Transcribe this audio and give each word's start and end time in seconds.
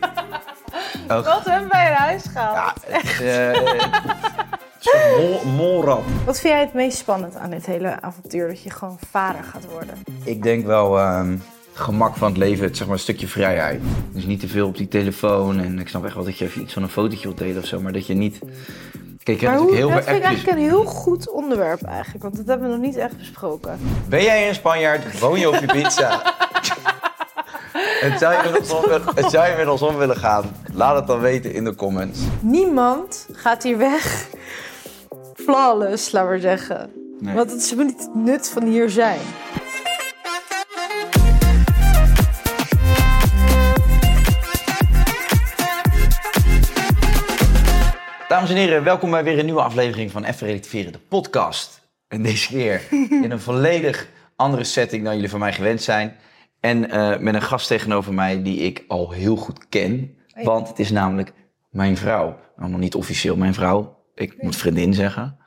Wat 1.08 1.44
hebben 1.44 1.68
wij 1.70 1.86
in 1.86 1.92
huis 1.92 2.22
gehaald? 2.32 2.72
Mol, 5.18 5.44
molrap. 5.44 6.02
Wat 6.24 6.40
vind 6.40 6.52
jij 6.52 6.60
het 6.62 6.74
meest 6.74 6.98
spannend 6.98 7.36
aan 7.36 7.50
dit 7.50 7.66
hele 7.66 8.00
avontuur? 8.00 8.48
Dat 8.48 8.62
je 8.62 8.70
gewoon 8.70 8.98
vader 9.10 9.44
gaat 9.44 9.66
worden. 9.72 9.94
Ik 10.24 10.42
denk 10.42 10.66
wel 10.66 10.98
ehm, 10.98 11.36
gemak 11.72 12.16
van 12.16 12.28
het 12.28 12.36
leven, 12.36 12.64
het, 12.64 12.76
zeg 12.76 12.86
maar 12.86 12.96
een 12.96 13.02
stukje 13.02 13.28
vrijheid. 13.28 13.80
Dus 14.12 14.24
niet 14.24 14.40
te 14.40 14.48
veel 14.48 14.66
op 14.66 14.76
die 14.76 14.88
telefoon. 14.88 15.60
En 15.60 15.78
ik 15.78 15.88
snap 15.88 16.04
echt 16.04 16.14
wel 16.14 16.24
dat 16.24 16.38
je 16.38 16.44
even 16.44 16.62
iets 16.62 16.72
van 16.72 16.82
een 16.82 16.88
fotootje 16.88 17.22
wilt 17.22 17.38
delen 17.38 17.62
of 17.62 17.68
zo. 17.68 17.80
Maar 17.80 17.92
dat 17.92 18.06
je 18.06 18.14
niet... 18.14 18.38
Kijk, 19.22 19.40
je 19.40 19.46
Maar 19.46 19.54
hebt 19.54 19.66
hoe, 19.66 19.72
natuurlijk 19.72 19.76
heel 19.76 19.90
dat 19.90 20.04
vind 20.04 20.16
ik 20.16 20.22
eigenlijk 20.22 20.58
een 20.58 20.64
heel 20.64 20.84
goed 20.84 21.30
onderwerp 21.30 21.82
eigenlijk. 21.82 22.22
Want 22.22 22.36
dat 22.36 22.46
hebben 22.46 22.68
we 22.68 22.74
nog 22.76 22.84
niet 22.84 22.96
echt 22.96 23.18
besproken. 23.18 23.78
Ben 24.08 24.22
jij 24.22 24.48
een 24.48 24.54
Spanjaard? 24.54 25.18
Woon 25.18 25.38
je 25.38 25.48
op 25.48 25.54
je 25.54 25.66
pizza? 25.66 26.20
en 28.00 28.18
zou 28.18 28.32
je, 28.34 28.50
met 28.50 28.60
ons 28.60 28.70
om, 28.72 28.82
willen- 28.82 29.16
en 29.16 29.30
zou 29.30 29.50
je 29.50 29.56
met 29.56 29.68
ons 29.68 29.82
om 29.82 29.96
willen 29.96 30.16
gaan? 30.16 30.56
Laat 30.72 30.96
het 30.96 31.06
dan 31.06 31.20
weten 31.20 31.52
in 31.52 31.64
de 31.64 31.74
comments. 31.74 32.18
Niemand 32.40 33.26
gaat 33.32 33.62
hier 33.62 33.78
weg 33.78 34.28
flawless, 35.34 36.12
laten 36.12 36.30
we 36.30 36.40
zeggen. 36.40 36.90
Nee. 37.20 37.34
Want 37.34 37.50
het 37.50 37.60
is 37.62 37.70
helemaal 37.70 37.92
niet 37.92 38.00
het 38.04 38.14
nut 38.14 38.48
van 38.48 38.62
hier 38.62 38.90
zijn. 38.90 39.20
Dames 48.28 48.50
en 48.50 48.56
heren, 48.56 48.84
welkom 48.84 49.10
bij 49.10 49.24
weer 49.24 49.38
een 49.38 49.44
nieuwe 49.44 49.62
aflevering 49.62 50.10
van 50.10 50.24
Even 50.24 50.46
Relativeren, 50.46 50.92
de 50.92 50.98
podcast. 51.08 51.80
En 52.08 52.22
deze 52.22 52.48
keer 52.48 52.82
in 53.24 53.30
een 53.30 53.40
volledig 53.40 54.08
andere 54.36 54.64
setting 54.64 55.04
dan 55.04 55.14
jullie 55.14 55.30
van 55.30 55.38
mij 55.38 55.52
gewend 55.52 55.82
zijn. 55.82 56.16
En 56.60 56.90
eh, 56.90 57.18
met 57.18 57.34
een 57.34 57.42
gast 57.42 57.66
tegenover 57.66 58.14
mij 58.14 58.42
die 58.42 58.58
ik 58.58 58.84
al 58.88 59.10
heel 59.10 59.36
goed 59.36 59.68
ken. 59.68 60.16
Want 60.42 60.68
het 60.68 60.78
is 60.78 60.90
namelijk 60.90 61.32
mijn 61.70 61.96
vrouw. 61.96 62.38
Nou, 62.56 62.70
nog 62.70 62.80
niet 62.80 62.94
officieel 62.94 63.36
mijn 63.36 63.54
vrouw. 63.54 63.96
Ik 64.14 64.42
moet 64.42 64.56
vriendin 64.56 64.94
zeggen. 64.94 65.38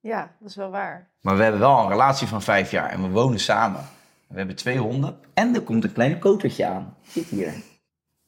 Ja, 0.00 0.34
dat 0.40 0.48
is 0.48 0.56
wel 0.56 0.70
waar. 0.70 1.10
Maar 1.20 1.36
we 1.36 1.42
hebben 1.42 1.60
wel 1.60 1.78
een 1.78 1.88
relatie 1.88 2.26
van 2.26 2.42
vijf 2.42 2.70
jaar 2.70 2.90
en 2.90 3.02
we 3.02 3.08
wonen 3.08 3.40
samen. 3.40 3.80
We 4.28 4.38
hebben 4.38 4.56
twee 4.56 4.78
honden 4.78 5.18
en 5.34 5.54
er 5.54 5.60
komt 5.60 5.84
een 5.84 5.92
klein 5.92 6.18
kotertje 6.18 6.66
aan. 6.66 6.96
Zit 7.02 7.28
hier. 7.28 7.52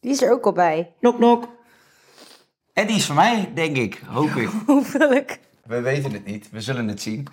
Die 0.01 0.11
is 0.11 0.22
er 0.22 0.33
ook 0.33 0.45
al 0.45 0.53
bij. 0.53 0.93
Nok, 1.01 1.19
nok. 1.19 1.49
En 2.72 2.87
die 2.87 2.97
is 2.97 3.06
van 3.06 3.16
mij, 3.16 3.51
denk 3.55 3.77
ik. 3.77 4.03
Hoop 4.06 4.31
ik. 4.31 4.49
Hopelijk. 4.66 5.41
We 5.65 5.81
weten 5.81 6.12
het 6.12 6.25
niet. 6.25 6.51
We 6.51 6.61
zullen 6.61 6.89
het 6.89 7.03
zien. 7.03 7.27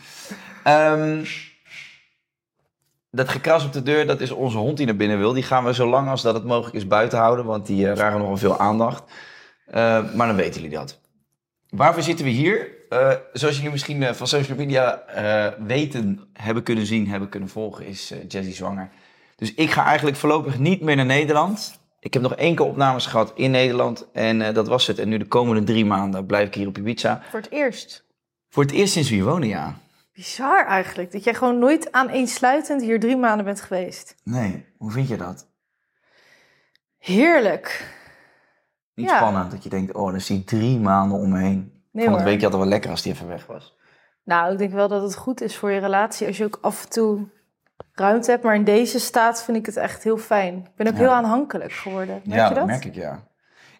Ehm, 0.63 1.23
dat 3.11 3.29
gekras 3.29 3.66
op 3.66 3.73
de 3.73 3.83
deur, 3.83 4.07
dat 4.07 4.22
is 4.22 4.31
onze 4.31 4.57
hond 4.57 4.77
die 4.77 4.85
naar 4.85 4.95
binnen 4.95 5.17
wil. 5.17 5.33
Die 5.33 5.44
gaan 5.44 5.63
we 5.66 5.73
zo 5.73 5.89
lang 5.89 6.09
als 6.09 6.22
dat 6.22 6.33
het 6.33 6.44
mogelijk 6.45 6.75
is 6.75 6.88
buiten 6.88 7.17
houden, 7.19 7.45
want 7.45 7.66
die 7.66 7.85
uh, 7.85 7.95
vragen 7.95 8.19
nogal 8.19 8.38
veel 8.38 8.59
aandacht. 8.59 9.03
Eh, 9.66 10.13
maar 10.13 10.27
dan 10.27 10.35
weten 10.35 10.61
jullie 10.61 10.77
dat. 10.77 10.99
Waarvoor 11.69 12.03
zitten 12.03 12.25
we 12.25 12.31
hier? 12.31 12.67
Eh, 12.89 13.13
zoals 13.33 13.55
jullie 13.55 13.71
misschien 13.71 14.03
eh, 14.03 14.13
van 14.13 14.27
social 14.27 14.57
media 14.57 15.00
eh, 15.00 15.66
weten, 15.66 16.29
hebben 16.33 16.63
kunnen 16.63 16.85
zien, 16.85 17.07
hebben 17.07 17.29
kunnen 17.29 17.50
volgen, 17.50 17.85
is 17.85 18.11
eh 18.11 18.17
Jessie 18.27 18.53
zwanger. 18.53 18.89
Dus 19.35 19.53
ik 19.53 19.71
ga 19.71 19.85
eigenlijk 19.85 20.17
voorlopig 20.17 20.59
niet 20.59 20.81
meer 20.81 20.95
naar 20.95 21.05
Nederland. 21.05 21.79
Ik 22.00 22.13
heb 22.13 22.21
nog 22.21 22.35
één 22.35 22.55
keer 22.55 22.66
opnames 22.66 23.05
gehad 23.05 23.31
in 23.35 23.51
Nederland 23.51 24.07
en 24.13 24.41
eh, 24.41 24.53
dat 24.53 24.67
was 24.67 24.88
het. 24.88 25.00
En 25.00 25.09
nu 25.09 25.17
de 25.17 25.27
komende 25.27 25.63
drie 25.63 25.85
maanden 25.85 26.25
blijf 26.25 26.47
ik 26.47 26.53
hier 26.55 26.67
op 26.67 26.77
Ibiza. 26.77 27.21
Voor 27.29 27.39
het 27.39 27.51
eerst. 27.51 28.05
Voor 28.50 28.63
het 28.63 28.71
eerst 28.71 28.94
sinds 28.94 29.09
we 29.09 29.16
hier 29.16 29.23
wonen, 29.23 29.47
ja. 29.47 29.77
Bizar 30.21 30.65
eigenlijk. 30.65 31.11
Dat 31.11 31.23
jij 31.23 31.33
gewoon 31.33 31.59
nooit 31.59 31.91
aaneensluitend 31.91 32.81
hier 32.81 32.99
drie 32.99 33.17
maanden 33.17 33.45
bent 33.45 33.61
geweest. 33.61 34.15
Nee, 34.23 34.65
hoe 34.77 34.91
vind 34.91 35.07
je 35.07 35.17
dat? 35.17 35.47
Heerlijk. 36.97 37.95
Niet 38.95 39.09
Ja. 39.09 39.15
spannend 39.17 39.51
dat 39.51 39.63
je 39.63 39.69
denkt, 39.69 39.93
oh, 39.93 40.11
dan 40.11 40.21
zie 40.21 40.39
ik 40.39 40.45
drie 40.47 40.79
maanden 40.79 41.17
om 41.17 41.29
me 41.29 41.39
heen. 41.39 41.83
Nee 41.91 42.05
Van 42.05 42.13
het 42.13 42.23
weekje 42.23 42.41
had 42.43 42.51
het 42.51 42.61
wel 42.61 42.69
lekker 42.71 42.89
als 42.89 43.01
die 43.01 43.13
even 43.13 43.27
weg 43.27 43.45
was. 43.45 43.77
Nou, 44.23 44.51
ik 44.51 44.57
denk 44.57 44.73
wel 44.73 44.87
dat 44.87 45.01
het 45.01 45.15
goed 45.15 45.41
is 45.41 45.57
voor 45.57 45.71
je 45.71 45.79
relatie 45.79 46.27
als 46.27 46.38
je 46.38 46.45
ook 46.45 46.57
af 46.61 46.83
en 46.83 46.89
toe 46.89 47.27
ruimte 47.93 48.31
hebt. 48.31 48.43
Maar 48.43 48.55
in 48.55 48.63
deze 48.63 48.99
staat 48.99 49.43
vind 49.43 49.57
ik 49.57 49.65
het 49.65 49.77
echt 49.77 50.03
heel 50.03 50.17
fijn. 50.17 50.55
Ik 50.57 50.75
ben 50.75 50.88
ook 50.88 50.93
Ja. 50.93 50.99
heel 50.99 51.11
aanhankelijk 51.11 51.71
geworden. 51.73 52.21
Merk 52.25 52.39
ja, 52.39 52.47
je 52.49 52.53
dat? 52.55 52.65
merk 52.65 52.85
ik, 52.85 52.95
ja. 52.95 53.27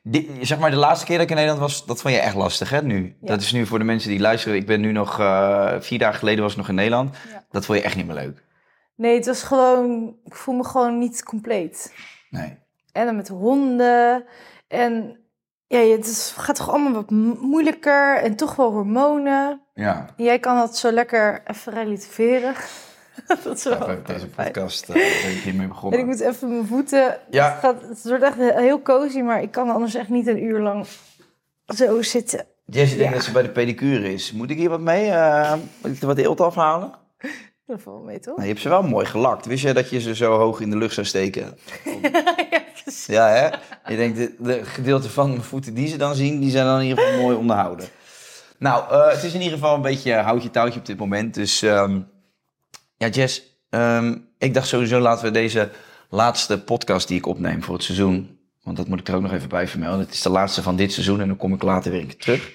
Die, 0.04 0.38
zeg 0.42 0.60
maar, 0.60 0.70
de 0.72 0.76
laatste 0.78 1.06
keer 1.06 1.16
dat 1.16 1.24
ik 1.24 1.30
in 1.30 1.36
Nederland 1.36 1.62
was, 1.64 1.86
dat 1.86 2.02
vond 2.02 2.14
je 2.14 2.20
echt 2.20 2.36
lastig, 2.36 2.70
hè, 2.70 2.82
nu? 2.82 3.16
Ja. 3.22 3.28
Dat 3.28 3.42
is 3.42 3.52
nu 3.52 3.66
voor 3.66 3.80
de 3.80 3.86
mensen 3.86 4.10
die 4.10 4.20
luisteren. 4.20 4.58
Ik 4.58 4.66
ben 4.66 4.82
nu 4.82 4.92
nog, 4.92 5.20
eh, 5.20 5.76
vier 5.80 6.00
dagen 6.00 6.20
geleden 6.20 6.42
was 6.44 6.52
ik 6.52 6.58
nog 6.58 6.70
in 6.70 6.76
Nederland. 6.76 7.16
Ja. 7.32 7.44
Dat 7.50 7.66
vond 7.66 7.78
je 7.78 7.84
echt 7.84 7.96
niet 7.96 8.06
meer 8.06 8.16
leuk. 8.16 8.44
Nee, 8.96 9.16
het 9.16 9.26
was 9.26 9.44
gewoon... 9.44 10.16
Ik 10.26 10.36
voel 10.36 10.56
me 10.56 10.64
gewoon 10.64 10.98
niet 10.98 11.24
compleet. 11.24 11.94
Nee. 12.30 12.58
En 12.92 13.06
dan 13.06 13.16
met 13.16 13.28
honden. 13.28 14.26
En 14.68 15.20
ja, 15.68 15.80
het 15.80 16.06
is, 16.08 16.34
gaat 16.38 16.56
toch 16.56 16.70
allemaal 16.70 16.92
wat 16.94 17.10
mo- 17.10 17.38
moeilijker. 17.42 18.18
En 18.18 18.36
toch 18.36 18.56
wel 18.56 18.72
hormonen. 18.72 19.62
Ja, 19.74 20.14
En 20.18 20.24
jij 20.24 20.40
kan 20.40 20.56
dat 20.56 20.78
zo 20.78 20.92
lekker 20.92 21.42
even 21.46 21.74
relativeren. 21.74 22.54
dat 23.44 23.58
is 23.58 23.64
wel 23.64 23.90
even 23.90 24.04
deze 24.06 24.28
podcast 24.28 24.90
uh, 24.90 24.96
ben 24.96 25.32
ik 25.32 25.42
hiermee 25.44 25.62
En 25.62 25.68
begonnen. 25.68 26.00
ik 26.00 26.06
moet 26.06 26.20
even 26.20 26.50
mijn 26.50 26.66
voeten... 26.68 27.18
Ja. 27.30 27.50
Het, 27.52 27.60
gaat, 27.60 27.82
het 27.82 28.04
wordt 28.04 28.24
echt 28.24 28.38
heel 28.38 28.82
cozy, 28.82 29.20
maar 29.20 29.42
ik 29.42 29.52
kan 29.52 29.70
anders 29.70 29.96
echt 29.96 30.10
niet 30.10 30.28
een 30.28 30.44
uur 30.44 30.60
lang 30.60 30.86
zo 31.76 32.02
zitten. 32.02 32.46
Jessie 32.66 32.98
denkt 32.98 33.12
Ja. 33.12 33.18
dat 33.18 33.26
ze 33.28 33.32
bij 33.32 33.42
de 33.42 33.50
pedicure 33.50 34.14
is. 34.14 34.32
Moet 34.32 34.50
ik 34.50 34.58
hier 34.58 34.70
wat 34.70 34.80
mee? 34.80 35.10
Eh, 35.10 35.54
moet 35.82 35.92
ik 35.96 36.02
er 36.02 36.08
wat 36.08 36.18
eelt 36.18 36.42
afhalen? 36.42 36.92
Dat 37.66 37.82
valt 37.82 38.04
mee, 38.06 38.20
toch? 38.20 38.34
Nou, 38.36 38.42
je 38.42 38.48
hebt 38.48 38.62
ze 38.62 38.70
wel 38.70 38.84
mooi 38.84 39.06
gelakt. 39.06 39.46
Wist 39.46 39.64
je 39.64 39.74
dat 39.74 39.90
je 39.90 40.00
ze 40.02 40.16
zo 40.16 40.38
hoog 40.38 40.60
in 40.60 40.70
de 40.70 40.78
lucht 40.78 40.94
zou 40.94 41.06
steken? 41.08 41.58
ja, 42.52 42.62
precies. 42.84 43.06
Ja, 43.06 43.28
hè? 43.28 43.48
Je 43.92 43.98
denkt, 43.98 44.18
de, 44.18 44.36
de 44.40 44.66
gedeelte 44.66 45.10
van 45.10 45.30
mijn 45.30 45.44
voeten 45.44 45.74
die 45.74 45.88
ze 45.88 45.98
dan 45.98 46.16
zien, 46.16 46.40
die 46.40 46.52
zijn 46.52 46.66
dan 46.66 46.80
in 46.80 46.88
ieder 46.88 47.04
geval 47.04 47.22
mooi 47.22 47.36
onderhouden. 47.38 47.88
Nou, 48.58 48.92
eh, 48.92 49.10
het 49.14 49.24
is 49.24 49.34
in 49.34 49.42
ieder 49.42 49.58
geval 49.58 49.76
een 49.76 49.82
beetje 49.82 50.14
houtje 50.14 50.50
touwtje 50.50 50.80
op 50.80 50.86
dit 50.86 50.98
moment. 50.98 51.34
Dus 51.34 51.62
ehm, 51.62 52.00
ja, 53.02 53.08
Jess, 53.08 53.42
ehm, 53.70 54.18
ik 54.38 54.54
dacht 54.54 54.68
sowieso 54.68 55.00
laten 55.00 55.26
we 55.26 55.32
deze 55.32 55.70
laatste 56.10 56.64
podcast 56.64 57.08
die 57.08 57.18
ik 57.18 57.26
opneem 57.26 57.64
voor 57.64 57.74
het 57.74 57.84
seizoen, 57.84 58.40
want 58.64 58.78
dat 58.78 58.88
moet 58.88 59.00
ik 59.00 59.08
er 59.08 59.16
ook 59.16 59.22
nog 59.22 59.32
even 59.32 59.50
bij 59.50 59.68
vermelden. 59.68 60.00
Het 60.00 60.14
is 60.14 60.22
de 60.22 60.30
laatste 60.30 60.62
van 60.62 60.76
dit 60.76 60.94
seizoen 60.94 61.22
en 61.22 61.28
dan 61.28 61.38
kom 61.38 61.54
ik 61.54 61.62
later 61.62 61.92
weer 61.92 62.02
een 62.02 62.08
keer 62.08 62.18
terug. 62.18 62.52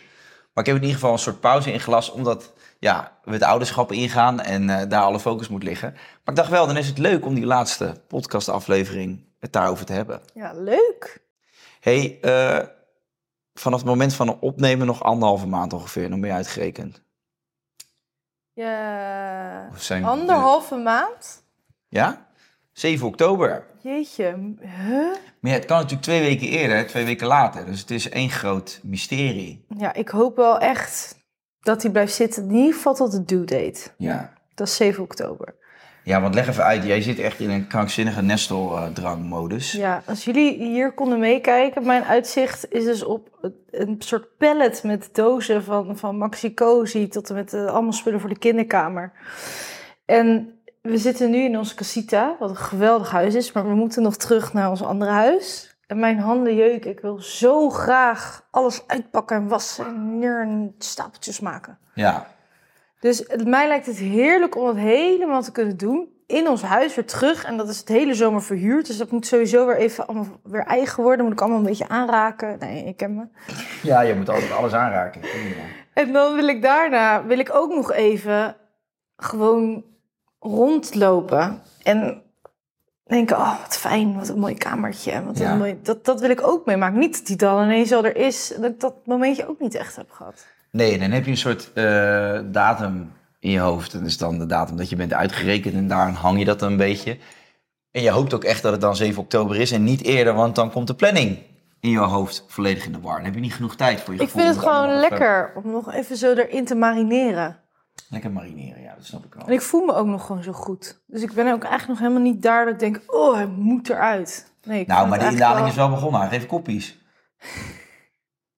Maar 0.52 0.64
ik 0.64 0.70
heb 0.70 0.76
in 0.76 0.82
ieder 0.82 0.94
geval 0.94 1.12
een 1.12 1.18
soort 1.18 1.40
pauze 1.40 1.72
ingelast, 1.72 2.12
omdat 2.12 2.52
ja, 2.78 3.18
we 3.24 3.32
het 3.32 3.42
ouderschap 3.42 3.92
ingaan 3.92 4.40
en 4.40 4.70
eh, 4.70 4.88
daar 4.88 5.02
alle 5.02 5.20
focus 5.20 5.48
moet 5.48 5.62
liggen. 5.62 5.92
Maar 5.92 6.34
ik 6.34 6.36
dacht 6.36 6.50
wel, 6.50 6.66
dan 6.66 6.76
is 6.76 6.86
het 6.86 6.98
leuk 6.98 7.26
om 7.26 7.34
die 7.34 7.46
laatste 7.46 8.02
podcastaflevering 8.08 9.24
het 9.38 9.52
daarover 9.52 9.86
te 9.86 9.92
hebben. 9.92 10.20
Ja, 10.34 10.52
leuk. 10.54 11.22
hey, 11.80 12.18
eh, 12.20 12.66
vanaf 13.54 13.78
het 13.78 13.88
moment 13.88 14.14
van 14.14 14.28
het 14.28 14.36
opnemen 14.40 14.86
nog 14.86 15.02
anderhalve 15.02 15.46
maand 15.46 15.72
ongeveer, 15.72 16.10
dan 16.10 16.20
ben 16.20 16.30
je 16.30 16.36
uitgerekend. 16.36 17.04
Ja, 18.56 19.68
zijn- 19.74 20.04
anderhalve 20.04 20.76
maand? 20.76 21.42
Ja? 21.88 22.26
7 22.72 23.06
oktober. 23.06 23.66
Jeetje, 23.82 24.24
huh? 24.60 25.14
Maar 25.40 25.50
ja, 25.50 25.52
het 25.52 25.64
kan 25.64 25.76
natuurlijk 25.76 26.02
twee 26.02 26.20
weken 26.20 26.46
eerder, 26.48 26.86
twee 26.86 27.04
weken 27.04 27.26
later. 27.26 27.66
Dus 27.66 27.80
het 27.80 27.90
is 27.90 28.08
één 28.08 28.30
groot 28.30 28.80
mysterie. 28.82 29.64
Ja, 29.76 29.92
ik 29.94 30.08
hoop 30.08 30.36
wel 30.36 30.58
echt 30.58 31.16
dat 31.60 31.82
hij 31.82 31.90
blijft 31.90 32.14
zitten. 32.14 32.42
In 32.48 32.54
ieder 32.54 32.74
geval 32.74 32.94
tot 32.94 33.12
de 33.12 33.24
due 33.24 33.44
date. 33.44 33.80
Ja. 33.96 34.32
Dat 34.54 34.66
is 34.66 34.76
7 34.76 35.02
oktober. 35.02 35.54
Ja, 36.06 36.20
want 36.20 36.34
leg 36.34 36.48
even 36.48 36.64
uit. 36.64 36.84
Jij 36.84 37.02
zit 37.02 37.18
echt 37.18 37.40
in 37.40 37.50
een 37.50 37.66
krankzinnige 37.66 38.22
nesteldrangmodus. 38.22 39.72
Ja, 39.72 40.02
als 40.04 40.24
jullie 40.24 40.56
hier 40.56 40.92
konden 40.92 41.18
meekijken, 41.18 41.86
mijn 41.86 42.04
uitzicht 42.04 42.72
is 42.72 42.84
dus 42.84 43.04
op 43.04 43.52
een 43.70 43.96
soort 43.98 44.36
pallet 44.38 44.82
met 44.82 45.08
dozen 45.12 45.64
van, 45.64 45.96
van 45.96 46.18
Maxi 46.18 46.54
Cozy 46.54 47.08
tot 47.08 47.28
en 47.28 47.34
met 47.34 47.52
eh, 47.52 47.66
allemaal 47.66 47.92
spullen 47.92 48.20
voor 48.20 48.28
de 48.28 48.38
kinderkamer. 48.38 49.12
En 50.04 50.58
we 50.82 50.98
zitten 50.98 51.30
nu 51.30 51.38
in 51.38 51.58
onze 51.58 51.74
casita, 51.74 52.36
wat 52.38 52.50
een 52.50 52.56
geweldig 52.56 53.10
huis 53.10 53.34
is, 53.34 53.52
maar 53.52 53.68
we 53.68 53.74
moeten 53.74 54.02
nog 54.02 54.16
terug 54.16 54.52
naar 54.52 54.70
ons 54.70 54.82
andere 54.82 55.10
huis. 55.10 55.76
En 55.86 55.98
mijn 55.98 56.18
handen 56.18 56.54
jeuken. 56.54 56.90
Ik 56.90 57.00
wil 57.00 57.18
zo 57.20 57.70
graag 57.70 58.46
alles 58.50 58.82
uitpakken 58.86 59.36
en 59.36 59.48
wassen 59.48 59.86
en 59.86 60.18
neer 60.18 60.40
en 60.40 60.74
stapeltjes 60.78 61.40
maken. 61.40 61.78
Ja. 61.94 62.26
Dus 63.06 63.26
mij 63.44 63.68
lijkt 63.68 63.86
het 63.86 63.96
heerlijk 63.96 64.56
om 64.56 64.66
het 64.66 64.76
helemaal 64.76 65.42
te 65.42 65.52
kunnen 65.52 65.76
doen. 65.76 66.08
In 66.26 66.48
ons 66.48 66.62
huis 66.62 66.94
weer 66.94 67.04
terug. 67.06 67.44
En 67.44 67.56
dat 67.56 67.68
is 67.68 67.78
het 67.78 67.88
hele 67.88 68.14
zomer 68.14 68.42
verhuurd. 68.42 68.86
Dus 68.86 68.96
dat 68.96 69.10
moet 69.10 69.26
sowieso 69.26 69.66
weer 69.66 69.76
even 69.76 70.06
allemaal 70.06 70.26
weer 70.42 70.64
eigen 70.64 71.02
worden. 71.02 71.24
Moet 71.24 71.34
ik 71.34 71.40
allemaal 71.40 71.58
een 71.58 71.64
beetje 71.64 71.88
aanraken. 71.88 72.56
Nee, 72.58 72.84
ik 72.84 72.96
ken 72.96 73.14
me. 73.14 73.24
Ja, 73.82 74.00
je 74.00 74.14
moet 74.14 74.28
altijd 74.28 74.52
alles 74.52 74.72
aanraken. 74.72 75.20
En 75.92 76.12
dan 76.12 76.34
wil 76.34 76.48
ik 76.48 76.62
daarna, 76.62 77.26
wil 77.26 77.38
ik 77.38 77.54
ook 77.54 77.74
nog 77.74 77.92
even 77.92 78.56
gewoon 79.16 79.84
rondlopen. 80.38 81.62
En 81.82 82.22
denken, 83.04 83.36
oh 83.36 83.60
wat 83.62 83.76
fijn, 83.76 84.18
wat 84.18 84.28
een 84.28 84.38
mooi 84.38 84.54
kamertje. 84.54 85.24
Wat 85.24 85.38
Ja. 85.38 85.52
een 85.52 85.58
mooi, 85.58 85.78
dat, 85.82 86.04
dat 86.04 86.20
wil 86.20 86.30
ik 86.30 86.46
ook 86.46 86.66
meemaken. 86.66 86.98
Niet 86.98 87.16
dat 87.16 87.26
die 87.26 87.36
dan 87.36 87.62
ineens 87.64 87.92
al 87.92 88.04
er 88.04 88.16
is. 88.16 88.54
Dat 88.60 88.70
ik 88.70 88.80
dat 88.80 88.94
momentje 89.04 89.48
ook 89.48 89.60
niet 89.60 89.74
echt 89.74 89.96
heb 89.96 90.10
gehad. 90.10 90.46
Nee, 90.76 90.98
dan 90.98 91.10
heb 91.10 91.24
je 91.24 91.30
een 91.30 91.36
soort 91.36 91.72
eh, 91.72 92.40
datum 92.44 93.12
in 93.40 93.50
je 93.50 93.58
hoofd. 93.58 93.92
Dat 93.92 94.02
is 94.02 94.18
dan 94.18 94.38
de 94.38 94.46
datum 94.46 94.76
dat 94.76 94.88
je 94.88 94.96
bent 94.96 95.12
uitgerekend 95.12 95.74
en 95.74 95.88
daar 95.88 96.10
hang 96.12 96.38
je 96.38 96.44
dat 96.44 96.62
een 96.62 96.76
beetje. 96.76 97.18
En 97.90 98.02
je 98.02 98.10
hoopt 98.10 98.34
ook 98.34 98.44
echt 98.44 98.62
dat 98.62 98.72
het 98.72 98.80
dan 98.80 98.96
7 98.96 99.22
oktober 99.22 99.56
is 99.56 99.72
en 99.72 99.84
niet 99.84 100.02
eerder, 100.02 100.34
want 100.34 100.54
dan 100.54 100.70
komt 100.70 100.86
de 100.86 100.94
planning 100.94 101.38
in 101.80 101.90
je 101.90 101.98
hoofd 101.98 102.44
volledig 102.48 102.86
in 102.86 102.92
de 102.92 103.00
war. 103.00 103.14
Dan 103.14 103.24
heb 103.24 103.34
je 103.34 103.40
niet 103.40 103.54
genoeg 103.54 103.76
tijd 103.76 104.00
voor 104.00 104.14
je 104.14 104.20
Ik 104.20 104.26
gevoel 104.26 104.42
vind 104.42 104.54
het 104.54 104.64
gewoon 104.64 105.00
lekker 105.00 105.52
om 105.54 105.70
nog 105.70 105.92
even 105.92 106.16
zo 106.16 106.32
erin 106.32 106.64
te 106.64 106.74
marineren. 106.74 107.60
Lekker 108.08 108.30
marineren, 108.30 108.82
ja, 108.82 108.94
dat 108.94 109.04
snap 109.04 109.24
ik 109.24 109.34
wel. 109.34 109.46
En 109.46 109.52
ik 109.52 109.60
voel 109.60 109.84
me 109.84 109.94
ook 109.94 110.06
nog 110.06 110.26
gewoon 110.26 110.42
zo 110.42 110.52
goed. 110.52 111.00
Dus 111.06 111.22
ik 111.22 111.32
ben 111.32 111.52
ook 111.52 111.62
eigenlijk 111.62 111.88
nog 111.88 111.98
helemaal 111.98 112.32
niet 112.32 112.42
daar 112.42 112.64
dat 112.64 112.74
ik 112.74 112.80
denk, 112.80 113.02
oh, 113.06 113.34
hij 113.34 113.46
moet 113.46 113.88
eruit. 113.88 114.52
Nee, 114.62 114.80
ik 114.80 114.86
Nou, 114.86 115.08
maar 115.08 115.18
de 115.18 115.24
het 115.24 115.32
indaling 115.32 115.68
is 115.68 115.74
wel 115.74 115.90
begonnen. 115.90 116.20
Hij 116.20 116.30
geeft 116.30 116.46
koppies. 116.46 116.98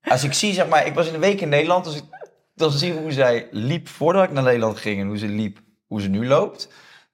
Als 0.09 0.25
ik 0.25 0.33
zie, 0.33 0.53
zeg 0.53 0.69
maar, 0.69 0.87
ik 0.87 0.95
was 0.95 1.09
in 1.09 1.15
een 1.15 1.21
week 1.21 1.41
in 1.41 1.49
Nederland, 1.49 1.85
dus 1.85 1.97
ik 1.97 2.05
dan 2.55 2.71
zie 2.71 2.93
hoe 2.93 3.13
zij 3.13 3.49
liep 3.51 3.89
voordat 3.89 4.25
ik 4.25 4.33
naar 4.33 4.43
Nederland 4.43 4.79
ging 4.79 5.01
en 5.01 5.07
hoe 5.07 5.19
ze 5.19 5.27
liep, 5.27 5.59
hoe 5.87 6.01
ze 6.01 6.09
nu 6.09 6.27
loopt. 6.27 6.69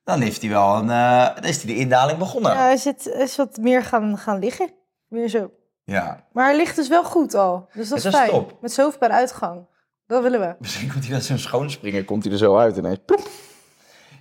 Dan 0.04 0.20
heeft 0.20 0.40
hij 0.40 0.50
wel 0.50 0.74
een, 0.74 0.90
eh, 0.90 1.34
dan 1.34 1.44
is 1.44 1.62
hij 1.62 1.74
de 1.74 1.78
indaling 1.80 2.18
begonnen. 2.18 2.52
Ja, 2.52 2.58
hij 2.58 2.76
zit, 2.76 3.04
hij 3.04 3.22
is 3.22 3.36
wat 3.36 3.56
meer 3.56 3.82
gaan, 3.82 4.18
gaan 4.18 4.38
liggen. 4.38 4.70
Meer 5.08 5.28
zo. 5.28 5.50
ja. 5.84 6.26
Maar 6.32 6.44
hij 6.44 6.56
ligt 6.56 6.76
dus 6.76 6.88
wel 6.88 7.04
goed 7.04 7.34
al. 7.34 7.68
Dus 7.72 7.88
dat 7.88 7.98
is 7.98 8.04
Dat 8.04 8.12
is 8.14 8.18
fijn. 8.18 8.46
Met 8.60 8.72
zoveel 8.72 8.98
bij 8.98 9.08
de 9.08 9.14
uitgang. 9.14 9.66
Dat 10.06 10.22
willen 10.22 10.40
we. 10.40 10.54
Misschien 10.58 10.92
komt 10.92 11.04
hij 11.04 11.12
met 11.12 11.24
zo'n 11.24 11.38
schoonspringer, 11.38 12.04
komt 12.04 12.22
hij 12.24 12.32
er 12.32 12.38
zo 12.38 12.56
uit 12.56 12.76
ineens. 12.76 12.98
Ploep. 13.06 13.28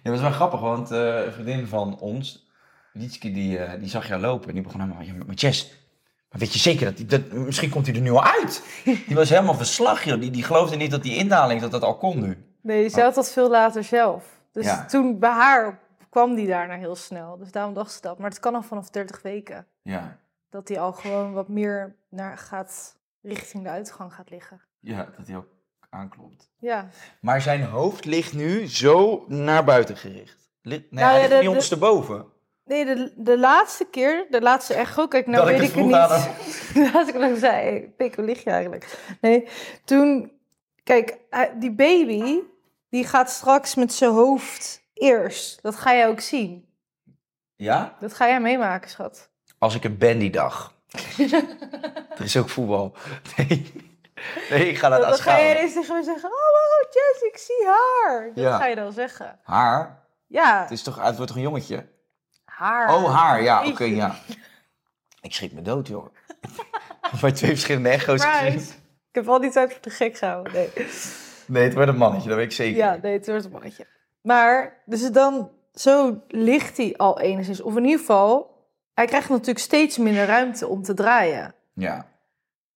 Ja, 0.03 0.09
dat 0.09 0.13
is 0.13 0.21
wel 0.21 0.31
grappig, 0.31 0.59
want 0.59 0.91
eh, 0.91 1.25
een 1.25 1.31
vriendin 1.31 1.67
van 1.67 1.99
ons, 1.99 2.51
Lietske, 2.93 3.31
die, 3.31 3.57
eh, 3.57 3.79
die 3.79 3.89
zag 3.89 4.07
jou 4.07 4.21
lopen. 4.21 4.47
En 4.47 4.53
die 4.53 4.63
begon 4.63 4.81
helemaal, 4.81 5.01
ja, 5.01 5.13
maar 5.25 5.35
Jess, 5.35 5.82
maar 6.33 6.41
weet 6.41 6.53
je 6.53 6.59
zeker 6.59 6.85
dat, 6.85 6.97
hij, 6.97 7.05
dat 7.07 7.31
misschien 7.31 7.69
komt 7.69 7.85
hij 7.85 7.95
er 7.95 8.01
nu 8.01 8.11
al 8.11 8.23
uit? 8.23 8.63
Die 9.07 9.15
was 9.15 9.29
helemaal 9.29 9.53
verslag, 9.55 10.03
joh. 10.03 10.19
Die, 10.19 10.31
die 10.31 10.43
geloofde 10.43 10.75
niet 10.75 10.91
dat 10.91 11.03
die 11.03 11.15
indaling, 11.15 11.61
dat 11.61 11.71
dat 11.71 11.83
al 11.83 11.97
kon 11.97 12.19
nu. 12.19 12.45
Nee, 12.61 12.87
ze 12.89 13.01
had 13.01 13.15
dat 13.15 13.31
veel 13.31 13.49
later 13.49 13.83
zelf. 13.83 14.23
Dus 14.51 14.65
Ja. 14.65 14.85
toen 14.85 15.19
bij 15.19 15.29
haar 15.31 15.79
kwam 16.09 16.35
die 16.35 16.47
daarna 16.47 16.75
heel 16.77 16.95
snel. 16.95 17.37
Dus 17.37 17.51
daarom 17.51 17.73
dacht 17.73 17.91
ze 17.91 18.01
dat. 18.01 18.17
Maar 18.17 18.29
het 18.29 18.39
kan 18.39 18.55
al 18.55 18.61
vanaf 18.63 18.89
30 18.89 19.21
weken. 19.21 19.67
Ja, 19.81 20.17
Dat 20.49 20.67
hij 20.67 20.79
al 20.79 20.91
gewoon 20.93 21.33
wat 21.33 21.47
meer 21.47 21.95
naar 22.09 22.37
gaat, 22.37 22.95
richting 23.21 23.63
de 23.63 23.69
uitgang 23.69 24.13
gaat 24.13 24.29
liggen. 24.29 24.61
ja 24.79 25.07
dat 25.17 25.27
hij 25.27 25.35
ook 25.35 25.47
aanklopt. 25.89 26.49
Ja. 26.59 26.87
Maar 27.21 27.41
zijn 27.41 27.63
hoofd 27.63 28.05
ligt 28.05 28.33
nu 28.33 28.67
zo 28.67 29.25
naar 29.27 29.63
buiten 29.63 29.97
gericht. 29.97 30.49
Ligt, 30.61 30.81
nee, 30.91 31.03
Nou 31.03 31.05
hij 31.05 31.13
ja, 31.13 31.19
ligt 31.19 31.29
de- 31.29 31.33
niet 31.35 31.43
de- 31.43 31.49
ondersteboven. 31.49 32.25
Nee, 32.65 32.85
de, 32.85 33.13
de 33.15 33.37
laatste 33.39 33.85
keer, 33.85 34.25
de 34.29 34.41
laatste 34.41 34.73
echo, 34.73 35.07
kijk, 35.07 35.27
nou 35.27 35.37
Dat 35.45 35.59
weet 35.59 35.69
ik 35.69 35.75
het 35.75 35.83
niet. 35.83 35.91
Laat 36.93 37.07
ik 37.09 37.13
nog 37.13 37.37
zei, 37.37 37.53
hey, 37.53 37.93
pik, 37.97 38.15
hoe 38.15 38.25
lig 38.25 38.43
je 38.43 38.49
eigenlijk? 38.49 38.97
Nee, 39.21 39.47
toen, 39.85 40.31
kijk, 40.83 41.17
die 41.59 41.71
baby, 41.71 42.39
die 42.89 43.05
gaat 43.05 43.29
straks 43.29 43.75
met 43.75 43.93
zijn 43.93 44.11
hoofd 44.11 44.81
eerst. 44.93 45.61
Dat 45.61 45.75
ga 45.75 45.93
jij 45.93 46.07
ook 46.07 46.19
zien. 46.19 46.65
Ja? 47.55 47.95
Dat 47.99 48.13
ga 48.13 48.27
jij 48.27 48.39
meemaken, 48.41 48.89
schat. 48.89 49.29
Als 49.59 49.75
ik 49.75 49.83
er 49.83 49.97
ben 49.97 50.19
die 50.19 50.31
dag. 50.31 50.73
er 52.17 52.23
is 52.23 52.37
ook 52.37 52.49
voetbal. 52.49 52.95
Nee, 53.37 53.71
nee 54.49 54.69
ik 54.69 54.77
ga 54.77 54.89
dat 54.89 54.99
Dan, 55.01 55.09
dan 55.09 55.19
ga 55.19 55.37
je 55.37 55.45
aanschouwen. 55.47 55.73
tegen 55.73 55.95
me 55.95 56.03
zeggen, 56.03 56.29
oh 56.29 56.35
wow, 56.35 56.91
Jess, 56.93 57.21
ik 57.21 57.37
zie 57.37 57.65
haar. 57.67 58.31
Dat 58.35 58.43
Ja. 58.43 58.57
ga 58.57 58.65
je 58.65 58.75
dan 58.75 58.91
zeggen. 58.91 59.39
Haar? 59.43 60.01
Ja, 60.27 60.61
Het, 60.61 60.71
is 60.71 60.83
toch, 60.83 60.95
het 61.01 61.15
wordt 61.15 61.27
toch 61.27 61.35
een 61.35 61.41
jongetje? 61.47 61.85
Haar. 62.57 62.95
Oh, 62.95 63.15
haar, 63.15 63.43
ja, 63.43 63.67
oké, 63.67 63.83
ja. 63.83 64.15
Ik 65.21 65.33
schrik 65.33 65.51
me 65.51 65.61
dood, 65.61 65.87
joh. 65.87 66.05
Bij 67.21 67.31
twee 67.31 67.49
verschillende 67.49 67.89
echo's 67.89 68.25
gezien. 68.25 68.59
Ik 69.09 69.15
heb 69.19 69.27
al 69.27 69.39
die 69.39 69.51
tijd 69.51 69.71
voor 69.71 69.81
de 69.81 69.89
gek 69.89 70.17
gehouden. 70.17 70.53
Nee. 70.53 70.69
Nee, 71.47 71.63
het 71.63 71.73
wordt 71.73 71.89
een 71.89 71.97
mannetje, 71.97 72.27
dat 72.27 72.37
weet 72.37 72.45
ik 72.45 72.51
zeker. 72.51 72.77
Ja, 72.77 72.99
nee, 73.01 73.13
het 73.13 73.27
wordt 73.27 73.45
een 73.45 73.51
mannetje. 73.51 73.87
Maar, 74.21 74.81
dus 74.85 75.11
dan, 75.11 75.51
zo 75.73 76.21
ligt 76.27 76.77
hij 76.77 76.93
al 76.97 77.19
enigszins. 77.19 77.61
Of 77.61 77.75
in 77.75 77.83
ieder 77.83 77.99
geval, 77.99 78.53
hij 78.93 79.05
krijgt 79.05 79.29
natuurlijk 79.29 79.59
steeds 79.59 79.97
minder 79.97 80.25
ruimte 80.25 80.67
om 80.67 80.83
te 80.83 80.93
draaien. 80.93 81.55
Ja. 81.73 82.07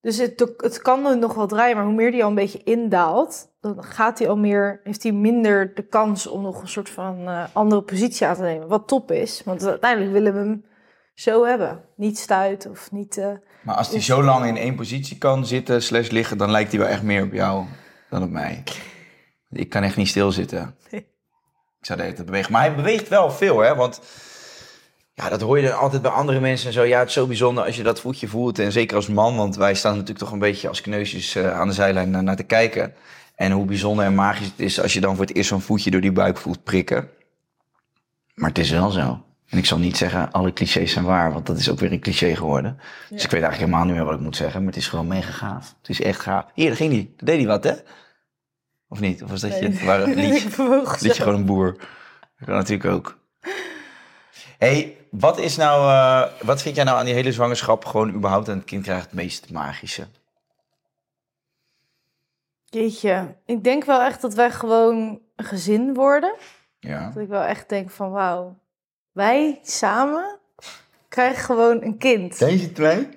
Dus 0.07 0.17
het, 0.17 0.53
het 0.57 0.81
kan 0.81 1.05
er 1.05 1.17
nog 1.17 1.33
wel 1.33 1.47
draaien, 1.47 1.75
maar 1.75 1.85
hoe 1.85 1.93
meer 1.93 2.11
hij 2.11 2.23
al 2.23 2.29
een 2.29 2.35
beetje 2.35 2.63
indaalt, 2.63 3.47
dan 3.61 3.83
gaat 3.83 4.19
hij 4.19 4.29
al 4.29 4.37
meer, 4.37 4.79
heeft 4.83 5.03
hij 5.03 5.11
minder 5.11 5.75
de 5.75 5.87
kans 5.87 6.27
om 6.27 6.41
nog 6.41 6.61
een 6.61 6.67
soort 6.67 6.89
van 6.89 7.27
eh, 7.27 7.43
andere 7.53 7.81
positie 7.81 8.27
aan 8.27 8.35
te 8.35 8.41
nemen. 8.41 8.67
Wat 8.67 8.87
top 8.87 9.11
is, 9.11 9.41
want 9.45 9.65
uiteindelijk 9.65 10.11
willen 10.11 10.33
we 10.33 10.39
hem 10.39 10.65
zo 11.13 11.45
hebben. 11.45 11.83
Niet 11.95 12.17
stuit 12.17 12.67
of 12.69 12.91
niet... 12.91 13.17
eh, 13.17 13.31
Maar 13.63 13.75
als 13.75 13.89
hij 13.89 14.01
zo 14.01 14.23
lang 14.23 14.45
in 14.45 14.57
één 14.57 14.75
positie 14.75 15.17
kan 15.17 15.45
zitten, 15.45 15.83
slash 15.83 16.09
liggen, 16.09 16.37
dan 16.37 16.51
lijkt 16.51 16.71
hij 16.71 16.79
wel 16.79 16.89
echt 16.89 17.03
meer 17.03 17.23
op 17.23 17.33
jou 17.33 17.65
dan 18.09 18.23
op 18.23 18.29
mij. 18.29 18.63
Ik 19.49 19.69
kan 19.69 19.83
echt 19.83 19.97
niet 19.97 20.07
stilzitten. 20.07 20.75
Nee. 20.91 21.01
Ik 21.79 21.85
zou 21.85 21.97
de 21.97 22.03
hele 22.03 22.15
tijd 22.15 22.27
bewegen. 22.27 22.51
Maar 22.51 22.61
hij 22.61 22.75
beweegt 22.75 23.07
wel 23.07 23.31
veel, 23.31 23.59
hè? 23.59 23.75
Want 23.75 24.01
ja, 25.17 25.29
dat 25.29 25.41
hoor 25.41 25.59
je 25.59 25.67
dan 25.67 25.77
altijd 25.77 26.01
bij 26.01 26.11
andere 26.11 26.39
mensen 26.39 26.67
en 26.67 26.73
zo. 26.73 26.83
Ja, 26.83 26.99
het 26.99 27.07
is 27.07 27.13
zo 27.13 27.27
bijzonder 27.27 27.63
als 27.63 27.75
je 27.75 27.83
dat 27.83 27.99
voetje 27.99 28.27
voelt. 28.27 28.59
En 28.59 28.71
zeker 28.71 28.95
als 28.95 29.07
man, 29.07 29.35
want 29.35 29.55
wij 29.55 29.75
staan 29.75 29.91
natuurlijk 29.91 30.19
toch 30.19 30.31
een 30.31 30.39
beetje 30.39 30.67
als 30.67 30.81
kneusjes 30.81 31.35
eh, 31.35 31.59
aan 31.59 31.67
de 31.67 31.73
zijlijn 31.73 32.09
naar, 32.09 32.23
naar 32.23 32.35
te 32.35 32.43
kijken. 32.43 32.93
En 33.35 33.51
hoe 33.51 33.65
bijzonder 33.65 34.05
en 34.05 34.15
magisch 34.15 34.47
het 34.47 34.59
is 34.59 34.81
als 34.81 34.93
je 34.93 34.99
dan 34.99 35.15
voor 35.15 35.25
het 35.25 35.35
eerst 35.35 35.49
zo'n 35.49 35.61
voetje 35.61 35.91
door 35.91 36.01
die 36.01 36.11
buik 36.11 36.37
voelt 36.37 36.63
prikken. 36.63 37.09
Maar 38.33 38.49
het 38.49 38.57
is 38.57 38.69
wel 38.69 38.89
zo. 38.89 39.23
En 39.47 39.57
ik 39.57 39.65
zal 39.65 39.77
niet 39.77 39.97
zeggen, 39.97 40.31
alle 40.31 40.53
clichés 40.53 40.91
zijn 40.91 41.05
waar, 41.05 41.33
want 41.33 41.45
dat 41.45 41.57
is 41.57 41.69
ook 41.69 41.79
weer 41.79 41.91
een 41.91 41.99
cliché 41.99 42.35
geworden. 42.35 42.79
Dus 43.09 43.23
ik 43.23 43.31
weet 43.31 43.41
eigenlijk 43.41 43.57
helemaal 43.57 43.85
niet 43.85 43.95
meer 43.95 44.05
wat 44.05 44.13
ik 44.13 44.19
moet 44.19 44.35
zeggen, 44.35 44.59
maar 44.59 44.69
het 44.73 44.81
is 44.81 44.87
gewoon 44.87 45.07
mega 45.07 45.31
gaaf. 45.31 45.75
Het 45.81 45.89
is 45.89 46.01
echt 46.01 46.19
gaaf. 46.19 46.45
Hier, 46.53 46.67
daar 46.67 46.75
ging 46.75 46.91
hij. 46.91 47.09
Daar 47.17 47.25
deed 47.25 47.37
hij 47.37 47.47
wat, 47.47 47.63
hè? 47.63 47.73
Of 48.87 48.99
niet? 48.99 49.23
Of 49.23 49.29
was 49.29 49.41
dat 49.41 49.59
je? 49.59 49.69
Nee. 49.69 50.01
Een 50.01 50.15
liedje, 50.15 51.13
gewoon 51.13 51.35
een 51.35 51.45
boer. 51.45 51.75
Dat 52.37 52.47
kan 52.47 52.55
natuurlijk 52.55 52.89
ook. 52.89 53.17
Hey, 54.57 54.97
wat 55.09 55.37
is 55.39 55.55
nou, 55.55 55.89
eh, 55.89 56.45
wat 56.45 56.61
vind 56.61 56.75
jij 56.75 56.83
nou 56.83 56.97
aan 56.99 57.05
die 57.05 57.13
hele 57.13 57.31
zwangerschap, 57.31 57.85
gewoon 57.85 58.13
überhaupt 58.13 58.49
aan 58.49 58.57
het 58.57 58.65
kind 58.65 58.83
krijgt 58.83 59.03
het 59.05 59.13
meest 59.13 59.51
magische? 59.51 60.07
Jeetje, 62.65 63.35
ik 63.45 63.63
denk 63.63 63.85
wel 63.85 64.01
echt 64.01 64.21
dat 64.21 64.33
wij 64.33 64.51
gewoon 64.51 65.19
een 65.35 65.45
gezin 65.45 65.93
worden. 65.93 66.35
Ja. 66.79 67.11
Dat 67.13 67.23
ik 67.23 67.29
wel 67.29 67.41
echt 67.43 67.69
denk 67.69 67.89
van 67.89 68.11
wauw, 68.11 68.57
wij 69.11 69.59
samen 69.63 70.39
krijgen 71.07 71.43
gewoon 71.43 71.83
een 71.83 71.97
kind. 71.97 72.39
Deze 72.39 72.71
twee? 72.71 73.09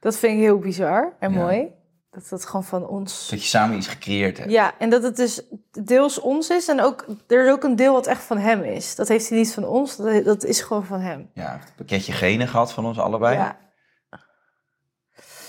Dat 0.00 0.16
vind 0.16 0.32
ik 0.32 0.38
heel 0.40 0.58
bizar 0.58 1.16
en 1.18 1.32
Ja. 1.32 1.38
mooi. 1.38 1.68
Dat 2.10 2.28
dat 2.28 2.46
gewoon 2.46 2.64
van 2.64 2.86
ons... 2.86 3.28
Dat 3.28 3.42
je 3.42 3.48
samen 3.48 3.76
iets 3.76 3.86
gecreëerd 3.86 4.38
hebt. 4.38 4.50
Ja, 4.50 4.78
en 4.78 4.90
dat 4.90 5.02
het 5.02 5.16
dus 5.16 5.42
deels 5.70 6.20
ons 6.20 6.50
is 6.50 6.68
en 6.68 6.80
ook 6.80 7.06
er 7.26 7.46
is 7.46 7.52
ook 7.52 7.64
een 7.64 7.76
deel 7.76 7.92
wat 7.92 8.06
echt 8.06 8.22
van 8.22 8.38
hem 8.38 8.62
is. 8.62 8.94
Dat 8.94 9.08
heeft 9.08 9.28
hij 9.28 9.38
niet 9.38 9.54
van 9.54 9.64
ons, 9.64 9.96
dat, 9.96 10.24
dat 10.24 10.44
is 10.44 10.60
gewoon 10.60 10.86
van 10.86 11.00
hem. 11.00 11.30
Ja, 11.34 11.52
een 11.54 11.60
pakketje 11.76 12.12
genen 12.12 12.48
gehad 12.48 12.72
van 12.72 12.86
ons 12.86 12.98
allebei. 12.98 13.36
Ja, 13.36 13.58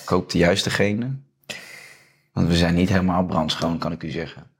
Koop 0.09 0.29
de 0.29 0.37
juiste 0.37 0.69
genen. 0.69 1.27
Want 2.33 2.47
we 2.47 2.55
zijn 2.55 2.75
niet 2.75 2.89
helemaal 2.89 3.25
brandschoon, 3.25 3.77
kan 3.77 3.91
ik 3.91 4.03
u 4.03 4.09
zeggen. 4.09 4.51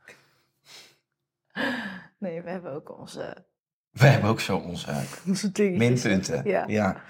nee, 2.19 2.41
we 2.41 2.49
hebben 2.49 2.73
ook 2.73 2.99
onze, 2.99 3.45
We 3.91 4.05
hebben 4.05 4.29
ook 4.29 4.39
zo 4.39 4.57
onze 4.57 4.91
onze 5.27 5.51
minpunten. 5.55 6.49
Ja. 6.67 7.01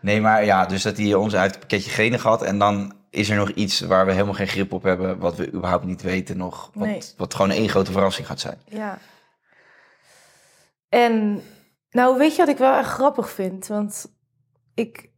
Nee, 0.00 0.20
maar 0.20 0.44
ja, 0.44 0.66
dus 0.66 0.82
dat 0.82 0.96
hij 0.96 1.14
ons 1.14 1.34
uit 1.34 1.50
het 1.50 1.60
pakketje 1.60 1.90
genen 1.90 2.20
gehad. 2.20 2.42
En 2.42 2.58
dan 2.58 2.94
is 3.16 3.30
er 3.30 3.36
nog 3.36 3.50
iets 3.50 3.80
waar 3.80 4.06
we 4.06 4.12
helemaal 4.12 4.34
geen 4.34 4.46
grip 4.48 4.72
op 4.72 4.82
hebben. 4.82 5.18
Wat 5.18 5.36
we 5.36 5.52
überhaupt 5.52 5.84
niet 5.84 6.02
weten 6.02 6.36
nog. 6.36 6.70
Wat, 6.74 6.86
Nee. 6.86 7.02
wat 7.16 7.34
gewoon 7.34 7.50
één 7.50 7.68
grote 7.68 7.92
verrassing 7.92 8.26
gaat 8.26 8.40
zijn. 8.40 8.58
Ja. 8.64 8.98
En 10.88 11.42
nou, 11.90 12.18
weet 12.18 12.30
je 12.32 12.36
wat 12.36 12.48
ik 12.48 12.58
wel 12.58 12.74
echt 12.74 12.90
grappig 12.90 13.30
vind? 13.30 13.66
Want 13.66 14.06
ik 14.74 15.10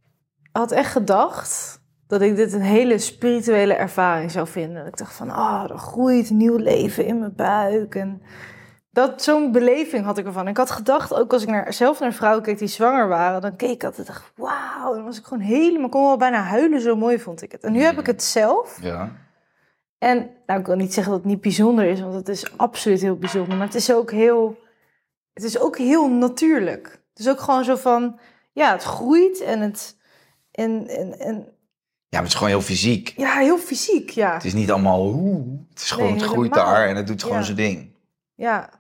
had 0.53 0.73
echt 0.73 0.93
gedacht 0.93 1.81
dat 2.07 2.21
ik 2.21 2.37
dit 2.37 2.53
een 2.53 2.61
hele 2.61 2.99
spirituele 2.99 3.75
ervaring 3.75 4.31
zou 4.31 4.47
vinden. 4.47 4.87
Ik 4.87 4.97
dacht 4.97 5.15
van, 5.15 5.31
ah, 5.31 5.71
er 5.71 5.79
groeit 5.79 6.31
nieuw 6.31 6.57
leven 6.57 7.07
in 7.07 7.19
mijn 7.19 7.35
buik. 7.35 7.95
En 7.95 8.23
dat, 8.91 9.23
zo'n 9.23 9.53
beleving 9.53 10.05
had 10.05 10.19
ik 10.19 10.27
ervan. 10.27 10.49
Ik 10.49 10.57
had 10.57 10.71
gedacht, 10.71 11.15
ook 11.15 11.33
als 11.33 11.43
ik 11.43 11.49
naar, 11.49 11.73
zelf 11.73 12.01
naar 12.01 12.13
vrouwen 12.13 12.43
keek 12.43 12.59
die 12.59 12.69
zwanger 12.69 13.09
waren, 13.09 13.41
dan 13.41 13.57
keek 13.57 13.71
ik 13.71 13.85
altijd, 13.85 14.07
dacht, 14.07 14.33
wauw. 14.37 14.95
Dan 14.95 15.05
was 15.05 15.19
ik 15.19 15.25
gewoon 15.25 15.43
helemaal, 15.43 15.89
kon 15.89 16.03
wel 16.05 16.17
bijna 16.17 16.43
huilen, 16.43 16.81
zo 16.81 16.97
mooi 16.97 17.19
vond 17.19 17.43
ik 17.43 17.53
het. 17.53 17.63
En 17.65 17.73
nu 17.73 17.81
heb 17.83 17.99
ik 17.99 18.07
het 18.07 18.23
zelf. 18.23 18.79
Ja. 18.83 19.13
En 19.99 20.31
nou, 20.47 20.61
ik 20.61 20.67
wil 20.67 20.77
niet 20.77 20.95
zeggen 20.95 21.13
dat 21.13 21.23
het 21.23 21.31
niet 21.31 21.41
bijzonder 21.41 21.85
is, 21.85 22.01
want 22.01 22.15
het 22.15 22.29
is 22.29 22.57
absoluut 22.59 23.01
heel 23.01 23.17
bijzonder. 23.17 23.57
Maar 23.57 23.67
het 23.67 23.75
is 23.75 23.93
ook 23.93 24.11
heel, 24.11 24.59
het 25.33 25.45
is 25.45 25.59
ook 25.59 25.79
heel 25.79 26.09
natuurlijk. 26.09 26.87
Het 27.11 27.19
is 27.27 27.29
ook 27.29 27.41
gewoon 27.41 27.65
zo 27.65 27.77
van, 27.77 28.19
ja, 28.53 28.73
het 28.73 28.83
groeit 28.83 29.41
en 29.41 29.61
het, 29.61 29.97
en, 30.51 30.87
en, 30.89 31.19
en 31.19 31.35
Ja, 31.35 31.45
maar 32.11 32.21
het 32.21 32.29
is 32.29 32.35
gewoon 32.35 32.49
heel 32.53 32.61
fysiek. 32.63 33.13
ja, 33.17 33.33
heel 33.39 33.59
fysiek, 33.59 34.11
ja. 34.11 34.33
Het 34.35 34.45
is 34.45 34.55
niet 34.55 34.71
allemaal 34.71 35.13
hoe. 35.13 35.65
Het 35.71 35.79
is 35.81 35.91
gewoon, 35.91 36.11
Nee, 36.11 36.21
het 36.21 36.31
groeit 36.31 36.55
daar 36.55 36.89
en 36.89 36.97
het 36.97 37.07
doet 37.07 37.23
gewoon 37.23 37.39
Ja. 37.39 37.45
zijn 37.45 37.57
ding. 37.57 37.97
Ja, 38.35 38.71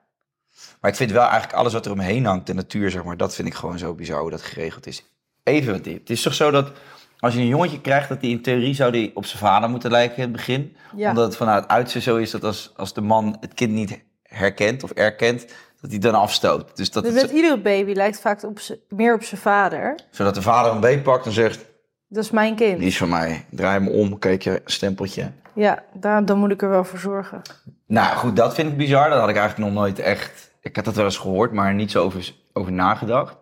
Maar 0.81 0.91
ik 0.91 0.97
vind 0.97 1.11
wel 1.11 1.23
eigenlijk 1.23 1.53
alles 1.53 1.73
wat 1.73 1.87
er 1.87 1.93
omheen 1.93 2.25
hangt, 2.25 2.47
de 2.47 2.55
natuur 2.55 2.91
zeg 2.91 3.05
maar, 3.05 3.17
dat 3.17 3.35
vind 3.35 3.49
ik 3.49 3.55
gewoon 3.55 3.79
zo 3.79 3.95
bizar 3.95 4.21
hoe 4.21 4.31
dat 4.31 4.43
geregeld 4.43 4.87
is. 4.87 5.05
Even 5.43 5.73
wat 5.73 5.85
dit. 5.85 5.99
Het 5.99 6.11
is 6.11 6.23
toch 6.23 6.35
zo 6.35 6.51
dat 6.51 6.71
als 7.19 7.35
je 7.35 7.41
een 7.41 7.47
jongetje 7.47 7.81
krijgt, 7.81 8.09
dat 8.09 8.21
die 8.21 8.31
in 8.31 8.43
theorie 8.43 8.75
zou 8.75 8.93
die 8.93 9.11
op 9.17 9.25
zijn 9.27 9.39
vader 9.39 9.71
moeten 9.71 9.91
lijken 9.91 10.17
in 10.17 10.23
het 10.23 10.33
begin. 10.33 10.77
ja. 10.97 11.09
Omdat 11.09 11.25
het 11.25 11.37
vanuit 11.37 11.69
uiterste 11.69 12.01
zo 12.11 12.17
is 12.17 12.31
dat 12.31 12.45
als, 12.45 12.73
als 12.77 12.93
de 12.95 13.01
man 13.01 13.37
het 13.41 13.55
kind 13.55 13.73
niet 13.73 13.99
herkent 14.23 14.83
of 14.83 14.91
erkent, 14.91 15.47
dat 15.81 15.91
hij 15.91 15.99
dan 15.99 16.15
afstoot. 16.15 16.77
Dus 16.77 16.91
dat 16.91 17.03
Dus 17.05 17.13
het 17.13 17.23
met 17.23 17.31
iedere 17.31 17.59
baby 17.61 17.93
lijkt 17.93 18.21
vaak 18.21 18.43
op 18.43 18.59
meer 18.89 19.15
op 19.15 19.23
zijn 19.23 19.41
vader. 19.41 19.99
zodat 20.11 20.35
de 20.35 20.43
vader 20.43 20.73
een 20.73 20.81
beet 20.81 21.03
pakt 21.03 21.27
en 21.27 21.33
zegt, 21.33 21.65
Dat 22.09 22.25
is 22.25 22.31
mijn 22.31 22.55
kind. 22.55 22.79
die 22.79 22.87
is 22.89 22.97
van 22.99 23.09
mij. 23.09 23.45
Draai 23.51 23.79
hem 23.79 23.89
om, 23.89 24.19
kijk 24.19 24.43
je, 24.43 24.63
stempeltje. 24.65 25.31
Ja, 25.55 25.83
daar, 25.95 26.25
dan 26.25 26.39
moet 26.39 26.51
ik 26.51 26.63
er 26.63 26.69
wel 26.69 26.85
voor 26.85 26.99
zorgen. 26.99 27.43
Nou 27.87 28.17
goed, 28.17 28.37
dat 28.37 28.55
vind 28.55 28.71
ik 28.71 28.77
bizar. 28.77 29.11
Dat 29.11 29.21
had 29.21 29.29
ik 29.29 29.37
eigenlijk 29.37 29.71
nog 29.71 29.81
nooit 29.83 29.99
echt... 29.99 30.48
Ik 30.69 30.77
had 30.77 30.85
dat 30.85 30.95
wel 30.95 31.05
eens 31.05 31.19
gehoord, 31.19 31.53
maar 31.53 31.75
niet 31.75 31.91
zo 31.91 32.05
over, 32.05 32.35
over 32.53 32.73
nagedacht. 32.73 33.37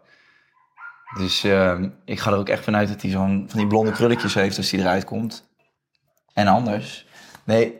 Dus 1.16 1.44
ehm, 1.44 1.88
ik 2.04 2.20
ga 2.20 2.30
er 2.30 2.36
ook 2.36 2.48
echt 2.48 2.64
vanuit 2.64 2.88
dat 2.88 3.02
hij 3.02 3.10
zo'n 3.10 3.44
van 3.48 3.58
die 3.58 3.68
blonde 3.68 3.92
krulletjes 3.92 4.34
heeft 4.34 4.56
als 4.56 4.70
hij 4.70 4.80
eruit 4.80 5.04
komt. 5.04 5.48
En 6.32 6.46
anders. 6.46 7.06
Nee, 7.44 7.74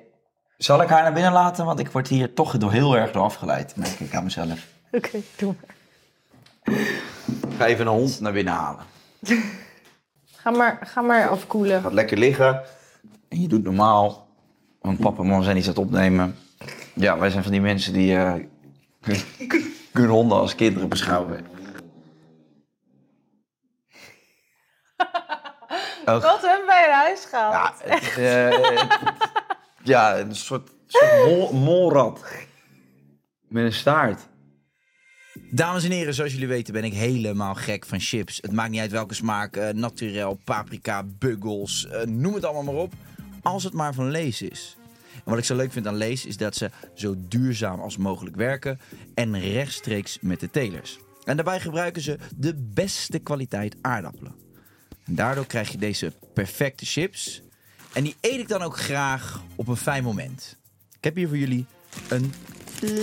zal 0.56 0.82
ik 0.82 0.88
haar 0.88 1.02
naar 1.02 1.12
binnen 1.12 1.32
laten? 1.32 1.64
Want 1.64 1.78
ik 1.78 1.90
word 1.90 2.08
hier 2.08 2.34
toch 2.34 2.58
door 2.58 2.72
heel 2.72 2.96
erg 2.96 3.12
door 3.12 3.22
afgeleid, 3.22 3.76
merk 3.76 4.00
ik 4.00 4.14
aan 4.14 4.24
mezelf. 4.24 4.66
Oké, 4.90 5.18
doe 5.36 5.54
maar. 5.60 5.74
Ik 7.50 7.56
ga 7.58 7.66
even 7.66 7.86
een 7.86 7.92
hond 7.92 8.20
naar 8.20 8.32
binnen 8.32 8.54
halen. 8.54 8.84
Ga 10.24 10.50
maar, 10.50 10.78
ga 10.82 11.00
maar 11.00 11.28
afkoelen. 11.28 11.82
Gaat 11.82 11.92
lekker 11.92 12.18
liggen. 12.18 12.62
En 13.28 13.40
je 13.40 13.48
doet 13.48 13.62
normaal. 13.62 14.28
Want 14.80 14.98
papa 14.98 15.22
en 15.22 15.28
mama 15.28 15.42
zijn 15.42 15.56
iets 15.56 15.68
aan 15.68 15.74
het 15.74 15.82
opnemen. 15.82 16.36
Ja, 16.94 17.18
wij 17.18 17.30
zijn 17.30 17.42
van 17.42 17.52
die 17.52 17.60
mensen 17.60 17.92
die 17.92 18.16
eh, 18.16 18.34
hun 19.92 20.08
honden 20.08 20.38
als 20.38 20.54
kinderen 20.54 20.88
beschouwen. 20.88 21.44
Oh, 26.06 26.22
Wat 26.22 26.42
hebben 26.42 26.66
wij 26.66 26.84
in 26.84 26.92
huis 26.92 27.24
gehaald? 27.24 27.80
ja, 27.84 27.94
het, 27.94 28.16
eh, 28.16 28.88
ja, 29.82 30.18
een 30.18 30.34
soort, 30.36 30.70
soort 30.86 31.24
mol, 31.24 31.52
molrat. 31.52 32.20
Met 33.48 33.64
een 33.64 33.72
staart. 33.72 34.20
Dames 35.50 35.84
en 35.84 35.90
heren, 35.90 36.14
zoals 36.14 36.32
jullie 36.32 36.48
weten 36.48 36.72
ben 36.72 36.84
ik 36.84 36.92
helemaal 36.92 37.54
gek 37.54 37.86
van 37.86 38.00
chips. 38.00 38.38
Het 38.42 38.52
maakt 38.52 38.70
niet 38.70 38.80
uit 38.80 38.90
welke 38.90 39.14
smaak, 39.14 39.56
eh 39.56 39.68
naturel, 39.68 40.38
paprika, 40.44 41.02
buggles, 41.18 41.86
eh, 41.86 42.02
noem 42.02 42.34
het 42.34 42.44
allemaal 42.44 42.74
maar 42.74 42.82
op. 42.82 42.92
Als 43.42 43.64
het 43.64 43.72
maar 43.72 43.94
van 43.94 44.10
Lees 44.10 44.42
is. 44.42 44.75
Wat 45.26 45.38
ik 45.38 45.44
zo 45.44 45.56
leuk 45.56 45.72
vind 45.72 45.86
aan 45.86 45.96
Lees 45.96 46.26
is 46.26 46.36
dat 46.36 46.56
ze 46.56 46.70
zo 46.94 47.14
duurzaam 47.18 47.80
als 47.80 47.96
mogelijk 47.96 48.36
werken 48.36 48.80
en 49.14 49.40
rechtstreeks 49.40 50.18
met 50.20 50.40
de 50.40 50.50
telers. 50.50 50.98
En 51.24 51.36
daarbij 51.36 51.60
gebruiken 51.60 52.02
ze 52.02 52.18
de 52.36 52.54
beste 52.54 53.18
kwaliteit 53.18 53.76
aardappelen. 53.80 54.34
En 55.04 55.14
daardoor 55.14 55.46
krijg 55.46 55.68
je 55.68 55.78
deze 55.78 56.12
perfecte 56.34 56.86
chips. 56.86 57.42
En 57.92 58.04
die 58.04 58.16
eet 58.20 58.40
ik 58.40 58.48
dan 58.48 58.62
ook 58.62 58.78
graag 58.78 59.42
op 59.54 59.68
een 59.68 59.76
fijn 59.76 60.04
moment. 60.04 60.58
Ik 60.96 61.04
heb 61.04 61.14
hier 61.14 61.28
voor 61.28 61.38
jullie 61.38 61.66
een 62.08 62.32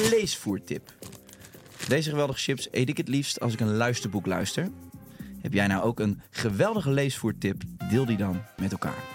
leesvoertip. 0.10 0.94
Deze 1.88 2.10
geweldige 2.10 2.40
chips 2.40 2.68
eet 2.72 2.90
ik 2.90 2.98
het 2.98 3.08
liefst 3.08 3.40
als 3.40 3.54
ik 3.54 3.60
een 3.60 3.76
luisterboek 3.76 4.26
luister. 4.26 4.70
Heb 5.42 5.54
jij 5.54 5.68
nou 5.68 5.84
ook 5.84 6.00
een 6.00 6.22
geweldige 6.30 6.92
leesvoertip? 6.92 7.62
Deel 7.90 8.06
die 8.06 8.18
dan 8.18 8.42
met 8.58 8.72
elkaar. 8.72 9.13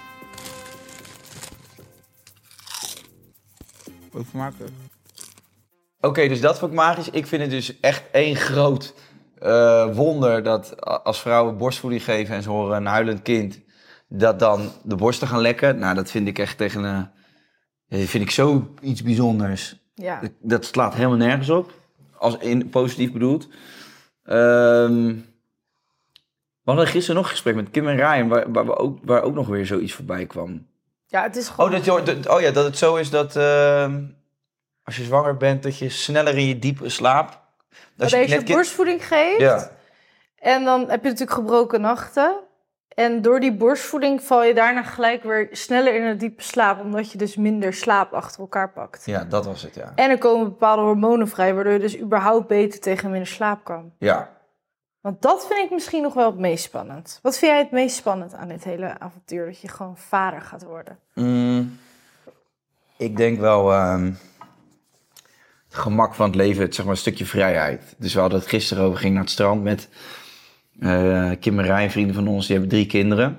Ook 4.12 4.26
vermakelijk. 4.26 4.72
Oké, 6.00 6.28
dus 6.28 6.40
dat 6.40 6.58
vond 6.58 6.70
ik 6.72 6.76
magisch. 6.78 7.10
Ik 7.10 7.26
vind 7.26 7.42
het 7.42 7.50
dus 7.50 7.80
echt 7.80 8.02
één 8.12 8.36
groot 8.36 8.94
eh, 9.38 9.94
wonder 9.94 10.42
dat 10.42 10.82
als 11.04 11.20
vrouwen 11.20 11.56
borstvoeding 11.56 12.04
geven 12.04 12.34
en 12.34 12.42
ze 12.42 12.50
horen 12.50 12.76
een 12.76 12.86
huilend 12.86 13.22
kind, 13.22 13.60
dat 14.08 14.38
dan 14.38 14.70
de 14.84 14.94
borsten 14.96 15.28
gaan 15.28 15.40
lekken. 15.40 15.78
Nou, 15.78 15.94
dat 15.94 16.10
vind 16.10 16.28
ik 16.28 16.38
echt 16.38 16.56
tegen 16.56 16.84
een. 16.84 17.08
ja, 17.86 18.06
vind 18.06 18.24
ik 18.24 18.30
zo 18.30 18.74
iets 18.80 19.02
bijzonders. 19.02 19.76
Ja. 19.94 20.20
Dat- 20.20 20.30
Dat 20.40 20.64
slaat 20.64 20.94
helemaal 20.94 21.16
nergens 21.16 21.50
op. 21.50 21.72
Als 22.18 22.36
in 22.38 22.68
positief 22.68 23.12
bedoeld. 23.12 23.48
Ehm, 24.22 25.14
we 26.62 26.74
hadden 26.74 26.86
gisteren 26.86 27.16
nog 27.16 27.24
een 27.24 27.30
gesprek 27.30 27.54
met 27.54 27.70
Kim 27.70 27.88
en 27.88 27.96
Ryan, 27.96 28.28
waar, 28.28 28.52
waar, 28.52 28.66
we 28.66 28.76
ook, 28.76 28.98
waar 29.04 29.22
ook 29.22 29.34
nog 29.34 29.46
weer 29.46 29.66
zoiets 29.66 29.92
voorbij 29.92 30.26
kwam. 30.26 30.66
Ja, 31.10 31.22
het 31.22 31.36
is 31.36 31.48
gewoon... 31.48 31.66
Oh, 31.70 31.76
dat, 31.76 31.84
je, 31.84 32.02
dat- 32.14 32.28
oh 32.28 32.40
ja, 32.40 32.50
dat 32.50 32.64
het 32.64 32.78
zo 32.78 32.94
is 32.96 33.10
dat 33.10 33.36
ehm, 33.36 34.02
als 34.84 34.96
je 34.96 35.02
zwanger 35.04 35.36
bent, 35.36 35.62
dat 35.62 35.78
je 35.78 35.88
sneller 35.88 36.36
in 36.38 36.46
je 36.46 36.58
diepe 36.58 36.88
slaap. 36.88 37.28
dat 37.96 38.12
als 38.12 38.12
je 38.12 38.26
kind- 38.36 38.44
borstvoeding 38.48 39.06
geeft. 39.06 39.40
Ja, 39.40 39.70
En 40.38 40.64
dan 40.64 40.80
heb 40.80 41.02
je 41.02 41.08
natuurlijk 41.08 41.38
gebroken 41.38 41.80
nachten. 41.80 42.36
En 42.94 43.22
door 43.22 43.40
die 43.40 43.52
borstvoeding 43.56 44.22
val 44.22 44.44
je 44.44 44.54
daarna 44.54 44.82
gelijk 44.82 45.22
weer 45.22 45.48
sneller 45.50 45.94
in 45.94 46.02
een 46.02 46.18
diepe 46.18 46.42
slaap. 46.42 46.80
Omdat 46.80 47.12
je 47.12 47.18
dus 47.18 47.36
minder 47.36 47.72
slaap 47.74 48.12
achter 48.12 48.40
elkaar 48.40 48.72
pakt. 48.72 49.02
ja, 49.06 49.24
dat 49.24 49.44
was 49.44 49.62
het, 49.62 49.74
ja. 49.74 49.92
En 49.94 50.10
er 50.10 50.18
komen 50.18 50.48
bepaalde 50.48 50.82
hormonen 50.82 51.28
vrij, 51.28 51.54
waardoor 51.54 51.72
je 51.72 51.78
dus 51.78 51.98
überhaupt 52.00 52.46
beter 52.46 52.80
tegen 52.80 53.10
minder 53.10 53.28
slaap 53.28 53.64
kan. 53.64 53.92
Ja, 53.98 54.36
Want 55.08 55.22
dat 55.22 55.46
vind 55.46 55.64
ik 55.64 55.70
misschien 55.70 56.02
nog 56.02 56.14
wel 56.14 56.30
het 56.30 56.38
meest 56.38 56.64
spannend. 56.64 57.18
Wat 57.22 57.38
vind 57.38 57.52
jij 57.52 57.60
het 57.60 57.70
meest 57.70 57.96
spannend 57.96 58.34
aan 58.34 58.48
dit 58.48 58.64
hele 58.64 58.98
avontuur? 58.98 59.46
Dat 59.46 59.60
je 59.60 59.68
gewoon 59.68 59.96
vader 59.96 60.40
gaat 60.40 60.64
worden. 60.64 60.98
Mm, 61.14 61.78
ik 62.96 63.16
denk 63.16 63.38
wel 63.38 63.72
ehm, 63.72 64.04
het 65.68 65.74
gemak 65.74 66.14
van 66.14 66.26
het 66.26 66.34
leven, 66.34 66.62
het, 66.62 66.74
zeg 66.74 66.84
maar 66.84 66.94
een 66.94 67.00
stukje 67.00 67.26
vrijheid. 67.26 67.94
Dus 67.98 68.14
we 68.14 68.20
hadden 68.20 68.38
het 68.38 68.48
gisteren 68.48 68.84
over, 68.84 68.98
gingen 68.98 69.14
naar 69.14 69.22
het 69.22 69.32
strand 69.32 69.62
met 69.62 69.88
eh, 70.80 71.30
Kim 71.40 71.58
en 71.58 71.64
Rijn, 71.64 71.90
vrienden 71.90 72.14
van 72.14 72.28
ons, 72.28 72.46
die 72.46 72.56
hebben 72.56 72.74
drie 72.74 72.86
kinderen. 72.86 73.38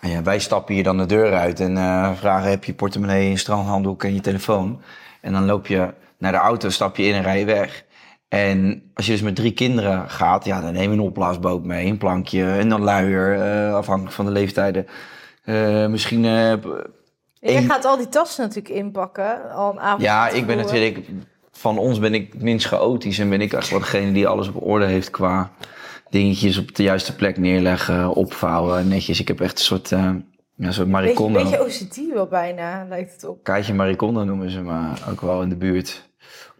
En 0.00 0.10
ja, 0.10 0.22
wij 0.22 0.38
stappen 0.38 0.74
hier 0.74 0.84
dan 0.84 0.98
de 0.98 1.06
deur 1.06 1.32
uit 1.32 1.60
en 1.60 1.76
eh, 1.76 2.16
vragen, 2.16 2.50
heb 2.50 2.64
je 2.64 2.74
portemonnee, 2.74 3.30
een 3.30 3.38
strandhanddoek 3.38 4.04
en 4.04 4.14
je 4.14 4.20
telefoon? 4.20 4.82
En 5.20 5.32
dan 5.32 5.44
loop 5.44 5.66
je 5.66 5.94
naar 6.18 6.32
de 6.32 6.38
auto, 6.38 6.68
stap 6.68 6.96
je 6.96 7.02
in 7.02 7.14
en 7.14 7.22
rij 7.22 7.38
je 7.38 7.44
weg. 7.44 7.84
En 8.30 8.82
als 8.94 9.06
je 9.06 9.12
dus 9.12 9.22
met 9.22 9.36
drie 9.36 9.52
kinderen 9.52 10.10
gaat, 10.10 10.44
ja, 10.44 10.60
dan 10.60 10.72
neem 10.72 10.90
je 10.90 10.96
een 10.96 11.02
opblaasboot 11.02 11.64
mee, 11.64 11.86
een 11.86 11.98
plankje, 11.98 12.44
en 12.44 12.70
een 12.70 12.80
luier, 12.80 13.40
eh, 13.40 13.74
afhankelijk 13.74 14.14
van 14.14 14.24
de 14.24 14.30
leeftijden. 14.30 14.86
Eh, 15.44 15.86
misschien 15.86 16.24
eh, 16.24 16.50
En 16.50 16.62
jij 17.40 17.62
gaat 17.62 17.84
al 17.84 17.96
die 17.96 18.08
tassen 18.08 18.42
natuurlijk 18.42 18.74
inpakken, 18.74 19.52
al 19.52 19.70
een 19.70 19.80
avond 19.80 20.02
Ja, 20.02 20.28
ik 20.28 20.46
ben 20.46 20.56
natuurlijk... 20.56 21.00
Van 21.52 21.78
ons 21.78 21.98
ben 21.98 22.14
ik 22.14 22.32
het 22.32 22.42
minst 22.42 22.66
chaotisch 22.66 23.18
en 23.18 23.28
ben 23.28 23.40
ik 23.40 23.52
echt 23.52 23.70
wel 23.70 23.78
degene 23.78 24.12
die 24.12 24.26
alles 24.26 24.48
op 24.48 24.62
orde 24.62 24.84
heeft 24.84 25.10
qua 25.10 25.50
dingetjes 26.10 26.58
op 26.58 26.74
de 26.74 26.82
juiste 26.82 27.16
plek 27.16 27.36
neerleggen, 27.36 28.14
opvouwen, 28.14 28.88
netjes. 28.88 29.20
Ik 29.20 29.28
heb 29.28 29.40
echt 29.40 29.58
een 29.58 29.64
soort, 29.64 29.92
eh 29.92 29.98
ja, 29.98 30.06
een 30.06 30.22
Beetje, 30.56 30.86
Maricondo. 30.86 31.42
beetje 31.42 31.64
OCD 31.64 32.12
wel 32.14 32.26
bijna, 32.26 32.86
lijkt 32.88 33.12
het 33.12 33.24
op. 33.24 33.44
Kaatje 33.44 33.74
Maricondo 33.74 34.24
noemen 34.24 34.50
ze 34.50 34.60
me 34.60 34.92
ook 35.10 35.20
wel 35.20 35.42
in 35.42 35.48
de 35.48 35.56
buurt. 35.56 36.09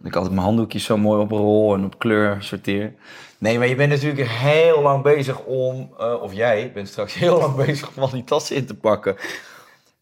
Ik 0.03 0.15
altijd 0.15 0.35
mijn 0.35 0.47
handdoekjes 0.47 0.85
zo 0.85 0.97
mooi 0.97 1.21
op 1.21 1.31
rol 1.31 1.75
en 1.75 1.85
op 1.85 1.99
kleur 1.99 2.43
sorteer. 2.43 2.95
Nee, 3.39 3.59
maar 3.59 3.67
je 3.67 3.75
bent 3.75 3.91
natuurlijk 3.91 4.29
heel 4.29 4.83
lang 4.83 5.03
bezig 5.03 5.41
om, 5.45 5.95
eh, 5.99 6.23
of 6.23 6.33
jij 6.33 6.73
bent 6.75 6.89
straks 6.89 7.15
heel 7.25 7.39
lang 7.39 7.57
bezig 7.57 7.91
om 7.97 8.03
al 8.03 8.11
die 8.11 8.25
tassen 8.25 8.57
in 8.57 8.67
te 8.67 8.77
pakken. 8.77 9.17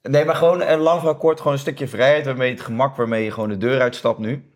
Nee, 0.02 0.24
maar 0.24 0.34
gewoon 0.34 0.62
een 0.62 0.78
lang 0.78 0.98
verhaal 0.98 1.18
kort, 1.18 1.38
gewoon 1.38 1.52
een 1.52 1.58
stukje 1.58 1.88
vrijheid 1.88 2.24
waarmee 2.24 2.50
het 2.50 2.60
gemak 2.60 2.96
waarmee 2.96 3.24
je 3.24 3.30
gewoon 3.30 3.48
de 3.48 3.58
deur 3.58 3.80
uitstapt 3.80 4.18
nu. 4.18 4.52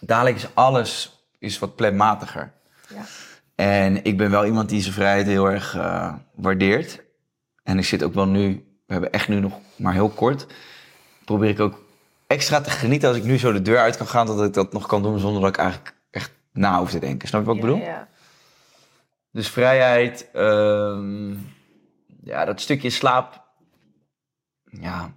Dadelijk 0.00 0.36
is 0.36 0.54
alles 0.54 1.20
is 1.38 1.58
wat 1.58 1.76
planmatiger. 1.76 2.52
Ja. 2.94 3.04
En 3.54 4.04
ik 4.04 4.16
ben 4.16 4.30
wel 4.30 4.46
iemand 4.46 4.68
die 4.68 4.80
zijn 4.80 4.94
vrijheid 4.94 5.26
heel 5.26 5.50
erg 5.50 5.76
eh, 5.76 6.14
waardeert. 6.34 7.02
En 7.62 7.78
ik 7.78 7.84
zit 7.84 8.02
ook 8.02 8.14
wel 8.14 8.26
nu, 8.26 8.64
we 8.86 8.92
hebben 8.92 9.12
echt 9.12 9.28
nu 9.28 9.40
nog 9.40 9.58
maar 9.76 9.92
heel 9.92 10.08
kort, 10.08 10.46
probeer 11.24 11.48
ik 11.48 11.60
ook 11.60 11.82
extra 12.30 12.60
te 12.60 12.70
genieten 12.70 13.08
als 13.08 13.16
ik 13.18 13.24
nu 13.24 13.38
zo 13.38 13.52
de 13.52 13.62
deur 13.62 13.78
uit 13.78 13.96
kan 13.96 14.06
gaan, 14.06 14.26
dat 14.26 14.44
ik 14.44 14.52
dat 14.52 14.72
nog 14.72 14.86
kan 14.86 15.02
doen 15.02 15.18
zonder 15.18 15.40
dat 15.40 15.50
ik 15.50 15.56
eigenlijk 15.56 15.94
echt 16.10 16.32
na 16.52 16.78
hoef 16.78 16.90
te 16.90 16.98
denken. 16.98 17.28
Snap 17.28 17.40
je 17.40 17.46
wat 17.46 17.56
ik 17.56 17.62
Ja, 17.62 17.68
bedoel? 17.68 17.84
ja. 17.86 18.08
Dus 19.30 19.48
vrijheid, 19.48 20.30
ehm, 20.32 21.30
ja, 22.22 22.44
dat 22.44 22.60
stukje 22.60 22.90
slaap, 22.90 23.42
ja, 24.64 25.14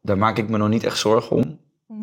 daar 0.00 0.18
maak 0.18 0.38
ik 0.38 0.48
me 0.48 0.56
nog 0.58 0.68
niet 0.68 0.84
echt 0.84 0.98
zorgen 0.98 1.36
om. 1.36 1.60
Hm. 1.86 1.94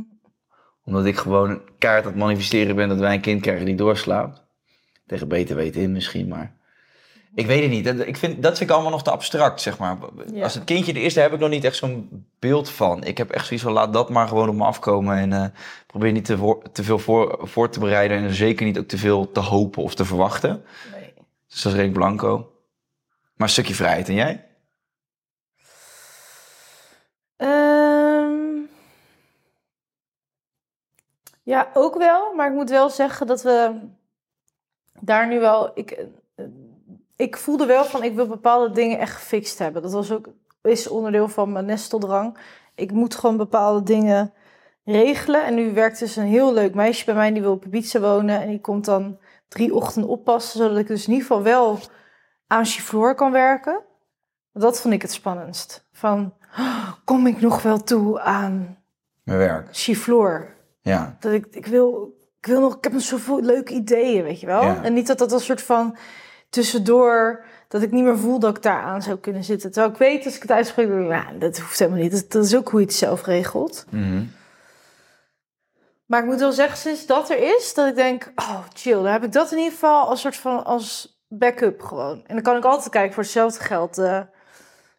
Omdat 0.83 1.05
ik 1.05 1.17
gewoon 1.17 1.61
kaart 1.77 2.03
aan 2.03 2.09
het 2.11 2.19
manifesteren 2.19 2.75
ben 2.75 2.89
dat 2.89 2.99
wij 2.99 3.13
een 3.13 3.21
kind 3.21 3.41
krijgen 3.41 3.65
die 3.65 3.75
doorslaapt. 3.75 4.43
Tegen 5.05 5.27
beter 5.27 5.55
weten 5.55 5.81
in 5.81 5.91
misschien, 5.91 6.27
maar... 6.27 6.57
Ik 7.35 7.45
weet 7.45 7.61
het 7.61 7.69
niet. 7.71 7.85
Dat, 7.85 7.99
ik 7.99 8.17
vind, 8.17 8.43
dat 8.43 8.57
vind 8.57 8.69
ik 8.69 8.75
allemaal 8.75 8.91
nog 8.91 9.03
te 9.03 9.11
abstract, 9.11 9.61
zeg 9.61 9.77
maar. 9.77 9.97
Ja. 10.33 10.43
Als 10.43 10.53
het 10.53 10.63
kindje 10.63 10.93
er 10.93 11.03
is, 11.03 11.13
daar 11.13 11.23
heb 11.23 11.33
ik 11.33 11.39
nog 11.39 11.49
niet 11.49 11.63
echt 11.63 11.75
zo'n 11.75 12.25
beeld 12.39 12.69
van. 12.69 13.03
Ik 13.03 13.17
heb 13.17 13.29
echt 13.29 13.45
zoiets 13.45 13.63
van, 13.65 13.73
laat 13.73 13.93
dat 13.93 14.09
maar 14.09 14.27
gewoon 14.27 14.49
op 14.49 14.55
me 14.55 14.63
afkomen. 14.63 15.17
En 15.17 15.33
eh, 15.33 15.45
probeer 15.87 16.11
niet 16.11 16.25
te, 16.25 16.37
voor- 16.37 16.71
te 16.71 16.83
veel 16.83 16.99
voor, 16.99 17.39
voor 17.41 17.69
te 17.69 17.79
bereiden. 17.79 18.17
En 18.17 18.33
zeker 18.33 18.65
niet 18.65 18.77
ook 18.79 18.87
te 18.87 18.97
veel 18.97 19.31
te 19.31 19.39
hopen 19.39 19.83
of 19.83 19.95
te 19.95 20.05
verwachten. 20.05 20.63
Nee. 20.91 21.13
Dus 21.47 21.61
dat 21.61 21.71
is 21.71 21.77
redelijk 21.77 21.93
blanco. 21.93 22.51
Maar 23.35 23.47
een 23.47 23.53
stukje 23.53 23.73
vrijheid. 23.75 24.07
En 24.07 24.13
jij? 24.15 24.45
Ehm, 27.37 28.61
ja, 31.43 31.69
ook 31.73 31.97
wel. 31.97 32.33
Maar 32.35 32.47
ik 32.47 32.53
moet 32.53 32.69
wel 32.69 32.89
zeggen 32.89 33.27
dat 33.27 33.41
we 33.41 33.79
daar 34.99 35.27
nu 35.27 35.39
wel... 35.39 35.71
Ik, 35.73 35.91
eh, 36.35 36.45
ik 37.19 37.37
voelde 37.37 37.65
wel 37.65 37.85
van, 37.85 38.03
ik 38.03 38.15
wil 38.15 38.27
bepaalde 38.27 38.71
dingen 38.73 38.99
echt 38.99 39.15
gefixt 39.15 39.59
hebben. 39.59 39.81
Dat 39.81 39.91
was 39.91 40.11
ook 40.11 40.29
is 40.61 40.87
onderdeel 40.87 41.27
van 41.27 41.51
mijn 41.51 41.65
nesteldrang. 41.65 42.37
Ik 42.75 42.91
moet 42.91 43.15
gewoon 43.15 43.37
bepaalde 43.37 43.83
dingen 43.83 44.33
regelen. 44.83 45.45
En 45.45 45.55
nu 45.55 45.73
werkt 45.73 45.99
dus 45.99 46.15
een 46.15 46.25
heel 46.25 46.53
leuk 46.53 46.73
meisje 46.73 47.05
bij 47.05 47.13
mij, 47.13 47.31
die 47.31 47.41
wil 47.41 47.51
op 47.51 47.65
Ibiza 47.65 47.99
wonen. 47.99 48.41
En 48.41 48.47
die 48.47 48.61
komt 48.61 48.85
dan 48.85 49.19
drie 49.47 49.75
ochtenden 49.75 50.09
oppassen, 50.09 50.59
zodat 50.59 50.77
ik 50.77 50.87
dus 50.87 51.07
in 51.07 51.13
ieder 51.13 51.27
geval 51.27 51.43
wel 51.43 51.79
aan 52.47 52.65
Chifloor 52.65 53.15
kan 53.15 53.31
werken. 53.31 53.81
Dat 54.53 54.81
vond 54.81 54.93
ik 54.93 55.01
het 55.01 55.11
spannendst. 55.11 55.87
Van, 55.91 56.33
"Oh, 56.57 56.91
kom 57.03 57.27
ik 57.27 57.41
nog 57.41 57.61
wel 57.61 57.83
toe 57.83 58.19
aan 58.19 58.77
Mijn 59.23 59.37
werk. 59.37 59.67
Chifloor? 59.71 60.55
Ja. 60.81 61.17
Dat 61.19 61.31
ik, 61.31 61.45
ik 61.51 61.65
wil, 61.65 62.17
ik 62.39 62.45
wil 62.45 62.61
nog, 62.61 62.75
ik 62.77 62.83
heb 62.83 62.93
nog 62.93 63.01
zoveel 63.01 63.41
leuke 63.41 63.73
ideeën, 63.73 64.23
weet 64.23 64.39
je 64.39 64.45
wel? 64.45 64.61
Ja. 64.61 64.83
En 64.83 64.93
niet 64.93 65.07
dat 65.07 65.17
dat 65.17 65.31
een 65.31 65.39
soort 65.39 65.61
van 65.61 65.97
tussendoor, 66.49 67.43
dat 67.67 67.81
ik 67.81 67.91
niet 67.91 68.03
meer 68.03 68.17
voel 68.17 68.39
dat 68.39 68.57
ik 68.57 68.63
daar 68.63 68.81
aan 68.81 69.01
zou 69.01 69.17
kunnen 69.17 69.43
zitten. 69.43 69.71
Terwijl 69.71 69.93
ik 69.93 69.99
weet, 69.99 70.25
als 70.25 70.35
ik 70.35 70.41
het 70.41 70.51
uitspreek, 70.51 70.87
nou, 70.87 71.37
dat 71.37 71.59
hoeft 71.59 71.79
helemaal 71.79 72.01
niet. 72.01 72.11
Dat, 72.11 72.31
dat 72.31 72.45
is 72.45 72.55
ook 72.55 72.69
hoe 72.69 72.79
je 72.79 72.85
het 72.85 72.95
zelf 72.95 73.25
regelt. 73.25 73.85
Mhm. 73.89 74.23
Maar 76.05 76.19
ik 76.19 76.25
moet 76.25 76.39
wel 76.39 76.51
zeggen, 76.51 76.77
sinds 76.77 77.05
dat 77.05 77.29
er 77.29 77.55
is, 77.57 77.73
dat 77.73 77.87
ik 77.87 77.95
denk, 77.95 78.31
oh 78.35 78.59
chill, 78.73 78.93
dan 78.93 79.05
heb 79.11 79.23
ik 79.23 79.31
dat 79.31 79.51
in 79.51 79.57
ieder 79.57 79.73
geval 79.73 80.07
als 80.07 80.21
soort 80.21 80.35
van 80.35 80.65
als 80.65 81.17
backup 81.27 81.81
gewoon. 81.81 82.23
En 82.25 82.33
dan 82.33 82.43
kan 82.43 82.57
ik 82.57 82.63
altijd 82.63 82.89
kijken 82.89 83.13
voor 83.13 83.23
hetzelfde 83.23 83.63
geld. 83.63 83.97
eh, 83.97 84.21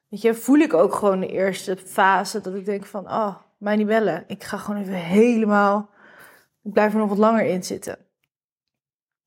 weet 0.08 0.20
je, 0.20 0.34
voel 0.34 0.58
ik 0.58 0.74
ook 0.74 0.94
gewoon 0.94 1.20
de 1.20 1.26
eerste 1.26 1.76
fase 1.76 2.40
dat 2.40 2.54
ik 2.54 2.64
denk 2.64 2.84
van, 2.86 3.06
oh, 3.06 3.34
mij 3.58 3.76
niet 3.76 3.86
bellen. 3.86 4.24
Ik 4.26 4.44
ga 4.44 4.56
gewoon 4.56 4.80
even 4.80 4.94
helemaal, 4.94 5.90
ik 6.62 6.72
blijf 6.72 6.92
er 6.92 6.98
nog 6.98 7.08
wat 7.08 7.18
langer 7.18 7.44
in 7.44 7.64
zitten. 7.64 7.98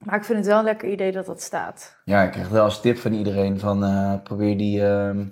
Maar 0.03 0.15
ik 0.15 0.23
vind 0.23 0.37
het 0.37 0.47
wel 0.47 0.57
een 0.57 0.63
lekker 0.63 0.89
idee 0.91 1.11
dat 1.11 1.25
dat 1.25 1.41
staat. 1.41 1.97
Ja, 2.05 2.23
ik 2.23 2.31
krijg 2.31 2.49
wel 2.49 2.63
als 2.63 2.81
tip 2.81 2.97
van 2.97 3.13
iedereen 3.13 3.59
van 3.59 3.83
eh, 3.83 4.13
probeer 4.23 4.57
die, 4.57 4.85
ehm, 4.85 5.25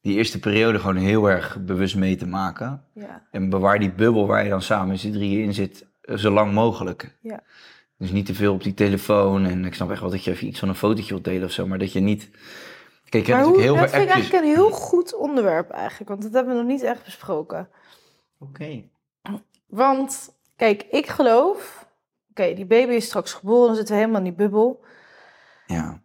die 0.00 0.16
eerste 0.16 0.38
periode 0.38 0.78
gewoon 0.78 0.96
heel 0.96 1.30
erg 1.30 1.58
bewust 1.60 1.96
mee 1.96 2.16
te 2.16 2.26
maken. 2.26 2.84
Ja, 2.92 3.26
En 3.30 3.48
bewaar 3.48 3.78
die 3.78 3.92
bubbel 3.92 4.26
waar 4.26 4.44
je 4.44 4.50
dan 4.50 4.62
samen 4.62 4.88
met 4.88 5.00
z'n 5.00 5.12
drieën 5.12 5.44
in 5.44 5.54
zit, 5.54 5.86
eh, 6.00 6.16
zo 6.16 6.30
lang 6.30 6.52
mogelijk. 6.52 7.16
ja. 7.20 7.42
Dus 7.96 8.10
niet 8.10 8.26
te 8.26 8.34
veel 8.34 8.52
op 8.54 8.62
die 8.62 8.74
telefoon. 8.74 9.44
En 9.44 9.64
ik 9.64 9.74
snap 9.74 9.90
echt 9.90 10.00
wel 10.00 10.10
dat 10.10 10.24
je 10.24 10.30
even 10.30 10.46
iets 10.46 10.58
van 10.58 10.68
een 10.68 10.74
fotootje 10.74 11.08
wilt 11.12 11.24
delen 11.24 11.44
of 11.44 11.50
zo. 11.50 11.66
Maar 11.66 11.78
dat 11.78 11.92
je 11.92 12.00
niet... 12.00 12.30
Kijk, 13.08 13.26
je 13.26 13.32
Maar 13.32 13.42
hoe, 13.42 13.50
natuurlijk 13.50 13.74
heel 13.76 13.86
dat 13.86 13.90
vind 13.94 14.08
ik 14.08 14.14
eigenlijk 14.14 14.44
een 14.44 14.50
heel 14.54 14.70
goed 14.70 15.14
onderwerp 15.14 15.70
eigenlijk, 15.70 16.10
want 16.10 16.22
dat 16.22 16.32
hebben 16.32 16.54
we 16.54 16.60
nog 16.60 16.70
niet 16.70 16.82
echt 16.82 17.04
besproken. 17.04 17.68
Oké. 18.38 18.82
Want, 19.66 20.34
kijk, 20.56 20.86
ik 20.90 21.06
geloof... 21.06 21.81
Oké, 22.36 22.54
die 22.54 22.66
baby 22.66 22.92
is 22.92 23.04
straks 23.04 23.32
geboren, 23.32 23.66
dan 23.66 23.76
zitten 23.76 23.94
we 23.94 24.00
helemaal 24.00 24.20
in 24.22 24.26
die 24.26 24.36
bubbel. 24.36 24.80
Ja. 25.66 26.00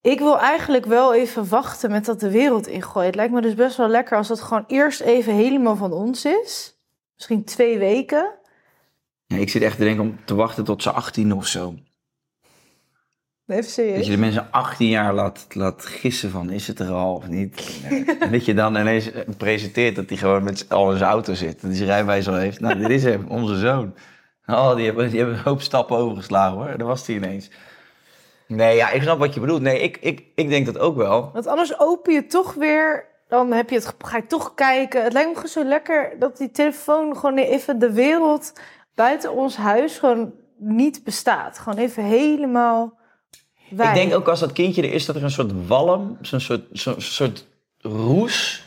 Ik 0.00 0.18
wil 0.18 0.38
eigenlijk 0.38 0.86
wel 0.86 1.14
even 1.14 1.48
wachten 1.48 1.90
met 1.90 2.04
dat 2.04 2.20
de 2.20 2.30
wereld 2.30 2.66
ingooien. 2.66 3.06
Het 3.06 3.16
lijkt 3.16 3.32
me 3.32 3.40
dus 3.40 3.54
best 3.54 3.76
wel 3.76 3.88
lekker 3.88 4.16
als 4.16 4.28
dat 4.28 4.40
gewoon 4.40 4.64
eerst 4.66 5.00
even 5.00 5.34
helemaal 5.34 5.76
van 5.76 5.92
ons 5.92 6.24
is. 6.24 6.76
Misschien 7.16 7.44
twee 7.44 7.78
weken. 7.78 8.28
ja. 9.26 9.36
Ik 9.36 9.50
zit 9.50 9.62
echt 9.62 9.76
te 9.76 9.84
denken 9.84 10.04
om 10.04 10.18
te 10.24 10.34
wachten 10.34 10.64
tot 10.64 10.82
ze 10.82 10.90
18 10.90 11.32
of 11.32 11.46
zo. 11.46 11.74
Even 13.46 13.62
Dat 13.62 13.70
serieus. 13.72 14.04
je 14.06 14.10
de 14.12 14.18
mensen 14.18 14.48
18 14.50 14.88
jaar 14.88 15.14
laat, 15.14 15.46
laat 15.48 15.86
gissen 15.86 16.30
van 16.30 16.50
is 16.50 16.66
het 16.66 16.78
er 16.78 16.90
al 16.90 17.14
of 17.14 17.28
niet. 17.28 17.80
En 18.20 18.32
dat 18.32 18.44
je 18.44 18.54
dan 18.54 18.76
ineens 18.76 19.10
presenteert 19.36 19.96
dat 19.96 20.08
hij 20.08 20.18
gewoon 20.18 20.44
met 20.44 20.68
al 20.68 20.90
in 20.92 20.98
zijn 20.98 21.10
auto 21.10 21.34
zit. 21.34 21.52
Dat 21.52 21.62
hij 21.62 21.74
zijn 21.74 21.88
rijbewijs 21.88 22.28
al 22.28 22.34
heeft. 22.34 22.60
Nou, 22.60 22.78
dit 22.78 22.90
is 22.90 23.04
hem, 23.04 23.26
onze 23.28 23.56
zoon. 23.58 23.94
Oh, 24.46 24.74
die 24.74 24.84
hebben, 24.84 25.10
die 25.10 25.18
hebben 25.18 25.36
een 25.36 25.44
hoop 25.44 25.62
stappen 25.62 25.96
overgeslagen 25.96 26.56
hoor. 26.56 26.78
Daar 26.78 26.86
was 26.86 27.06
hij 27.06 27.16
ineens. 27.16 27.50
Nee, 28.46 28.76
ja, 28.76 28.90
ik 28.90 29.02
snap 29.02 29.18
wat 29.18 29.34
je 29.34 29.40
bedoelt. 29.40 29.62
Nee, 29.62 29.80
ik, 29.80 29.96
ik, 29.96 30.24
ik 30.34 30.48
denk 30.48 30.66
dat 30.66 30.78
ook 30.78 30.96
wel. 30.96 31.30
Want 31.32 31.46
anders 31.46 31.78
open 31.78 32.12
je 32.12 32.26
toch 32.26 32.54
weer... 32.54 33.10
Dan 33.28 33.52
heb 33.52 33.70
je 33.70 33.76
het, 33.76 33.94
ga 33.98 34.16
je 34.16 34.26
toch 34.26 34.54
kijken. 34.54 35.02
Het 35.04 35.12
lijkt 35.12 35.28
me 35.28 35.34
gewoon 35.34 35.50
zo 35.50 35.64
lekker 35.64 36.16
dat 36.18 36.36
die 36.36 36.50
telefoon 36.50 37.16
gewoon 37.16 37.38
even 37.38 37.78
de 37.78 37.92
wereld 37.92 38.52
buiten 38.94 39.32
ons 39.32 39.56
huis 39.56 39.98
gewoon 39.98 40.32
niet 40.56 41.04
bestaat. 41.04 41.58
Gewoon 41.58 41.78
even 41.78 42.04
helemaal 42.04 42.98
wij. 43.70 43.88
Ik 43.88 43.94
denk 43.94 44.14
ook 44.14 44.28
als 44.28 44.40
dat 44.40 44.52
kindje 44.52 44.82
er 44.82 44.92
is, 44.92 45.06
dat 45.06 45.16
er 45.16 45.24
een 45.24 45.30
soort 45.30 45.66
walm, 45.66 46.18
zo'n 46.20 46.40
soort, 46.40 46.62
zo'n 46.72 47.00
soort 47.00 47.46
roes 47.78 48.64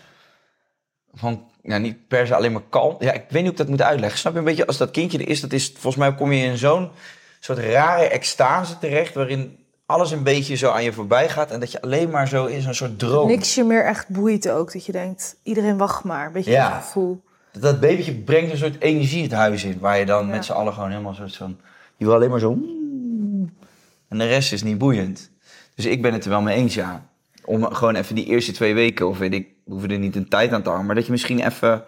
van, 1.14 1.50
ja, 1.66 1.78
niet 1.78 2.08
per 2.08 2.28
se 2.28 2.36
alleen 2.36 2.52
maar 2.52 2.62
kalm. 2.70 2.96
Ja, 3.00 3.12
ik 3.12 3.22
weet 3.22 3.32
niet 3.32 3.42
hoe 3.42 3.52
ik 3.52 3.58
dat 3.58 3.68
moet 3.68 3.82
uitleggen. 3.82 4.20
Snap 4.20 4.34
je 4.34 4.40
een 4.40 4.46
beetje, 4.46 4.68
als 4.68 4.78
dat 4.78 4.92
kindje 4.92 5.18
er 5.18 5.30
is, 5.30 5.42
dat 5.42 5.54
is, 5.54 5.70
volgens 5.72 5.96
mij 5.96 6.16
kom 6.16 6.32
je 6.32 6.44
in 6.46 6.58
zo'n 6.58 6.90
soort 7.40 7.58
rare 7.60 8.08
extase 8.08 8.78
terecht, 8.78 9.14
waarin 9.14 9.58
alles 9.86 10.12
een 10.12 10.24
beetje 10.24 10.56
zo 10.56 10.70
aan 10.72 10.84
je 10.84 10.94
voorbij 10.94 11.30
gaat 11.30 11.52
en 11.52 11.60
dat 11.60 11.72
je 11.72 11.82
alleen 11.82 12.10
maar 12.10 12.28
zo 12.28 12.46
in 12.46 12.62
zo'n 12.62 12.74
soort 12.74 13.00
droom. 13.00 13.28
Niks 13.28 13.56
je 13.56 13.64
meer 13.64 13.86
echt 13.86 14.10
boeit 14.10 14.50
ook. 14.50 14.74
Dat 14.74 14.86
je 14.86 14.92
denkt, 14.92 15.36
iedereen 15.44 15.78
wacht 15.78 16.04
maar. 16.04 16.26
Een 16.26 16.32
beetje 16.32 16.52
Ja. 16.52 16.70
dat 16.74 16.84
gevoel. 16.84 17.24
Dat, 17.52 17.62
dat 17.62 17.80
babytje 17.80 18.14
brengt 18.14 18.52
een 18.52 18.58
soort 18.58 18.82
energie 18.82 19.24
het 19.24 19.32
huis 19.32 19.64
in, 19.64 19.78
waar 19.80 19.98
je 20.00 20.06
dan 20.06 20.26
Ja. 20.26 20.32
met 20.32 20.46
z'n 20.46 20.52
allen 20.52 20.74
gewoon 20.74 20.90
helemaal 20.90 21.14
soort 21.14 21.36
van, 21.36 21.58
je 21.98 22.06
wil 22.06 22.14
alleen 22.14 22.30
maar 22.30 22.40
zo, 22.40 22.52
en 24.10 24.18
de 24.18 24.28
rest 24.28 24.54
is 24.54 24.64
niet 24.64 24.78
boeiend. 24.78 25.32
Dus 25.76 25.86
ik 25.86 26.02
ben 26.02 26.14
het 26.14 26.24
er 26.24 26.30
wel 26.30 26.42
mee 26.42 26.56
eens, 26.56 26.74
ja. 26.74 27.06
Om 27.46 27.64
gewoon 27.74 27.96
even 27.96 28.16
die 28.16 28.26
eerste 28.26 28.52
twee 28.52 28.74
weken, 28.74 29.08
of 29.08 29.18
weet 29.18 29.34
ik, 29.34 29.48
we 29.66 29.72
hoeven 29.72 29.92
er 29.92 30.00
niet 30.00 30.16
een 30.16 30.30
tijd 30.30 30.52
aan 30.54 30.62
te 30.62 30.70
hangen, 30.70 30.86
maar 30.86 30.96
dat 30.96 31.06
je 31.06 31.12
misschien 31.12 31.46
even 31.46 31.84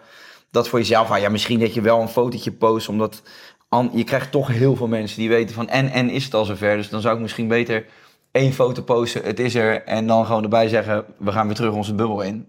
dat 0.50 0.68
voor 0.68 0.78
jezelf, 0.78 1.10
ah, 1.10 1.18
ja, 1.20 1.28
misschien 1.28 1.58
dat 1.60 1.74
je 1.74 1.80
wel 1.80 2.00
een 2.00 2.08
fotootje 2.08 2.52
post, 2.52 2.88
omdat 2.88 3.22
an- 3.68 3.90
je 3.94 4.04
krijgt 4.04 4.30
toch 4.30 4.48
heel 4.48 4.76
veel 4.76 4.86
mensen 4.88 5.18
die 5.18 5.28
weten 5.28 5.54
van, 5.54 5.68
en, 5.68 5.90
en 5.90 6.10
is 6.10 6.24
het 6.24 6.34
al 6.34 6.44
zover, 6.44 6.76
dus 6.76 6.88
dan 6.88 7.00
zou 7.00 7.14
ik 7.14 7.20
misschien 7.22 7.48
beter 7.48 7.86
één 8.32 8.52
foto 8.52 8.82
posten, 8.82 9.22
het 9.24 9.40
is 9.40 9.54
er, 9.54 9.82
en 9.84 10.06
dan 10.06 10.26
gewoon 10.26 10.42
erbij 10.42 10.68
zeggen, 10.68 11.04
we 11.18 11.32
gaan 11.32 11.46
weer 11.46 11.56
terug 11.56 11.72
onze 11.74 11.94
bubbel 11.94 12.20
in. 12.22 12.46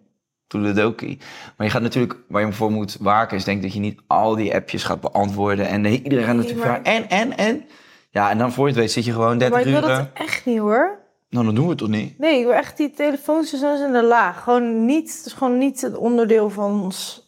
Toedeledokie. 0.48 1.17
Maar 1.58 1.65
je 1.67 1.72
gaat 1.74 1.82
natuurlijk, 1.82 2.15
waar 2.28 2.45
je 2.45 2.52
voor 2.54 2.72
moet 2.72 2.98
waken, 3.00 3.38
is 3.38 3.43
denk 3.43 3.62
dat 3.62 3.74
je 3.74 3.80
niet 3.80 4.00
al 4.08 4.36
die 4.36 4.56
appjes 4.56 4.84
gaat 4.84 5.02
beantwoorden. 5.02 5.67
En 5.67 5.84
de- 5.84 6.02
iedereen 6.04 6.26
gaat 6.26 6.36
natuurlijk 6.36 6.62
vragen, 6.65 6.84
en, 6.84 7.10
en, 7.10 7.38
en. 7.38 7.65
Ja, 8.10 8.30
en 8.30 8.38
dan 8.38 8.52
voor 8.52 8.63
je 8.67 8.72
het 8.72 8.80
weet 8.82 8.91
zit 8.91 9.06
je 9.06 9.12
gewoon 9.12 9.38
30 9.38 9.50
Maar 9.50 9.60
ik 9.67 9.74
wil 9.80 9.89
uur... 9.89 9.95
dat 9.98 10.08
echt 10.13 10.45
niet 10.45 10.58
hoor. 10.60 11.00
Nou, 11.30 11.46
dan 11.46 11.56
doen 11.56 11.63
we 11.63 11.70
het 11.70 11.80
toch 11.80 11.89
niet? 11.89 12.20
Nee, 12.20 12.39
ik 12.39 12.46
wil 12.46 12.54
echt 12.54 12.78
die 12.78 12.92
telefoons 12.92 13.50
zo 13.60 13.86
in 13.86 13.92
de 13.92 14.04
laag. 14.04 14.44
Gewoon 14.44 14.86
niet, 14.86 15.18
het 15.18 15.26
is 15.26 15.34
gewoon 15.34 15.58
niet 15.58 15.82
het 15.82 15.98
onderdeel 15.98 16.50
van 16.50 16.82
ons. 16.82 17.28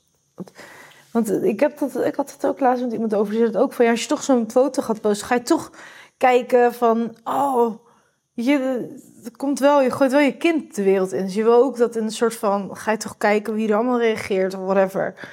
Want 1.12 1.44
ik, 1.44 1.60
heb 1.60 1.78
dat, 1.78 1.96
ik 1.96 2.16
had 2.16 2.32
het 2.32 2.46
ook 2.46 2.60
laatst 2.60 2.84
met 2.84 2.94
iemand 2.94 3.14
over. 3.14 3.30
Die 3.30 3.40
zei 3.40 3.52
het 3.52 3.62
ook 3.62 3.74
van, 3.74 3.86
ja, 3.86 3.92
als 3.92 4.02
je 4.02 4.08
toch 4.08 4.24
zo'n 4.24 4.52
foto 4.52 4.82
gaat 4.82 5.02
posten, 5.02 5.28
ga 5.28 5.36
je 5.36 5.42
toch 5.42 5.72
kijken 6.18 6.74
van, 6.74 7.16
oh, 7.24 7.76
je, 8.34 8.88
het 9.24 9.38
komt 9.38 9.60
wel, 9.60 9.82
je 9.82 9.92
gooit 9.92 10.12
wel 10.12 10.20
je 10.20 10.38
kind 10.38 10.76
de 10.76 10.84
wereld 10.84 11.12
in. 11.12 11.26
Dus 11.26 11.34
je 11.34 11.44
wil 11.44 11.64
ook 11.64 11.78
dat 11.78 11.96
in 11.96 12.04
een 12.04 12.12
soort 12.12 12.36
van, 12.36 12.70
ga 12.78 12.92
je 12.92 12.98
toch 12.98 13.18
kijken 13.18 13.54
wie 13.54 13.70
er 13.70 13.76
allemaal 13.76 14.00
reageert 14.00 14.54
of 14.54 14.66
whatever. 14.66 15.30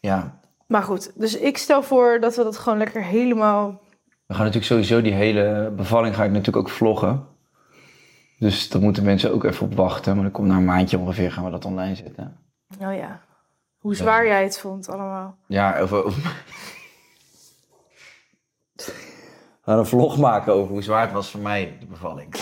Ja. 0.00 0.40
Maar 0.66 0.82
goed, 0.82 1.12
dus 1.14 1.36
ik 1.36 1.58
stel 1.58 1.82
voor 1.82 2.20
dat 2.20 2.36
we 2.36 2.42
dat 2.42 2.56
gewoon 2.58 2.78
lekker 2.78 3.04
helemaal... 3.04 3.80
We 4.26 4.34
gaan 4.34 4.44
natuurlijk 4.44 4.72
sowieso 4.72 5.02
die 5.02 5.12
hele 5.12 5.72
bevalling 5.76 6.14
ga 6.14 6.24
ik 6.24 6.30
natuurlijk 6.30 6.56
ook 6.56 6.70
vloggen. 6.70 7.26
Dus 8.38 8.68
daar 8.68 8.82
moeten 8.82 9.04
mensen 9.04 9.32
ook 9.32 9.44
even 9.44 9.66
op 9.66 9.74
wachten. 9.74 10.14
Maar 10.14 10.22
dan 10.22 10.32
komt 10.32 10.48
na 10.48 10.56
een 10.56 10.64
maandje 10.64 10.98
ongeveer 10.98 11.32
gaan 11.32 11.44
we 11.44 11.50
dat 11.50 11.64
online 11.64 11.94
zetten. 11.94 12.36
Oh 12.80 12.94
ja, 12.94 13.20
hoe 13.78 13.94
zwaar 13.94 14.26
jij 14.26 14.42
het 14.42 14.58
vond 14.58 14.88
allemaal. 14.88 15.36
Ja, 15.46 15.78
over... 15.78 16.04
over... 16.04 16.22
We 19.64 19.74
gaan 19.74 19.82
een 19.82 19.86
vlog 19.86 20.18
maken 20.18 20.52
over 20.52 20.72
hoe 20.72 20.82
zwaar 20.82 21.02
het 21.02 21.12
was 21.12 21.30
voor 21.30 21.40
mij, 21.40 21.76
de 21.80 21.86
bevalling. 21.86 22.32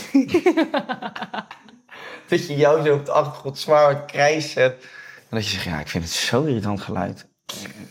dat 2.29 2.47
je 2.47 2.57
jou 2.57 2.87
zo 2.87 2.95
op 2.95 3.05
de 3.05 3.13
achtergrond 3.13 3.59
zwaar 3.59 3.89
het 3.89 4.05
krijs 4.05 4.53
zet. 4.53 4.73
En 5.17 5.37
dat 5.37 5.45
je 5.45 5.51
zegt, 5.51 5.65
ja, 5.65 5.81
ik 5.81 5.89
vind 5.89 6.05
het 6.05 6.13
zo 6.13 6.45
irritant 6.45 6.81
geluid. 6.81 7.29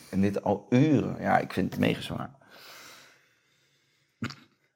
En 0.09 0.21
dit 0.21 0.43
al 0.43 0.65
uren. 0.69 1.15
Ja, 1.19 1.37
ik 1.37 1.53
vind 1.53 1.71
het 1.71 1.79
mega 1.79 2.01
zwaar. 2.01 2.29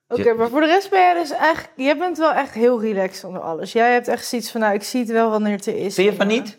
Oké, 0.10 0.34
maar 0.34 0.50
voor 0.50 0.60
de 0.62 0.66
rest 0.68 0.90
ben 0.90 1.00
jij 1.00 1.14
dus 1.14 1.32
eigenlijk... 1.32 1.74
Jij 1.76 1.98
bent 1.98 2.18
wel 2.18 2.32
echt 2.32 2.54
heel 2.54 2.82
relaxed 2.82 3.24
onder 3.24 3.42
alles. 3.42 3.72
Jij 3.72 3.94
hebt 3.94 4.08
echt 4.08 4.26
zoiets 4.26 4.52
van, 4.52 4.62
nou, 4.62 4.74
ik 4.74 4.84
zie 4.84 5.00
het 5.00 5.10
wel 5.10 5.30
wanneer 5.30 5.56
het 5.56 5.66
er 5.66 5.76
is. 5.76 5.94
Vind 5.96 6.10
je 6.10 6.16
van 6.16 6.28
niet? 6.28 6.58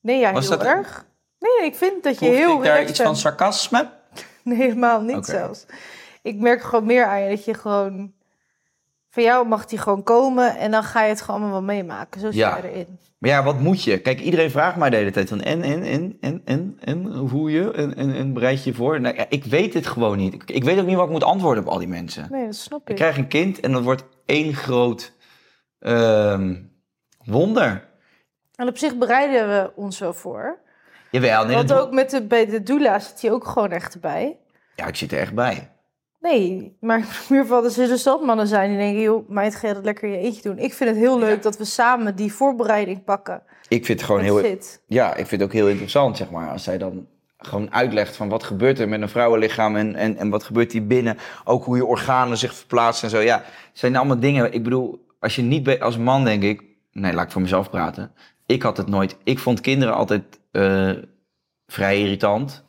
Nee, 0.00 0.18
ja, 0.18 0.32
Was 0.32 0.48
heel 0.48 0.58
dat- 0.58 0.66
erg. 0.66 1.06
Nee, 1.38 1.66
ik 1.66 1.74
vind 1.74 2.02
dat 2.02 2.18
je 2.18 2.24
heel 2.24 2.50
ik 2.56 2.62
daar 2.62 2.72
relaxed 2.72 2.88
iets 2.88 3.00
van 3.00 3.16
sarcasme? 3.16 3.88
Nee, 4.42 4.56
helemaal 4.58 5.00
niet 5.00 5.26
zelfs. 5.26 5.66
Ik 6.22 6.36
merk 6.36 6.62
gewoon 6.62 6.86
meer 6.86 7.04
aan 7.04 7.20
je 7.22 7.28
dat 7.36 7.44
je 7.44 7.54
gewoon... 7.54 8.14
Van 9.16 9.24
jou 9.24 9.46
mag 9.46 9.66
die 9.66 9.78
gewoon 9.78 10.02
komen 10.02 10.56
en 10.56 10.70
dan 10.70 10.82
ga 10.82 11.02
je 11.02 11.08
het 11.08 11.20
gewoon 11.20 11.40
allemaal 11.40 11.64
wel 11.64 11.74
meemaken. 11.76 12.20
Zo 12.20 12.26
zit 12.26 12.36
Ja. 12.36 12.58
jij 12.60 12.70
erin. 12.70 12.98
Maar 13.18 13.30
ja, 13.30 13.42
wat 13.42 13.60
moet 13.60 13.82
je? 13.82 14.00
Kijk, 14.00 14.20
iedereen 14.20 14.50
vraagt 14.50 14.76
mij 14.76 14.90
de 14.90 14.96
hele 14.96 15.10
tijd 15.10 15.28
van 15.28 15.40
en, 15.40 15.62
en, 15.62 15.82
en, 15.82 16.16
en, 16.20 16.42
en, 16.44 16.76
en, 16.80 17.06
hoe 17.06 17.50
je? 17.50 17.72
En, 17.72 17.96
en, 17.96 18.14
en 18.14 18.32
bereid 18.32 18.64
je 18.64 18.70
je 18.70 18.76
voor? 18.76 19.00
Nou, 19.00 19.16
ja, 19.16 19.26
ik 19.28 19.44
weet 19.44 19.74
het 19.74 19.86
gewoon 19.86 20.16
niet. 20.16 20.34
Ik, 20.34 20.50
ik 20.50 20.64
weet 20.64 20.78
ook 20.78 20.86
niet 20.86 20.96
wat 20.96 21.04
ik 21.04 21.10
moet 21.10 21.24
antwoorden 21.24 21.64
op 21.64 21.70
al 21.70 21.78
die 21.78 21.88
mensen. 21.88 22.26
Nee, 22.30 22.44
dat 22.44 22.54
snap 22.54 22.80
ik. 22.80 22.88
Ik 22.88 22.96
krijg 22.96 23.16
een 23.16 23.28
kind 23.28 23.60
en 23.60 23.72
dat 23.72 23.82
wordt 23.82 24.04
één 24.26 24.54
groot 24.54 25.12
ehm, 25.78 26.54
wonder. 27.24 27.88
En 28.54 28.68
op 28.68 28.78
zich 28.78 28.96
bereiden 28.96 29.48
we 29.48 29.72
ons 29.74 29.98
wel 29.98 30.14
voor. 30.14 30.58
Jawel, 31.10 31.44
nee, 31.44 31.56
Want 31.56 31.72
ook 31.72 31.92
met 31.92 32.10
de, 32.10 32.22
bij 32.26 32.46
de 32.46 32.62
doula 32.62 32.98
zit 32.98 33.22
hij 33.22 33.32
ook 33.32 33.46
gewoon 33.46 33.70
echt 33.70 33.94
erbij. 33.94 34.36
Ja, 34.74 34.86
ik 34.86 34.96
zit 34.96 35.12
er 35.12 35.18
echt 35.18 35.34
bij. 35.34 35.70
Nee, 36.26 36.76
maar 36.80 37.24
meer 37.28 37.46
van, 37.46 37.64
er 37.64 37.70
zullen 37.70 37.98
stadmannen 37.98 38.46
zijn 38.46 38.68
die 38.68 38.78
denken... 38.78 39.02
joh, 39.02 39.28
meid, 39.28 39.54
ga 39.54 39.68
je 39.68 39.74
dat 39.74 39.84
lekker 39.84 40.08
je 40.08 40.18
eentje 40.18 40.42
doen. 40.42 40.58
Ik 40.58 40.74
vind 40.74 40.90
het 40.90 40.98
heel 40.98 41.18
leuk 41.18 41.42
dat 41.42 41.58
we 41.58 41.64
samen 41.64 42.16
die 42.16 42.32
voorbereiding 42.32 43.04
pakken. 43.04 43.42
Ik 43.68 43.84
vind 43.84 44.00
het 44.00 44.08
gewoon 44.08 44.22
heel... 44.22 44.58
Ja, 44.86 45.10
ik 45.10 45.26
vind 45.26 45.30
het 45.30 45.42
ook 45.42 45.52
heel 45.52 45.68
interessant, 45.68 46.16
zeg 46.16 46.30
maar. 46.30 46.50
Als 46.50 46.64
zij 46.64 46.78
dan 46.78 47.06
gewoon 47.38 47.72
uitlegt 47.72 48.16
van 48.16 48.28
wat 48.28 48.44
gebeurt 48.44 48.78
er 48.78 48.88
met 48.88 49.00
een 49.00 49.08
vrouwenlichaam 49.08 49.76
en, 49.76 49.94
en, 49.94 50.16
en 50.16 50.30
wat 50.30 50.44
gebeurt 50.44 50.72
hier 50.72 50.86
binnen. 50.86 51.18
Ook 51.44 51.64
hoe 51.64 51.76
je 51.76 51.84
organen 51.84 52.36
zich 52.36 52.54
verplaatsen 52.54 53.04
en 53.04 53.16
zo. 53.16 53.20
Ja, 53.20 53.36
het 53.36 53.78
zijn 53.78 53.96
allemaal 53.96 54.20
dingen. 54.20 54.52
Ik 54.52 54.62
bedoel, 54.62 55.06
als 55.20 55.36
je 55.36 55.42
niet 55.42 55.80
als 55.80 55.98
man 55.98 56.24
denk 56.24 56.42
ik... 56.42 56.62
Nee, 56.92 57.12
laat 57.12 57.24
ik 57.24 57.32
voor 57.32 57.42
mezelf 57.42 57.70
praten. 57.70 58.12
Ik 58.46 58.62
had 58.62 58.76
het 58.76 58.88
nooit... 58.88 59.16
Ik 59.24 59.38
vond 59.38 59.60
kinderen 59.60 59.94
altijd 59.94 60.40
eh, 60.50 60.92
vrij 61.66 62.00
irritant. 62.00 62.64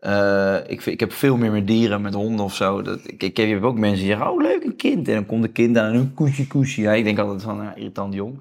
Eh, 0.00 0.56
ik, 0.66 0.86
ik 0.86 1.00
heb 1.00 1.12
veel 1.12 1.36
meer 1.36 1.50
met 1.50 1.66
dieren, 1.66 2.00
met 2.00 2.14
honden 2.14 2.44
of 2.44 2.54
zo. 2.54 2.82
Dat, 2.82 3.00
ik, 3.06 3.22
ik, 3.22 3.36
je 3.36 3.46
hebt 3.46 3.62
ook 3.62 3.78
mensen 3.78 3.98
die 3.98 4.08
zeggen, 4.08 4.30
oh 4.30 4.42
leuk, 4.42 4.64
een 4.64 4.76
kind. 4.76 5.08
En 5.08 5.14
dan 5.14 5.26
komt 5.26 5.44
een 5.44 5.52
kind 5.52 5.78
aan 5.78 5.92
en 5.92 5.98
een 5.98 6.14
koesje 6.14 6.46
koesje. 6.46 6.80
Ja, 6.80 6.92
ik 6.92 7.04
denk 7.04 7.18
altijd 7.18 7.42
van, 7.42 7.56
ja, 7.56 7.74
irritant 7.74 8.14
jong. 8.14 8.40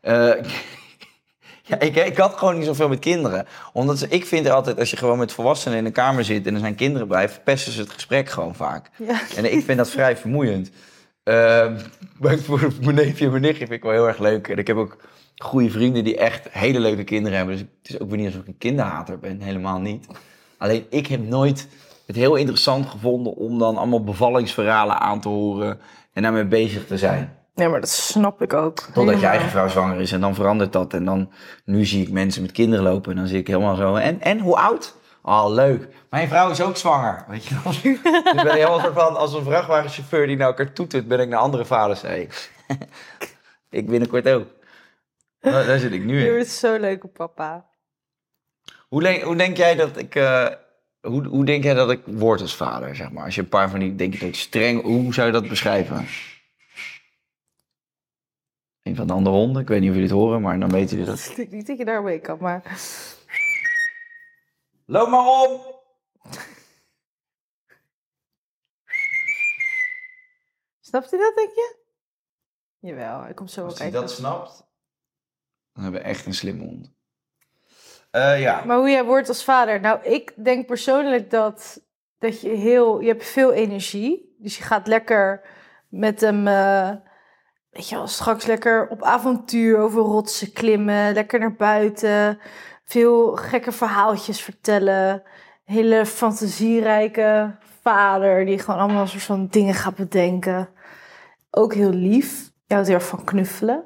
Eh, 0.00 0.14
ja, 1.68 1.80
ik, 1.80 1.96
ik 1.96 2.16
had 2.16 2.34
gewoon 2.34 2.56
niet 2.56 2.66
zoveel 2.66 2.88
met 2.88 2.98
kinderen. 2.98 3.46
Omdat 3.72 3.98
ze, 3.98 4.08
ik 4.08 4.26
vind 4.26 4.46
er 4.46 4.52
altijd, 4.52 4.78
als 4.78 4.90
je 4.90 4.96
gewoon 4.96 5.18
met 5.18 5.32
volwassenen 5.32 5.78
in 5.78 5.84
een 5.84 5.92
kamer 5.92 6.24
zit 6.24 6.46
en 6.46 6.54
er 6.54 6.60
zijn 6.60 6.74
kinderen 6.74 7.08
bij, 7.08 7.28
verpesten 7.28 7.72
ze 7.72 7.80
het 7.80 7.90
gesprek 7.90 8.28
gewoon 8.28 8.54
vaak. 8.54 8.90
Ja. 8.96 9.20
En 9.36 9.52
ik 9.52 9.64
vind 9.64 9.78
dat 9.78 9.90
vrij 9.90 10.16
vermoeiend. 10.16 10.70
Voor 12.20 12.72
mijn 12.82 12.94
neefje 12.94 13.24
en 13.24 13.30
mijn 13.30 13.42
nichtje 13.42 13.66
vind 13.66 13.78
ik 13.78 13.82
wel 13.82 13.92
heel 13.92 14.08
erg 14.08 14.18
leuk. 14.18 14.48
En 14.48 14.58
ik 14.58 14.66
heb 14.66 14.76
ook 14.76 14.96
goede 15.36 15.70
vrienden 15.70 16.04
die 16.04 16.16
echt 16.16 16.48
hele 16.50 16.80
leuke 16.80 17.04
kinderen 17.04 17.38
hebben. 17.38 17.56
Dus 17.56 17.64
het 17.82 17.90
is 17.90 18.00
ook 18.00 18.08
weer 18.08 18.18
niet 18.18 18.26
alsof 18.26 18.40
ik 18.40 18.48
een 18.48 18.58
kinderhater 18.58 19.18
ben, 19.18 19.40
helemaal 19.40 19.80
niet. 19.80 20.06
Alleen 20.60 20.86
ik 20.90 21.06
heb 21.06 21.20
nooit 21.28 21.68
het 22.06 22.16
heel 22.16 22.34
interessant 22.34 22.86
gevonden 22.86 23.34
om 23.34 23.58
dan 23.58 23.76
allemaal 23.76 24.04
bevallingsverhalen 24.04 25.00
aan 25.00 25.20
te 25.20 25.28
horen 25.28 25.80
en 26.12 26.22
daarmee 26.22 26.46
bezig 26.46 26.86
te 26.86 26.98
zijn. 26.98 27.36
Nee, 27.54 27.68
maar 27.68 27.80
dat 27.80 27.88
snap 27.88 28.42
ik 28.42 28.52
ook. 28.52 28.78
Totdat 28.94 29.20
je 29.20 29.26
eigen 29.26 29.48
vrouw 29.48 29.68
zwanger 29.68 30.00
is 30.00 30.12
en 30.12 30.20
dan 30.20 30.34
verandert 30.34 30.72
dat. 30.72 30.94
En 30.94 31.04
dan, 31.04 31.30
nu 31.64 31.84
zie 31.84 32.02
ik 32.02 32.12
mensen 32.12 32.42
met 32.42 32.52
kinderen 32.52 32.84
lopen 32.84 33.10
en 33.10 33.16
dan 33.16 33.26
zie 33.26 33.38
ik 33.38 33.46
helemaal 33.46 33.74
zo. 33.74 33.94
En, 33.94 34.20
en 34.20 34.38
hoe 34.38 34.56
oud? 34.56 34.94
Oh, 35.22 35.44
leuk. 35.48 35.88
Mijn 36.10 36.28
vrouw 36.28 36.50
is 36.50 36.60
ook 36.60 36.76
zwanger. 36.76 37.24
Weet 37.28 37.44
je 37.44 37.54
wel? 37.64 37.72
dus 38.34 38.42
ben 38.42 38.44
je 38.44 38.50
helemaal 38.50 38.80
soort 38.80 38.94
van, 38.94 39.16
als 39.16 39.34
een 39.34 39.44
vrachtwagenchauffeur 39.44 40.26
die 40.26 40.36
naar 40.36 40.46
elkaar 40.46 40.72
toetert, 40.72 41.08
ben 41.08 41.20
ik 41.20 41.28
naar 41.28 41.38
andere 41.40 41.64
vaders. 41.64 42.02
Hey. 42.02 42.28
ik 43.70 43.86
binnenkort 43.86 44.28
ook. 44.28 44.46
Nou, 45.40 45.66
daar 45.66 45.78
zit 45.78 45.92
ik 45.92 46.04
nu 46.04 46.18
Je 46.18 46.26
in. 46.26 46.32
wordt 46.32 46.48
zo 46.48 46.76
leuk 46.76 47.04
op 47.04 47.14
papa. 47.14 47.69
Hoe, 48.90 49.02
denk- 49.02 49.22
hoe 49.22 49.36
denk 49.36 49.56
jij 49.56 49.74
dat 49.74 49.96
ik... 49.96 50.14
eh, 50.14 50.48
hoe, 51.00 51.24
hoe 51.26 51.44
denk 51.44 51.64
jij 51.64 51.74
dat 51.74 51.90
ik 51.90 52.02
word 52.06 52.40
als 52.40 52.56
vader, 52.56 52.96
zeg 52.96 53.10
maar? 53.10 53.24
Als 53.24 53.34
je 53.34 53.40
een 53.40 53.48
paar 53.48 53.70
van 53.70 53.78
die, 53.80 53.94
denk 53.94 54.14
je 54.14 54.26
dat 54.26 54.36
streng... 54.36 54.82
Hoe 54.82 55.14
zou 55.14 55.26
je 55.26 55.32
dat 55.32 55.48
beschrijven? 55.48 56.06
Een 58.82 58.96
van 58.96 59.06
de 59.06 59.12
andere 59.12 59.36
honden. 59.36 59.62
Ik 59.62 59.68
weet 59.68 59.80
niet 59.80 59.88
of 59.88 59.94
jullie 59.94 60.10
het 60.10 60.18
horen, 60.18 60.40
maar 60.40 60.60
dan 60.60 60.70
weten 60.70 60.96
jullie 60.96 61.12
dat. 61.12 61.32
Ik 61.38 61.50
niet 61.50 61.66
dat 61.66 61.78
je 61.78 61.84
daarmee 61.84 62.20
kan, 62.20 62.38
maar... 62.40 62.80
Loop 64.86 65.08
maar 65.08 65.26
op! 65.26 65.78
Snapt 70.80 71.10
hij 71.10 71.20
dat, 71.20 71.34
denk 71.36 71.50
je? 71.54 71.76
Jawel, 72.78 73.20
hij 73.20 73.34
komt 73.34 73.50
zo 73.50 73.60
wel 73.60 73.70
Als 73.70 73.78
hij 73.78 73.90
dat 73.90 74.10
snapt, 74.10 74.66
dan 75.72 75.82
hebben 75.82 76.00
we 76.00 76.06
echt 76.06 76.26
een 76.26 76.34
slimme 76.34 76.64
hond. 76.64 76.92
Eh, 78.10 78.40
ja. 78.40 78.62
Maar 78.64 78.76
hoe 78.76 78.90
jij 78.90 79.04
wordt 79.04 79.28
als 79.28 79.44
vader? 79.44 79.80
Nou, 79.80 80.02
ik 80.02 80.32
denk 80.44 80.66
persoonlijk 80.66 81.30
dat, 81.30 81.80
dat 82.18 82.40
je 82.40 82.48
heel... 82.48 83.00
Je 83.00 83.08
hebt 83.08 83.24
veel 83.24 83.52
energie. 83.52 84.36
Dus 84.38 84.56
je 84.56 84.62
gaat 84.62 84.86
lekker 84.86 85.40
met 85.88 86.20
hem... 86.20 86.46
eh, 86.46 86.90
weet 87.70 87.88
je 87.88 87.94
wel, 87.94 88.06
straks 88.06 88.46
lekker 88.46 88.88
op 88.88 89.02
avontuur 89.02 89.78
over 89.78 90.02
rotsen 90.02 90.52
klimmen. 90.52 91.12
Lekker 91.14 91.38
naar 91.38 91.54
buiten. 91.54 92.38
Veel 92.84 93.36
gekke 93.36 93.72
verhaaltjes 93.72 94.42
vertellen. 94.42 95.22
Hele 95.64 96.06
fantasierijke 96.06 97.58
vader 97.82 98.44
die 98.44 98.58
gewoon 98.58 98.80
allemaal 98.80 99.06
soort 99.06 99.22
van 99.22 99.46
dingen 99.46 99.74
gaat 99.74 99.94
bedenken. 99.94 100.68
Ook 101.50 101.74
heel 101.74 101.90
lief. 101.92 102.50
Je 102.66 102.74
houdt 102.74 102.88
heel 102.88 102.98
erg 102.98 103.06
van 103.06 103.24
knuffelen. 103.24 103.84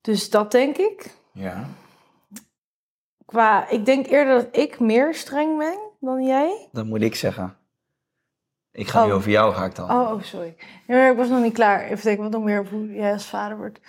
Dus 0.00 0.30
dat 0.30 0.50
denk 0.50 0.76
ik. 0.76 1.06
ja. 1.32 1.68
Qua, 3.32 3.68
ik 3.68 3.84
denk 3.84 4.06
eerder 4.06 4.34
dat 4.34 4.56
ik 4.56 4.80
meer 4.80 5.14
streng 5.14 5.58
ben 5.58 5.78
dan 6.00 6.24
jij. 6.24 6.68
Dat 6.72 6.86
moet 6.86 7.02
ik 7.02 7.14
zeggen. 7.14 7.56
Ik 8.72 8.88
ga 8.88 9.04
nu 9.04 9.10
Oh. 9.10 9.16
over 9.16 9.30
jou, 9.30 9.54
ga 9.54 9.64
ik 9.64 9.74
dan. 9.74 9.90
Oh, 9.90 10.10
oh 10.12 10.22
sorry. 10.22 10.56
Ja, 10.86 10.94
maar 10.96 11.10
ik 11.10 11.16
was 11.16 11.28
nog 11.28 11.42
niet 11.42 11.52
klaar. 11.52 11.82
Even 11.84 12.04
denken 12.04 12.22
wat 12.22 12.32
nog 12.32 12.42
meer 12.42 12.66
hoe 12.68 12.94
jij 12.94 13.12
als 13.12 13.26
vader 13.26 13.56
wordt. 13.56 13.80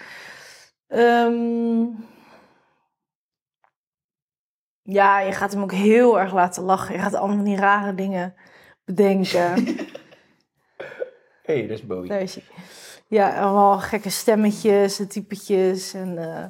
Ehm, 0.88 1.86
ja, 4.82 5.20
je 5.20 5.32
gaat 5.32 5.52
hem 5.54 5.62
ook 5.62 5.72
heel 5.72 6.20
erg 6.20 6.34
laten 6.34 6.64
lachen. 6.64 6.96
Je 6.96 7.02
gaat 7.02 7.14
allemaal 7.14 7.44
die 7.44 7.58
rare 7.58 7.96
dingen 7.96 8.36
bedenken. 8.86 9.54
hey, 11.48 11.62
dat 11.68 11.78
is 11.78 11.86
Bowie. 11.86 12.10
Daar 12.10 12.22
is 12.22 12.36
hij. 12.36 12.44
Ja, 13.08 13.40
allemaal 13.42 13.80
gekke 13.80 14.10
stemmetjes 14.10 15.00
en 15.00 15.08
typetjes. 15.08 15.94
En 15.94 16.18
eh, 16.18 16.46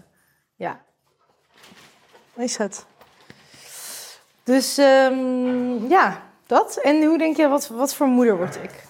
is 2.35 2.57
het? 2.57 2.85
Dus 4.43 4.77
ehm, 4.77 5.87
ja, 5.87 6.23
dat. 6.45 6.77
En 6.77 7.03
hoe 7.03 7.17
denk 7.17 7.37
je, 7.37 7.47
wat, 7.47 7.67
wat 7.67 7.95
voor 7.95 8.07
moeder 8.07 8.37
word 8.37 8.55
ik? 8.55 8.83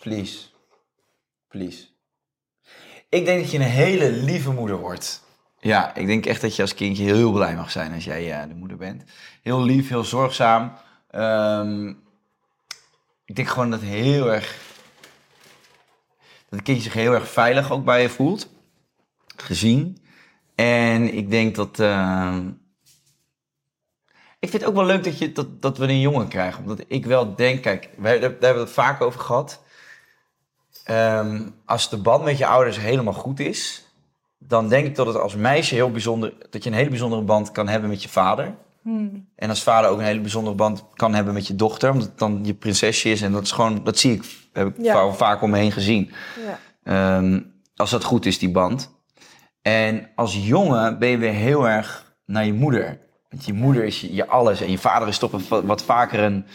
Please. 0.00 0.48
Please. 1.48 1.86
Ik 3.08 3.24
denk 3.24 3.40
dat 3.40 3.50
je 3.50 3.58
een 3.58 3.64
hele 3.64 4.10
lieve 4.10 4.50
moeder 4.50 4.76
wordt. 4.76 5.22
Ja, 5.58 5.94
ik 5.94 6.06
denk 6.06 6.26
echt 6.26 6.40
dat 6.40 6.56
je 6.56 6.62
als 6.62 6.74
kindje 6.74 7.04
heel 7.04 7.32
blij 7.32 7.54
mag 7.54 7.70
zijn 7.70 7.94
als 7.94 8.04
jij 8.04 8.32
eh, 8.32 8.48
de 8.48 8.54
moeder 8.54 8.76
bent. 8.76 9.04
Heel 9.42 9.62
lief, 9.62 9.88
heel 9.88 10.04
zorgzaam. 10.04 10.72
Ehm, 11.10 11.88
ik 13.24 13.36
denk 13.36 13.48
gewoon 13.48 13.70
dat 13.70 13.80
heel 13.80 14.32
erg... 14.32 14.58
Dat 16.48 16.58
het 16.58 16.62
kindje 16.62 16.82
zich 16.82 16.92
heel 16.92 17.12
erg 17.12 17.28
veilig 17.28 17.70
ook 17.70 17.84
bij 17.84 18.02
je 18.02 18.08
voelt. 18.08 18.48
Gezien. 19.40 19.98
En 20.54 21.14
ik 21.14 21.30
denk 21.30 21.54
dat... 21.54 21.78
ehm, 21.80 22.48
ik 24.38 24.48
vind 24.50 24.62
het 24.62 24.70
ook 24.70 24.76
wel 24.76 24.86
leuk 24.86 25.04
dat, 25.04 25.18
je, 25.18 25.32
dat, 25.32 25.62
dat 25.62 25.78
we 25.78 25.84
een 25.88 26.00
jongen 26.00 26.28
krijgen. 26.28 26.60
Omdat 26.62 26.84
ik 26.88 27.06
wel 27.06 27.34
denk, 27.34 27.62
kijk, 27.62 27.88
wij, 27.98 28.12
daar, 28.18 28.30
daar 28.30 28.30
hebben 28.40 28.54
we 28.62 28.68
het 28.68 28.70
vaak 28.70 29.00
over 29.00 29.20
gehad. 29.20 29.62
Ehm, 30.84 31.48
als 31.64 31.90
de 31.90 31.96
band 31.96 32.24
met 32.24 32.38
je 32.38 32.46
ouders 32.46 32.78
helemaal 32.78 33.12
goed 33.12 33.40
is, 33.40 33.84
dan 34.38 34.68
denk 34.68 34.86
ik 34.86 34.94
dat 34.94 35.06
het 35.06 35.16
als 35.16 35.34
meisje 35.36 35.74
heel 35.74 35.90
bijzonder, 35.90 36.32
dat 36.50 36.64
je 36.64 36.70
een 36.70 36.76
hele 36.76 36.88
bijzondere 36.90 37.22
band 37.22 37.50
kan 37.52 37.68
hebben 37.68 37.90
met 37.90 38.02
je 38.02 38.08
vader. 38.08 38.54
En 39.36 39.48
als 39.48 39.62
vader 39.62 39.90
ook 39.90 39.98
een 39.98 40.04
hele 40.04 40.20
bijzondere 40.20 40.56
band 40.56 40.84
kan 40.94 41.14
hebben 41.14 41.34
met 41.34 41.46
je 41.46 41.54
dochter, 41.56 41.90
omdat 41.90 42.06
het 42.08 42.18
dan 42.18 42.40
je 42.42 42.54
prinsesje 42.54 43.10
is. 43.10 43.22
En 43.22 43.32
dat 43.32 43.42
is 43.42 43.52
gewoon, 43.52 43.84
dat 43.84 43.98
zie 43.98 44.12
ik, 44.14 44.24
heb 44.52 44.68
ik 44.68 44.84
Ja. 44.84 45.12
vaak 45.12 45.42
om 45.42 45.50
me 45.50 45.58
heen 45.58 45.72
gezien. 45.72 46.10
Ja. 46.46 46.58
Ehm, 47.18 47.40
als 47.76 47.90
dat 47.90 48.04
goed 48.04 48.26
is, 48.26 48.38
die 48.38 48.50
band. 48.50 48.98
En 49.62 50.08
als 50.14 50.46
jongen 50.46 50.98
ben 50.98 51.08
je 51.08 51.18
weer 51.18 51.32
heel 51.32 51.68
erg 51.68 52.14
naar 52.26 52.46
je 52.46 52.52
moeder. 52.52 52.98
Want 53.28 53.44
je 53.44 53.52
moeder 53.52 53.84
is 53.84 54.00
je, 54.00 54.14
je 54.14 54.26
alles. 54.26 54.60
En 54.60 54.70
je 54.70 54.78
vader 54.78 55.08
is 55.08 55.18
toch 55.18 55.48
wat, 55.48 55.64
wat 55.64 55.82
vaker 55.82 56.20
een... 56.20 56.46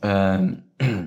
ehm, 0.00 0.52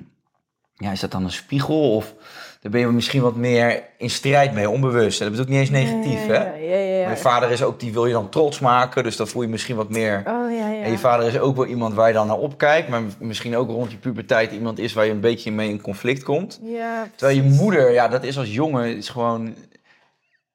ja, 0.84 0.90
is 0.92 1.00
dat 1.00 1.10
dan 1.10 1.24
een 1.24 1.30
spiegel? 1.30 1.94
Of 1.94 2.14
daar 2.60 2.72
ben 2.72 2.80
je 2.80 2.86
misschien 2.86 3.22
wat 3.22 3.36
meer 3.36 3.82
in 3.98 4.10
strijd 4.10 4.52
mee, 4.52 4.70
onbewust. 4.70 5.20
En 5.20 5.30
dat 5.30 5.40
ik 5.40 5.48
niet 5.48 5.58
eens 5.58 5.70
negatief, 5.70 6.26
ja, 6.26 6.32
hè? 6.32 6.44
Ja, 6.44 6.76
ja, 6.76 6.98
ja. 6.98 7.04
Mijn 7.04 7.18
vader 7.18 7.50
is 7.50 7.62
ook, 7.62 7.80
die 7.80 7.92
wil 7.92 8.06
je 8.06 8.12
dan 8.12 8.28
trots 8.28 8.58
maken. 8.58 9.02
Dus 9.02 9.16
dat 9.16 9.28
voel 9.28 9.42
je 9.42 9.48
misschien 9.48 9.76
wat 9.76 9.88
meer... 9.88 10.22
Oh 10.26 10.52
ja, 10.52 10.68
ja. 10.68 10.82
En 10.82 10.90
je 10.90 10.98
vader 10.98 11.26
is 11.26 11.38
ook 11.38 11.56
wel 11.56 11.66
iemand 11.66 11.94
waar 11.94 12.08
je 12.08 12.14
dan 12.14 12.26
naar 12.26 12.36
opkijkt. 12.36 12.88
Maar 12.88 13.02
misschien 13.18 13.56
ook 13.56 13.68
rond 13.70 13.90
je 13.90 13.96
puberteit 13.96 14.52
iemand 14.52 14.78
is 14.78 14.92
waar 14.92 15.04
je 15.04 15.10
een 15.10 15.20
beetje 15.20 15.52
mee 15.52 15.68
in 15.68 15.80
conflict 15.80 16.22
komt. 16.22 16.60
Ja, 16.62 17.08
Terwijl 17.16 17.42
je 17.42 17.48
moeder, 17.50 17.92
ja, 17.92 18.08
dat 18.08 18.24
is 18.24 18.38
als 18.38 18.54
jongen, 18.54 18.96
is 18.96 19.08
gewoon... 19.08 19.54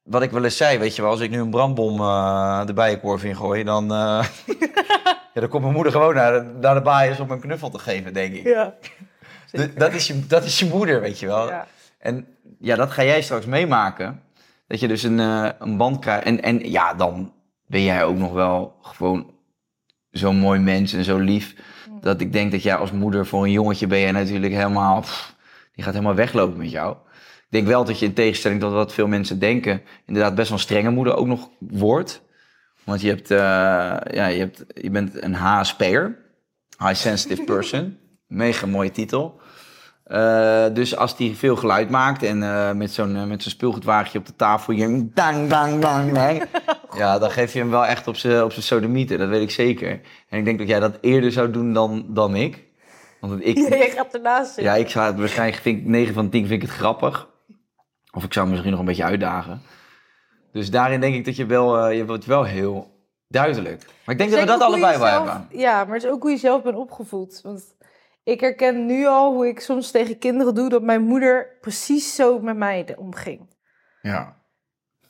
Wat 0.06 0.22
ik 0.22 0.30
wel 0.30 0.44
eens 0.44 0.56
zei, 0.56 0.78
weet 0.78 0.96
je 0.96 1.02
wel, 1.02 1.10
als 1.10 1.20
ik 1.20 1.30
nu 1.30 1.40
een 1.40 1.50
brandbom 1.50 2.00
eh, 2.00 2.66
de 2.66 2.72
bijenkorf 2.72 3.24
ingooi, 3.24 3.64
dan... 3.64 3.92
eh, 3.92 4.24
ja, 5.34 5.40
dan 5.40 5.48
komt 5.48 5.62
mijn 5.62 5.74
moeder 5.74 5.92
gewoon 5.92 6.14
naar 6.14 6.32
de, 6.32 6.52
naar 6.60 6.74
de 6.74 6.80
baaiers 6.82 7.20
om 7.20 7.30
een 7.30 7.40
knuffel 7.40 7.70
te 7.70 7.78
geven, 7.78 8.12
denk 8.12 8.34
ik. 8.34 8.44
Ja. 8.44 8.74
Dat, 9.76 9.92
is 9.92 10.06
je, 10.06 10.26
dat 10.26 10.44
is 10.44 10.58
je 10.58 10.66
moeder, 10.66 11.00
weet 11.00 11.18
je 11.18 11.26
wel. 11.26 11.48
Ja. 11.48 11.66
En 11.98 12.26
ja, 12.58 12.76
dat 12.76 12.90
ga 12.90 13.04
jij 13.04 13.22
straks 13.22 13.46
meemaken. 13.46 14.22
Dat 14.66 14.80
je 14.80 14.88
dus 14.88 15.02
een, 15.02 15.20
eh, 15.20 15.48
een 15.58 15.76
band 15.76 15.98
krijgt. 15.98 16.24
En, 16.24 16.42
en 16.42 16.70
ja, 16.70 16.94
dan 16.94 17.32
ben 17.66 17.82
jij 17.82 18.04
ook 18.04 18.16
nog 18.16 18.32
wel 18.32 18.76
gewoon 18.82 19.30
zo'n 20.10 20.36
mooi 20.36 20.60
mens 20.60 20.92
en 20.92 21.04
zo 21.04 21.18
lief. 21.18 21.54
Dat 22.00 22.20
ik 22.20 22.32
denk 22.32 22.52
dat 22.52 22.62
jij 22.62 22.76
als 22.76 22.92
moeder 22.92 23.26
voor 23.26 23.44
een 23.44 23.50
jongetje 23.50 23.86
ben 23.86 23.98
je 23.98 24.12
natuurlijk 24.12 24.52
helemaal... 24.52 25.00
pff, 25.00 25.34
die 25.74 25.84
gaat 25.84 25.94
helemaal 25.94 26.14
weglopen 26.14 26.58
met 26.58 26.70
jou. 26.70 26.96
Ik 27.56 27.62
denk 27.62 27.74
wel 27.76 27.84
dat 27.84 27.98
je 27.98 28.06
in 28.06 28.12
tegenstelling 28.14 28.60
tot 28.60 28.72
wat 28.72 28.92
veel 28.92 29.06
mensen 29.06 29.38
denken... 29.38 29.82
inderdaad 30.06 30.34
best 30.34 30.48
wel 30.48 30.58
een 30.58 30.64
strenge 30.64 30.90
moeder 30.90 31.16
ook 31.16 31.26
nog 31.26 31.48
wordt. 31.58 32.22
Want 32.84 33.00
je, 33.00 33.08
hebt, 33.08 33.30
eh, 33.30 33.38
ja, 34.16 34.26
je, 34.26 34.38
hebt, 34.38 34.64
je 34.74 34.90
bent 34.90 35.22
een 35.22 35.34
HSP'er. 35.34 36.18
High 36.78 36.94
Sensitive 36.94 37.42
Person. 37.52 37.98
Mega 38.26 38.66
mooie 38.66 38.90
titel. 38.90 39.40
Eh, 40.04 40.64
dus 40.72 40.96
als 40.96 41.16
die 41.16 41.36
veel 41.36 41.56
geluid 41.56 41.90
maakt 41.90 42.22
en 42.22 42.42
eh, 42.42 42.72
met 42.72 42.92
zo'n 42.92 43.28
met 43.28 43.42
zo'n 43.42 43.52
speelgoedwagentje 43.52 44.18
op 44.18 44.26
de 44.26 44.36
tafel 44.36 44.72
je 44.72 45.08
dang, 45.14 45.48
dang, 45.48 45.80
dang, 45.80 46.12
dang. 46.12 46.42
Ja, 46.98 47.18
dan 47.18 47.30
geef 47.30 47.52
je 47.52 47.58
hem 47.58 47.70
wel 47.70 47.86
echt 47.86 48.08
op 48.08 48.16
zijn 48.16 48.42
op 48.42 48.52
zijn 48.52 48.64
sodomieten, 48.64 49.18
dat 49.18 49.28
weet 49.28 49.42
ik 49.42 49.50
zeker. 49.50 50.00
En 50.28 50.38
ik 50.38 50.44
denk 50.44 50.58
dat 50.58 50.68
jij 50.68 50.80
dat 50.80 50.98
eerder 51.00 51.32
zou 51.32 51.50
doen 51.50 51.72
dan, 51.72 52.06
dan 52.08 52.36
ik. 52.36 52.64
Want 53.20 53.46
ik, 53.46 53.56
Jij 53.68 53.90
gaat 53.90 54.14
ernaast 54.14 54.46
zitten. 54.46 54.64
ja, 54.64 54.74
ik 54.74 54.88
zou 54.88 55.06
het 55.06 55.18
waarschijnlijk, 55.18 55.62
vind, 55.62 55.78
ik- 55.78 55.86
9 55.86 56.14
van 56.14 56.24
de 56.24 56.30
10 56.30 56.46
vind 56.46 56.62
ik 56.62 56.68
het 56.68 56.76
grappig. 56.76 57.28
Of 58.16 58.24
ik 58.24 58.32
zou 58.32 58.44
hem 58.44 58.48
misschien 58.48 58.70
nog 58.70 58.80
een 58.80 58.86
beetje 58.86 59.04
uitdagen. 59.04 59.62
Dus 60.52 60.70
daarin 60.70 61.00
denk 61.00 61.14
ik 61.14 61.24
dat 61.24 61.36
je 61.36 61.46
wel, 61.46 61.78
eh, 61.78 61.96
je 61.96 62.06
wordt 62.06 62.24
wel 62.24 62.44
heel 62.44 62.90
duidelijk. 63.28 63.84
Maar 64.04 64.14
ik 64.14 64.18
denk 64.18 64.30
dat 64.30 64.40
we 64.40 64.46
dat 64.46 64.60
allebei 64.60 64.98
wel 64.98 65.06
hebben. 65.06 65.48
Ja, 65.50 65.84
maar 65.84 65.94
het 65.94 66.04
is 66.04 66.10
ook 66.10 66.22
hoe 66.22 66.30
je 66.30 66.36
zelf 66.36 66.62
bent 66.62 66.76
opgevoed. 66.76 67.40
Want 67.42 67.74
ik 68.22 68.40
herken 68.40 68.86
nu 68.86 69.06
al 69.06 69.32
hoe 69.32 69.48
ik 69.48 69.60
soms 69.60 69.90
tegen 69.90 70.18
kinderen 70.18 70.54
doe... 70.54 70.68
dat 70.68 70.82
mijn 70.82 71.02
moeder 71.02 71.56
precies 71.60 72.14
zo 72.14 72.38
met 72.38 72.56
mij 72.56 72.94
omging. 72.96 73.54
Ja. 74.02 74.36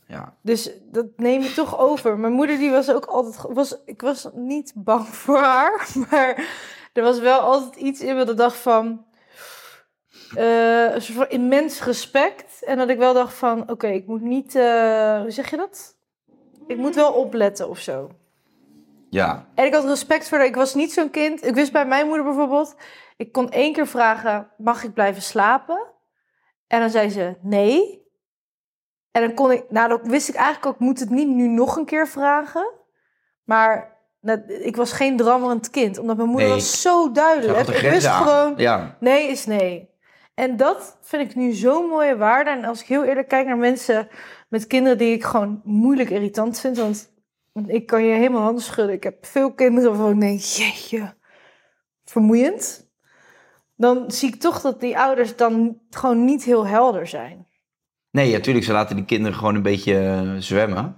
Ja. 0.07 0.37
Dus 0.43 0.71
dat 0.93 1.07
neem 1.17 1.43
je 1.43 1.53
toch 1.53 1.79
over. 1.79 2.19
Mijn 2.19 2.33
moeder 2.33 2.59
die 2.59 2.71
was 2.71 2.91
ook 2.91 3.05
altijd... 3.05 3.55
Was, 3.55 3.77
ik 3.85 4.01
was 4.01 4.29
niet 4.35 4.73
bang 4.75 5.07
voor 5.07 5.39
haar, 5.39 5.89
maar 6.11 6.49
er 6.93 7.03
was 7.03 7.19
wel 7.19 7.41
altijd 7.41 7.77
iets 7.77 8.01
in 8.01 8.17
me 8.17 8.25
dat 8.25 8.37
dacht 8.37 8.57
van... 8.57 9.05
eh, 10.35 10.95
een 10.95 11.03
soort 11.03 11.19
van 11.19 11.29
immens 11.29 11.83
respect. 11.85 12.63
En 12.65 12.77
dat 12.79 12.89
ik 12.89 12.99
wel 12.99 13.15
dacht 13.15 13.35
van, 13.35 13.71
oké, 13.71 13.87
ik 13.87 14.07
moet 14.07 14.21
niet... 14.23 14.55
eh, 14.55 15.21
hoe 15.21 15.31
zeg 15.31 15.51
je 15.51 15.57
dat? 15.57 15.97
Ik 16.67 16.77
moet 16.77 16.95
wel 16.95 17.13
opletten 17.13 17.69
of 17.69 17.79
zo. 17.79 18.11
Ja. 19.11 19.47
En 19.55 19.65
ik 19.67 19.75
had 19.75 19.85
respect 19.85 20.29
voor 20.29 20.39
haar. 20.39 20.47
Ik 20.47 20.55
was 20.55 20.75
niet 20.75 20.93
zo'n 20.93 21.11
kind. 21.11 21.45
Ik 21.47 21.55
wist 21.55 21.73
bij 21.73 21.87
mijn 21.87 22.07
moeder 22.07 22.25
bijvoorbeeld... 22.25 22.75
Ik 23.17 23.33
kon 23.33 23.51
één 23.51 23.73
keer 23.73 23.87
vragen, 23.87 24.51
mag 24.59 24.85
ik 24.85 24.95
blijven 24.95 25.23
slapen? 25.23 25.87
En 26.67 26.81
dan 26.81 26.91
zei 26.91 27.11
ze, 27.11 27.35
nee. 27.43 28.05
En 29.11 29.23
dan 29.23 29.35
kon 29.35 29.51
ik... 29.51 29.65
Nou, 29.71 29.89
dan 29.89 30.01
wist 30.03 30.29
ik 30.29 30.35
eigenlijk 30.35 30.67
ook, 30.67 30.75
ik 30.75 30.81
moet 30.81 31.01
het 31.01 31.11
niet 31.11 31.29
nu 31.29 31.49
nog 31.49 31.77
een 31.77 31.85
keer 31.85 32.09
vragen. 32.09 32.73
Maar 33.45 33.97
ik 34.47 34.77
was 34.77 34.93
geen 34.93 35.17
drammerend 35.17 35.71
kind. 35.71 35.99
Omdat 35.99 36.17
mijn 36.17 36.29
moeder 36.29 36.47
Nee. 36.49 36.57
was 36.57 36.81
zo 36.81 37.13
duidelijk. 37.13 37.69
Ik 37.69 37.91
wist 37.91 38.07
gewoon, 38.07 38.55
Ja. 38.57 38.97
nee 39.01 39.29
is 39.29 39.47
nee. 39.47 39.91
En 40.37 40.57
dat 40.57 40.99
vind 41.01 41.31
ik 41.31 41.37
nu 41.37 41.53
zo'n 41.53 41.89
mooie 41.89 42.17
waarde. 42.17 42.51
En 42.51 42.65
als 42.65 42.81
ik 42.81 42.87
heel 42.87 43.05
eerlijk 43.05 43.29
kijk 43.29 43.47
naar 43.47 43.57
mensen 43.57 44.09
met 44.49 44.67
kinderen 44.67 44.99
die 44.99 45.13
ik 45.13 45.25
gewoon 45.25 45.61
moeilijk 45.65 46.11
irritant 46.11 46.61
vind. 46.61 46.77
Want 46.77 47.11
ik 47.67 47.87
kan 47.87 48.05
je 48.05 48.15
helemaal 48.15 48.43
handen 48.43 48.63
schudden. 48.63 48.95
Ik 48.95 49.03
heb 49.03 49.27
veel 49.27 49.53
kinderen 49.53 49.91
waarvan 49.91 50.13
ik 50.13 50.21
denk, 50.21 50.41
jeetje, 50.41 51.15
vermoeiend. 52.05 52.91
Dan 53.77 54.11
zie 54.11 54.29
ik 54.29 54.41
toch 54.41 54.61
dat 54.61 54.81
die 54.81 54.99
ouders 54.99 55.37
dan 55.37 55.79
gewoon 55.91 56.25
niet 56.25 56.45
heel 56.45 56.67
helder 56.67 57.07
zijn. 57.07 57.47
Nee, 58.11 58.33
natuurlijk, 58.33 58.65
ze 58.65 58.73
laten 58.73 58.97
die 58.97 59.05
kinderen 59.05 59.39
gewoon 59.39 59.55
een 59.55 59.63
beetje 59.63 59.99
eh, 59.99 60.35
zwemmen. 60.39 60.97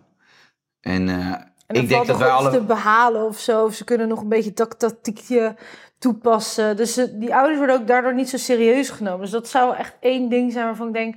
En, 0.80 1.08
En 1.08 1.54
dan 1.66 1.82
ik 1.82 1.88
denk 1.88 2.06
dat 2.06 2.18
wij 2.18 2.30
alle... 2.30 2.50
te 2.50 2.64
behalen 2.64 3.26
of 3.26 3.38
zo. 3.38 3.64
Of 3.64 3.74
ze 3.74 3.84
kunnen 3.84 4.08
nog 4.08 4.20
een 4.20 4.28
beetje 4.28 4.52
tak 4.52 4.74
tactiekje 4.74 5.56
toepassen. 5.98 6.76
Dus 6.76 6.94
die 6.94 7.34
ouders 7.34 7.58
worden 7.58 7.80
ook 7.80 7.86
daardoor 7.86 8.14
niet 8.14 8.28
zo 8.28 8.36
serieus 8.36 8.90
genomen. 8.90 9.20
Dus 9.20 9.30
dat 9.30 9.48
zou 9.48 9.76
echt 9.76 9.94
één 10.00 10.28
ding 10.28 10.52
zijn 10.52 10.64
waarvan 10.64 10.86
ik 10.86 10.92
denk... 10.92 11.14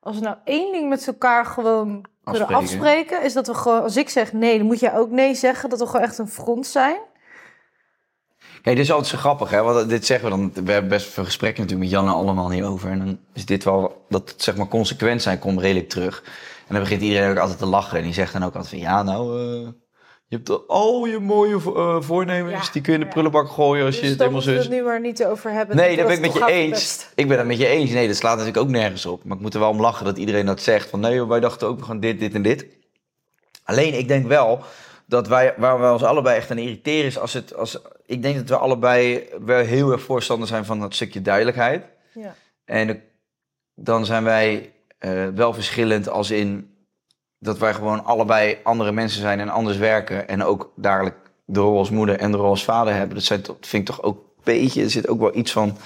Als 0.00 0.16
we 0.16 0.22
nou 0.22 0.36
één 0.44 0.72
ding 0.72 0.88
met 0.88 1.06
elkaar 1.06 1.46
gewoon 1.46 2.06
kunnen 2.24 2.46
Afspreken. 2.46 2.56
afspreken... 2.56 3.22
is 3.22 3.32
dat 3.32 3.46
we 3.46 3.54
gewoon, 3.54 3.82
als 3.82 3.96
ik 3.96 4.08
zeg 4.08 4.32
nee, 4.32 4.58
dan 4.58 4.66
moet 4.66 4.80
jij 4.80 4.94
ook 4.94 5.10
nee 5.10 5.34
zeggen. 5.34 5.68
Dat 5.70 5.78
we 5.78 5.86
gewoon 5.86 6.02
echt 6.02 6.18
een 6.18 6.28
front 6.28 6.66
zijn. 6.66 6.96
Kijk, 8.62 8.76
dit 8.76 8.84
is 8.84 8.90
altijd 8.90 9.10
zo 9.10 9.18
grappig, 9.18 9.50
hè? 9.50 9.62
Want 9.62 9.88
dit 9.88 10.06
zeggen 10.06 10.30
we 10.30 10.36
dan... 10.36 10.64
We 10.64 10.72
hebben 10.72 10.90
best 10.90 11.06
veel 11.06 11.24
gesprekken 11.24 11.62
natuurlijk 11.62 11.90
met 11.90 12.00
Jan 12.00 12.08
en 12.08 12.14
allemaal 12.20 12.48
niet 12.48 12.62
over. 12.62 12.90
En 12.90 12.98
dan 12.98 13.18
is 13.32 13.46
dit 13.46 13.64
wel... 13.64 14.04
Dat 14.08 14.30
het, 14.30 14.42
zeg 14.42 14.56
maar 14.56 14.68
consequent 14.68 15.22
zijn 15.22 15.38
komt 15.38 15.60
redelijk 15.60 15.88
terug. 15.88 16.22
En 16.66 16.74
dan 16.74 16.80
begint 16.82 17.02
iedereen 17.02 17.30
ook 17.30 17.38
altijd 17.38 17.58
te 17.58 17.66
lachen. 17.66 17.98
En 17.98 18.04
die 18.04 18.12
zegt 18.12 18.32
dan 18.32 18.42
ook 18.42 18.54
altijd 18.54 18.68
van... 18.68 18.78
Ja, 18.78 19.02
nou... 19.02 19.40
eh, 19.40 19.68
je 20.28 20.36
hebt 20.36 20.68
al 20.68 21.06
je 21.06 21.18
mooie 21.18 21.54
eh, 21.54 22.00
voornemens. 22.00 22.66
Ja, 22.66 22.72
die 22.72 22.82
kun 22.82 22.92
je 22.92 22.98
in 22.98 23.04
de 23.04 23.10
prullenbak 23.10 23.48
gooien 23.48 23.84
als 23.84 23.94
Dus 23.94 24.04
je 24.04 24.10
het 24.10 24.18
helemaal 24.18 24.40
moeten 24.40 24.56
we 24.56 24.62
zus... 24.62 24.68
het 24.68 24.78
nu 24.78 24.88
maar 24.88 25.00
niet 25.00 25.24
over 25.24 25.50
hebben. 25.50 25.76
Nee, 25.76 25.96
Dat 25.96 26.06
ben 26.06 26.14
ik 26.14 26.20
met 26.20 26.32
je 26.32 26.46
eens. 26.46 27.08
Ik 27.14 27.28
ben 27.28 27.38
het 27.38 27.46
met 27.46 27.58
je 27.58 27.66
eens. 27.66 27.90
Nee, 27.90 28.06
dat 28.06 28.16
slaat 28.16 28.36
natuurlijk 28.36 28.64
ook 28.64 28.72
nergens 28.72 29.06
op. 29.06 29.24
Maar 29.24 29.36
ik 29.36 29.42
moet 29.42 29.54
er 29.54 29.60
wel 29.60 29.68
om 29.68 29.80
lachen 29.80 30.04
dat 30.04 30.18
iedereen 30.18 30.46
dat 30.46 30.60
zegt. 30.60 30.90
Van 30.90 31.00
nee, 31.00 31.26
wij 31.26 31.40
dachten 31.40 31.68
ook 31.68 31.80
gewoon 31.80 32.00
dit, 32.00 32.18
dit 32.18 32.34
en 32.34 32.42
dit. 32.42 32.66
Alleen, 33.64 33.98
ik 33.98 34.08
denk 34.08 34.26
wel 34.26 34.64
dat 35.06 35.28
wij, 35.28 35.54
waar 35.56 35.80
we 35.80 35.92
ons 35.92 36.02
allebei 36.02 36.36
echt 36.36 36.50
aan 36.50 36.58
irriteren 36.58 37.04
is 37.04 37.18
als 37.18 37.32
het... 37.32 37.54
Als, 37.54 37.78
ik 38.06 38.22
denk 38.22 38.36
dat 38.36 38.48
we 38.48 38.56
allebei 38.56 39.28
wel 39.44 39.64
heel 39.64 39.92
erg 39.92 40.02
voorstander 40.02 40.48
zijn 40.48 40.64
van 40.64 40.80
dat 40.80 40.94
stukje 40.94 41.22
duidelijkheid. 41.22 41.84
Ja. 42.14 42.34
En 42.64 43.02
dan 43.74 44.06
zijn 44.06 44.24
wij 44.24 44.72
eh, 44.98 45.26
wel 45.34 45.54
verschillend 45.54 46.08
als 46.08 46.30
in 46.30 46.75
dat 47.38 47.58
wij 47.58 47.74
gewoon 47.74 48.04
allebei 48.04 48.58
andere 48.62 48.92
mensen 48.92 49.20
zijn 49.20 49.40
en 49.40 49.48
anders 49.48 49.76
werken. 49.76 50.28
En 50.28 50.44
ook 50.44 50.72
dadelijk 50.76 51.16
de 51.44 51.60
rol 51.60 51.78
als 51.78 51.90
moeder 51.90 52.18
en 52.18 52.30
de 52.30 52.36
rol 52.36 52.48
als 52.48 52.64
vader 52.64 52.94
hebben. 52.94 53.14
Dat 53.16 53.24
zijn, 53.24 53.42
toch- 53.42 53.56
vind 53.60 53.88
ik 53.88 53.94
toch 53.94 54.04
ook 54.04 54.16
een 54.16 54.42
beetje, 54.44 54.82
er 54.82 54.90
zit 54.90 55.08
ook 55.08 55.20
wel 55.20 55.36
iets 55.36 55.52
van 55.52 55.76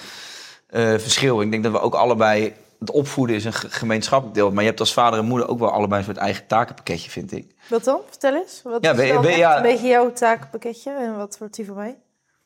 eh, 0.67 0.83
verschil. 0.83 1.41
Ik 1.41 1.51
denk 1.51 1.63
dat 1.63 1.73
we 1.73 1.81
ook 1.81 1.95
allebei, 1.95 2.53
het 2.79 2.91
opvoeden 2.91 3.37
is 3.37 3.45
een 3.45 3.53
ge- 3.53 3.71
gemeenschappelijk 3.71 4.35
deel. 4.37 4.51
Maar 4.51 4.63
je 4.63 4.69
hebt 4.69 4.81
als 4.81 4.93
vader 4.93 5.19
en 5.19 5.25
moeder 5.25 5.49
ook 5.49 5.59
wel 5.59 5.71
allebei 5.71 5.99
een 6.01 6.05
soort 6.07 6.17
eigen 6.17 6.47
takenpakketje, 6.47 7.11
vind 7.11 7.33
ik. 7.33 7.55
Wat 7.69 7.85
dan? 7.85 8.01
Vertel 8.09 8.35
eens. 8.35 8.61
Wat 8.65 8.85
Ja, 8.85 8.91
is 8.91 8.97
ben 8.97 9.21
ben 9.21 9.37
ja. 9.37 9.57
een 9.57 9.63
beetje 9.63 9.89
jouw 9.89 10.13
takenpakketje? 10.13 10.91
En 10.93 11.17
wat 11.17 11.39
wordt 11.39 11.55
die 11.55 11.67
van 11.67 11.75
mij? 11.77 11.99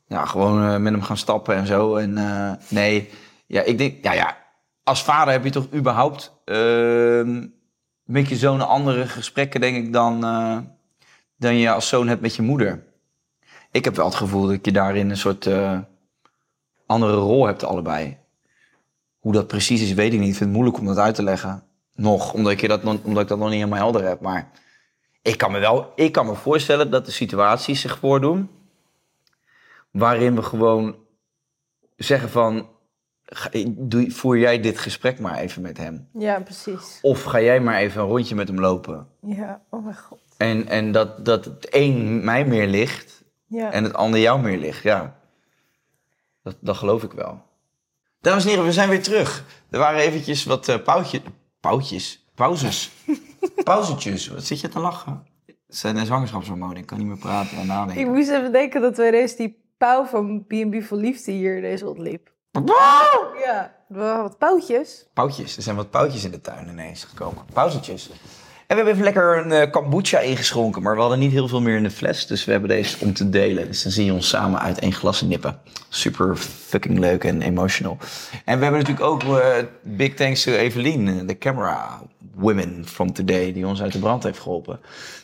Ja, 0.06 0.24
gewoon 0.24 0.68
eh, 0.68 0.76
met 0.76 0.92
hem 0.92 1.02
gaan 1.02 1.16
stappen 1.16 1.54
en 1.54 1.66
zo. 1.66 1.96
En 1.96 2.18
eh, 2.18 2.52
nee, 2.68 3.10
ja, 3.46 3.62
ik 3.62 3.78
denk, 3.78 4.04
ja, 4.04 4.12
ja, 4.12 4.36
als 4.84 5.02
vader 5.02 5.32
heb 5.32 5.44
je 5.44 5.50
toch 5.50 5.66
überhaupt 5.74 6.32
ehm, 6.44 7.46
met 8.04 8.28
je 8.28 8.36
zoon 8.36 8.68
andere 8.68 9.06
gesprekken, 9.06 9.60
denk 9.60 9.76
ik, 9.76 9.92
dan, 9.92 10.24
eh, 10.24 10.58
dan 11.36 11.54
je 11.54 11.70
als 11.70 11.88
zoon 11.88 12.08
hebt 12.08 12.20
met 12.20 12.34
je 12.34 12.42
moeder. 12.42 12.84
Ik 13.70 13.84
heb 13.84 13.96
wel 13.96 14.04
het 14.04 14.14
gevoel 14.14 14.46
dat 14.46 14.64
je 14.64 14.72
daarin 14.72 15.10
een 15.10 15.16
soort 15.16 15.46
eh, 15.46 15.78
andere 16.86 17.14
rol 17.14 17.46
hebt, 17.46 17.64
allebei. 17.64 18.16
Hoe 19.18 19.32
dat 19.32 19.46
precies 19.46 19.82
is, 19.82 19.92
weet 19.92 20.12
ik 20.12 20.18
niet. 20.18 20.28
Ik 20.28 20.36
vind 20.36 20.50
het 20.50 20.58
moeilijk 20.58 20.78
om 20.78 20.86
dat 20.86 20.98
uit 20.98 21.14
te 21.14 21.22
leggen. 21.22 21.62
Nog, 21.94 22.32
omdat 22.32 22.52
ik, 22.52 22.68
dat, 22.68 22.82
omdat 22.82 23.22
ik 23.22 23.28
dat 23.28 23.38
nog 23.38 23.48
niet 23.48 23.56
helemaal 23.56 23.78
helder 23.78 24.04
heb. 24.04 24.20
Maar 24.20 24.50
ik 25.22 25.38
kan 25.38 25.52
me 25.52 25.58
wel 25.58 25.92
ik 25.96 26.12
kan 26.12 26.26
me 26.26 26.34
voorstellen 26.34 26.90
dat 26.90 27.06
de 27.06 27.12
situaties 27.12 27.80
zich 27.80 27.98
voordoen 27.98 28.50
waarin 29.90 30.34
we 30.34 30.42
gewoon 30.42 30.96
zeggen 31.96 32.30
van, 32.30 32.68
doe, 33.76 34.10
voer 34.10 34.38
jij 34.38 34.60
dit 34.60 34.78
gesprek 34.78 35.18
maar 35.18 35.38
even 35.38 35.62
met 35.62 35.78
hem. 35.78 36.08
Ja, 36.18 36.40
precies. 36.40 36.98
Of 37.02 37.22
ga 37.22 37.40
jij 37.40 37.60
maar 37.60 37.76
even 37.76 38.00
een 38.02 38.08
rondje 38.08 38.34
met 38.34 38.48
hem 38.48 38.60
lopen. 38.60 39.06
Ja, 39.20 39.62
oh 39.70 39.84
mijn 39.84 39.96
god. 39.96 40.18
En, 40.36 40.68
en 40.68 40.92
dat, 40.92 41.24
dat 41.24 41.44
het 41.44 41.66
een 41.70 42.24
mij 42.24 42.44
meer 42.44 42.66
ligt 42.66 43.24
Ja. 43.46 43.70
en 43.72 43.84
het 43.84 43.94
ander 43.94 44.20
jou 44.20 44.40
meer 44.40 44.58
ligt, 44.58 44.82
ja. 44.82 45.16
Dat, 46.42 46.56
dat 46.60 46.76
geloof 46.76 47.02
ik 47.02 47.12
wel. 47.12 47.42
Dames 48.20 48.42
en 48.44 48.48
heren, 48.50 48.64
we 48.64 48.72
zijn 48.72 48.88
weer 48.88 49.02
terug. 49.02 49.44
Er 49.70 49.78
waren 49.78 50.00
eventjes 50.00 50.44
wat 50.44 50.68
eh 50.68 50.82
pautje, 50.82 51.22
pautjes, 51.60 52.26
pauzes, 52.34 52.90
pauzetjes. 53.64 54.28
Wat 54.28 54.44
zit 54.44 54.60
je 54.60 54.68
te 54.68 54.78
lachen? 54.78 55.26
Het 55.46 55.76
zijn 55.82 55.96
een 55.96 56.06
zwangerschapshormonen, 56.06 56.76
ik 56.76 56.86
kan 56.86 56.98
niet 56.98 57.06
meer 57.06 57.18
praten 57.18 57.58
en 57.58 57.66
nadenken. 57.66 58.02
Ik 58.02 58.08
moest 58.08 58.30
even 58.30 58.52
denken 58.52 58.80
dat 58.80 58.96
wij 58.96 59.10
deze 59.10 59.36
die 59.36 59.62
pauw 59.78 60.04
van 60.04 60.44
B&B 60.46 60.82
voor 60.82 60.96
Liefde 60.96 61.32
hier 61.32 61.60
deze 61.60 61.88
ontliep. 61.88 62.32
Ja, 62.62 63.72
wat 63.88 64.38
poutjes. 64.38 65.06
Poutjes. 65.12 65.56
Er 65.56 65.62
zijn 65.62 65.76
wat 65.76 65.90
poutjes 65.90 66.24
in 66.24 66.30
de 66.30 66.40
tuin 66.40 66.68
ineens 66.68 67.04
gekomen. 67.04 67.44
Pauzetjes. 67.52 68.10
En 68.66 68.66
we 68.66 68.74
hebben 68.74 68.92
even 68.92 69.04
lekker 69.04 69.38
een 69.38 69.52
eh, 69.52 69.70
kombucha 69.70 70.18
ingeschonken, 70.18 70.82
maar 70.82 70.94
we 70.94 71.00
hadden 71.00 71.18
niet 71.18 71.32
heel 71.32 71.48
veel 71.48 71.60
meer 71.60 71.76
in 71.76 71.82
de 71.82 71.90
fles. 71.90 72.26
Dus 72.26 72.44
we 72.44 72.50
hebben 72.50 72.68
deze 72.68 72.96
om 73.00 73.14
te 73.14 73.30
delen. 73.30 73.66
Dus 73.66 73.82
dan 73.82 73.92
zie 73.92 74.04
je 74.04 74.12
ons 74.12 74.28
samen 74.28 74.60
uit 74.60 74.78
één 74.78 74.92
glas 74.92 75.22
nippen. 75.22 75.60
Super 75.88 76.36
fucking 76.36 76.98
leuk 76.98 77.24
en 77.24 77.42
emotional. 77.42 77.98
En 78.44 78.58
we 78.58 78.64
hebben 78.64 78.80
natuurlijk 78.80 79.06
ook 79.06 79.22
eh, 79.22 79.64
big 79.82 80.14
thanks 80.14 80.42
to 80.42 80.52
Evelien, 80.52 81.08
eh, 81.08 81.26
de 81.26 81.38
camera 81.38 82.02
women 82.34 82.86
from 82.86 83.12
today, 83.12 83.52
die 83.52 83.66
ons 83.66 83.82
uit 83.82 83.92
de 83.92 83.98
brand 83.98 84.22
heeft 84.22 84.38
geholpen. 84.38 84.80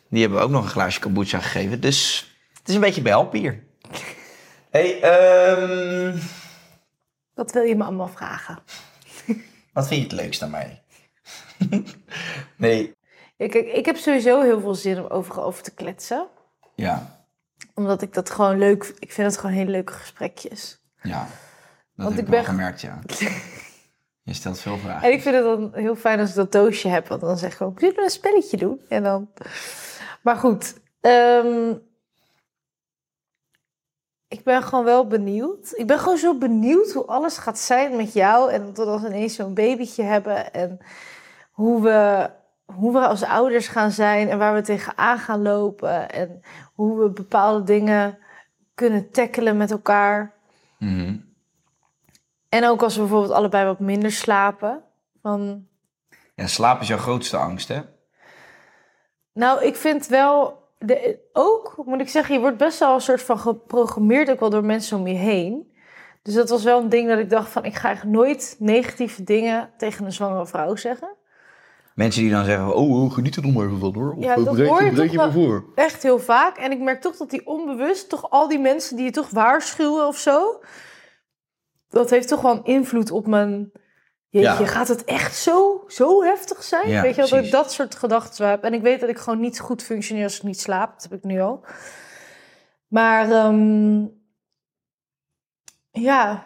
Die 0.08 0.20
hebben 0.20 0.38
we 0.38 0.44
ook 0.44 0.50
nog 0.50 0.62
een 0.64 0.70
glaasje 0.70 1.00
kombucha 1.00 1.38
gegeven. 1.38 1.80
Dus 1.80 2.30
het 2.58 2.68
is 2.68 2.74
een 2.74 2.80
beetje 2.80 3.02
behelp 3.02 3.32
hier. 3.32 3.62
Hey, 4.70 5.00
ehm, 5.00 6.16
Wat 7.40 7.52
wil 7.52 7.62
je 7.62 7.76
me 7.76 7.84
allemaal 7.84 8.08
vragen? 8.08 8.58
wat 9.72 9.86
vind 9.88 10.00
je 10.00 10.06
het 10.06 10.12
leukst 10.24 10.42
aan 10.42 10.50
mij? 10.50 10.82
nee. 12.56 12.94
Ja, 13.36 13.48
kijk, 13.48 13.66
ik 13.66 13.86
heb 13.86 13.96
sowieso 13.96 14.40
heel 14.42 14.60
veel 14.60 14.74
zin 14.74 14.98
om 14.98 15.06
overal 15.06 15.44
over 15.44 15.62
te 15.62 15.70
kletsen. 15.74 16.26
Ja, 16.74 17.20
Omdat 17.74 18.02
ik 18.02 18.14
dat 18.14 18.30
gewoon 18.30 18.58
leuk... 18.58 18.94
Ik 18.98 19.12
vind 19.12 19.26
het 19.30 19.36
gewoon 19.40 19.54
hele 19.56 19.70
leuke 19.70 19.92
gesprekjes. 19.92 20.80
ja. 21.02 21.18
Dat 21.94 22.04
Want 22.06 22.10
heb 22.16 22.24
ik 22.24 22.30
wel 22.30 22.40
ben- 22.40 22.48
gemerkt, 22.50 22.80
ja. 22.80 22.98
Je 24.22 24.34
stelt 24.34 24.58
veel 24.60 24.78
vragen. 24.78 25.08
En 25.08 25.12
ik 25.14 25.22
vind 25.22 25.34
het 25.34 25.44
dan 25.44 25.70
heel 25.74 25.96
fijn 25.96 26.20
als 26.20 26.28
ik 26.28 26.34
dat 26.34 26.52
doosje 26.52 26.88
heb. 26.88 27.08
Want 27.08 27.20
dan 27.20 27.38
zeg 27.38 27.50
ik 27.50 27.56
gewoon, 27.56 27.74
zullen 27.78 27.94
we 27.96 28.02
een 28.02 28.10
spelletje 28.10 28.56
doen? 28.56 28.80
En 28.88 29.02
dan... 29.02 29.30
Maar 30.22 30.36
goed. 30.36 30.74
ehm, 31.00 31.74
ik 34.30 34.44
ben 34.44 34.62
gewoon 34.62 34.84
wel 34.84 35.06
benieuwd. 35.06 35.72
Ik 35.76 35.86
ben 35.86 35.98
gewoon 35.98 36.18
zo 36.18 36.38
benieuwd 36.38 36.92
hoe 36.92 37.04
alles 37.04 37.38
gaat 37.38 37.58
zijn 37.58 37.96
met 37.96 38.12
jou. 38.12 38.52
En 38.52 38.72
dat 38.72 39.00
we 39.00 39.06
ineens 39.06 39.34
zo'n 39.34 39.54
babytje 39.54 40.02
hebben. 40.02 40.52
En 40.52 40.78
hoe 41.50 41.82
we, 41.82 42.30
hoe 42.64 42.92
we 42.92 42.98
als 42.98 43.22
ouders 43.22 43.68
gaan 43.68 43.90
zijn. 43.90 44.28
En 44.28 44.38
waar 44.38 44.54
we 44.54 44.60
tegenaan 44.60 45.18
gaan 45.18 45.42
lopen. 45.42 46.10
En 46.10 46.40
hoe 46.74 47.02
we 47.02 47.10
bepaalde 47.10 47.64
dingen 47.64 48.18
kunnen 48.74 49.10
tackelen 49.10 49.56
met 49.56 49.70
elkaar. 49.70 50.34
Mhm. 50.78 51.16
En 52.48 52.64
ook 52.64 52.82
als 52.82 52.94
we 52.94 53.00
bijvoorbeeld 53.00 53.32
allebei 53.32 53.66
wat 53.66 53.80
minder 53.80 54.12
slapen. 54.12 54.82
Van, 55.22 55.66
Ja, 56.34 56.46
slaap 56.46 56.80
is 56.80 56.88
jouw 56.88 56.98
grootste 56.98 57.36
angst, 57.36 57.68
hè? 57.68 57.80
Nou, 59.32 59.64
ik 59.64 59.76
vind 59.76 60.06
wel. 60.06 60.59
De, 60.84 61.18
ook 61.32 61.82
moet 61.84 62.00
ik 62.00 62.08
zeggen, 62.08 62.34
je 62.34 62.40
wordt 62.40 62.56
best 62.56 62.78
wel 62.78 62.94
een 62.94 63.00
soort 63.00 63.22
van 63.22 63.38
geprogrammeerd 63.38 64.30
ook 64.30 64.40
wel 64.40 64.50
door 64.50 64.64
mensen 64.64 64.98
om 64.98 65.06
je 65.06 65.14
heen. 65.14 65.72
Dus 66.22 66.34
dat 66.34 66.48
was 66.48 66.64
wel 66.64 66.80
een 66.80 66.88
ding 66.88 67.08
dat 67.08 67.18
ik 67.18 67.30
dacht 67.30 67.50
van 67.50 67.64
ik 67.64 67.74
ga 67.74 67.90
echt 67.90 68.04
nooit 68.04 68.56
negatieve 68.58 69.22
dingen 69.22 69.70
tegen 69.76 70.04
een 70.04 70.12
zwangere 70.12 70.46
vrouw 70.46 70.76
zeggen. 70.76 71.16
Mensen 71.94 72.22
die 72.22 72.30
dan 72.30 72.44
zeggen, 72.44 72.74
oh, 72.74 73.02
oh 73.02 73.12
geniet 73.12 73.36
er 73.36 73.42
nog 73.42 73.54
maar 73.54 73.66
even 73.66 73.78
van, 73.78 73.94
hoor. 73.94 74.14
Of 74.16 74.24
Ja, 74.24 74.36
eh, 74.36 74.44
dat 74.44 74.58
hoor 74.58 74.84
je 74.84 75.10
toch 75.10 75.32
voor. 75.32 75.64
Echt 75.74 76.02
heel 76.02 76.18
vaak. 76.18 76.56
En 76.56 76.70
ik 76.70 76.80
merk 76.80 77.00
toch 77.00 77.16
dat 77.16 77.30
die 77.30 77.46
onbewust, 77.46 78.08
toch 78.08 78.30
al 78.30 78.48
die 78.48 78.58
mensen 78.58 78.96
die 78.96 79.04
je 79.04 79.10
toch 79.10 79.30
waarschuwen 79.30 80.06
of 80.06 80.16
zo. 80.18 80.60
Dat 81.88 82.10
heeft 82.10 82.28
toch 82.28 82.40
wel 82.40 82.52
een 82.52 82.64
invloed 82.64 83.10
op 83.10 83.26
mijn. 83.26 83.72
Jeetje, 84.30 84.62
Ja. 84.62 84.66
gaat 84.66 84.88
het 84.88 85.04
echt 85.04 85.36
zo, 85.36 85.84
zo 85.88 86.22
heftig 86.22 86.62
zijn? 86.62 86.88
Ja, 86.88 87.02
weet 87.02 87.14
je 87.14 87.20
dat 87.20 87.44
ik 87.44 87.50
dat 87.50 87.72
soort 87.72 87.94
gedachten 87.94 88.48
heb. 88.48 88.64
En 88.64 88.74
ik 88.74 88.82
weet 88.82 89.00
dat 89.00 89.08
ik 89.08 89.18
gewoon 89.18 89.40
niet 89.40 89.60
goed 89.60 89.82
functioneer 89.82 90.24
als 90.24 90.36
ik 90.36 90.42
niet 90.42 90.60
slaap. 90.60 90.92
Dat 90.92 91.02
heb 91.02 91.12
ik 91.12 91.24
nu 91.24 91.40
al. 91.40 91.64
Maar 92.86 93.30
ehm, 93.30 94.04
ja. 95.90 96.44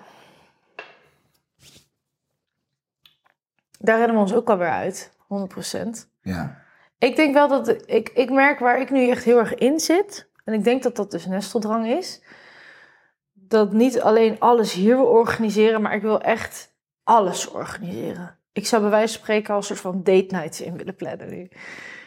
Daar 3.79 3.99
rennen 3.99 4.15
we 4.17 4.23
ons 4.23 4.35
ook 4.35 4.51
alweer 4.51 4.71
uit. 4.71 5.13
100%. 5.29 6.09
Ja. 6.23 6.63
Ik 6.99 7.17
denk 7.17 7.35
wel 7.35 7.49
dat 7.49 7.69
ik, 7.87 8.09
ik 8.09 8.31
merk 8.31 8.59
waar 8.59 8.81
ik 8.81 8.91
nu 8.91 9.09
echt 9.09 9.25
heel 9.25 9.39
erg 9.39 9.55
in 9.55 9.81
zit. 9.81 10.29
En 10.45 10.53
ik 10.55 10.65
denk 10.65 10.83
dat 10.83 10.97
dat 10.97 11.11
dus 11.11 11.27
nesteldrang 11.27 11.87
is. 11.87 12.23
Dat 13.33 13.73
niet 13.73 14.01
alleen 14.01 14.41
alles 14.41 14.73
hier 14.73 14.97
wil 14.97 15.07
organiseren, 15.07 15.83
maar 15.83 15.95
ik 15.95 16.03
wil 16.03 16.21
echt 16.21 16.73
alles 17.05 17.49
organiseren. 17.51 18.39
Ik 18.53 18.67
zou 18.67 18.83
bij 18.83 18.91
wijze 18.91 19.13
van 19.15 19.23
spreken 19.23 19.51
al 19.51 19.57
een 19.57 19.63
soort 19.63 19.81
van 19.81 20.03
date 20.03 20.27
nights 20.29 20.61
in 20.61 20.77
willen 20.77 20.97
plannen 20.97 21.29
nu. 21.31 21.49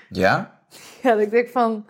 Ja? 0.09 0.55
Ja, 1.01 1.11
dat 1.11 1.21
ik 1.21 1.29
denk 1.31 1.49
van, 1.49 1.85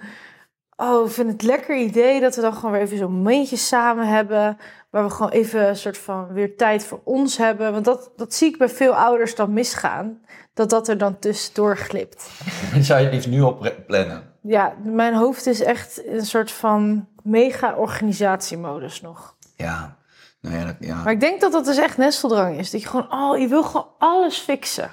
oh, 0.76 1.06
ik 1.06 1.12
vind 1.12 1.32
het 1.32 1.42
een 1.42 1.48
lekker 1.48 1.78
idee 1.78 2.20
dat 2.20 2.36
we 2.36 2.42
dan 2.42 2.54
gewoon 2.54 2.72
weer 2.72 2.82
even 2.82 2.98
zo'n 2.98 3.12
momentje 3.12 3.56
samen 3.56 4.08
hebben. 4.08 4.58
Waar 4.90 5.04
we 5.04 5.10
gewoon 5.10 5.32
even 5.32 5.68
een 5.68 5.76
soort 5.76 5.98
van 5.98 6.28
weer 6.34 6.58
tijd 6.58 6.86
voor 6.86 7.02
ons 7.04 7.38
hebben. 7.38 7.72
Want 7.72 7.86
dat, 7.86 8.12
dat 8.16 8.34
zie 8.34 8.50
ik 8.50 8.58
bij 8.58 8.70
veel 8.70 8.96
ouders 8.96 9.36
dan 9.36 9.54
misgaan. 9.54 10.22
Dat 10.54 10.70
dat 10.70 10.88
er 10.88 10.98
dan 10.98 11.20
tussendoor 11.20 11.78
glipt. 11.78 12.30
Zou 12.80 13.00
je 13.00 13.06
het 13.06 13.14
liefst 13.14 13.30
nu 13.30 13.42
al 13.42 13.54
pre- 13.54 13.84
plannen? 13.88 14.34
Ja, 14.42 14.74
mijn 14.84 15.14
hoofd 15.14 15.46
is 15.46 15.62
echt 15.62 15.98
in 15.98 16.16
een 16.16 16.26
soort 16.26 16.52
van 16.52 17.08
mega 17.24 17.76
organisatiemodus 17.76 19.02
nog. 19.02 19.36
Ja. 19.56 19.98
Nou 20.42 20.56
ja, 20.56 20.66
dat, 20.66 20.76
ja. 20.80 21.04
Maar 21.04 21.14
ik 21.14 21.20
denk 21.20 21.42
dat 21.42 21.52
dat 21.52 21.66
dus 21.66 21.78
echt 21.78 21.98
nesteldrang 21.98 22.58
is. 22.58 22.72
Dat 22.72 22.82
je 22.82 22.88
gewoon, 22.88 23.14
oh, 23.14 23.40
je 23.40 23.48
wil 23.48 23.64
gewoon 23.64 23.88
alles 23.98 24.38
fixen. 24.38 24.90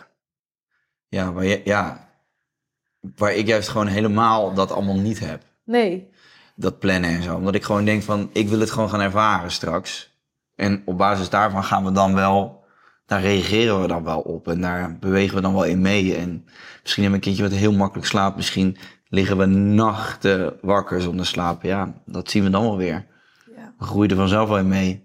Ja, 1.08 1.30
maar 1.30 1.44
je, 1.44 1.60
ja. 1.64 2.08
Waar 3.16 3.34
ik 3.34 3.46
juist 3.46 3.68
gewoon 3.68 3.86
helemaal 3.86 4.54
dat 4.54 4.72
allemaal 4.72 4.98
niet 4.98 5.20
heb. 5.20 5.42
Nee. 5.64 6.10
Dat 6.56 6.78
plannen 6.78 7.10
en 7.10 7.22
zo. 7.22 7.34
Omdat 7.34 7.54
ik 7.54 7.64
gewoon 7.64 7.84
denk 7.84 8.02
van, 8.02 8.30
ik 8.32 8.48
wil 8.48 8.60
het 8.60 8.70
gewoon 8.70 8.88
gaan 8.88 9.00
ervaren 9.00 9.50
straks. 9.50 10.12
En 10.54 10.82
op 10.84 10.98
basis 10.98 11.28
daarvan 11.28 11.64
gaan 11.64 11.84
we 11.84 11.92
dan 11.92 12.14
wel... 12.14 12.62
Daar 13.06 13.20
reageren 13.20 13.80
we 13.80 13.86
dan 13.86 14.04
wel 14.04 14.20
op. 14.20 14.48
En 14.48 14.60
daar 14.60 14.98
bewegen 14.98 15.34
we 15.34 15.40
dan 15.40 15.54
wel 15.54 15.64
in 15.64 15.80
mee. 15.80 16.16
En 16.16 16.44
misschien 16.82 17.02
hebben 17.02 17.20
we 17.20 17.26
een 17.26 17.34
kindje 17.34 17.42
wat 17.42 17.60
heel 17.60 17.72
makkelijk 17.72 18.06
slaapt. 18.06 18.36
Misschien 18.36 18.76
liggen 19.08 19.36
we 19.36 19.46
nachten 19.46 20.58
wakker 20.60 21.02
zonder 21.02 21.26
slapen. 21.26 21.68
Ja, 21.68 21.92
dat 22.06 22.30
zien 22.30 22.44
we 22.44 22.50
dan 22.50 22.62
wel 22.62 22.76
weer. 22.76 23.06
Ja. 23.56 23.74
We 23.78 23.84
groeien 23.84 24.10
er 24.10 24.16
vanzelf 24.16 24.48
wel 24.48 24.58
in 24.58 24.68
mee. 24.68 25.03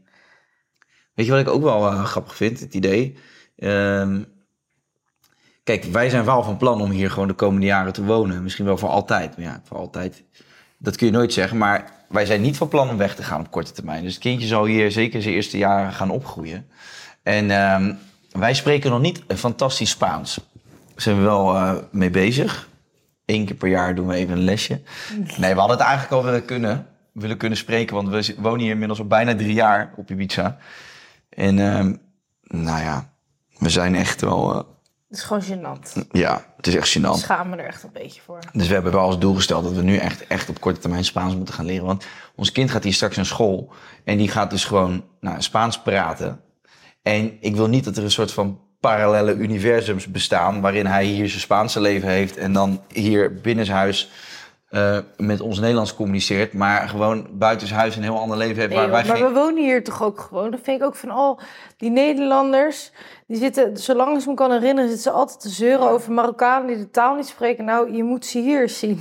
Weet 1.19 1.27
je 1.27 1.33
wat 1.33 1.43
ik 1.43 1.53
ook 1.53 1.63
wel 1.63 1.87
eh, 1.87 2.03
grappig 2.03 2.35
vind, 2.35 2.59
het 2.59 2.73
idee? 2.73 3.17
Ehm, 3.57 4.21
kijk, 5.63 5.83
wij 5.83 6.09
zijn 6.09 6.25
wel 6.25 6.43
van 6.43 6.57
plan 6.57 6.81
om 6.81 6.89
hier 6.91 7.11
gewoon 7.11 7.27
de 7.27 7.33
komende 7.33 7.65
jaren 7.65 7.93
te 7.93 8.03
wonen. 8.03 8.43
Misschien 8.43 8.65
wel 8.65 8.77
voor 8.77 8.89
altijd. 8.89 9.37
Maar 9.37 9.45
ja, 9.45 9.61
voor 9.63 9.77
altijd, 9.77 10.23
dat 10.77 10.95
kun 10.95 11.07
je 11.07 11.13
nooit 11.13 11.33
zeggen. 11.33 11.57
Maar 11.57 11.91
wij 12.09 12.25
zijn 12.25 12.41
niet 12.41 12.57
van 12.57 12.67
plan 12.67 12.89
om 12.89 12.97
weg 12.97 13.15
te 13.15 13.23
gaan 13.23 13.39
op 13.39 13.51
korte 13.51 13.71
termijn. 13.71 14.03
Dus 14.03 14.13
het 14.13 14.21
kindje 14.21 14.47
zal 14.47 14.65
hier 14.65 14.91
zeker 14.91 15.21
zijn 15.21 15.33
eerste 15.33 15.57
jaren 15.57 15.93
gaan 15.93 16.09
opgroeien. 16.09 16.67
En 17.23 17.51
ehm, 17.51 17.93
wij 18.31 18.53
spreken 18.53 18.91
nog 18.91 19.01
niet 19.01 19.23
fantastisch 19.27 19.89
Spaans. 19.89 20.39
Daar 20.93 21.01
zijn 21.01 21.15
we 21.17 21.21
wel 21.21 21.55
eh, 21.55 21.75
mee 21.91 22.09
bezig. 22.09 22.67
Eén 23.25 23.45
keer 23.45 23.55
per 23.55 23.69
jaar 23.69 23.95
doen 23.95 24.07
we 24.07 24.15
even 24.15 24.37
een 24.37 24.43
lesje. 24.43 24.81
Nee, 25.37 25.53
we 25.53 25.59
hadden 25.59 25.77
het 25.77 25.85
eigenlijk 25.85 26.11
al 26.11 26.23
willen 26.23 26.45
kunnen, 26.45 26.87
willen 27.11 27.37
kunnen 27.37 27.57
spreken. 27.57 27.95
Want 27.95 28.09
we 28.09 28.35
wonen 28.37 28.59
hier 28.59 28.71
inmiddels 28.71 28.99
al 28.99 29.07
bijna 29.07 29.35
drie 29.35 29.53
jaar 29.53 29.93
op 29.95 30.11
Ibiza. 30.11 30.57
En 31.29 31.59
ehm, 31.59 31.93
nou 32.41 32.81
ja, 32.81 33.13
we 33.57 33.69
zijn 33.69 33.95
echt 33.95 34.21
wel... 34.21 34.51
eh, 34.51 34.57
Het 35.09 35.17
is 35.17 35.23
gewoon 35.23 35.43
gênant. 35.43 36.07
ja, 36.11 36.45
het 36.57 36.67
is 36.67 36.75
echt 36.75 36.95
Ik 36.95 37.01
gênant. 37.01 37.17
schaam 37.19 37.49
me 37.49 37.55
er 37.57 37.65
echt 37.65 37.83
een 37.83 37.91
beetje 37.93 38.21
voor. 38.21 38.39
Dus 38.53 38.67
we 38.67 38.73
hebben 38.73 38.91
wel 38.91 39.01
als 39.01 39.19
doel 39.19 39.33
gesteld 39.35 39.63
dat 39.63 39.73
we 39.73 39.81
nu 39.81 39.95
echt, 39.97 40.27
echt 40.27 40.49
op 40.49 40.59
korte 40.59 40.79
termijn 40.79 41.03
Spaans 41.05 41.35
moeten 41.35 41.53
gaan 41.53 41.65
leren. 41.65 41.85
Want 41.85 42.05
ons 42.35 42.51
kind 42.51 42.71
gaat 42.71 42.83
hier 42.83 42.93
straks 42.93 43.15
naar 43.15 43.25
school. 43.25 43.71
En 44.03 44.17
die 44.17 44.27
gaat 44.29 44.49
dus 44.49 44.65
gewoon 44.65 45.03
nou, 45.19 45.41
Spaans 45.41 45.81
praten. 45.81 46.41
En 47.01 47.37
ik 47.41 47.55
wil 47.55 47.67
niet 47.67 47.83
dat 47.83 47.97
er 47.97 48.03
een 48.03 48.11
soort 48.11 48.31
van 48.33 48.59
parallele 48.79 49.33
universums 49.33 50.07
bestaan. 50.07 50.61
waarin 50.61 50.85
hij 50.85 51.05
hier 51.05 51.27
zijn 51.29 51.41
Spaanse 51.41 51.81
leven 51.81 52.09
heeft. 52.09 52.37
en 52.37 52.53
dan 52.53 52.81
hier 52.93 53.33
binnenshuis 53.41 54.09
eh 54.69 54.97
met 55.17 55.41
ons 55.41 55.59
Nederlands 55.59 55.95
communiceert. 55.95 56.53
maar 56.53 56.89
gewoon 56.89 57.27
buitenshuis 57.31 57.95
een 57.95 58.03
heel 58.03 58.19
ander 58.19 58.37
leven 58.37 58.55
heeft. 58.55 58.69
Nee, 58.69 58.77
waar 58.79 58.89
wij 58.91 59.03
maar 59.03 59.15
geen... 59.17 59.25
we 59.27 59.33
wonen 59.33 59.63
hier 59.63 59.83
toch 59.83 60.03
ook 60.03 60.19
gewoon. 60.19 60.51
Dan 60.51 60.59
vind 60.63 60.79
ik 60.81 60.85
ook 60.87 60.95
van, 60.95 61.11
oh, 61.11 61.39
die 61.77 61.89
Nederlanders, 61.89 62.91
die 63.27 63.37
zitten, 63.37 63.77
zolang 63.77 64.19
ik 64.19 64.25
me 64.25 64.33
kan 64.33 64.51
herinneren, 64.51 64.89
zitten 64.89 65.11
ze 65.11 65.17
altijd 65.17 65.39
te 65.39 65.49
zeuren 65.49 65.89
over 65.89 66.11
Marokkanen 66.11 66.67
die 66.67 66.77
de 66.77 66.89
taal 66.91 67.15
niet 67.15 67.27
spreken. 67.27 67.65
Nou, 67.65 67.93
je 67.95 68.03
moet 68.03 68.25
ze 68.25 68.39
hier 68.39 68.69
zien. 68.69 68.99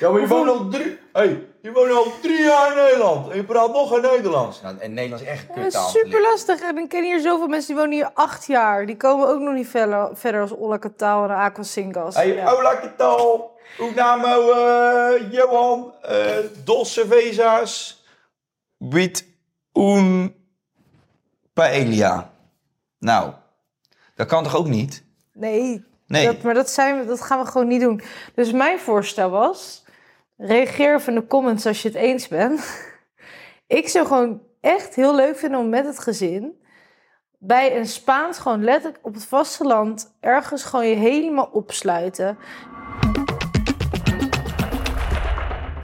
Ja, 0.00 0.10
maar 0.10 0.20
je 0.20 0.26
woont 0.26 0.48
al 0.48 0.68
drie, 0.68 0.98
hey, 1.12 1.46
je 1.62 1.72
woont 1.72 1.90
al 1.90 2.06
drie 2.22 2.42
jaar 2.42 2.70
in 2.70 2.82
Nederland. 2.84 3.28
en 3.30 3.36
je 3.36 3.44
praat 3.44 3.72
nog 3.72 3.88
geen 3.92 4.00
Nederlands. 4.02 4.62
Nou, 4.62 4.76
en 4.78 4.94
Nederlands 4.94 5.24
is 5.24 5.30
echt 5.30 5.46
Ja, 5.54 5.62
kuttaal. 5.62 5.88
super 5.88 6.20
lastig. 6.20 6.60
En 6.60 6.78
ik 6.78 6.88
ken 6.88 7.04
hier 7.04 7.20
zoveel 7.20 7.46
mensen 7.48 7.68
die 7.74 7.76
wonen 7.82 7.94
hier 7.96 8.10
acht 8.14 8.46
jaar. 8.46 8.86
Die 8.86 8.96
komen 8.96 9.28
ook 9.28 9.40
nog 9.40 9.54
niet 9.54 9.68
verder, 9.68 10.08
verder 10.12 10.40
als 10.40 10.56
Ola 10.56 10.76
Kataal 10.76 11.24
en 11.24 11.30
Aqua 11.36 11.62
Singas. 11.62 12.14
Hey, 12.14 12.34
Ja. 12.34 12.44
Unamo, 13.80 14.52
eh, 14.52 15.32
Johan, 15.32 15.92
eh, 16.02 16.36
dos 16.64 16.92
cervezas, 16.92 18.04
with 18.76 19.24
un 19.72 20.34
paella. 21.52 22.30
Nou, 22.98 23.32
dat 24.14 24.26
kan 24.26 24.42
toch 24.42 24.56
ook 24.56 24.68
niet? 24.68 25.04
Nee, 25.32 25.84
Nee. 26.06 26.26
Dat, 26.26 26.42
maar 26.42 26.54
dat, 26.54 26.70
zijn 26.70 26.98
we, 26.98 27.06
dat 27.06 27.20
gaan 27.20 27.44
we 27.44 27.50
gewoon 27.50 27.66
niet 27.66 27.80
doen. 27.80 28.00
Dus 28.34 28.52
mijn 28.52 28.78
voorstel 28.78 29.30
was... 29.30 29.84
reageer 30.36 30.94
even 30.94 31.14
in 31.14 31.20
de 31.20 31.26
comments 31.26 31.66
als 31.66 31.82
je 31.82 31.88
het 31.88 31.96
eens 31.96 32.28
bent. 32.28 32.88
ik 33.66 33.88
zou 33.88 34.06
gewoon 34.06 34.42
echt 34.60 34.94
heel 34.94 35.14
leuk 35.14 35.36
vinden 35.36 35.60
om 35.60 35.68
met 35.68 35.86
het 35.86 35.98
gezin... 35.98 36.60
bij 37.38 37.76
een 37.76 37.86
Spaans 37.86 38.38
gewoon 38.38 38.64
letterlijk 38.64 39.06
op 39.06 39.14
het 39.14 39.24
vasteland 39.24 40.16
ergens 40.20 40.64
gewoon 40.64 40.86
je 40.86 40.96
helemaal 40.96 41.48
opsluiten. 41.52 42.38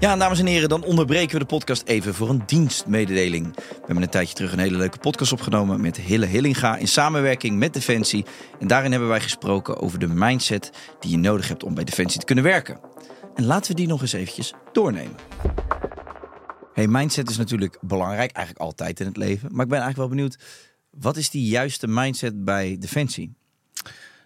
Ja, 0.03 0.17
dames 0.17 0.39
en 0.39 0.47
heren, 0.47 0.69
dan 0.69 0.85
onderbreken 0.85 1.33
we 1.33 1.39
de 1.39 1.45
podcast 1.45 1.87
even 1.87 2.15
voor 2.15 2.29
een 2.29 2.43
dienstmededeling. 2.47 3.57
We 3.57 3.63
hebben 3.87 4.03
een 4.03 4.09
tijdje 4.09 4.35
terug 4.35 4.53
een 4.53 4.59
hele 4.59 4.77
leuke 4.77 4.99
podcast 4.99 5.33
opgenomen 5.33 5.81
met 5.81 5.97
Hille 5.97 6.27
Hillinga 6.27 6.77
in 6.77 6.89
samenwerking 6.89 7.59
met 7.59 7.75
Defensie. 7.75 8.25
En 8.61 8.67
daarin 8.67 8.91
hebben 8.91 9.09
wij 9.09 9.21
gesproken 9.21 9.81
over 9.81 9.99
de 9.99 10.07
mindset 10.07 10.71
die 11.01 11.11
je 11.11 11.17
nodig 11.17 11.49
hebt 11.49 11.63
om 11.63 11.75
bij 11.75 11.85
Defensie 11.85 12.21
te 12.21 12.27
kunnen 12.27 12.45
werken. 12.45 12.81
En 13.35 13.45
laten 13.45 13.71
we 13.71 13.77
die 13.77 13.87
nog 13.87 14.01
eens 14.01 14.13
eventjes 14.13 14.53
doornemen. 14.73 15.17
Hey, 16.73 16.87
mindset 16.87 17.31
is 17.31 17.37
natuurlijk 17.37 17.79
belangrijk, 17.81 18.33
eigenlijk 18.33 18.65
altijd 18.67 19.01
in 19.01 19.07
het 19.07 19.17
leven. 19.17 19.49
Maar 19.53 19.65
ik 19.65 19.71
ben 19.71 19.81
eigenlijk 19.81 20.09
wel 20.09 20.09
benieuwd, 20.09 20.39
wat 20.91 21.17
is 21.17 21.31
die 21.31 21.47
juiste 21.47 21.87
mindset 21.87 22.45
bij 22.45 22.77
Defensie? 22.79 23.35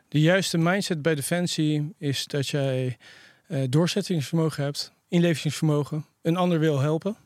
De 0.09 0.21
juiste 0.21 0.59
mindset 0.59 1.03
bij 1.03 1.15
Defensie 1.15 1.95
is 1.99 2.27
dat 2.27 2.49
jij 2.49 2.97
eh, 3.47 3.63
doorzettingsvermogen 3.69 4.65
hebt, 4.65 4.95
inlevingsvermogen, 5.09 6.05
een 6.23 6.37
ander 6.37 6.59
wil 6.59 6.81
helpen. 6.81 7.17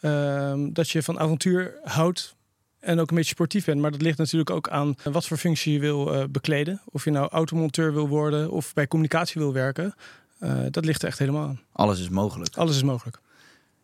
Ehm, 0.00 0.72
dat 0.72 0.90
je 0.90 1.02
van 1.02 1.18
avontuur 1.18 1.74
houdt 1.82 2.36
en 2.84 2.98
ook 2.98 3.10
een 3.10 3.16
beetje 3.16 3.34
sportief 3.34 3.64
bent. 3.64 3.80
Maar 3.80 3.90
dat 3.90 4.02
ligt 4.02 4.18
natuurlijk 4.18 4.50
ook 4.50 4.68
aan 4.68 4.94
wat 5.02 5.26
voor 5.26 5.36
functie 5.36 5.72
je 5.72 5.78
wil 5.78 6.14
eh, 6.14 6.24
bekleden. 6.30 6.80
Of 6.84 7.04
je 7.04 7.10
nou 7.10 7.28
automonteur 7.28 7.92
wil 7.92 8.08
worden 8.08 8.50
of 8.50 8.72
bij 8.72 8.86
communicatie 8.86 9.40
wil 9.40 9.52
werken. 9.52 9.94
Eh, 10.38 10.58
dat 10.70 10.84
ligt 10.84 11.02
er 11.02 11.08
echt 11.08 11.18
helemaal 11.18 11.48
aan. 11.48 11.60
Alles 11.72 12.00
is 12.00 12.08
mogelijk. 12.08 12.56
Alles 12.56 12.76
is 12.76 12.82
mogelijk. 12.82 13.20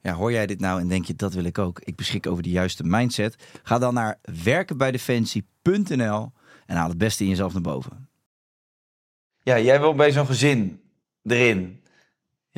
Ja, 0.03 0.15
hoor 0.15 0.33
jij 0.33 0.47
dit 0.47 0.61
nou 0.61 0.81
en 0.81 0.89
denk 0.89 1.05
je 1.05 1.15
dat 1.15 1.35
wil 1.35 1.45
ik 1.45 1.59
ook? 1.59 1.81
Ik 1.81 1.97
beschik 1.97 2.27
over 2.27 2.43
de 2.43 2.51
juiste 2.51 2.85
mindset. 2.85 3.37
Ga 3.63 3.79
dan 3.79 3.95
naar 3.95 4.19
werkenbijdefensie.nl 4.43 6.33
en 6.67 6.77
haal 6.77 6.89
het 6.89 6.99
beste 6.99 7.23
in 7.23 7.29
jezelf 7.29 7.53
naar 7.53 7.63
boven. 7.63 8.09
Ja, 9.43 9.59
jij 9.61 9.81
wil 9.81 9.95
bij 9.95 10.13
zo'n 10.13 10.27
gezin 10.27 10.81
erin. 11.23 11.80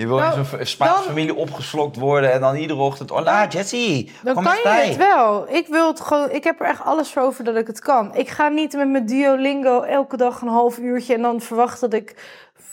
Je 0.03 0.09
wil 0.09 0.16
Nou, 0.18 0.38
in 0.38 0.44
zo'n 0.44 0.66
Spaanse 0.66 1.03
familie 1.03 1.34
opgeslokt 1.34 1.96
worden 1.96 2.32
en 2.32 2.40
dan 2.40 2.55
iedere 2.57 2.80
ochtend... 2.80 3.11
Hola, 3.11 3.46
Jessie, 3.48 4.11
Dan 4.22 4.34
kom 4.34 4.44
kan 4.44 4.55
je 4.57 4.61
bij. 4.62 4.86
het 4.86 4.96
wel. 4.96 5.46
Ik 5.48 5.66
wil 5.66 5.86
het 5.86 6.00
gewoon. 6.00 6.30
Ik 6.30 6.44
heb 6.44 6.61
er 6.61 6.66
echt 6.66 6.84
alles 6.84 7.11
voor 7.11 7.22
over 7.22 7.44
dat 7.44 7.57
ik 7.57 7.66
het 7.66 7.80
kan. 7.80 8.14
Ik 8.14 8.28
ga 8.28 8.48
niet 8.48 8.72
met 8.72 8.88
mijn 8.88 9.07
Duolingo 9.07 9.82
elke 9.82 10.16
dag 10.16 10.40
een 10.40 10.48
half 10.48 10.78
uurtje 10.78 11.14
en 11.14 11.22
dan 11.22 11.40
verwachten 11.40 11.90
dat 11.90 12.00
ik 12.00 12.14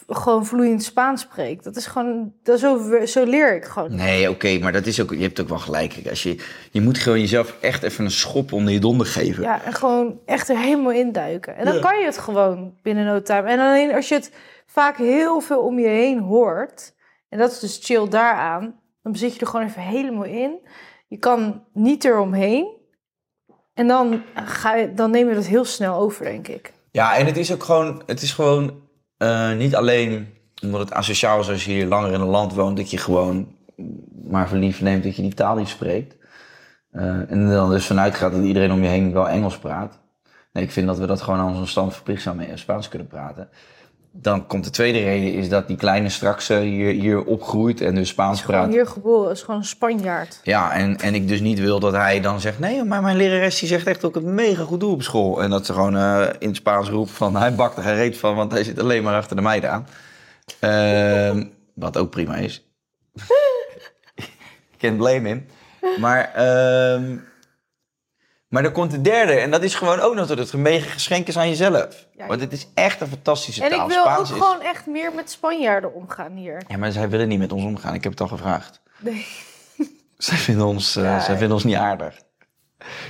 gewoon 0.08 0.46
vloeiend 0.46 0.84
Spaans 0.84 1.22
spreek. 1.22 1.64
Dat 1.64 1.76
is 1.76 1.86
gewoon. 1.86 2.34
Dat 2.44 2.60
zo, 2.60 2.80
zo 3.06 3.24
leer 3.24 3.56
ik 3.56 3.66
gewoon. 3.66 3.96
Nee, 3.96 4.30
oké, 4.30 4.58
maar 4.60 4.72
dat 4.72 4.86
is 4.86 5.02
ook, 5.02 5.12
je 5.12 5.22
hebt 5.22 5.42
ook 5.42 5.50
wel 5.50 5.60
gelijk. 5.60 5.96
Als 6.10 6.24
je, 6.24 6.44
je 6.72 6.82
moet 6.82 6.98
gewoon 6.98 7.20
jezelf 7.20 7.56
echt 7.62 7.84
even 7.84 8.06
een 8.06 8.12
schop 8.12 8.54
onder 8.54 8.74
je 8.74 8.80
donder 8.80 9.08
geven. 9.08 9.44
Ja, 9.44 9.62
en 9.64 9.74
gewoon 9.74 10.20
echt 10.26 10.50
er 10.50 10.58
helemaal 10.58 10.92
induiken. 10.92 11.56
En 11.56 11.66
dan 11.66 11.80
kan 11.80 12.00
je 12.00 12.06
het 12.06 12.18
gewoon 12.18 12.74
binnen 12.82 13.06
no 13.06 13.22
time. 13.22 13.50
En 13.50 13.60
alleen 13.60 13.94
als 13.94 14.08
je 14.08 14.16
het 14.16 14.32
vaak 14.66 14.98
heel 14.98 15.40
veel 15.40 15.60
om 15.60 15.80
je 15.80 15.88
heen 15.88 16.20
hoort, 16.20 16.94
en 17.30 17.40
dat 17.40 17.52
is 17.52 17.60
dus 17.60 17.80
chill 17.82 18.08
daaraan, 18.08 18.80
dan 19.02 19.16
zit 19.16 19.34
je 19.34 19.40
er 19.40 19.48
gewoon 19.48 19.66
even 19.66 19.82
helemaal 19.82 20.24
in. 20.24 20.68
Je 21.08 21.18
kan 21.18 21.64
niet 21.74 22.04
eromheen. 22.04 22.78
En 23.74 23.88
dan, 23.88 24.22
ga 24.36 24.76
je, 24.76 24.94
dan 24.94 25.12
neem 25.12 25.30
je 25.30 25.36
dat 25.36 25.46
heel 25.46 25.66
snel 25.66 25.96
over, 25.96 26.26
denk 26.26 26.48
ik. 26.48 26.74
Ja, 26.92 27.16
en 27.16 27.26
het 27.26 27.38
is 27.38 27.54
ook 27.54 27.64
gewoon, 27.64 28.04
het 28.06 28.22
is 28.22 28.32
gewoon 28.32 28.82
eh, 29.18 29.54
niet 29.54 29.76
alleen 29.76 30.38
omdat 30.64 30.80
het 30.80 30.94
asociaal 30.94 31.40
is 31.40 31.50
als 31.50 31.66
je 31.66 31.72
hier 31.72 31.86
langer 31.86 32.12
in 32.12 32.22
een 32.22 32.28
land 32.28 32.54
woont, 32.54 32.78
dat 32.78 32.92
je 32.92 32.98
gewoon 32.98 33.56
maar 34.30 34.48
verliefd 34.48 34.82
neemt 34.82 35.04
dat 35.04 35.16
je 35.16 35.22
die 35.22 35.34
taal 35.34 35.56
niet 35.56 35.68
spreekt. 35.68 36.16
Eh, 36.92 37.32
en 37.32 37.50
dan 37.50 37.70
dus 37.70 37.86
vanuit 37.86 38.16
gaat 38.16 38.32
dat 38.32 38.44
iedereen 38.44 38.72
om 38.72 38.84
je 38.84 38.90
heen 38.90 39.14
wel 39.14 39.30
Engels 39.30 39.58
praat. 39.58 40.00
Nee, 40.54 40.64
ik 40.64 40.72
vind 40.72 40.88
dat 40.88 40.98
we 40.98 41.06
dat 41.06 41.22
gewoon 41.22 41.40
aan 41.40 41.56
onze 41.56 41.66
stand 41.66 41.94
verplicht 41.94 42.22
zijn 42.22 42.36
mee 42.36 42.58
Spaans 42.58 42.88
kunnen 42.88 43.08
praten. 43.08 43.50
Dan 44.12 44.48
komt 44.48 44.64
de 44.64 44.70
tweede 44.70 45.00
reden, 45.00 45.34
is 45.34 45.50
dat 45.50 45.68
die 45.68 45.78
kleine 45.78 46.10
straks 46.10 46.50
eh, 46.50 46.60
hier, 46.60 46.94
hier 46.94 47.24
opgroeit 47.24 47.82
en 47.82 47.96
dus 47.96 48.10
Spaans 48.10 48.42
Gewoon 48.42 48.62
praat. 48.62 48.74
hier 48.74 48.88
geboren, 48.88 49.32
is 49.32 49.42
gewoon 49.42 49.60
een 49.60 49.66
Spanjaard. 49.66 50.40
Ja, 50.44 50.72
en, 50.72 50.98
en 50.98 51.16
ik 51.16 51.28
dus 51.28 51.40
niet 51.40 51.60
wil 51.60 51.80
dat 51.80 51.94
hij 51.94 52.22
dan 52.22 52.40
zegt... 52.40 52.60
nee, 52.60 52.84
maar 52.84 53.02
mijn 53.02 53.18
lerares 53.18 53.60
die 53.60 53.68
zegt 53.70 53.88
echt 53.88 54.02
dat 54.02 54.10
ik 54.10 54.16
het 54.16 54.34
mega 54.34 54.64
goed 54.64 54.80
doe 54.80 54.92
op 54.92 55.02
school. 55.04 55.44
En 55.44 55.50
dat 55.50 55.66
ze 55.66 55.74
gewoon 55.74 55.98
eh, 55.98 56.28
in 56.40 56.48
het 56.48 56.58
Spaans 56.58 56.90
roept 56.90 57.12
van... 57.12 57.36
hij 57.36 57.56
bakt 57.56 57.78
er 57.78 57.84
geen 57.84 57.96
reet 57.96 58.18
van, 58.18 58.36
want 58.36 58.52
hij 58.52 58.64
zit 58.64 58.80
alleen 58.80 59.04
maar 59.04 59.16
achter 59.16 59.36
de 59.36 59.42
meiden 59.42 59.72
aan. 59.72 59.88
Ehm, 60.60 61.46
wat 61.74 61.98
ook 61.98 62.10
prima 62.10 62.36
is. 62.36 62.68
Can't 64.78 64.98
blame 64.98 65.28
him. 65.28 65.46
Maar, 66.00 66.32
ehm, 66.34 67.18
maar 68.50 68.64
dan 68.64 68.72
komt 68.72 68.92
de 68.92 69.02
derde. 69.02 69.34
En 69.34 69.52
dat 69.52 69.64
is 69.64 69.76
gewoon 69.76 70.00
ook 70.00 70.16
nog 70.16 70.28
dat 70.28 70.38
het 70.38 70.54
mega 70.54 70.90
geschenk 70.90 71.28
is 71.28 71.38
aan 71.38 71.50
jezelf. 71.50 72.06
Ja, 72.18 72.28
Want 72.28 72.42
het 72.42 72.52
is 72.52 72.68
echt 72.74 73.02
een 73.02 73.08
fantastische 73.08 73.64
En 73.64 73.70
taal. 73.70 73.88
ik 73.88 73.94
wil 73.94 74.08
ook 74.12 74.22
is- 74.24 74.30
gewoon 74.30 74.62
echt 74.62 74.86
meer 74.86 75.14
met 75.14 75.32
Spanjaarden 75.32 75.94
omgaan 75.94 76.32
hier. 76.36 76.62
Ja, 76.68 76.78
maar 76.78 76.92
zij 76.92 77.10
willen 77.10 77.28
niet 77.28 77.40
met 77.40 77.52
ons 77.52 77.64
omgaan. 77.64 77.94
Ik 77.94 78.04
heb 78.04 78.12
het 78.12 78.22
al 78.22 78.28
gevraagd. 78.28 78.82
Nee. 79.00 79.26
Zij 80.18 80.38
vinden 80.38 80.66
ons, 80.66 80.94
Ja. 80.94 81.20
zij 81.20 81.36
vinden 81.38 81.54
ons 81.54 81.64
niet 81.64 81.76
aardig. 81.76 82.16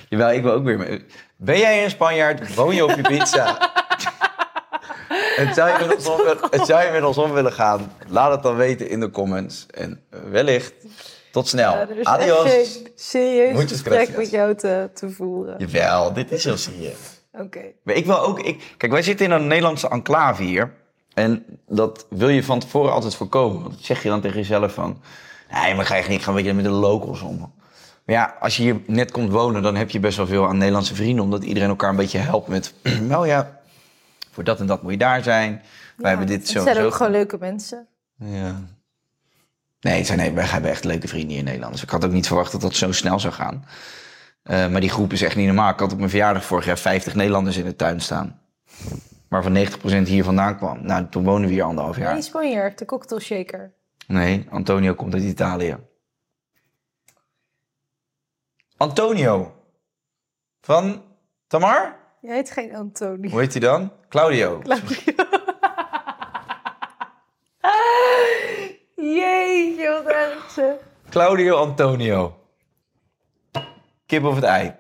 Jawel, 0.10 0.32
ik 0.32 0.42
wil 0.44 0.52
ook 0.52 0.64
weer. 0.64 1.04
Ben 1.38 1.58
jij 1.60 1.84
een 1.84 1.90
Spanjaard? 1.90 2.56
Woon 2.56 2.76
je 2.76 2.84
op 2.84 2.96
je 2.96 3.02
pizza? 3.02 3.58
en 5.36 5.54
zou 5.54 5.70
je, 5.70 5.86
met 5.88 5.96
ons 5.98 6.08
om, 6.08 6.18
willen- 6.18 6.50
en 6.52 6.66
zou 6.66 6.86
je 6.86 6.92
met 6.92 7.04
ons 7.04 7.18
om 7.18 7.32
willen 7.32 7.54
gaan? 7.54 7.92
Laat 8.08 8.32
het 8.32 8.44
dan 8.44 8.56
weten 8.56 8.90
in 8.90 9.00
de 9.00 9.10
comments. 9.10 9.66
En 9.66 10.04
eh, 10.10 10.20
wellicht 10.32 10.74
tot 11.32 11.48
snel. 11.48 11.72
Ja, 11.72 11.88
er 11.90 12.04
Adios. 12.04 12.80
serieus 12.96 13.54
Muchas 13.54 13.72
gesprek 13.72 13.96
gracias. 13.96 14.18
met 14.18 14.30
jou 14.30 14.56
te, 14.56 14.90
te 14.94 15.10
voeren. 15.10 15.56
Jawel, 15.58 16.14
dit 16.14 16.32
is 16.32 16.44
heel 16.44 16.58
serieus. 16.58 17.22
Oké. 17.32 17.62
Maar 17.84 17.96
ik 17.96 18.06
wil 18.06 18.20
ook... 18.20 18.40
Ik, 18.40 18.74
kijk, 18.78 18.92
wij 18.92 19.02
zitten 19.02 19.26
in 19.26 19.32
een 19.32 19.48
Nederlandse 19.48 19.90
enclave 19.90 20.44
hier. 20.44 20.74
En 21.14 21.46
dat 21.68 22.06
wil 22.10 22.30
je 22.30 22.44
van 22.44 22.60
tevoren 22.60 22.92
altijd 22.92 23.16
voorkomen. 23.16 23.62
Want 23.62 23.74
dat 23.74 23.84
zeg 23.84 24.04
je 24.04 24.10
dan 24.10 24.22
tegen 24.22 24.38
jezelf 24.38 24.74
van... 24.74 25.02
Nee, 25.52 25.76
maar 25.76 25.86
ga 25.86 25.96
je 25.96 26.10
niet 26.10 26.24
gaan 26.24 26.34
beetje 26.34 26.54
met 26.54 26.64
de 26.64 26.70
locals 26.70 27.22
om. 27.22 27.38
Maar 28.06 28.16
ja, 28.16 28.36
als 28.40 28.58
je 28.58 28.64
hier 28.64 28.82
net 28.86 29.12
komt 29.12 29.32
wonen... 29.32 29.62
dan 29.62 29.76
heb 29.76 29.90
je 29.90 30.00
best 30.00 30.18
wel 30.18 30.28
veel 30.28 30.48
aan 30.48 30.58
Nederlandse 30.58 30.96
vrienden... 30.96 31.24
omdat 31.24 31.44
iedereen 31.44 31.70
elkaar 31.70 31.90
een 31.90 31.96
beetje 31.96 32.18
helpt 32.18 32.48
met... 32.48 32.74
nou 33.02 33.28
ja, 33.28 33.60
voor 34.32 34.44
dat 34.44 34.60
en 34.60 34.66
dat 34.66 34.82
moet 34.82 34.92
je 34.92 34.98
daar 34.98 35.24
zijn. 35.24 35.62
Wij 35.98 36.10
hebben 36.10 36.28
dit 36.28 36.40
Het 36.40 36.48
zo 36.48 36.62
zijn 36.62 36.76
en 36.76 36.82
zo. 36.82 36.88
ook 36.88 36.94
gewoon 36.94 37.12
leuke 37.12 37.38
mensen. 37.40 37.88
Ja. 38.16 38.62
Nee, 39.82 40.04
zijn, 40.04 40.18
nee, 40.18 40.32
wij 40.32 40.46
hebben 40.46 40.72
echt 40.72 40.84
leuke 40.84 41.08
vrienden 41.08 41.30
hier 41.30 41.40
in 41.40 41.46
Nederland. 41.46 41.74
Dus 41.74 41.84
ik 41.84 41.90
had 41.90 42.06
ook 42.06 42.12
niet 42.12 42.28
verwacht 42.28 42.52
dat 42.52 42.62
dat 42.62 42.76
zo 42.76 42.92
snel 42.92 43.20
zou 43.20 43.34
gaan. 43.34 43.66
Eh, 44.44 44.68
maar 44.68 44.82
die 44.82 44.90
groep 44.90 45.14
is 45.14 45.22
echt 45.22 45.36
niet 45.36 45.46
normaal. 45.46 45.72
Ik 45.72 45.80
had 45.80 45.92
op 45.92 45.98
mijn 45.98 46.10
verjaardag 46.10 46.46
vorig 46.46 46.66
jaar 46.66 46.78
50 46.78 47.16
Nederlanders 47.16 47.58
in 47.58 47.66
de 47.66 47.76
tuin 47.76 48.02
staan. 48.02 48.42
Waarvan 49.30 49.54
90% 49.54 50.08
hier 50.08 50.24
vandaan 50.24 50.58
kwam. 50.58 50.86
Nou, 50.86 51.10
toen 51.10 51.24
wonen 51.24 51.48
we 51.48 51.54
hier 51.54 51.64
anderhalf 51.64 51.98
jaar. 51.98 52.14
Nee, 52.14 52.22
Spanjaard, 52.22 52.78
de 52.78 52.86
cocktail 52.86 53.22
shaker. 53.22 53.74
Nee, 54.08 54.48
Antonio 54.50 54.94
komt 54.94 55.14
uit 55.14 55.24
Italië. 55.24 55.78
Antonio. 58.78 59.54
Van 60.62 61.04
Tamar? 61.48 61.98
Jij 62.22 62.36
heet 62.36 62.52
geen 62.52 62.76
Antonie. 62.76 63.32
Hoe 63.32 63.40
heet 63.40 63.52
hij 63.52 63.62
dan? 63.62 63.92
Claudio. 64.10 64.62
Jeetje, 69.02 70.02
wat 70.04 70.14
erg 70.14 70.50
zeg. 70.52 70.74
Claudio 71.10 71.56
Antonio. 71.56 72.38
Kip 74.06 74.24
of 74.24 74.36
het 74.36 74.44
ei? 74.44 74.74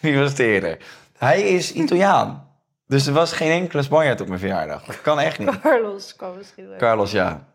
Wie 0.00 0.18
was 0.18 0.30
het 0.30 0.38
eerder? 0.38 0.78
Hij 1.18 1.42
is 1.42 1.72
Italiaan. 1.72 2.48
Dus 2.86 3.06
er 3.06 3.12
was 3.12 3.32
geen 3.32 3.50
enkele 3.50 3.82
Spanjaard 3.82 4.20
op 4.20 4.28
mijn 4.28 4.40
verjaardag. 4.40 4.84
Dat 4.84 5.00
kan 5.00 5.20
echt 5.20 5.38
niet. 5.38 5.60
Carlos 5.60 6.16
kan 6.16 6.36
misschien 6.36 6.68
wel. 6.68 6.78
Carlos, 6.78 7.10
ja. 7.10 7.46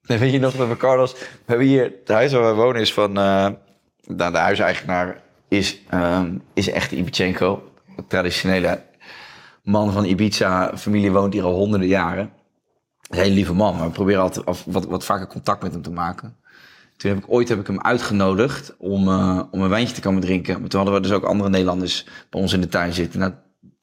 Weet 0.00 0.32
je 0.32 0.38
nog 0.38 0.54
dat 0.54 0.68
we 0.68 0.76
Carlos... 0.76 1.12
We 1.12 1.26
hebben 1.46 1.66
hier... 1.66 1.82
Het 1.82 2.08
huis 2.08 2.32
waar 2.32 2.42
wij 2.42 2.54
wonen 2.54 2.80
is 2.80 2.92
van... 2.92 3.12
nou, 3.12 3.56
de 4.06 4.38
huiseigenaar 4.38 5.20
is, 5.48 5.80
ehm, 5.88 6.38
is 6.54 6.70
echt 6.70 6.92
Ibichenko. 6.92 7.72
Een 7.96 8.06
traditionele 8.06 8.82
man 9.62 9.92
van 9.92 10.04
Ibiza. 10.04 10.76
Familie 10.76 11.12
woont 11.12 11.32
hier 11.32 11.44
al 11.44 11.54
honderden 11.54 11.88
jaren. 11.88 12.32
Een 13.08 13.18
hele 13.18 13.34
lieve 13.34 13.54
man. 13.54 13.76
Maar 13.76 13.86
we 13.86 13.92
proberen 13.92 14.22
altijd 14.22 14.46
af- 14.46 14.64
wat, 14.66 14.84
wat 14.86 15.04
vaker 15.04 15.26
contact 15.26 15.62
met 15.62 15.72
hem 15.72 15.82
te 15.82 15.90
maken. 15.90 16.36
Toen 16.96 17.10
heb 17.10 17.18
ik 17.18 17.24
ooit 17.28 17.48
heb 17.48 17.60
ik 17.60 17.66
hem 17.66 17.80
uitgenodigd 17.82 18.74
om, 18.78 19.08
eh, 19.08 19.42
om 19.50 19.60
een 19.62 19.68
wijntje 19.68 19.94
te 19.94 20.00
komen 20.00 20.20
drinken. 20.20 20.60
Maar 20.60 20.68
toen 20.68 20.80
hadden 20.80 21.00
we 21.00 21.06
dus 21.08 21.16
ook 21.16 21.24
andere 21.24 21.50
Nederlanders 21.50 22.04
bij 22.30 22.40
ons 22.40 22.52
in 22.52 22.60
de 22.60 22.68
tuin 22.68 22.92
zitten. 22.92 23.20
Nou, 23.20 23.32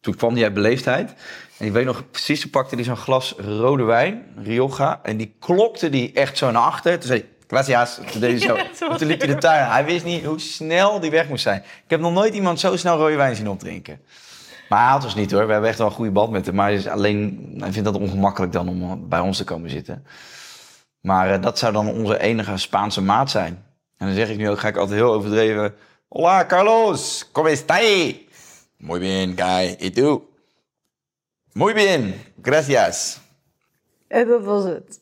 toen 0.02 0.16
kwam 0.16 0.34
hij 0.34 0.44
uit 0.44 0.54
beleefdheid. 0.54 1.14
En 1.58 1.66
ik 1.66 1.72
weet 1.72 1.86
nog 1.86 2.04
precies, 2.12 2.42
toen 2.42 2.50
pakte 2.50 2.76
hij 2.76 2.84
zo'n 2.84 2.98
glas 2.98 3.36
rode 3.38 3.84
wijn, 3.84 4.24
Rioja. 4.44 5.00
En 5.04 5.18
die 5.18 5.36
klokte 5.40 5.90
die 5.90 6.12
echt 6.14 6.38
zo 6.38 6.52
naar 6.52 6.62
achter. 6.62 6.94
Toen 7.00 7.08
zei 7.08 7.20
hij, 7.20 7.30
gracias. 7.48 8.00
Toen 8.12 8.22
deed 8.22 8.44
hij 8.44 8.48
zo. 8.48 8.56
En 8.92 8.98
toen 8.98 9.08
liep 9.08 9.20
hij 9.22 9.28
de 9.34 9.38
tuin. 9.38 9.72
Hij 9.72 9.86
wist 9.86 10.06
niet 10.06 10.26
hoe 10.26 10.40
snel 10.40 11.00
die 11.00 11.12
weg 11.12 11.28
moest 11.30 11.44
zijn. 11.44 11.60
Ik 11.60 11.90
heb 11.90 12.00
nog 12.00 12.14
nooit 12.14 12.34
iemand 12.34 12.60
zo 12.60 12.76
snel 12.76 12.98
rode 12.98 13.16
wijn 13.16 13.36
zien 13.36 13.50
opdrinken. 13.50 14.00
Maar 14.70 14.80
hij 14.80 14.88
haalt 14.88 15.04
ons 15.04 15.16
niet 15.16 15.32
hoor. 15.32 15.46
We 15.46 15.52
hebben 15.52 15.70
echt 15.70 15.78
wel 15.78 15.88
een 15.88 15.94
goede 15.94 16.12
band 16.12 16.32
met 16.32 16.46
hem. 16.46 16.56
Maar 16.56 16.66
hij, 16.66 16.76
is 16.76 16.88
alleen, 16.88 17.54
hij 17.58 17.72
vindt 17.72 17.92
dat 17.92 18.02
ongemakkelijk 18.02 18.52
dan 18.52 18.70
om 18.70 19.10
bij 19.10 19.20
ons 19.20 19.38
te 19.38 19.44
komen 19.44 19.70
zitten. 19.70 20.06
Maar 21.02 21.34
eh, 21.34 21.42
dat 21.42 21.58
zou 21.60 21.74
dan 21.74 21.88
onze 21.88 22.20
enige 22.20 22.58
Spaanse 22.58 23.02
maat 23.02 23.30
zijn. 23.30 23.64
En 23.98 24.06
dan 24.08 24.16
zeg 24.16 24.30
ik 24.30 24.38
nu 24.38 24.50
ook, 24.50 24.60
ga 24.60 24.68
ik 24.68 24.78
altijd 24.78 25.00
heel 25.00 25.14
overdreven. 25.14 25.76
Hola 26.08 26.46
Carlos, 26.46 27.30
¿cómo 27.32 27.50
estás? 27.50 28.14
Muy 28.78 29.00
bien, 29.00 29.36
Guy. 29.38 29.76
¿Y 29.80 29.92
tú? 29.92 30.30
Muy 31.54 31.74
bien, 31.74 32.14
gracias. 32.42 33.20
En 34.08 34.28
dat 34.28 34.44
was 34.44 34.64
het. 34.64 35.02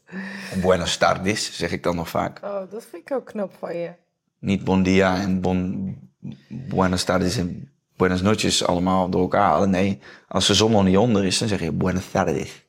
Buenas 0.61 0.97
tardes, 0.97 1.57
zeg 1.57 1.71
ik 1.71 1.83
dan 1.83 1.95
nog 1.95 2.09
vaak. 2.09 2.39
Oh, 2.43 2.71
dat 2.71 2.85
vind 2.89 3.09
ik 3.09 3.11
ook 3.11 3.25
knap 3.25 3.53
van 3.59 3.77
je. 3.77 3.91
Niet 4.39 4.63
bon 4.63 4.83
dia 4.83 5.15
en 5.15 5.41
bon, 5.41 6.11
buenas 6.47 7.03
tardes 7.03 7.37
en 7.37 7.72
buenas 8.03 8.21
noches 8.21 8.65
allemaal 8.65 9.09
door 9.09 9.21
elkaar 9.21 9.41
halen. 9.49 9.69
Nee, 9.69 9.99
als 10.27 10.47
de 10.47 10.53
zon 10.53 10.71
nog 10.71 10.83
niet 10.83 10.97
onder 10.97 11.25
is, 11.25 11.37
dan 11.37 11.47
zeg 11.47 11.59
je 11.59 11.71
buenas 11.71 12.11
tardes. 12.11 12.65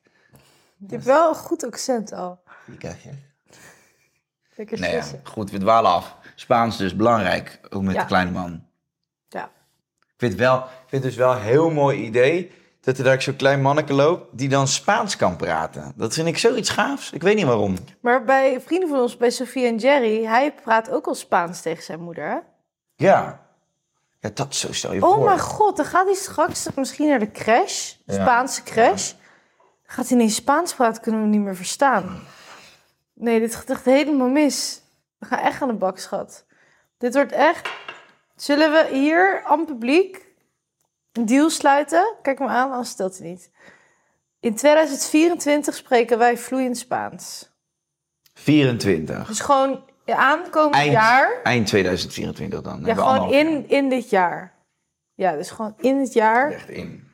Je 0.78 0.86
hebt 0.94 1.04
wel 1.04 1.28
een 1.28 1.34
goed 1.34 1.64
accent 1.64 2.12
al. 2.12 2.38
Gracias. 2.78 3.14
Lekker 4.56 4.80
Nee, 4.80 4.92
ja, 4.94 5.00
sussen. 5.00 5.20
goed, 5.24 5.50
we 5.50 5.58
dwalen 5.58 5.90
af. 5.90 6.16
Spaans 6.34 6.76
dus 6.76 6.96
belangrijk, 6.96 7.60
ook 7.70 7.82
met 7.82 7.94
Ja. 7.94 8.00
de 8.00 8.06
kleine 8.06 8.30
man. 8.30 8.64
Ja. 9.28 9.44
Ik 10.00 10.14
vind, 10.16 10.34
wel, 10.34 10.56
ik 10.56 10.64
vind 10.86 11.02
het 11.02 11.12
dus 11.12 11.16
wel 11.16 11.32
een 11.32 11.42
heel 11.42 11.70
mooi 11.70 12.02
idee 12.02 12.50
dat 12.80 12.98
er 12.98 13.04
daar 13.04 13.22
zo'n 13.22 13.36
klein 13.36 13.62
manneke 13.62 13.92
loopt 13.92 14.38
die 14.38 14.48
dan 14.48 14.68
Spaans 14.68 15.16
kan 15.16 15.36
praten. 15.36 15.92
Dat 15.96 16.14
vind 16.14 16.28
ik 16.28 16.38
zoiets 16.38 16.70
gaafs. 16.70 17.12
Ik 17.12 17.22
weet 17.22 17.36
niet 17.36 17.44
waarom. 17.44 17.76
Maar 18.00 18.24
bij 18.24 18.60
vrienden 18.60 18.88
van 18.88 18.98
ons, 19.00 19.16
bij 19.16 19.30
Sofie 19.30 19.66
en 19.66 19.76
Jerry, 19.76 20.24
hij 20.24 20.52
praat 20.54 20.90
ook 20.90 21.06
al 21.06 21.14
Spaans 21.14 21.60
tegen 21.60 21.82
zijn 21.82 22.00
moeder. 22.00 22.28
Hè? 22.28 22.38
Ja. 22.96 23.43
Ja, 24.24 24.30
dat 24.34 24.54
zo 24.54 24.72
stel 24.72 24.92
je 24.92 25.02
Oh 25.02 25.14
voor. 25.14 25.24
mijn 25.24 25.40
god, 25.40 25.76
dan 25.76 25.86
gaat 25.86 26.06
hij 26.06 26.14
straks 26.14 26.66
misschien 26.74 27.08
naar 27.08 27.18
de 27.18 27.30
crash, 27.30 27.92
de. 28.04 28.12
Spaanse 28.12 28.62
crash. 28.62 29.12
Gaat 29.82 30.08
hij 30.08 30.16
ineens 30.16 30.34
Spaans 30.34 30.74
praten, 30.74 31.02
kunnen 31.02 31.20
we 31.20 31.26
hem 31.26 31.36
niet 31.36 31.44
meer 31.44 31.56
verstaan. 31.56 32.22
Nee, 33.14 33.40
dit 33.40 33.54
gaat 33.54 33.70
echt 33.70 33.84
helemaal 33.84 34.28
mis. 34.28 34.82
We 35.18 35.26
gaan 35.26 35.38
echt 35.38 35.62
aan 35.62 35.68
de 35.68 35.74
bak, 35.74 35.98
schat. 35.98 36.44
Dit 36.98 37.14
wordt 37.14 37.32
echt... 37.32 37.68
Zullen 38.36 38.72
we 38.72 38.88
hier 38.96 39.42
aan 39.44 39.64
publiek 39.64 40.26
een 41.12 41.26
deal 41.26 41.50
sluiten? 41.50 42.14
Kijk 42.22 42.38
me 42.38 42.46
aan, 42.46 42.70
anders 42.70 42.90
stelt 42.90 43.18
hij 43.18 43.28
niet. 43.28 43.50
In 44.40 44.54
2024 44.54 45.74
spreken 45.74 46.18
wij 46.18 46.38
vloeiend 46.38 46.78
Spaans. 46.78 47.50
24. 48.34 49.26
Dus 49.26 49.40
gewoon 49.40 49.84
aankomend 50.06 50.74
Eind, 50.74 50.92
jaar... 50.92 51.40
eind 51.42 51.66
2024 51.66 52.60
dan. 52.60 52.82
Ja, 52.84 52.94
gewoon 52.94 53.28
jaar. 53.28 53.40
in, 53.40 53.68
in 53.68 53.88
dit 53.88 54.10
jaar. 54.10 54.52
Ja, 55.14 55.32
dus 55.32 55.50
gewoon 55.50 55.74
in 55.80 55.98
het 55.98 56.12
jaar. 56.12 56.50
Echt 56.50 56.68
in. 56.68 57.12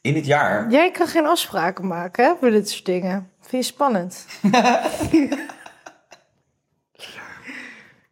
In 0.00 0.14
dit 0.14 0.26
jaar? 0.26 0.70
Jij 0.70 0.90
kan 0.90 1.06
geen 1.06 1.26
afspraken 1.26 1.86
maken 1.86 2.24
hè, 2.24 2.34
voor 2.40 2.50
dit 2.50 2.70
soort 2.70 2.84
dingen. 2.84 3.30
Vind 3.40 3.64
je 3.64 3.72
spannend? 3.72 4.26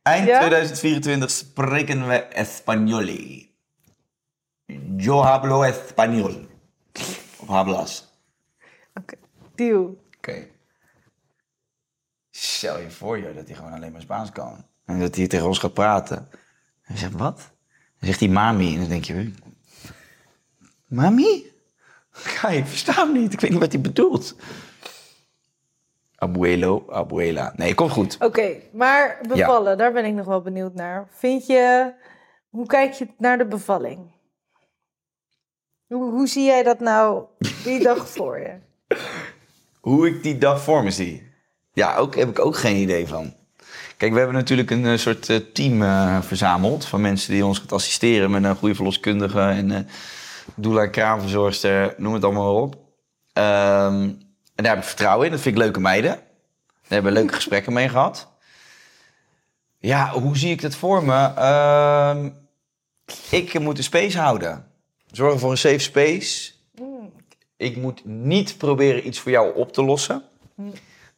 Eind 0.02 0.26
Ja? 0.26 0.38
2024 0.38 1.30
spreken 1.30 2.08
we 2.08 2.26
Españoli. 2.32 3.48
Yo 4.96 5.22
hablo 5.22 5.62
español. 5.62 6.46
Of 7.38 7.48
hablas. 7.48 8.12
Oké, 8.94 9.14
deal. 9.54 9.96
Oké. 10.16 10.46
Stel 12.58 12.78
je 12.78 12.90
voor 12.90 13.18
je 13.18 13.34
dat 13.34 13.46
hij 13.46 13.56
gewoon 13.56 13.72
alleen 13.72 13.92
maar 13.92 14.00
Spaans 14.00 14.32
kan. 14.32 14.64
En 14.84 15.00
dat 15.00 15.14
hij 15.14 15.26
tegen 15.26 15.46
ons 15.46 15.58
gaat 15.58 15.74
praten. 15.74 16.28
En 16.82 16.98
zegt, 16.98 17.12
wat? 17.12 17.36
Dan 17.98 18.08
zegt 18.08 18.20
hij 18.20 18.28
mami. 18.28 18.74
En 18.74 18.80
dan 18.80 18.88
denk 18.88 19.04
je, 19.04 19.32
mami? 20.86 21.46
Ja, 22.42 22.48
ik 22.48 22.66
versta 22.66 22.92
hem 22.92 23.12
niet. 23.12 23.32
Ik 23.32 23.40
weet 23.40 23.50
niet 23.50 23.60
wat 23.60 23.72
hij 23.72 23.80
bedoelt. 23.80 24.36
Abuelo, 26.14 26.84
abuela. 26.90 27.52
Nee, 27.56 27.74
komt 27.74 27.90
goed. 27.90 28.16
Oké, 28.20 28.56
maar 28.72 29.18
bevallen, 29.28 29.78
daar 29.78 29.92
ben 29.92 30.04
ik 30.04 30.14
nog 30.14 30.26
wel 30.26 30.40
benieuwd 30.40 30.74
naar. 30.74 31.08
Vind 31.10 31.46
je, 31.46 31.92
hoe 32.48 32.66
kijk 32.66 32.92
je 32.92 33.08
naar 33.18 33.38
de 33.38 33.46
bevalling? 33.46 34.10
Hoe, 35.86 36.10
hoe 36.10 36.26
zie 36.26 36.44
jij 36.44 36.62
dat 36.62 36.80
nou 36.80 37.24
die 37.64 37.82
dag 37.82 38.08
voor 38.16 38.38
je? 38.38 38.58
Hoe 39.80 40.08
ik 40.08 40.22
die 40.22 40.38
dag 40.38 40.62
voor 40.62 40.82
me 40.82 40.90
zie. 40.90 41.27
Ja, 41.78 41.96
ook, 41.96 42.16
heb 42.16 42.28
ik 42.28 42.38
ook 42.38 42.56
geen 42.56 42.76
idee 42.76 43.06
van. 43.06 43.34
Kijk, 43.96 44.12
we 44.12 44.18
hebben 44.18 44.36
natuurlijk 44.36 44.70
een 44.70 44.86
eh, 44.86 44.96
soort 44.96 45.28
eh, 45.28 45.36
team 45.36 45.82
eh, 45.82 46.22
verzameld... 46.22 46.84
van 46.84 47.00
mensen 47.00 47.32
die 47.32 47.46
ons 47.46 47.58
gaat 47.58 47.72
assisteren 47.72 48.30
met 48.30 48.44
een 48.44 48.56
goede 48.56 48.74
verloskundige... 48.74 49.40
en 49.40 49.70
eh 49.70 49.80
doula 50.54 50.86
kraamverzorgster, 50.86 51.94
noem 51.96 52.14
het 52.14 52.24
allemaal 52.24 52.62
op. 52.62 52.76
Ehm, 53.32 54.02
en 54.54 54.64
daar 54.64 54.68
heb 54.74 54.78
ik 54.78 54.84
vertrouwen 54.84 55.26
in. 55.26 55.32
Dat 55.32 55.40
vind 55.40 55.54
ik 55.54 55.62
leuke 55.62 55.80
meiden. 55.80 56.10
Daar 56.10 56.20
hebben 56.88 57.12
we 57.12 57.18
leuke 57.18 57.34
gesprekken 57.40 57.72
mee 57.72 57.88
gehad. 57.88 58.28
Ja, 59.78 60.10
hoe 60.10 60.36
zie 60.36 60.50
ik 60.50 60.60
dat 60.60 60.74
voor 60.74 61.04
me? 61.04 61.32
Ehm, 61.34 62.30
ik 63.30 63.58
moet 63.58 63.78
een 63.78 63.84
space 63.84 64.18
houden. 64.18 64.66
Zorgen 65.10 65.38
voor 65.38 65.50
een 65.50 65.58
safe 65.58 65.78
space. 65.78 66.52
Ik 67.56 67.76
moet 67.76 68.04
niet 68.04 68.58
proberen 68.58 69.06
iets 69.06 69.18
voor 69.18 69.30
jou 69.30 69.54
op 69.54 69.72
te 69.72 69.82
lossen. 69.82 70.22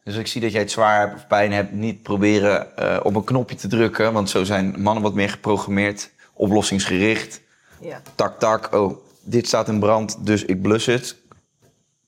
Dus 0.03 0.13
als 0.13 0.23
ik 0.23 0.27
zie 0.27 0.41
dat 0.41 0.51
jij 0.51 0.61
het 0.61 0.71
zwaar 0.71 0.99
hebt 0.99 1.15
of 1.15 1.27
pijn 1.27 1.51
hebt, 1.51 1.71
niet 1.71 2.01
proberen 2.01 2.77
eh, 2.77 2.99
op 3.03 3.15
een 3.15 3.23
knopje 3.23 3.55
te 3.55 3.67
drukken. 3.67 4.13
Want 4.13 4.29
zo 4.29 4.43
zijn 4.43 4.81
mannen 4.81 5.03
wat 5.03 5.13
meer 5.13 5.29
geprogrammeerd, 5.29 6.09
oplossingsgericht. 6.33 7.41
Ja. 7.81 8.01
Tak, 8.15 8.39
tak, 8.39 8.73
oh, 8.75 8.97
dit 9.21 9.47
staat 9.47 9.67
in 9.67 9.79
brand, 9.79 10.25
dus 10.25 10.45
ik 10.45 10.61
blus 10.61 10.85
het. 10.85 11.15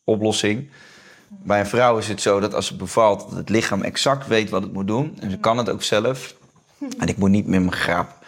Oplossing. 0.03 0.69
Bij 1.27 1.59
een 1.59 1.65
vrouw 1.65 1.97
is 1.97 2.07
het 2.07 2.21
zo 2.21 2.39
dat 2.39 2.53
als 2.53 2.67
ze 2.67 2.75
bevalt, 2.75 3.19
dat 3.19 3.37
het 3.37 3.49
lichaam 3.49 3.81
exact 3.81 4.27
weet 4.27 4.49
wat 4.49 4.61
het 4.61 4.73
moet 4.73 4.87
doen. 4.87 5.17
En 5.19 5.31
ze 5.31 5.37
kan 5.37 5.57
het 5.57 5.69
ook 5.69 5.83
zelf. 5.83 6.35
En 6.99 7.07
ik 7.07 7.17
moet 7.17 7.29
niet 7.29 7.47
met 7.47 7.59
mijn 7.59 7.71
graap, 7.71 8.25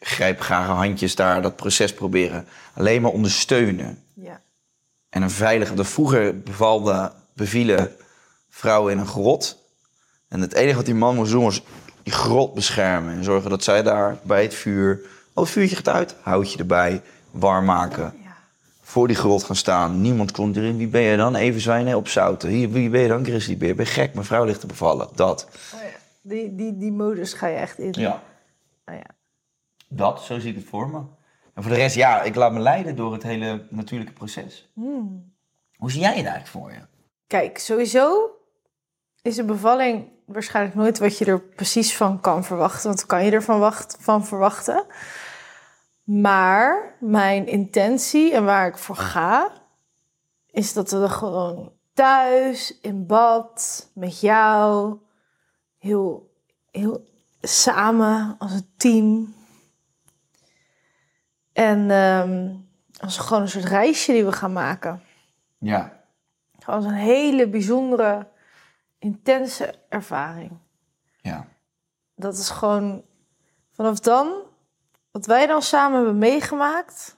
grijpgrage 0.00 0.70
handjes 0.70 1.14
daar 1.14 1.42
dat 1.42 1.56
proces 1.56 1.94
proberen. 1.94 2.46
Alleen 2.74 3.02
maar 3.02 3.10
ondersteunen. 3.10 4.02
ja. 4.14 4.40
En 5.08 5.22
een 5.22 5.30
veilige, 5.30 5.74
de 5.74 5.84
vroeger 5.84 6.40
bevalde, 6.40 7.12
bevielen 7.34 7.96
vrouwen 8.64 8.92
in 8.92 8.98
een 8.98 9.06
grot. 9.06 9.58
En 10.28 10.40
het 10.40 10.54
enige 10.54 10.76
wat 10.76 10.84
die 10.84 10.94
man 10.94 11.14
moest 11.14 11.30
doen 11.30 11.44
was 11.44 11.62
die 12.02 12.12
grot 12.12 12.54
beschermen. 12.54 13.14
En 13.14 13.24
zorgen 13.24 13.50
dat 13.50 13.64
zij 13.64 13.82
daar 13.82 14.18
bij 14.22 14.42
het 14.42 14.54
vuur... 14.54 15.00
Oh, 15.34 15.44
het 15.44 15.52
vuurtje 15.52 15.76
gaat 15.76 15.88
uit. 15.88 16.16
Houtje 16.22 16.58
erbij. 16.58 17.02
Warm 17.30 17.64
maken. 17.64 18.14
ja. 18.22 18.36
Voor 18.82 19.06
die 19.06 19.16
grot 19.16 19.44
gaan 19.44 19.56
staan. 19.56 20.00
Niemand 20.00 20.32
komt 20.32 20.56
erin. 20.56 20.76
Wie 20.76 20.88
ben 20.88 21.02
je 21.02 21.16
dan? 21.16 21.34
Even 21.34 21.60
zwijnen 21.60 21.96
op 21.96 22.08
zouten. 22.08 22.48
Hier, 22.48 22.70
wie 22.70 22.90
ben 22.90 23.00
je 23.00 23.08
dan? 23.08 23.24
Grizzlybeer. 23.24 23.74
Ben 23.74 23.84
je 23.84 23.90
gek? 23.90 24.14
Mijn 24.14 24.26
vrouw 24.26 24.44
ligt 24.44 24.60
te 24.60 24.66
bevallen. 24.66 25.08
Dat. 25.14 25.48
Oh 25.74 25.80
ja. 25.80 25.86
Die, 26.22 26.54
die, 26.54 26.76
die 26.78 26.92
modus 26.92 27.32
ga 27.32 27.46
je 27.46 27.56
echt 27.56 27.78
in. 27.78 27.92
Ja. 27.92 28.22
Oh 28.86 28.94
ja. 28.94 29.06
Dat, 29.88 30.22
zo 30.22 30.38
zie 30.38 30.50
ik 30.50 30.56
het 30.56 30.68
voor 30.68 30.88
me. 30.88 30.98
En 31.54 31.62
voor 31.62 31.72
de 31.72 31.78
rest, 31.78 31.96
ja, 31.96 32.22
ik 32.22 32.34
laat 32.34 32.52
me 32.52 32.60
leiden 32.60 32.96
door 32.96 33.12
het 33.12 33.22
hele 33.22 33.66
natuurlijke 33.70 34.12
proces. 34.12 34.68
Hoe 35.76 35.90
zie 35.90 36.00
jij 36.00 36.16
het 36.16 36.26
eigenlijk 36.26 36.48
voor 36.48 36.72
je? 36.72 36.80
Kijk, 37.26 37.58
sowieso 37.58 38.33
is 39.24 39.36
een 39.36 39.46
bevalling 39.46 40.08
waarschijnlijk 40.26 40.76
nooit 40.76 40.98
wat 40.98 41.18
je 41.18 41.24
er 41.24 41.40
precies 41.40 41.96
van 41.96 42.20
kan 42.20 42.44
verwachten. 42.44 42.88
Want 42.88 43.06
kan 43.06 43.24
je 43.24 43.30
ervan 43.30 43.58
wacht, 43.58 43.96
van 44.00 44.26
verwachten. 44.26 44.86
Maar 46.02 46.96
mijn 47.00 47.46
intentie 47.46 48.34
en 48.34 48.44
waar 48.44 48.66
ik 48.66 48.78
voor 48.78 48.96
ga, 48.96 49.52
is 50.50 50.72
dat 50.72 50.90
we 50.90 51.08
gewoon 51.08 51.72
thuis, 51.92 52.78
in 52.80 53.06
bad, 53.06 53.90
met 53.94 54.20
jou, 54.20 54.98
heel, 55.78 56.30
heel 56.70 57.04
samen 57.40 58.34
als 58.38 58.52
een 58.52 58.68
team. 58.76 59.34
En 61.52 61.90
ehm, 61.90 62.54
als 63.00 63.18
gewoon 63.18 63.42
een 63.42 63.48
soort 63.48 63.64
reisje 63.64 64.12
die 64.12 64.24
we 64.24 64.32
gaan 64.32 64.52
maken. 64.52 65.02
Ja. 65.58 66.02
Gewoon 66.58 66.84
een 66.84 66.94
hele 66.94 67.48
bijzondere, 67.48 68.32
intense 69.04 69.74
ervaring. 69.88 70.50
Ja. 71.20 71.46
Dat 72.14 72.38
is 72.38 72.50
gewoon 72.50 73.04
vanaf 73.72 74.00
dan, 74.00 74.32
wat 75.10 75.26
wij 75.26 75.46
dan 75.46 75.62
samen 75.62 75.96
hebben 75.96 76.18
meegemaakt, 76.18 77.16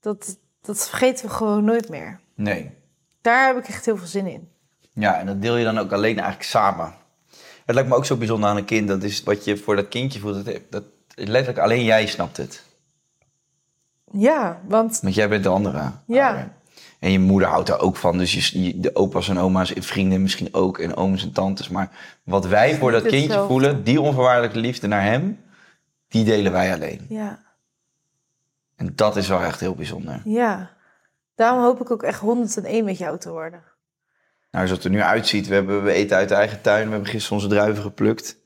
dat, 0.00 0.38
dat 0.60 0.88
vergeten 0.88 1.26
we 1.26 1.32
gewoon 1.32 1.64
nooit 1.64 1.88
meer. 1.88 2.20
Nee. 2.34 2.70
Daar 3.20 3.46
heb 3.46 3.56
ik 3.56 3.68
echt 3.68 3.84
heel 3.84 3.96
veel 3.96 4.06
zin 4.06 4.26
in. 4.26 4.52
Ja, 4.92 5.18
en 5.18 5.26
dat 5.26 5.42
deel 5.42 5.56
je 5.56 5.64
dan 5.64 5.78
ook 5.78 5.92
alleen 5.92 6.16
eigenlijk 6.16 6.48
samen. 6.48 6.94
Het 7.64 7.74
lijkt 7.74 7.88
me 7.88 7.96
ook 7.96 8.06
zo 8.06 8.16
bijzonder 8.16 8.50
aan 8.50 8.56
een 8.56 8.64
kind. 8.64 8.88
Dat 8.88 9.02
is 9.02 9.22
wat 9.22 9.44
je 9.44 9.56
voor 9.56 9.76
dat 9.76 9.88
kindje 9.88 10.20
voelt. 10.20 10.44
Dat, 10.44 10.60
dat 10.70 10.84
letterlijk 11.14 11.58
alleen 11.58 11.84
jij 11.84 12.06
snapt 12.06 12.36
het. 12.36 12.64
Ja, 14.12 14.60
want 14.66 15.00
Want 15.00 15.14
jij 15.14 15.28
bent 15.28 15.42
de 15.42 15.48
andere. 15.48 15.92
Ja. 16.06 16.26
ouder. 16.28 16.56
En 16.98 17.10
je 17.10 17.18
moeder 17.18 17.48
houdt 17.48 17.68
er 17.68 17.78
ook 17.78 17.96
van. 17.96 18.18
Dus 18.18 18.50
je, 18.50 18.80
de 18.80 18.94
opa's 18.94 19.28
en 19.28 19.38
oma's, 19.38 19.72
vrienden 19.76 20.22
misschien 20.22 20.54
ook. 20.54 20.78
En 20.78 20.96
ooms 20.96 21.22
en 21.22 21.32
tantes. 21.32 21.68
Maar 21.68 21.90
wat 22.22 22.46
wij 22.46 22.74
voor 22.74 22.90
dat 22.92 23.02
kindje 23.06 23.44
voelen, 23.46 23.84
die 23.84 24.00
onvoorwaardelijke 24.00 24.58
liefde 24.58 24.86
naar 24.86 25.02
hem, 25.02 25.40
die 26.08 26.24
delen 26.24 26.52
wij 26.52 26.74
alleen. 26.74 27.06
ja, 27.08 27.42
En 28.76 28.92
dat 28.94 29.16
is 29.16 29.28
wel 29.28 29.42
echt 29.42 29.60
heel 29.60 29.74
bijzonder. 29.74 30.22
ja. 30.24 30.76
Daarom 31.34 31.62
hoop 31.62 31.80
ik 31.80 31.90
ook 31.90 32.02
echt 32.02 32.20
101 32.20 32.84
met 32.84 32.98
jou 32.98 33.18
te 33.18 33.30
worden. 33.30 33.62
Nou, 34.50 34.66
zoals 34.66 34.70
het 34.70 34.84
er 34.84 34.90
nu 34.90 35.00
uitziet, 35.02 35.46
we, 35.46 35.54
hebben, 35.54 35.82
we 35.82 35.92
eten 35.92 36.16
uit 36.16 36.28
de 36.28 36.34
eigen 36.34 36.60
tuin. 36.60 36.84
We 36.84 36.90
hebben 36.90 37.08
gisteren 37.10 37.36
onze 37.36 37.48
druiven 37.48 37.82
geplukt. 37.82 38.36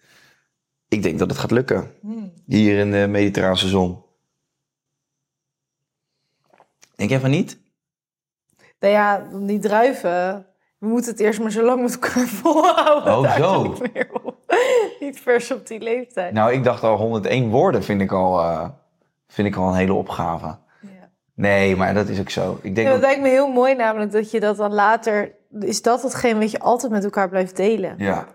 Ik 0.88 1.02
denk 1.02 1.18
dat 1.18 1.30
het 1.30 1.38
gaat 1.38 1.50
lukken. 1.50 1.90
Hier 2.46 2.78
in 2.78 2.90
de 2.90 3.06
mediterrane 3.08 3.56
zon. 3.56 4.02
Denk 6.94 7.10
jij 7.10 7.20
van 7.20 7.30
niet? 7.30 7.58
Nou 8.82 8.94
ja, 8.94 9.22
die 9.32 9.58
druiven. 9.58 10.46
We 10.78 10.86
moeten 10.88 11.10
het 11.10 11.20
eerst 11.20 11.40
maar 11.40 11.50
zo 11.50 11.62
lang 11.62 11.82
met 11.82 11.92
elkaar 11.92 12.26
volhouden. 12.42 13.18
Oh, 13.18 13.36
zo. 13.36 13.74
meer 13.92 14.08
op. 14.22 14.36
Niet 15.00 15.20
vers 15.20 15.50
op 15.50 15.66
die 15.66 15.80
leeftijd. 15.80 16.32
Nou, 16.32 16.52
ik 16.52 16.64
dacht 16.64 16.82
al 16.82 16.96
101 16.96 17.50
woorden 17.50 17.82
vind 17.82 18.00
ik 18.00 18.12
al, 18.12 18.40
eh, 18.40 18.68
vind 19.28 19.48
ik 19.48 19.56
al 19.56 19.68
een 19.68 19.74
hele 19.74 19.92
opgave. 19.94 20.46
Ja. 20.80 21.08
Nee, 21.34 21.76
maar 21.76 21.94
dat 21.94 22.08
is 22.08 22.20
ook 22.20 22.30
zo. 22.30 22.58
Ik 22.62 22.74
denk 22.74 22.86
Ja, 22.86 22.92
dat 22.92 22.94
ook- 22.94 23.00
lijkt 23.06 23.20
me 23.20 23.28
heel 23.28 23.48
mooi 23.48 23.74
namelijk 23.74 24.12
dat 24.12 24.30
je 24.30 24.40
dat 24.40 24.56
dan 24.56 24.72
later... 24.72 25.32
Is 25.60 25.82
dat 25.82 26.02
hetgeen 26.02 26.38
wat 26.38 26.50
je 26.50 26.60
altijd 26.60 26.92
met 26.92 27.04
elkaar 27.04 27.28
blijft 27.28 27.56
delen? 27.56 27.94
ja. 27.98 28.26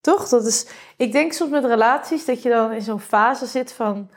Toch? 0.00 0.28
Dat 0.28 0.46
is, 0.46 0.66
ik 0.96 1.12
denk 1.12 1.32
soms 1.32 1.50
met 1.50 1.64
relaties 1.64 2.24
dat 2.24 2.42
je 2.42 2.48
dan 2.48 2.72
in 2.72 2.82
zo'n 2.82 3.00
fase 3.00 3.46
zit 3.46 3.72
van 3.72 4.10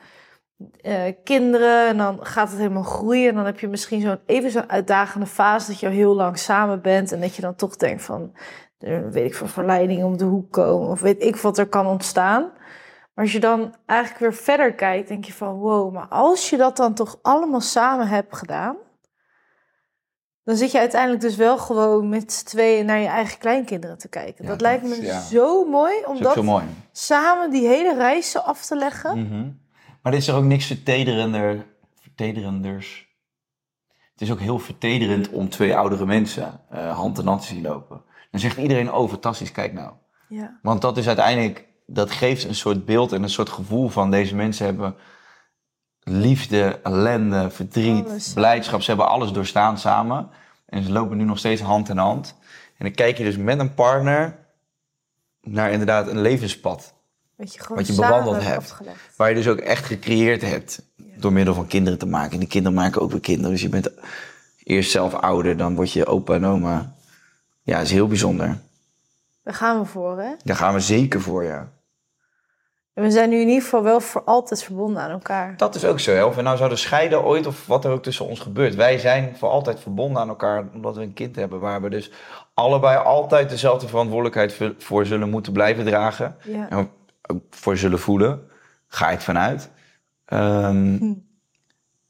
eh, 0.81 1.13
kinderen 1.23 1.87
en 1.87 1.97
dan 1.97 2.25
gaat 2.25 2.49
het 2.49 2.57
helemaal 2.57 2.83
groeien. 2.83 3.29
En 3.29 3.35
dan 3.35 3.45
heb 3.45 3.59
je 3.59 3.67
misschien 3.67 4.01
zo'n 4.01 4.19
even 4.25 4.51
zo'n 4.51 4.69
uitdagende 4.69 5.25
fase 5.25 5.67
dat 5.67 5.79
je 5.79 5.85
al 5.85 5.91
heel 5.91 6.15
lang 6.15 6.37
samen 6.37 6.81
bent. 6.81 7.11
En 7.11 7.21
dat 7.21 7.35
je 7.35 7.41
dan 7.41 7.55
toch 7.55 7.75
denkt 7.75 8.03
van, 8.03 8.33
weet 8.77 9.15
ik 9.15 9.35
van 9.35 9.49
verleiding 9.49 10.03
om 10.03 10.17
de 10.17 10.25
hoek 10.25 10.51
komen. 10.51 10.89
Of 10.89 11.01
weet 11.01 11.23
ik 11.23 11.35
wat 11.35 11.57
er 11.57 11.67
kan 11.67 11.85
ontstaan. 11.85 12.41
Maar 13.13 13.27
als 13.27 13.33
je 13.33 13.39
dan 13.39 13.75
eigenlijk 13.85 14.19
weer 14.19 14.33
verder 14.33 14.73
kijkt, 14.73 15.07
denk 15.07 15.25
je 15.25 15.33
van 15.33 15.53
wow, 15.53 15.93
maar 15.93 16.07
als 16.07 16.49
je 16.49 16.57
dat 16.57 16.77
dan 16.77 16.93
toch 16.93 17.19
allemaal 17.21 17.61
samen 17.61 18.07
hebt 18.07 18.35
gedaan. 18.35 18.75
Dan 20.43 20.55
zit 20.55 20.71
je 20.71 20.79
uiteindelijk 20.79 21.21
dus 21.21 21.35
wel 21.35 21.57
gewoon 21.57 22.09
met 22.09 22.33
z'n 22.33 22.45
tweeën 22.45 22.85
naar 22.85 22.99
je 22.99 23.07
eigen 23.07 23.39
kleinkinderen 23.39 23.97
te 23.97 24.09
kijken. 24.09 24.43
Ja, 24.43 24.49
dat 24.49 24.61
lijkt 24.61 24.83
me 24.83 25.01
ja. 25.01 25.21
zo 25.21 25.65
mooi 25.65 25.93
om 26.05 26.21
Dat 26.21 26.43
mooi. 26.43 26.63
samen 26.91 27.49
die 27.49 27.67
hele 27.67 27.95
reis 27.95 28.31
zo 28.31 28.39
af 28.39 28.65
te 28.65 28.75
leggen. 28.75 29.19
Mhm. 29.19 29.49
Maar 30.01 30.13
is 30.13 30.27
er 30.27 30.35
ook 30.35 30.43
niks 30.43 30.65
vertederender, 30.65 31.65
vertederenders. 32.01 33.07
Het 34.11 34.21
is 34.21 34.31
ook 34.31 34.39
heel 34.39 34.59
vertederend 34.59 35.29
om 35.29 35.49
twee 35.49 35.75
oudere 35.75 36.05
mensen 36.05 36.61
eh, 36.69 36.95
hand 36.97 37.19
in 37.19 37.27
hand 37.27 37.41
te 37.41 37.47
zien 37.47 37.61
lopen. 37.61 38.01
Dan 38.31 38.39
zegt 38.39 38.57
iedereen, 38.57 38.93
oh 38.93 39.09
fantastisch, 39.09 39.51
kijk 39.51 39.73
nou. 39.73 39.93
Ja. 40.27 40.59
Want 40.61 40.81
dat 40.81 40.97
is 40.97 41.07
uiteindelijk, 41.07 41.67
dat 41.85 42.11
geeft 42.11 42.43
een 42.43 42.55
soort 42.55 42.85
beeld 42.85 43.11
en 43.11 43.23
een 43.23 43.29
soort 43.29 43.49
gevoel 43.49 43.89
van 43.89 44.11
deze 44.11 44.35
mensen 44.35 44.65
hebben 44.65 44.95
liefde, 46.03 46.79
ellende, 46.83 47.49
verdriet, 47.49 48.07
Alles. 48.07 48.33
blijdschap. 48.33 48.81
Ze 48.81 48.89
hebben 48.89 49.07
alles 49.09 49.31
doorstaan 49.31 49.77
samen. 49.77 50.29
En 50.65 50.83
ze 50.83 50.91
lopen 50.91 51.17
nu 51.17 51.23
nog 51.23 51.37
steeds 51.37 51.61
hand 51.61 51.89
in 51.89 51.97
hand. 51.97 52.35
En 52.77 52.85
dan 52.85 52.91
kijk 52.93 53.17
je 53.17 53.23
dus 53.23 53.37
met 53.37 53.59
een 53.59 53.73
partner 53.73 54.45
naar 55.41 55.71
inderdaad 55.71 56.07
een 56.07 56.21
levenspad. 56.21 56.93
Wat 57.39 57.53
je 57.53 57.59
Wat 57.67 57.95
bewandeld 57.95 58.43
hebt. 58.43 58.57
afgelegd. 58.57 59.15
Waar 59.15 59.29
je 59.29 59.35
dus 59.35 59.47
ook 59.47 59.57
echt 59.59 59.85
gecreëerd 59.85 60.41
hebt. 60.41 60.81
Door 61.17 61.33
middel 61.33 61.53
van 61.53 61.67
kinderen 61.67 61.99
te 61.99 62.05
maken. 62.05 62.31
En 62.31 62.39
die 62.39 62.47
kinderen 62.47 62.77
maken 62.77 63.01
ook 63.01 63.11
weer 63.11 63.19
kinderen. 63.19 63.51
Dus 63.51 63.61
je 63.61 63.69
bent 63.69 63.89
eerst 64.63 64.91
zelf 64.91 65.13
ouder, 65.13 65.57
dan 65.57 65.75
word 65.75 65.91
je 65.91 66.05
opa 66.05 66.33
en 66.33 66.45
oma. 66.45 66.93
Ja, 67.61 67.75
dat 67.77 67.85
is 67.85 67.91
heel 67.91 68.07
bijzonder. 68.07 68.57
Daar 69.43 69.53
gaan 69.53 69.79
we 69.79 69.85
voor, 69.85 70.19
hè? 70.19 70.31
Daar 70.43 70.55
gaan 70.55 70.73
we 70.73 70.79
zeker 70.79 71.21
voor, 71.21 71.43
ja. 71.43 71.67
En 72.93 73.03
we 73.03 73.11
zijn 73.11 73.29
nu 73.29 73.39
in 73.41 73.47
ieder 73.47 73.63
geval 73.63 73.83
wel 73.83 73.99
voor 73.99 74.23
altijd 74.23 74.63
verbonden 74.63 75.01
aan 75.01 75.09
elkaar. 75.11 75.53
Dat 75.57 75.75
is 75.75 75.85
ook 75.85 75.99
zo, 75.99 76.11
hè. 76.11 76.23
Of 76.23 76.35
we 76.35 76.41
nou 76.41 76.57
zouden 76.57 76.77
scheiden 76.77 77.23
ooit 77.23 77.45
of 77.47 77.67
wat 77.67 77.85
er 77.85 77.91
ook 77.91 78.03
tussen 78.03 78.25
ons 78.27 78.39
gebeurt. 78.39 78.75
Wij 78.75 78.97
zijn 78.97 79.35
voor 79.37 79.49
altijd 79.49 79.79
verbonden 79.79 80.21
aan 80.21 80.29
elkaar 80.29 80.63
omdat 80.73 80.95
we 80.95 81.01
een 81.01 81.13
kind 81.13 81.35
hebben. 81.35 81.59
Waar 81.59 81.81
we 81.81 81.89
dus 81.89 82.11
allebei 82.53 82.97
altijd 82.97 83.49
dezelfde 83.49 83.87
verantwoordelijkheid 83.87 84.57
voor- 84.77 85.05
zullen 85.05 85.29
moeten 85.29 85.53
blijven 85.53 85.85
dragen. 85.85 86.35
Ja. 86.43 86.69
En 86.69 86.89
voor 87.49 87.77
zullen 87.77 87.99
voelen. 87.99 88.47
Ga 88.87 89.09
ik 89.09 89.19
vanuit. 89.21 89.69
Ehm, 90.25 90.95
Hm. 90.97 91.13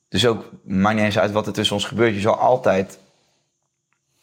Dus 0.07 0.25
ook, 0.27 0.51
maakt 0.63 0.95
niet 0.95 1.05
eens 1.05 1.19
uit 1.19 1.31
wat 1.31 1.47
er 1.47 1.53
tussen 1.53 1.75
ons 1.75 1.85
gebeurt. 1.85 2.13
Je 2.13 2.19
zal 2.19 2.35
altijd... 2.37 2.99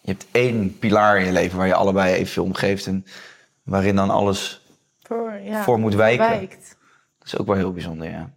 Je 0.01 0.11
hebt 0.13 0.27
één 0.31 0.79
pilaar 0.79 1.19
in 1.19 1.27
je 1.27 1.33
leven 1.33 1.59
waar 1.59 1.67
je 1.67 1.75
allebei 1.75 2.15
evenveel 2.15 2.45
om 2.45 2.55
geeft. 2.55 2.87
En 2.87 3.05
waarin 3.63 3.97
dan 3.97 4.11
alles 4.11 4.67
Voor, 5.03 5.33
ja, 5.33 5.63
voor 5.63 5.79
moet 5.79 5.95
wijken. 5.95 6.29
wijkt. 6.29 6.77
Dat 7.19 7.27
is 7.27 7.39
ook 7.39 7.47
wel 7.47 7.57
heel 7.57 7.73
bijzonder, 7.73 8.11
ja. 8.11 8.35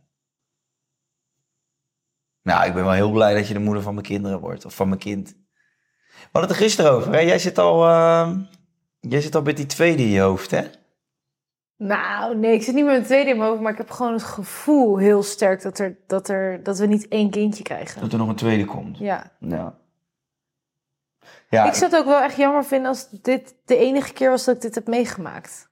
Nou, 2.42 2.66
ik 2.68 2.74
ben 2.74 2.84
wel 2.84 2.94
heel 2.94 3.12
blij 3.12 3.34
dat 3.34 3.48
je 3.48 3.54
de 3.54 3.60
moeder 3.60 3.84
van 3.84 3.94
mijn 3.94 4.06
kinderen 4.06 4.40
wordt. 4.40 4.66
Of 4.66 4.76
van 4.76 4.88
mijn 4.88 5.00
kind. 5.00 5.30
We 6.12 6.28
hadden 6.32 6.50
het 6.50 6.60
er 6.60 6.66
gisteren 6.66 6.92
over, 6.92 7.12
hè? 7.14 7.20
Jij 7.20 7.40
zit 7.40 7.58
al, 7.58 7.88
eh, 7.88 8.32
jij 9.00 9.22
zit 9.22 9.36
al 9.36 9.42
met 9.42 9.58
die 9.58 9.66
tweede 9.66 10.04
in 10.04 10.10
je 10.10 10.20
hoofd, 10.22 10.52
hè? 10.52 10.64
Nou, 11.80 12.36
nee, 12.38 12.54
ik 12.54 12.64
zit 12.64 12.76
niet 12.76 12.84
met 12.84 12.94
mijn 12.94 13.06
tweede 13.06 13.30
in 13.30 13.38
mijn 13.38 13.50
hoofd, 13.50 13.62
maar 13.62 13.72
ik 13.72 13.78
heb 13.78 13.90
gewoon 13.92 14.14
het 14.14 14.24
gevoel 14.24 14.98
heel 14.98 15.24
sterk 15.24 15.62
dat, 15.62 15.80
er, 15.80 15.98
dat, 16.08 16.28
er, 16.30 16.64
dat 16.64 16.78
we 16.78 16.86
niet 16.86 17.08
één 17.08 17.30
kindje 17.30 17.64
krijgen. 17.64 18.02
Dat 18.02 18.12
er 18.12 18.18
nog 18.18 18.28
een 18.28 18.36
tweede 18.36 18.66
komt. 18.66 18.98
Ja. 18.98 19.32
Ja. 19.40 19.74
Ja, 21.50 21.66
Ik 21.66 21.74
zou 21.74 21.92
het 21.92 22.00
ook 22.00 22.06
wel 22.06 22.22
echt 22.22 22.36
jammer 22.36 22.66
vinden 22.66 22.88
als 22.88 23.08
dit 23.22 23.56
de 23.66 23.78
enige 23.78 24.14
keer 24.14 24.30
was 24.30 24.46
dat 24.46 24.56
ik 24.56 24.62
dit 24.62 24.76
heb 24.76 24.88
meegemaakt. 24.88 25.68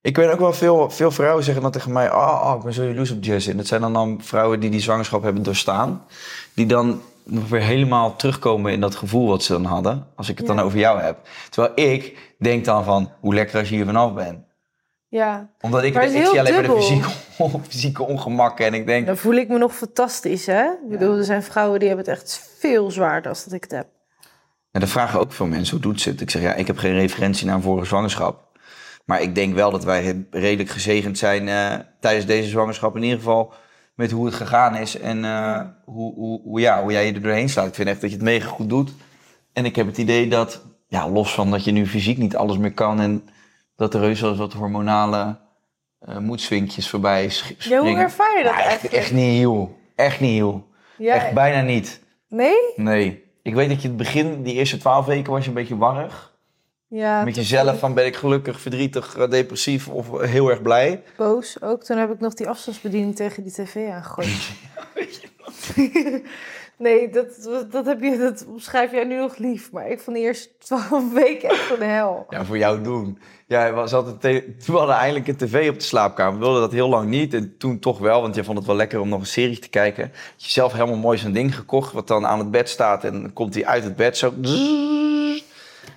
Ik 0.00 0.16
weet 0.16 0.30
ook 0.30 0.38
wel 0.38 0.52
veel, 0.52 0.90
veel 0.90 1.10
vrouwen 1.10 1.44
zeggen 1.44 1.62
dan 1.62 1.72
tegen 1.72 1.92
mij... 1.92 2.12
Oh, 2.12 2.42
oh, 2.44 2.54
ik 2.56 2.62
ben 2.62 2.72
zo 2.72 2.84
jaloers 2.84 3.10
op 3.10 3.24
Jess. 3.24 3.46
En 3.46 3.56
dat 3.56 3.66
zijn 3.66 3.80
dan, 3.80 3.92
dan 3.92 4.20
vrouwen 4.22 4.60
die 4.60 4.70
die 4.70 4.80
zwangerschap 4.80 5.22
hebben 5.22 5.42
doorstaan. 5.42 6.04
Die 6.54 6.66
dan 6.66 7.00
nog 7.22 7.48
weer 7.48 7.60
helemaal 7.60 8.16
terugkomen 8.16 8.72
in 8.72 8.80
dat 8.80 8.94
gevoel 8.94 9.28
wat 9.28 9.42
ze 9.42 9.52
dan 9.52 9.64
hadden. 9.64 10.06
Als 10.14 10.28
ik 10.28 10.38
het 10.38 10.46
Ja. 10.46 10.54
dan 10.54 10.64
over 10.64 10.78
jou 10.78 11.00
heb. 11.00 11.18
Terwijl 11.50 11.72
ik 11.90 12.34
denk 12.38 12.64
dan 12.64 12.84
van, 12.84 13.10
hoe 13.20 13.34
lekker 13.34 13.58
als 13.58 13.68
je 13.68 13.74
hier 13.74 13.84
vanaf 13.84 14.14
bent. 14.14 14.38
Ja, 15.12 15.48
Omdat 15.60 15.82
ik, 15.82 15.94
ik 15.94 16.10
zie 16.10 16.26
alleen 16.26 16.36
maar 16.36 16.44
de 16.44 16.52
dubbel. 16.52 16.82
fysieke, 16.82 17.08
fysieke 17.68 18.02
ongemakken. 18.02 18.66
En 18.66 18.74
ik 18.74 18.86
denk, 18.86 19.06
dan 19.06 19.16
voel 19.16 19.34
ik 19.34 19.48
me 19.48 19.58
nog 19.58 19.74
fantastisch, 19.74 20.46
hè? 20.46 20.62
Ik 20.62 20.88
bedoel, 20.88 21.16
er 21.16 21.24
zijn 21.24 21.42
vrouwen 21.42 21.78
die 21.78 21.88
hebben 21.88 22.06
het 22.06 22.14
echt 22.14 22.48
veel 22.58 22.90
zwaarder 22.90 23.30
als 23.30 23.44
dat 23.44 23.52
ik 23.52 23.62
het 23.62 23.72
heb. 23.72 23.86
En 24.70 24.80
dan 24.80 24.88
vragen 24.88 25.20
ook 25.20 25.32
veel 25.32 25.46
mensen, 25.46 25.72
hoe 25.74 25.82
doet 25.82 26.00
ze 26.00 26.08
het? 26.08 26.20
Ik 26.20 26.30
zeg, 26.30 26.42
ja, 26.42 26.54
ik 26.54 26.66
heb 26.66 26.78
geen 26.78 26.92
referentie 26.92 27.46
naar 27.46 27.54
een 27.54 27.62
vorige 27.62 27.86
zwangerschap. 27.86 28.58
Maar 29.04 29.22
ik 29.22 29.34
denk 29.34 29.54
wel 29.54 29.70
dat 29.70 29.84
wij 29.84 30.26
redelijk 30.30 30.70
gezegend 30.70 31.18
zijn 31.18 31.48
eh, 31.48 31.78
tijdens 32.00 32.26
deze 32.26 32.48
zwangerschap. 32.48 32.96
In 32.96 33.02
ieder 33.02 33.18
geval 33.18 33.52
met 33.94 34.10
hoe 34.10 34.26
het 34.26 34.34
gegaan 34.34 34.76
is 34.76 34.98
en 34.98 35.24
eh, 35.24 35.60
hoe, 35.84 36.14
hoe, 36.14 36.40
hoe, 36.42 36.60
ja, 36.60 36.82
hoe 36.82 36.92
jij 36.92 37.06
je 37.06 37.12
er 37.12 37.22
doorheen 37.22 37.48
slaat. 37.48 37.66
Ik 37.66 37.74
vind 37.74 37.88
echt 37.88 38.00
dat 38.00 38.10
je 38.10 38.16
het 38.16 38.24
mega 38.24 38.48
goed 38.48 38.68
doet. 38.68 38.92
En 39.52 39.64
ik 39.64 39.76
heb 39.76 39.86
het 39.86 39.98
idee 39.98 40.28
dat, 40.28 40.64
ja, 40.88 41.10
los 41.10 41.34
van 41.34 41.50
dat 41.50 41.64
je 41.64 41.72
nu 41.72 41.86
fysiek 41.86 42.18
niet 42.18 42.36
alles 42.36 42.56
meer 42.58 42.74
kan... 42.74 43.00
en 43.00 43.22
dat 43.76 43.94
er 43.94 44.00
heus 44.00 44.20
wat 44.20 44.52
hormonale 44.52 45.36
eh 46.00 46.18
moedswinkjes 46.18 46.88
voorbij 46.88 47.28
sch- 47.28 47.48
Ja, 47.48 47.54
springen. 47.58 47.86
hoe 47.88 47.96
ervaar 47.98 48.38
je 48.38 48.44
dat 48.44 48.54
echt, 48.54 48.84
echt 48.88 49.12
niet 49.12 49.36
heel. 49.36 49.78
Echt 49.96 50.20
niet 50.20 50.30
heel. 50.32 50.68
Ja, 50.98 51.14
Echt 51.14 51.32
bijna 51.34 51.60
niet. 51.60 52.00
nee? 52.28 52.54
Nee. 52.76 53.30
Ik 53.42 53.54
weet 53.54 53.68
dat 53.68 53.82
je 53.82 53.88
het 53.88 53.96
begin, 53.96 54.42
die 54.42 54.54
eerste 54.54 54.76
twaalf 54.76 55.06
weken 55.06 55.32
was 55.32 55.42
je 55.42 55.48
een 55.48 55.54
beetje 55.54 55.76
warrig. 55.76 56.30
Ja, 56.88 57.24
Met 57.24 57.34
jezelf 57.34 57.78
van 57.78 57.94
ben 57.94 58.06
ik 58.06 58.16
gelukkig, 58.16 58.60
verdrietig, 58.60 59.16
eh, 59.16 59.30
depressief 59.30 59.88
of 59.88 60.20
heel 60.20 60.48
erg 60.50 60.62
blij. 60.62 61.02
Boos 61.16 61.62
ook. 61.62 61.84
Toen 61.84 61.96
heb 61.98 62.12
ik 62.12 62.20
nog 62.20 62.34
die 62.34 62.48
afstandsbediening 62.48 63.16
tegen 63.16 63.42
die 63.42 63.52
tv 63.52 63.88
aangegooid. 63.90 64.50
nee, 66.82 67.08
dat, 67.08 67.26
dat, 67.70 67.86
heb 67.86 68.02
je, 68.02 68.18
dat 68.18 68.46
omschrijf 68.46 68.90
jij 68.92 69.04
nu 69.04 69.16
nog 69.16 69.36
lief. 69.36 69.72
Maar 69.72 69.88
ik 69.88 70.00
vond 70.00 70.16
de 70.16 70.22
eerste 70.22 70.48
twaalf 70.58 71.12
weken 71.22 71.48
echt 71.48 71.60
van 71.60 71.78
de 71.78 71.84
hel. 71.84 72.26
Ja, 72.28 72.44
voor 72.44 72.58
jou 72.58 72.82
doen. 72.82 73.18
Ja, 73.46 73.72
we, 73.72 73.90
hadden 73.90 74.18
we 74.20 74.72
hadden 74.72 74.94
eindelijk 74.94 75.28
een 75.28 75.36
tv 75.36 75.68
op 75.68 75.78
de 75.78 75.84
slaapkamer. 75.84 76.38
We 76.38 76.44
wilden 76.44 76.60
dat 76.60 76.72
heel 76.72 76.88
lang 76.88 77.08
niet. 77.08 77.34
En 77.34 77.56
toen 77.58 77.78
toch 77.78 77.98
wel, 77.98 78.20
want 78.20 78.34
je 78.34 78.44
vond 78.44 78.58
het 78.58 78.66
wel 78.66 78.76
lekker 78.76 79.00
om 79.00 79.08
nog 79.08 79.20
een 79.20 79.26
serie 79.26 79.58
te 79.58 79.68
kijken. 79.68 80.02
Had 80.02 80.44
je 80.44 80.50
zelf 80.50 80.72
helemaal 80.72 80.96
mooi 80.96 81.18
zo'n 81.18 81.32
ding 81.32 81.54
gekocht, 81.56 81.92
wat 81.92 82.08
dan 82.08 82.26
aan 82.26 82.38
het 82.38 82.50
bed 82.50 82.68
staat. 82.68 83.04
En 83.04 83.22
dan 83.22 83.32
komt 83.32 83.54
hij 83.54 83.66
uit 83.66 83.84
het 83.84 83.96
bed 83.96 84.16
zo. 84.16 84.32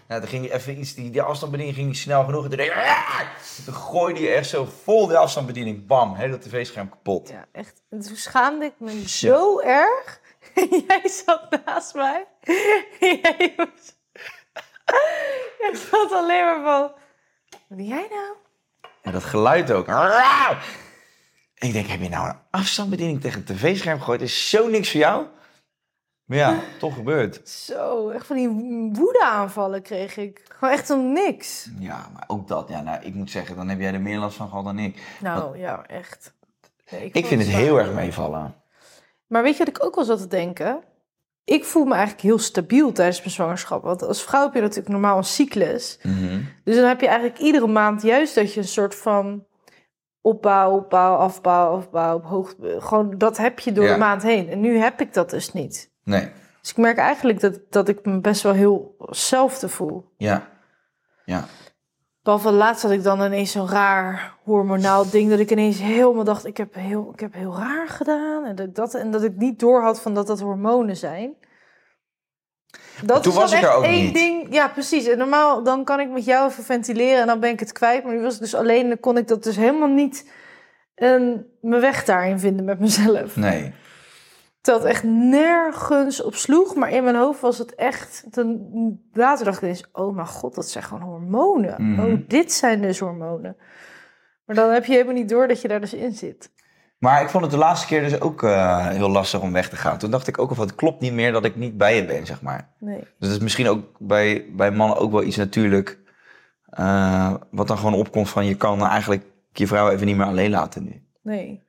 Nou, 0.07 0.21
dan 0.21 0.29
ging 0.29 0.47
hij 0.47 0.57
even 0.57 0.79
iets, 0.79 0.93
die, 0.93 1.09
die 1.09 1.21
afstandsbediening 1.21 1.77
ging 1.77 1.87
niet 1.87 1.97
snel 1.97 2.23
genoeg. 2.23 2.43
En 2.43 2.49
toen, 2.49 2.57
deed 2.57 2.73
hij, 2.73 2.83
"Ah!" 2.83 3.19
toen 3.65 3.73
gooide 3.73 4.19
je 4.19 4.29
echt 4.29 4.49
zo 4.49 4.67
vol 4.83 5.07
de 5.07 5.17
afstandsbediening. 5.17 5.87
Bam, 5.87 6.15
hele 6.15 6.39
tv-scherm 6.39 6.89
kapot. 6.89 7.29
Ja, 7.29 7.45
echt. 7.51 7.81
En 7.89 7.99
toen 7.99 8.15
schaamde 8.15 8.65
ik 8.65 8.73
me 8.77 9.07
zo 9.07 9.59
erg. 9.59 10.23
jij 10.87 11.07
zat 11.25 11.65
naast 11.65 11.93
mij. 11.93 12.27
jij 12.99 13.53
was... 13.57 13.95
jij 15.59 15.75
zat 15.91 16.11
alleen 16.11 16.45
maar 16.45 16.63
van... 16.63 16.81
Wat 17.67 17.77
doe 17.77 17.87
jij 17.87 18.07
nou? 18.09 18.35
En 19.01 19.11
dat 19.11 19.23
geluid 19.23 19.71
ook. 19.71 19.87
Ik 21.55 21.73
denk, 21.73 21.87
heb 21.87 22.01
je 22.01 22.09
nou 22.09 22.29
een 22.29 22.39
afstandsbediening 22.51 23.21
tegen 23.21 23.39
een 23.39 23.55
tv-scherm 23.55 23.99
gegooid? 23.99 24.21
Is 24.21 24.49
zo 24.49 24.67
niks 24.67 24.91
voor 24.91 24.99
jou? 24.99 25.25
Maar 26.25 26.37
ja, 26.37 26.59
toch 26.79 26.93
gebeurd. 26.93 27.49
Zo, 27.49 28.09
echt 28.09 28.25
van 28.25 28.35
die 28.35 28.49
woede-aanvallen 28.93 29.81
kreeg 29.81 30.17
ik. 30.17 30.41
Gewoon 30.57 30.73
echt 30.73 30.89
om 30.89 31.13
niks. 31.13 31.69
Ja, 31.79 32.09
maar 32.13 32.23
ook 32.27 32.47
dat. 32.47 32.69
Ja, 32.69 32.81
nou, 32.81 33.03
ik 33.03 33.13
moet 33.13 33.31
zeggen, 33.31 33.55
dan 33.55 33.69
heb 33.69 33.79
jij 33.79 33.93
er 33.93 34.01
meer 34.01 34.17
last 34.17 34.37
van 34.37 34.49
gehad 34.49 34.63
dan 34.63 34.79
ik. 34.79 35.17
Nou, 35.19 35.57
ja, 35.57 35.85
echt. 35.85 36.33
Nee, 36.89 37.09
Ik 37.11 37.25
vind 37.25 37.41
het 37.41 37.51
heel 37.51 37.79
erg 37.79 37.91
meevallen. 37.93 38.55
Maar 39.35 39.43
weet 39.43 39.57
je 39.57 39.65
wat 39.65 39.75
ik 39.75 39.85
ook 39.85 39.95
wel 39.95 40.03
zat 40.03 40.19
te 40.19 40.27
denken? 40.27 40.83
Ik 41.43 41.63
voel 41.63 41.85
me 41.85 41.93
eigenlijk 41.93 42.21
heel 42.21 42.39
stabiel 42.39 42.91
tijdens 42.91 43.19
mijn 43.19 43.31
zwangerschap. 43.31 43.83
Want 43.83 44.03
als 44.03 44.23
vrouw 44.23 44.43
heb 44.43 44.53
je 44.53 44.61
natuurlijk 44.61 44.89
normaal 44.89 45.17
een 45.17 45.23
cyclus. 45.23 45.99
Mhm. 46.03 46.41
Dus 46.63 46.75
dan 46.75 46.87
heb 46.87 47.01
je 47.01 47.07
eigenlijk 47.07 47.39
iedere 47.39 47.67
maand 47.67 48.01
juist 48.01 48.35
dat 48.35 48.53
je 48.53 48.59
een 48.59 48.67
soort 48.67 48.95
van 48.95 49.45
opbouw, 50.21 50.71
opbouw, 50.71 51.15
afbouw, 51.15 51.75
afbouw, 51.75 52.21
hoogte. 52.21 52.75
Gewoon 52.79 53.17
dat 53.17 53.37
heb 53.37 53.59
je 53.59 53.71
door 53.71 53.85
Ja. 53.85 53.93
de 53.93 53.99
maand 53.99 54.23
heen. 54.23 54.49
En 54.49 54.59
nu 54.59 54.77
heb 54.77 55.01
ik 55.01 55.13
dat 55.13 55.29
dus 55.29 55.53
niet. 55.53 55.91
Nee. 56.03 56.31
Dus 56.61 56.69
ik 56.69 56.77
merk 56.77 56.97
eigenlijk 56.97 57.39
dat, 57.39 57.59
dat 57.69 57.87
ik 57.87 58.05
me 58.05 58.19
best 58.19 58.41
wel 58.41 58.53
heel 58.53 58.95
zelfde 59.09 59.69
voel. 59.69 60.11
Ja. 60.17 60.47
Ja. 61.25 61.45
Behalve 62.25 62.51
laatst 62.51 62.83
had 62.83 62.91
ik 62.91 63.03
dan 63.03 63.21
ineens 63.21 63.51
zo'n 63.51 63.69
raar 63.69 64.33
hormonaal 64.43 65.09
ding... 65.09 65.29
dat 65.29 65.39
ik 65.39 65.51
ineens 65.51 65.79
helemaal 65.79 66.23
dacht, 66.23 66.45
ik 66.45 66.57
heb 66.57 66.73
heel, 66.73 67.09
ik 67.13 67.19
heb 67.19 67.33
heel 67.33 67.55
raar 67.57 67.87
gedaan. 67.87 68.45
En 68.45 68.55
dat, 68.55 68.67
ik 68.67 68.75
dat, 68.75 68.93
en 68.93 69.11
dat 69.11 69.23
ik 69.23 69.35
niet 69.35 69.59
doorhad 69.59 70.01
van 70.01 70.13
dat 70.13 70.27
dat 70.27 70.39
hormonen 70.39 70.97
zijn. 70.97 71.35
Dat 73.01 73.23
toen 73.23 73.31
is 73.31 73.37
was 73.37 73.51
ik 73.51 73.61
er 73.61 73.73
ook 73.73 73.83
één 73.83 74.03
niet. 74.03 74.13
ding. 74.13 74.53
Ja, 74.53 74.67
precies. 74.67 75.07
En 75.07 75.17
normaal 75.17 75.63
dan 75.63 75.83
kan 75.83 75.99
ik 75.99 76.09
met 76.09 76.25
jou 76.25 76.49
even 76.49 76.63
ventileren 76.63 77.21
en 77.21 77.27
dan 77.27 77.39
ben 77.39 77.49
ik 77.49 77.59
het 77.59 77.71
kwijt. 77.71 78.03
Maar 78.03 78.13
nu 78.13 78.21
was 78.21 78.33
ik 78.33 78.39
dus 78.39 78.55
alleen, 78.55 78.87
dan 78.87 78.99
kon 78.99 79.17
ik 79.17 79.27
dat 79.27 79.43
dus 79.43 79.55
helemaal 79.55 79.87
niet... 79.87 80.31
En 80.95 81.47
mijn 81.61 81.81
weg 81.81 82.05
daarin 82.05 82.39
vinden 82.39 82.65
met 82.65 82.79
mezelf. 82.79 83.35
Nee. 83.35 83.73
Het 84.65 84.83
echt 84.83 85.03
nergens 85.03 86.21
op 86.21 86.35
sloeg. 86.35 86.75
Maar 86.75 86.89
in 86.89 87.03
mijn 87.03 87.15
hoofd 87.15 87.41
was 87.41 87.57
het 87.57 87.75
echt... 87.75 88.25
Toen, 88.31 88.69
later 89.13 89.45
dacht 89.45 89.57
ik 89.57 89.63
ineens... 89.63 89.85
Oh 89.91 90.15
mijn 90.15 90.27
god, 90.27 90.55
dat 90.55 90.69
zijn 90.69 90.83
gewoon 90.83 91.03
hormonen. 91.03 91.75
Mhm. 91.91 92.05
Oh, 92.05 92.19
dit 92.27 92.51
zijn 92.51 92.81
dus 92.81 92.99
hormonen. 92.99 93.57
Maar 94.45 94.55
dan 94.55 94.71
heb 94.71 94.85
je 94.85 94.91
helemaal 94.91 95.13
niet 95.13 95.29
door 95.29 95.47
dat 95.47 95.61
je 95.61 95.67
daar 95.67 95.79
dus 95.79 95.93
in 95.93 96.13
zit. 96.13 96.53
Maar 96.97 97.21
ik 97.21 97.29
vond 97.29 97.43
het 97.43 97.51
de 97.51 97.59
laatste 97.59 97.87
keer 97.87 98.01
dus 98.01 98.21
ook 98.21 98.43
eh, 98.43 98.87
heel 98.87 99.09
lastig 99.09 99.41
om 99.41 99.51
weg 99.51 99.69
te 99.69 99.75
gaan. 99.75 99.97
Toen 99.97 100.11
dacht 100.11 100.27
ik 100.27 100.39
ook 100.39 100.49
al 100.49 100.55
van, 100.55 100.65
het 100.65 100.75
klopt 100.75 101.01
niet 101.01 101.13
meer 101.13 101.31
dat 101.31 101.45
ik 101.45 101.55
niet 101.55 101.77
bij 101.77 101.95
je 101.95 102.05
ben, 102.05 102.25
zeg 102.25 102.41
maar. 102.41 102.69
Nee. 102.79 102.99
Dus 102.99 103.07
dat 103.19 103.29
is 103.29 103.39
misschien 103.39 103.67
ook 103.67 103.85
bij, 103.99 104.45
bij 104.55 104.71
mannen 104.71 104.97
ook 104.97 105.11
wel 105.11 105.23
iets 105.23 105.37
natuurlijk... 105.37 105.99
eh, 106.69 107.33
wat 107.51 107.67
dan 107.67 107.77
gewoon 107.77 107.93
opkomt 107.93 108.29
van, 108.29 108.45
je 108.45 108.55
kan 108.55 108.85
eigenlijk 108.85 109.23
je 109.51 109.67
vrouw 109.67 109.89
even 109.89 110.05
niet 110.05 110.17
meer 110.17 110.25
alleen 110.25 110.49
laten 110.49 110.83
nu. 110.83 111.03
Nee. 111.21 111.64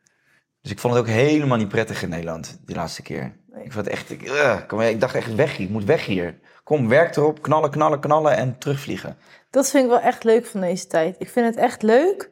Dus 0.66 0.74
ik 0.74 0.80
vond 0.80 0.94
het 0.94 1.02
ook 1.02 1.10
helemaal 1.10 1.58
niet 1.58 1.68
prettig 1.68 2.02
in 2.02 2.08
Nederland, 2.08 2.58
die 2.64 2.76
laatste 2.76 3.02
keer. 3.02 3.36
Nee. 3.46 3.64
Ik, 3.64 3.72
vond 3.72 3.84
het 3.84 3.94
echt, 3.94 4.10
ik, 4.10 4.22
eh, 4.22 4.66
kom, 4.66 4.80
ik 4.80 5.00
dacht 5.00 5.14
echt, 5.14 5.34
weg 5.34 5.56
hier, 5.56 5.66
ik 5.66 5.72
moet 5.72 5.84
weg 5.84 6.06
hier. 6.06 6.38
Kom, 6.64 6.88
werk 6.88 7.16
erop, 7.16 7.42
knallen, 7.42 7.70
knallen, 7.70 8.00
knallen 8.00 8.36
en 8.36 8.58
terugvliegen. 8.58 9.18
Dat 9.50 9.70
vind 9.70 9.84
ik 9.84 9.90
wel 9.90 10.00
echt 10.00 10.24
leuk 10.24 10.46
van 10.46 10.60
deze 10.60 10.86
tijd. 10.86 11.16
Ik 11.18 11.28
vind 11.28 11.46
het 11.46 11.56
echt 11.56 11.82
leuk 11.82 12.30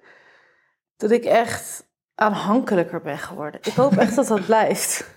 dat 0.97 1.11
ik 1.11 1.25
echt 1.25 1.87
aanhankelijker 2.15 3.01
ben 3.01 3.19
geworden. 3.19 3.61
Ik 3.63 3.73
hoop 3.73 3.97
echt 3.97 4.15
dat 4.15 4.27
dat 4.27 4.47
blijft. 4.53 5.11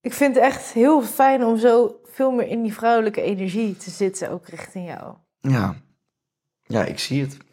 Ik 0.00 0.12
vind 0.12 0.34
het 0.34 0.44
echt 0.44 0.72
heel 0.72 1.02
fijn 1.02 1.44
om 1.44 1.56
zo 1.56 2.00
veel 2.04 2.30
meer 2.30 2.48
in 2.48 2.62
die 2.62 2.74
vrouwelijke 2.74 3.22
energie 3.22 3.76
te 3.76 3.90
zitten, 3.90 4.30
ook 4.30 4.48
richting 4.48 4.86
jou. 4.86 5.14
Ja, 5.40 5.74
ja 6.62 6.84
ik 6.84 6.98
zie 6.98 7.22
het. 7.22 7.45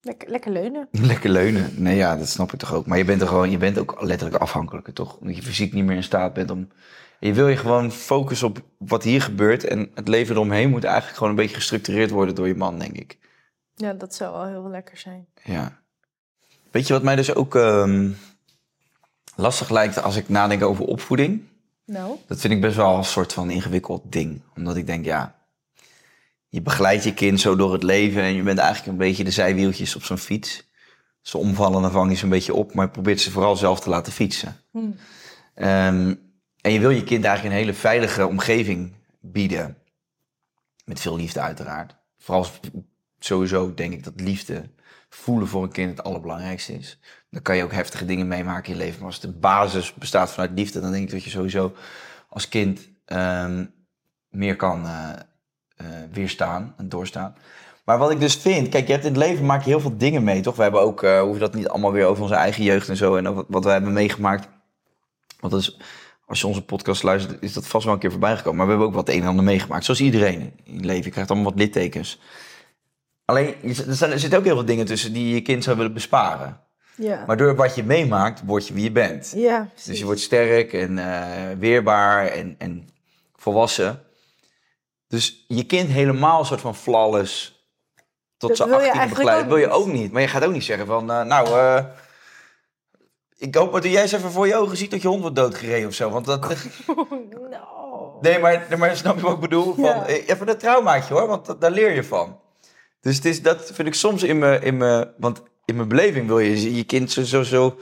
Lekker, 0.00 0.30
lekker 0.30 0.52
leunen. 0.52 0.88
Lekker 1.10 1.30
leunen. 1.30 1.82
Nee, 1.82 1.96
ja, 1.96 2.16
dat 2.16 2.28
snap 2.28 2.52
ik 2.52 2.58
toch 2.58 2.74
ook. 2.74 2.86
Maar 2.86 2.98
je 2.98 3.04
bent 3.04 3.20
er 3.20 3.28
gewoon, 3.28 3.50
je 3.50 3.56
bent 3.56 3.78
ook 3.78 4.02
letterlijk 4.02 4.42
afhankelijk, 4.42 4.88
toch? 4.94 5.16
Omdat 5.16 5.36
je 5.36 5.42
fysiek 5.42 5.72
niet 5.72 5.84
meer 5.84 5.96
in 5.96 6.02
staat 6.02 6.32
bent 6.32 6.50
om. 6.50 6.68
Je 7.20 7.32
wil 7.32 7.48
je 7.48 7.56
gewoon 7.56 7.92
focussen 7.92 8.48
op 8.48 8.62
wat 8.78 9.02
hier 9.02 9.22
gebeurt. 9.22 9.64
En 9.64 9.90
het 9.94 10.08
leven 10.08 10.34
eromheen 10.34 10.70
moet 10.70 10.84
eigenlijk 10.84 11.16
gewoon 11.16 11.32
een 11.32 11.38
beetje 11.38 11.56
gestructureerd 11.56 12.10
worden 12.10 12.34
door 12.34 12.46
je 12.46 12.54
man, 12.54 12.78
denk 12.78 12.96
ik. 12.96 13.18
Ja, 13.74 13.92
dat 13.92 14.14
zou 14.14 14.32
wel 14.32 14.46
heel 14.46 14.70
lekker 14.70 14.96
zijn. 14.96 15.26
Ja. 15.44 15.80
Weet 16.70 16.86
je 16.86 16.92
wat 16.92 17.02
mij 17.02 17.16
dus 17.16 17.34
ook 17.34 17.54
ehm, 17.54 18.10
lastig 19.36 19.70
lijkt 19.70 20.02
als 20.02 20.16
ik 20.16 20.28
nadenk 20.28 20.62
over 20.62 20.84
opvoeding? 20.84 21.42
Nou, 21.84 22.16
Dat 22.26 22.40
vind 22.40 22.52
ik 22.52 22.60
best 22.60 22.76
wel 22.76 22.96
een 22.96 23.04
soort 23.04 23.32
van 23.32 23.50
ingewikkeld 23.50 24.12
ding. 24.12 24.42
Omdat 24.56 24.76
ik 24.76 24.86
denk, 24.86 25.04
ja, 25.04 25.37
je 26.48 26.62
begeleidt 26.62 27.04
je 27.04 27.14
kind 27.14 27.40
zo 27.40 27.56
door 27.56 27.72
het 27.72 27.82
leven 27.82 28.22
en 28.22 28.34
je 28.34 28.42
bent 28.42 28.58
eigenlijk 28.58 28.88
een 28.88 29.06
beetje 29.06 29.24
de 29.24 29.30
zijwieltjes 29.30 29.96
op 29.96 30.04
zo'n 30.04 30.18
fiets. 30.18 30.66
Ze 31.20 31.38
omvallen, 31.38 31.82
dan 31.82 31.90
vang 31.90 32.10
je 32.10 32.16
ze 32.16 32.24
een 32.24 32.30
beetje 32.30 32.54
op, 32.54 32.74
maar 32.74 32.84
je 32.84 32.90
probeert 32.90 33.20
ze 33.20 33.30
vooral 33.30 33.56
zelf 33.56 33.80
te 33.80 33.88
laten 33.88 34.12
fietsen. 34.12 34.56
Hmm. 34.70 34.96
Ehm, 35.54 36.14
en 36.60 36.72
je 36.72 36.80
wil 36.80 36.90
je 36.90 37.04
kind 37.04 37.24
eigenlijk 37.24 37.54
een 37.54 37.60
hele 37.60 37.76
veilige 37.78 38.26
omgeving 38.26 38.92
bieden. 39.20 39.76
Met 40.84 41.00
veel 41.00 41.16
liefde 41.16 41.40
uiteraard. 41.40 41.96
Vooral 42.18 42.46
sowieso 43.18 43.74
denk 43.74 43.92
ik 43.92 44.04
dat 44.04 44.20
liefde 44.20 44.70
voelen 45.08 45.48
voor 45.48 45.62
een 45.62 45.72
kind 45.72 45.96
het 45.96 46.06
allerbelangrijkste 46.06 46.74
is. 46.74 46.98
Dan 47.30 47.42
kan 47.42 47.56
je 47.56 47.62
ook 47.62 47.72
heftige 47.72 48.04
dingen 48.04 48.28
meemaken 48.28 48.72
in 48.72 48.78
je 48.78 48.84
leven. 48.84 48.98
Maar 48.98 49.08
als 49.08 49.20
de 49.20 49.32
basis 49.32 49.94
bestaat 49.94 50.30
vanuit 50.30 50.50
liefde, 50.54 50.80
dan 50.80 50.90
denk 50.90 51.04
ik 51.04 51.10
dat 51.10 51.24
je 51.24 51.30
sowieso 51.30 51.74
als 52.28 52.48
kind 52.48 52.88
ehm, 53.04 53.66
meer 54.28 54.56
kan 54.56 54.86
eh, 54.86 55.10
weerstaan 56.12 56.74
en 56.76 56.88
doorstaan. 56.88 57.34
Maar 57.84 57.98
wat 57.98 58.10
ik 58.10 58.20
dus 58.20 58.34
vind, 58.36 58.68
kijk, 58.68 58.86
je 58.86 58.92
hebt 58.92 59.04
in 59.04 59.12
het 59.14 59.22
leven 59.22 59.46
maak 59.46 59.62
je 59.62 59.70
heel 59.70 59.80
veel 59.80 59.96
dingen 59.96 60.24
mee, 60.24 60.40
toch? 60.40 60.56
We 60.56 60.62
hebben 60.62 60.80
ook, 60.80 61.02
eh 61.02 61.20
hoeven 61.20 61.40
dat 61.40 61.54
niet 61.54 61.68
allemaal 61.68 61.92
weer 61.92 62.06
over 62.06 62.22
onze 62.22 62.34
eigen 62.34 62.62
jeugd 62.64 62.88
en 62.88 62.96
zo 62.96 63.16
en 63.16 63.28
over 63.28 63.44
wat 63.48 63.64
we 63.64 63.70
hebben 63.70 63.92
meegemaakt. 63.92 64.48
Want 65.40 65.52
dat 65.52 65.62
is, 65.62 65.78
als 66.26 66.40
je 66.40 66.46
onze 66.46 66.64
podcast 66.64 67.02
luistert, 67.02 67.42
is 67.42 67.52
dat 67.52 67.66
vast 67.66 67.84
wel 67.84 67.94
een 67.94 68.00
keer 68.00 68.10
voorbij 68.10 68.36
gekomen. 68.36 68.56
Maar 68.56 68.66
we 68.66 68.72
hebben 68.72 68.88
ook 68.90 69.06
wat 69.06 69.08
een 69.14 69.22
en 69.22 69.28
ander 69.28 69.44
meegemaakt, 69.44 69.84
zoals 69.84 70.00
iedereen 70.00 70.52
in 70.64 70.76
het 70.76 70.84
leven. 70.84 71.04
Je 71.04 71.10
krijgt 71.10 71.30
allemaal 71.30 71.50
wat 71.50 71.58
littekens. 71.60 72.20
Alleen, 73.24 73.54
er 73.62 73.94
zijn- 73.94 74.10
er 74.12 74.18
zitten 74.18 74.38
ook 74.38 74.44
heel 74.44 74.54
veel 74.54 74.64
dingen 74.64 74.86
tussen 74.86 75.12
die 75.12 75.34
je 75.34 75.40
kind 75.42 75.64
zou 75.64 75.76
willen 75.76 75.92
besparen. 75.92 76.60
ja. 76.96 77.24
Maar 77.26 77.36
door 77.36 77.54
wat 77.54 77.74
je 77.74 77.84
meemaakt, 77.84 78.42
word 78.44 78.66
je 78.68 78.74
wie 78.74 78.82
je 78.84 78.92
bent. 78.92 79.32
ja, 79.36 79.64
precies. 79.72 79.84
Dus 79.88 79.98
je 79.98 80.04
wordt 80.04 80.20
sterk 80.20 80.72
en 80.72 80.98
eh, 80.98 81.22
weerbaar 81.58 82.26
en, 82.26 82.54
en 82.58 82.88
volwassen. 83.36 84.00
Dus 85.08 85.44
je 85.48 85.64
kind 85.66 85.88
helemaal 85.90 86.38
een 86.40 86.46
soort 86.46 86.60
van 86.60 86.74
flawless 86.76 87.56
tot 88.36 88.48
Dat 88.48 88.56
zijn 88.56 88.68
wil 88.68 88.78
je 88.78 88.84
18 88.84 89.00
eigenlijk 89.00 89.28
begeleiden. 89.28 89.48
wil 89.48 89.68
je 89.68 89.82
ook 89.86 89.92
niet. 89.92 90.12
Maar 90.12 90.22
je 90.22 90.28
gaat 90.28 90.44
ook 90.44 90.52
niet 90.52 90.64
zeggen 90.64 90.86
van, 90.86 91.10
eh, 91.10 91.22
nou, 91.22 91.48
eh, 91.48 91.84
ik 93.36 93.54
hoop 93.54 93.72
dat 93.72 93.84
jij 93.84 94.02
eens 94.02 94.12
even 94.12 94.30
voor 94.30 94.46
je 94.46 94.56
ogen 94.56 94.76
ziet 94.76 94.90
dat 94.90 95.02
je 95.02 95.08
hond 95.08 95.20
wordt 95.20 95.36
doodgereden 95.36 95.88
of 95.88 95.94
zo. 95.94 96.10
Want 96.10 96.24
dat, 96.24 96.46
nee, 98.20 98.38
maar, 98.38 98.66
maar 98.78 98.96
snap 98.96 99.16
je 99.16 99.22
wat 99.22 99.32
ik 99.34 99.40
bedoel? 99.40 99.74
Van, 99.74 99.84
Ja. 99.84 100.06
eh, 100.06 100.28
Even 100.28 100.48
een 100.48 100.58
traumaatje 100.58 101.14
hoor, 101.14 101.26
want 101.26 101.46
dat- 101.46 101.60
daar 101.60 101.70
leer 101.70 101.92
je 101.94 102.04
van. 102.04 102.40
Dus 103.00 103.16
het 103.16 103.24
is, 103.24 103.42
dat 103.42 103.70
vind 103.72 103.88
ik 103.88 103.94
soms 103.94 104.22
in 104.22 104.38
mijn, 104.38 104.62
in 104.62 104.76
mijn, 104.76 105.12
want 105.18 105.42
in 105.64 105.76
mijn 105.76 105.88
beleving 105.88 106.26
wil 106.26 106.38
je 106.38 106.74
je 106.74 106.84
kind 106.84 107.12
zo, 107.12 107.22
zo, 107.22 107.42
zo, 107.42 107.78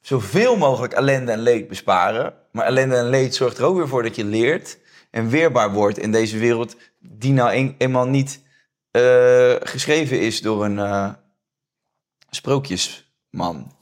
zoveel 0.00 0.56
mogelijk 0.56 0.92
ellende 0.92 1.32
en 1.32 1.38
leed 1.40 1.68
besparen. 1.68 2.34
Maar 2.52 2.66
ellende 2.66 2.96
en 2.96 3.08
leed 3.08 3.34
zorgt 3.34 3.58
er 3.58 3.64
ook 3.64 3.76
weer 3.76 3.88
voor 3.88 4.02
dat 4.02 4.16
je 4.16 4.24
leert 4.24 4.78
en 5.12 5.28
weerbaar 5.28 5.72
wordt 5.72 5.98
in 5.98 6.12
deze 6.12 6.38
wereld 6.38 6.76
die 6.98 7.32
nou 7.32 7.54
een, 7.54 7.74
eenmaal 7.78 8.06
niet 8.06 8.42
eh, 8.90 9.54
geschreven 9.60 10.20
is 10.20 10.40
door 10.40 10.64
een 10.64 10.78
eh, 10.78 11.12
sprookjesman. 12.30 13.76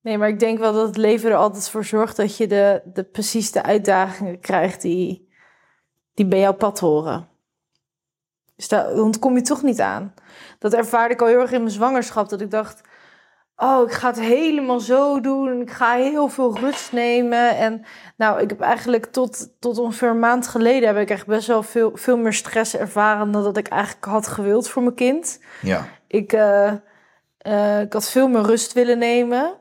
Nee, 0.00 0.18
maar 0.18 0.28
ik 0.28 0.38
denk 0.38 0.58
wel 0.58 0.72
dat 0.72 0.86
het 0.86 0.96
leven 0.96 1.30
er 1.30 1.36
altijd 1.36 1.68
voor 1.68 1.84
zorgt 1.84 2.16
dat 2.16 2.36
je 2.36 2.46
de, 2.46 2.82
de 2.84 3.04
precies 3.04 3.52
de 3.52 3.62
uitdagingen 3.62 4.40
krijgt 4.40 4.82
die, 4.82 5.28
die 6.14 6.26
bij 6.26 6.38
jouw 6.38 6.54
pad 6.54 6.78
horen. 6.78 7.28
Dus 8.56 8.68
daar 8.68 8.92
ontkom 8.92 9.34
je 9.34 9.42
toch 9.42 9.62
niet 9.62 9.80
aan. 9.80 10.14
Dat 10.58 10.72
ervaarde 10.72 11.14
ik 11.14 11.20
al 11.20 11.26
heel 11.26 11.40
erg 11.40 11.52
in 11.52 11.60
mijn 11.60 11.74
zwangerschap. 11.74 12.28
Dat 12.28 12.40
ik 12.40 12.50
dacht, 12.50 12.80
oh, 13.56 13.82
ik 13.86 13.92
ga 13.92 14.08
het 14.08 14.20
helemaal 14.20 14.80
zo 14.80 15.20
doen. 15.20 15.60
Ik 15.60 15.70
ga 15.70 15.94
heel 15.94 16.28
veel 16.28 16.58
rust 16.58 16.92
nemen. 16.92 17.56
En 17.56 17.84
nou, 18.16 18.40
ik 18.40 18.50
heb 18.50 18.60
eigenlijk 18.60 19.06
tot, 19.06 19.48
tot 19.58 19.78
ongeveer 19.78 20.08
een 20.08 20.18
maand 20.18 20.48
geleden... 20.48 20.88
heb 20.88 20.98
ik 20.98 21.10
echt 21.10 21.26
best 21.26 21.46
wel 21.46 21.62
veel, 21.62 21.90
veel 21.94 22.16
meer 22.16 22.32
stress 22.32 22.76
ervaren... 22.76 23.32
dan 23.32 23.42
dat 23.42 23.56
ik 23.56 23.68
eigenlijk 23.68 24.04
had 24.04 24.26
gewild 24.26 24.68
voor 24.68 24.82
mijn 24.82 24.94
kind. 24.94 25.40
Ja. 25.62 25.86
Ik, 26.06 26.32
eh, 26.32 26.72
eh, 27.38 27.80
ik 27.80 27.92
had 27.92 28.10
veel 28.10 28.28
meer 28.28 28.42
rust 28.42 28.72
willen 28.72 28.98
nemen. 28.98 29.54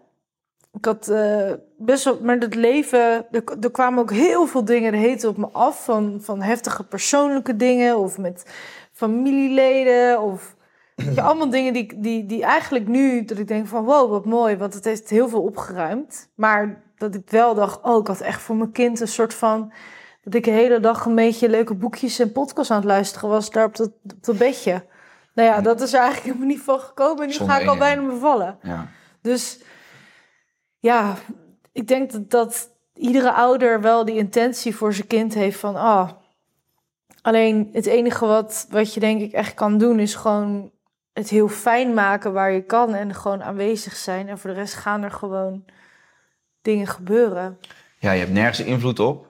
Ik 0.74 0.86
had 0.86 1.08
eh, 1.08 1.52
best 1.78 2.04
wel, 2.04 2.20
maar 2.22 2.38
het 2.38 2.56
leven, 2.56 3.26
er, 3.32 3.44
er 3.62 3.72
kwamen 3.72 4.00
ook 4.00 4.12
heel 4.12 4.46
veel 4.46 4.66
dingen 4.66 4.92
de 4.92 4.98
hete 4.98 5.28
op 5.28 5.38
me 5.38 5.48
af. 5.52 5.84
Van, 5.84 6.18
van 6.22 6.42
heftige 6.42 6.84
persoonlijke 6.84 7.56
dingen 7.56 7.98
of 7.98 8.18
met 8.18 8.46
familieleden. 8.92 10.22
Of 10.22 10.56
je, 10.96 11.22
allemaal 11.22 11.50
dingen 11.50 11.74
die, 11.74 12.00
die, 12.00 12.26
die 12.26 12.44
eigenlijk 12.44 12.88
nu, 12.88 13.26
dat 13.26 13.38
ik 13.38 13.48
denk 13.48 13.68
van 13.68 13.84
wow, 13.84 14.10
wat 14.10 14.26
mooi. 14.26 14.58
Want 14.58 14.74
het 14.74 14.86
heeft 14.86 15.10
heel 15.10 15.30
veel 15.30 15.42
opgeruimd. 15.42 16.30
Maar 16.36 16.84
dat 16.98 17.16
ik 17.16 17.30
wel 17.30 17.56
dacht, 17.56 17.82
oh, 17.82 18.00
ik 18.00 18.08
had 18.08 18.22
echt 18.22 18.42
voor 18.42 18.56
mijn 18.56 18.72
kind 18.72 19.00
een 19.00 19.08
soort 19.08 19.34
van... 19.34 19.74
Dat 20.24 20.34
ik 20.34 20.44
de 20.44 20.52
hele 20.52 20.80
dag 20.80 21.06
een 21.06 21.16
beetje 21.16 21.50
leuke 21.50 21.74
boekjes 21.74 22.20
en 22.20 22.32
podcasts 22.32 22.72
aan 22.72 22.78
het 22.78 22.86
luisteren 22.86 23.30
was 23.30 23.50
daar 23.50 23.66
op 23.66 23.76
dat, 23.76 23.92
op 24.04 24.24
dat 24.24 24.38
bedje. 24.38 24.86
Nou 25.34 25.48
ja, 25.48 25.62
dat 25.62 25.82
is 25.82 25.94
er 25.94 26.00
eigenlijk 26.00 26.28
helemaal 26.28 26.56
niet 26.56 26.64
van 26.64 26.80
gekomen. 26.80 27.22
En 27.22 27.28
nu 27.28 27.34
Zonder 27.34 27.56
ga 27.56 27.62
ik 27.62 27.68
al 27.68 27.78
bijna 27.78 28.02
bevallen. 28.02 28.58
ja. 28.62 28.88
Dus 29.22 29.60
ja, 30.80 31.16
ik 31.72 31.88
denk 31.88 32.12
dat, 32.12 32.30
dat 32.30 32.70
iedere 32.94 33.32
ouder 33.32 33.82
wel 33.82 34.06
die 34.06 34.16
intentie 34.16 34.76
voor 34.76 34.94
zijn 34.94 35.08
kind 35.08 35.34
heeft 35.34 35.60
van... 35.60 35.76
ah, 35.76 36.10
alleen 37.22 37.70
het 37.74 37.86
enige 37.86 38.26
wat, 38.26 38.68
wat 38.70 38.94
je 38.94 39.00
denk 39.00 39.22
ik 39.22 39.32
echt 39.32 39.54
kan 39.54 39.78
doen 39.78 40.00
is 40.00 40.16
gewoon 40.16 40.72
het 41.14 41.30
heel 41.30 41.48
fijn 41.48 41.94
maken 41.94 42.34
waar 42.34 42.52
je 42.52 42.62
kan 42.64 42.94
en 42.94 43.14
gewoon 43.14 43.44
aanwezig 43.44 43.96
zijn. 43.96 44.30
En 44.30 44.38
voor 44.38 44.50
de 44.50 44.56
rest 44.56 44.74
gaan 44.74 45.04
er 45.04 45.12
gewoon 45.12 45.66
dingen 46.62 46.88
gebeuren. 46.88 47.60
ja, 48.00 48.12
je 48.12 48.20
hebt 48.20 48.32
nergens 48.32 48.60
invloed 48.60 49.00
op. 49.00 49.28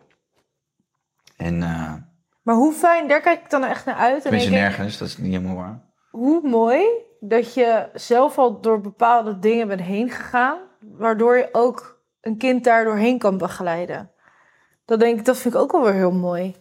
En 1.37 1.63
eh 1.63 1.93
Maar 2.41 2.55
hoe 2.55 2.73
fijn, 2.73 3.07
daar 3.07 3.21
kijk 3.21 3.43
ik 3.43 3.49
dan 3.49 3.63
echt 3.63 3.85
naar 3.85 3.95
uit. 3.95 4.23
Denk 4.23 4.41
ik, 4.41 4.49
nergens, 4.49 4.97
dat 4.97 5.07
is 5.07 5.17
niet 5.17 5.33
helemaal 5.33 5.55
waar. 5.55 5.81
hoe 6.09 6.47
mooi 6.47 6.85
dat 7.19 7.53
je 7.53 7.89
zelf 7.93 8.37
al 8.37 8.61
door 8.61 8.81
bepaalde 8.81 9.39
dingen 9.39 9.67
bent 9.67 9.81
heen 9.81 10.09
gegaan. 10.09 10.57
Waardoor 10.79 11.37
je 11.37 11.49
ook 11.51 12.01
een 12.21 12.37
kind 12.37 12.63
daar 12.63 12.83
doorheen 12.83 13.17
kan 13.17 13.37
begeleiden. 13.37 14.11
Dat 14.85 14.99
denk 14.99 15.19
ik, 15.19 15.25
dat 15.25 15.37
vind 15.37 15.53
ik 15.53 15.59
ook 15.59 15.71
wel 15.71 15.83
weer 15.83 15.93
heel 15.93 16.11
mooi. 16.11 16.55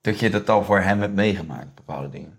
Dat 0.00 0.18
je 0.20 0.30
dat 0.30 0.48
al 0.48 0.64
voor 0.64 0.80
hem 0.80 1.00
hebt 1.00 1.14
meegemaakt, 1.14 1.74
bepaalde 1.74 2.08
dingen. 2.08 2.37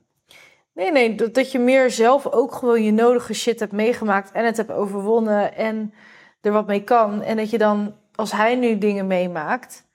Nee, 0.79 0.91
nee, 0.91 1.15
dat, 1.15 1.33
dat 1.33 1.51
je 1.51 1.59
meer 1.59 1.91
zelf 1.91 2.27
ook 2.27 2.53
gewoon 2.53 2.83
je 2.83 2.91
nodige 2.91 3.33
shit 3.33 3.59
hebt 3.59 3.71
meegemaakt 3.71 4.31
en 4.31 4.45
het 4.45 4.57
hebt 4.57 4.71
overwonnen 4.71 5.55
en 5.55 5.93
er 6.41 6.51
wat 6.51 6.67
mee 6.67 6.83
kan. 6.83 7.21
En 7.21 7.37
dat 7.37 7.49
je 7.49 7.57
dan, 7.57 7.95
als 8.15 8.31
hij 8.31 8.55
nu 8.55 8.77
dingen 8.77 9.07
meemaakt, 9.07 9.87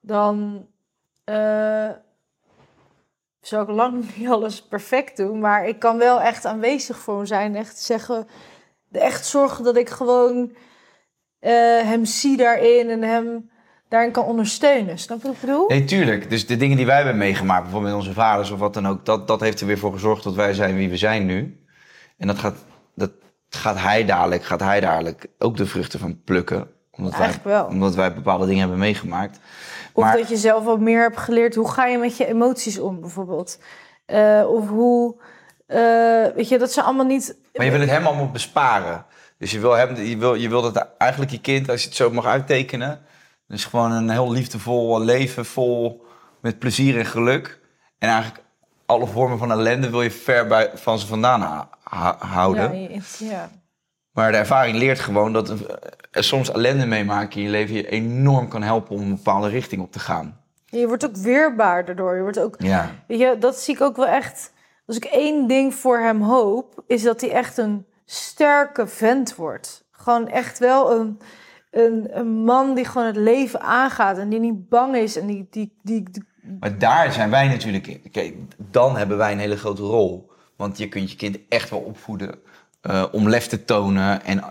dan 0.00 0.66
eh 1.24 1.90
zou 3.40 3.62
ik 3.62 3.68
lang 3.68 4.04
niet 4.16 4.28
alles 4.28 4.62
perfect 4.62 5.16
doen. 5.16 5.40
Maar 5.40 5.66
ik 5.66 5.78
kan 5.78 5.98
wel 5.98 6.20
echt 6.20 6.44
aanwezig 6.44 6.98
voor 6.98 7.16
hem 7.16 7.26
zijn. 7.26 7.56
Echt 7.56 7.78
zeggen, 7.78 8.28
echt 8.92 9.26
zorgen 9.26 9.64
dat 9.64 9.76
ik 9.76 9.88
gewoon 9.88 10.56
eh, 11.38 11.52
hem 11.82 12.04
zie 12.04 12.36
daarin 12.36 12.90
en 12.90 13.02
hem 13.02 13.50
daarin 13.92 14.10
kan 14.10 14.24
ondersteunen. 14.24 14.98
Snap 14.98 15.20
je 15.20 15.26
wat 15.26 15.34
ik 15.34 15.40
bedoel? 15.40 15.68
Nee, 15.68 15.84
tuurlijk. 15.84 16.30
Dus 16.30 16.46
de 16.46 16.56
dingen 16.56 16.76
die 16.76 16.86
wij 16.86 16.96
hebben 16.96 17.16
meegemaakt, 17.16 17.62
bijvoorbeeld 17.62 17.92
met 17.94 18.02
onze 18.02 18.14
vaders 18.14 18.50
of 18.50 18.58
wat 18.58 18.74
dan 18.74 18.88
ook, 18.88 19.04
dat, 19.04 19.26
dat 19.26 19.40
heeft 19.40 19.60
er 19.60 19.66
weer 19.66 19.78
voor 19.78 19.92
gezorgd 19.92 20.24
dat 20.24 20.34
wij 20.34 20.54
zijn 20.54 20.74
wie 20.74 20.88
we 20.90 20.96
zijn 20.96 21.26
nu. 21.26 21.64
En 22.18 22.26
dat 22.26 22.38
gaat, 22.38 22.54
dat 22.94 23.10
gaat 23.48 23.78
hij 23.78 24.04
dadelijk, 24.04 24.44
gaat 24.44 24.60
hij 24.60 24.80
dadelijk 24.80 25.26
ook 25.38 25.56
de 25.56 25.66
vruchten 25.66 25.98
van 25.98 26.20
plukken. 26.24 26.70
Omdat, 26.90 27.16
wij, 27.16 27.30
wel. 27.44 27.64
omdat 27.64 27.94
wij 27.94 28.14
bepaalde 28.14 28.44
dingen 28.46 28.60
hebben 28.60 28.78
meegemaakt. 28.78 29.38
Of 29.92 30.04
Maar- 30.04 30.16
dat 30.16 30.28
je 30.28 30.36
zelf 30.36 30.64
wat 30.64 30.80
meer 30.80 31.02
hebt 31.02 31.18
geleerd. 31.18 31.54
Hoe 31.54 31.70
ga 31.70 31.86
je 31.86 31.98
met 31.98 32.16
je 32.16 32.26
emoties 32.26 32.78
om, 32.78 33.00
bijvoorbeeld? 33.00 33.58
Eh, 34.06 34.42
of 34.46 34.68
hoe... 34.68 35.14
eh, 35.66 35.78
weet 36.34 36.48
je, 36.48 36.58
dat 36.58 36.72
ze 36.72 36.82
allemaal 36.82 37.06
niet... 37.06 37.36
Maar 37.54 37.64
je 37.64 37.72
wil 37.72 37.80
het 37.80 37.90
hem 37.90 38.06
allemaal 38.06 38.30
besparen. 38.30 39.04
Dus 39.38 39.50
je 39.50 39.58
wil, 39.60 39.72
hem, 39.72 39.96
je, 39.96 40.16
wil, 40.16 40.34
je 40.34 40.48
wil 40.48 40.62
dat 40.62 40.86
eigenlijk 40.98 41.30
je 41.30 41.40
kind, 41.40 41.68
als 41.70 41.80
je 41.82 41.88
het 41.88 41.96
zo 41.96 42.10
mag 42.10 42.26
uittekenen, 42.26 43.00
dus 43.46 43.64
gewoon 43.64 43.92
een 43.92 44.10
heel 44.10 44.32
liefdevol 44.32 45.00
leven, 45.00 45.44
vol 45.44 46.04
met 46.40 46.58
plezier 46.58 46.98
en 46.98 47.06
geluk. 47.06 47.60
En 47.98 48.08
eigenlijk 48.08 48.44
alle 48.86 49.06
vormen 49.06 49.38
van 49.38 49.52
ellende 49.52 49.90
wil 49.90 50.02
je 50.02 50.10
ver 50.10 50.46
bij, 50.46 50.70
van 50.74 50.98
ze 50.98 51.06
vandaan 51.06 51.68
houden. 52.18 52.80
Ja, 52.80 53.00
ja. 53.18 53.50
Maar 54.12 54.32
de 54.32 54.38
ervaring 54.38 54.76
leert 54.76 55.00
gewoon 55.00 55.32
dat 55.32 55.48
er 56.10 56.24
soms 56.24 56.50
ellende 56.50 56.86
meemaken 56.86 57.36
in 57.36 57.42
je 57.42 57.50
leven 57.50 57.74
je 57.74 57.88
enorm 57.88 58.48
kan 58.48 58.62
helpen 58.62 58.94
om 58.94 59.00
een 59.00 59.14
bepaalde 59.14 59.48
richting 59.48 59.82
op 59.82 59.92
te 59.92 59.98
gaan. 59.98 60.40
je 60.64 60.86
wordt 60.86 61.04
ook 61.04 61.16
weerbaar 61.16 61.84
daardoor. 61.84 62.14
Je 62.14 62.22
wordt 62.22 62.38
ook... 62.38 62.54
Ja. 62.58 62.90
Weet 63.06 63.18
je, 63.18 63.36
dat 63.38 63.58
zie 63.58 63.74
ik 63.74 63.80
ook 63.80 63.96
wel 63.96 64.06
echt. 64.06 64.52
Als 64.86 64.96
ik 64.96 65.04
één 65.04 65.48
ding 65.48 65.74
voor 65.74 65.98
hem 65.98 66.22
hoop, 66.22 66.82
is 66.86 67.02
dat 67.02 67.20
hij 67.20 67.30
echt 67.30 67.56
een 67.56 67.86
sterke 68.04 68.86
vent 68.86 69.34
wordt. 69.34 69.84
Gewoon 69.90 70.28
echt 70.28 70.58
wel 70.58 70.92
een, 70.92 71.20
een, 71.72 72.08
een 72.18 72.30
man 72.44 72.74
die 72.74 72.84
gewoon 72.84 73.06
het 73.06 73.16
leven 73.16 73.60
aangaat 73.60 74.18
en 74.18 74.28
die 74.28 74.40
niet 74.40 74.68
bang 74.68 74.96
is 74.96 75.16
en 75.18 75.26
die, 75.26 75.46
die, 75.50 75.72
die, 75.82 76.02
die- 76.10 76.24
Maar 76.60 76.78
daar 76.78 77.12
zijn 77.12 77.30
wij 77.30 77.48
natuurlijk 77.48 77.86
in. 77.86 78.02
Kijk, 78.10 78.34
dan 78.70 78.96
hebben 78.96 79.16
wij 79.16 79.32
een 79.32 79.38
hele 79.38 79.56
grote 79.56 79.82
rol. 79.82 80.30
Want 80.56 80.78
je 80.78 80.88
kunt 80.88 81.10
je 81.10 81.16
kind 81.16 81.38
echt 81.48 81.70
wel 81.70 81.78
opvoeden 81.80 82.34
eh, 82.80 83.04
om 83.12 83.28
lef 83.28 83.46
te 83.46 83.64
tonen. 83.64 84.24
En 84.24 84.42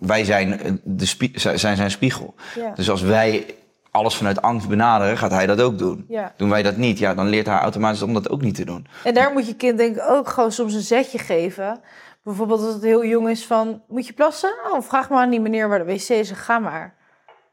wij 0.00 0.24
zijn, 0.24 0.60
eh, 0.60 0.72
de 0.84 1.06
zijn 1.54 1.76
zijn 1.76 1.90
spiegel. 1.90 2.34
Ja. 2.54 2.72
Dus 2.74 2.90
als 2.90 3.02
wij 3.02 3.54
alles 3.90 4.14
vanuit 4.14 4.42
angst 4.42 4.68
benaderen, 4.68 5.18
gaat 5.18 5.30
hij 5.30 5.46
dat 5.46 5.60
ook 5.60 5.78
doen. 5.78 6.04
Ja. 6.08 6.32
Doen 6.36 6.48
wij 6.50 6.62
dat 6.62 6.76
niet, 6.76 6.98
ja, 6.98 7.14
dan 7.14 7.28
leert 7.28 7.46
hij 7.46 7.58
automatisch 7.58 8.02
om 8.02 8.14
dat 8.14 8.30
ook 8.30 8.42
niet 8.42 8.54
te 8.54 8.64
doen. 8.64 8.86
En 9.04 9.14
daar 9.14 9.32
moet 9.32 9.46
je 9.46 9.54
kind 9.54 9.78
denk 9.78 9.96
ik 9.96 10.02
ook 10.08 10.28
gewoon 10.28 10.52
soms 10.52 10.74
een 10.74 10.80
zetje 10.80 11.18
geven. 11.18 11.80
Bijvoorbeeld 12.22 12.60
als 12.60 12.74
het 12.74 12.82
heel 12.82 13.04
jong 13.04 13.28
is 13.28 13.46
van, 13.46 13.82
moet 13.88 14.06
je 14.06 14.12
plassen? 14.12 14.54
Oh, 14.70 14.82
vraag 14.82 15.08
maar 15.08 15.18
aan 15.18 15.30
die 15.30 15.40
meneer 15.40 15.68
waar 15.68 15.78
de 15.78 15.84
wc 15.84 16.08
is 16.08 16.30
en 16.30 16.36
ga 16.36 16.58
maar. 16.58 16.96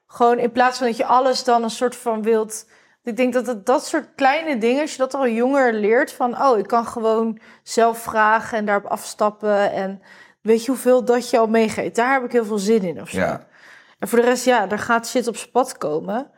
Gewoon 0.08 0.38
in 0.38 0.52
plaats 0.52 0.78
van 0.78 0.88
dat 0.88 0.98
je 0.98 1.06
alles 1.06 1.44
dan 1.44 1.64
een 1.64 1.70
soort 1.70 1.96
van 1.96 2.22
wilt... 2.22 2.70
Ik 3.04 3.18
denk 3.18 3.34
dat 3.34 3.48
het, 3.48 3.66
dat 3.66 3.86
soort 3.86 4.08
kleine 4.16 4.58
dingen, 4.58 4.82
als 4.82 4.92
je 4.92 4.98
dat 4.98 5.14
al 5.14 5.28
jonger 5.28 5.74
leert... 5.74 6.12
van, 6.12 6.42
oh, 6.42 6.58
ik 6.58 6.68
kan 6.68 6.86
gewoon 6.86 7.40
zelf 7.64 7.98
vragen 7.98 8.58
en 8.58 8.66
daarop 8.66 8.86
afstappen... 8.86 9.72
en 9.72 10.02
weet 10.42 10.66
je 10.66 10.72
hoeveel 10.72 11.06
dat 11.06 11.30
je 11.30 11.38
al 11.38 11.48
meegeeft? 11.48 11.96
Daar 11.96 12.14
heb 12.14 12.24
ik 12.24 12.32
heel 12.32 12.46
veel 12.46 12.58
zin 12.58 12.84
in 12.84 13.02
of 13.02 13.10
zo. 13.10 13.20
Ja. 13.20 13.48
En 14.00 14.08
voor 14.08 14.20
de 14.20 14.26
rest, 14.26 14.46
ja, 14.46 14.70
er 14.70 14.80
gaat 14.80 15.08
shit 15.08 15.28
op 15.28 15.36
zijn 15.36 15.52
pad 15.52 15.78
komen. 15.78 16.32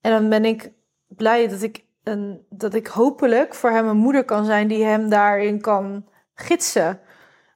En 0.00 0.10
dan 0.10 0.28
ben 0.28 0.44
ik 0.44 0.72
blij 1.08 1.48
dat 1.48 1.62
ik, 1.62 1.84
een, 2.04 2.46
dat 2.50 2.74
ik 2.74 2.86
hopelijk 2.86 3.54
voor 3.54 3.70
hem 3.70 3.88
een 3.88 3.96
moeder 3.96 4.24
kan 4.24 4.44
zijn 4.44 4.68
die 4.68 4.84
hem 4.84 5.08
daarin 5.08 5.60
kan 5.60 6.08
gidsen. 6.34 7.00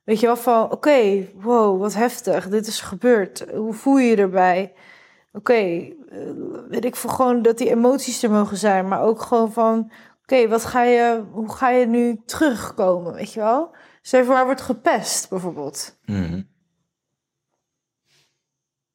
Weet 0.05 0.21
je 0.21 0.27
wel, 0.27 0.37
van 0.37 0.71
oké, 0.71 1.27
wow, 1.35 1.81
wat 1.81 1.95
heftig, 1.95 2.49
dit 2.49 2.67
is 2.67 2.81
gebeurd. 2.81 3.45
Hoe 3.55 3.73
voel 3.75 3.97
je 3.97 4.09
je 4.11 4.17
erbij? 4.17 4.73
Oké, 5.33 5.53
eh, 5.55 5.93
weet 6.69 6.85
ik 6.85 6.97
voor 6.97 7.11
gewoon 7.11 7.43
dat 7.43 7.59
die 7.59 7.71
emoties 7.71 8.23
er 8.23 8.31
mogen 8.31 8.57
zijn, 8.57 8.89
maar 8.89 9.03
ook 9.03 9.23
gewoon 9.23 9.53
van 9.53 9.91
oké, 10.23 10.49
wat 10.49 10.65
ga 10.65 10.83
je, 10.83 11.23
hoe 11.33 11.53
ga 11.55 11.71
je 11.71 11.87
nu 11.87 12.21
terugkomen, 12.27 13.13
weet 13.15 13.33
je 13.33 13.41
wel? 13.41 13.71
Stel 14.03 14.21
je 14.21 14.27
voor, 14.27 14.35
hij 14.35 14.45
wordt 14.45 14.61
gepest, 14.61 15.29
bijvoorbeeld. 15.29 15.99
Mhm. 16.05 16.31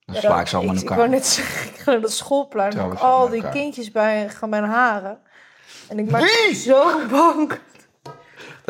Dan 0.06 0.16
Ja, 0.16 0.20
sla 0.20 0.30
dan- 0.30 0.40
ik 0.40 0.48
ze 0.48 0.56
allemaal 0.56 0.74
in 0.76 0.82
Ik 0.82 0.88
elkaar. 0.90 0.98
wou 1.06 1.10
net 1.10 1.26
zeggen, 1.36 1.70
ik 1.74 1.76
ga 1.80 1.92
naar 1.92 2.02
dat 2.02 2.12
schoolplein, 2.12 2.72
ik 2.92 2.94
al 3.00 3.30
die 3.30 3.50
kindjes 3.50 3.92
bij 3.92 4.30
gaan 4.30 4.50
mijn 4.50 4.64
haren. 4.64 5.20
En 5.90 6.00
ik 6.00 6.12
maak 6.12 6.28
zo 6.54 7.08
bang. 7.10 7.58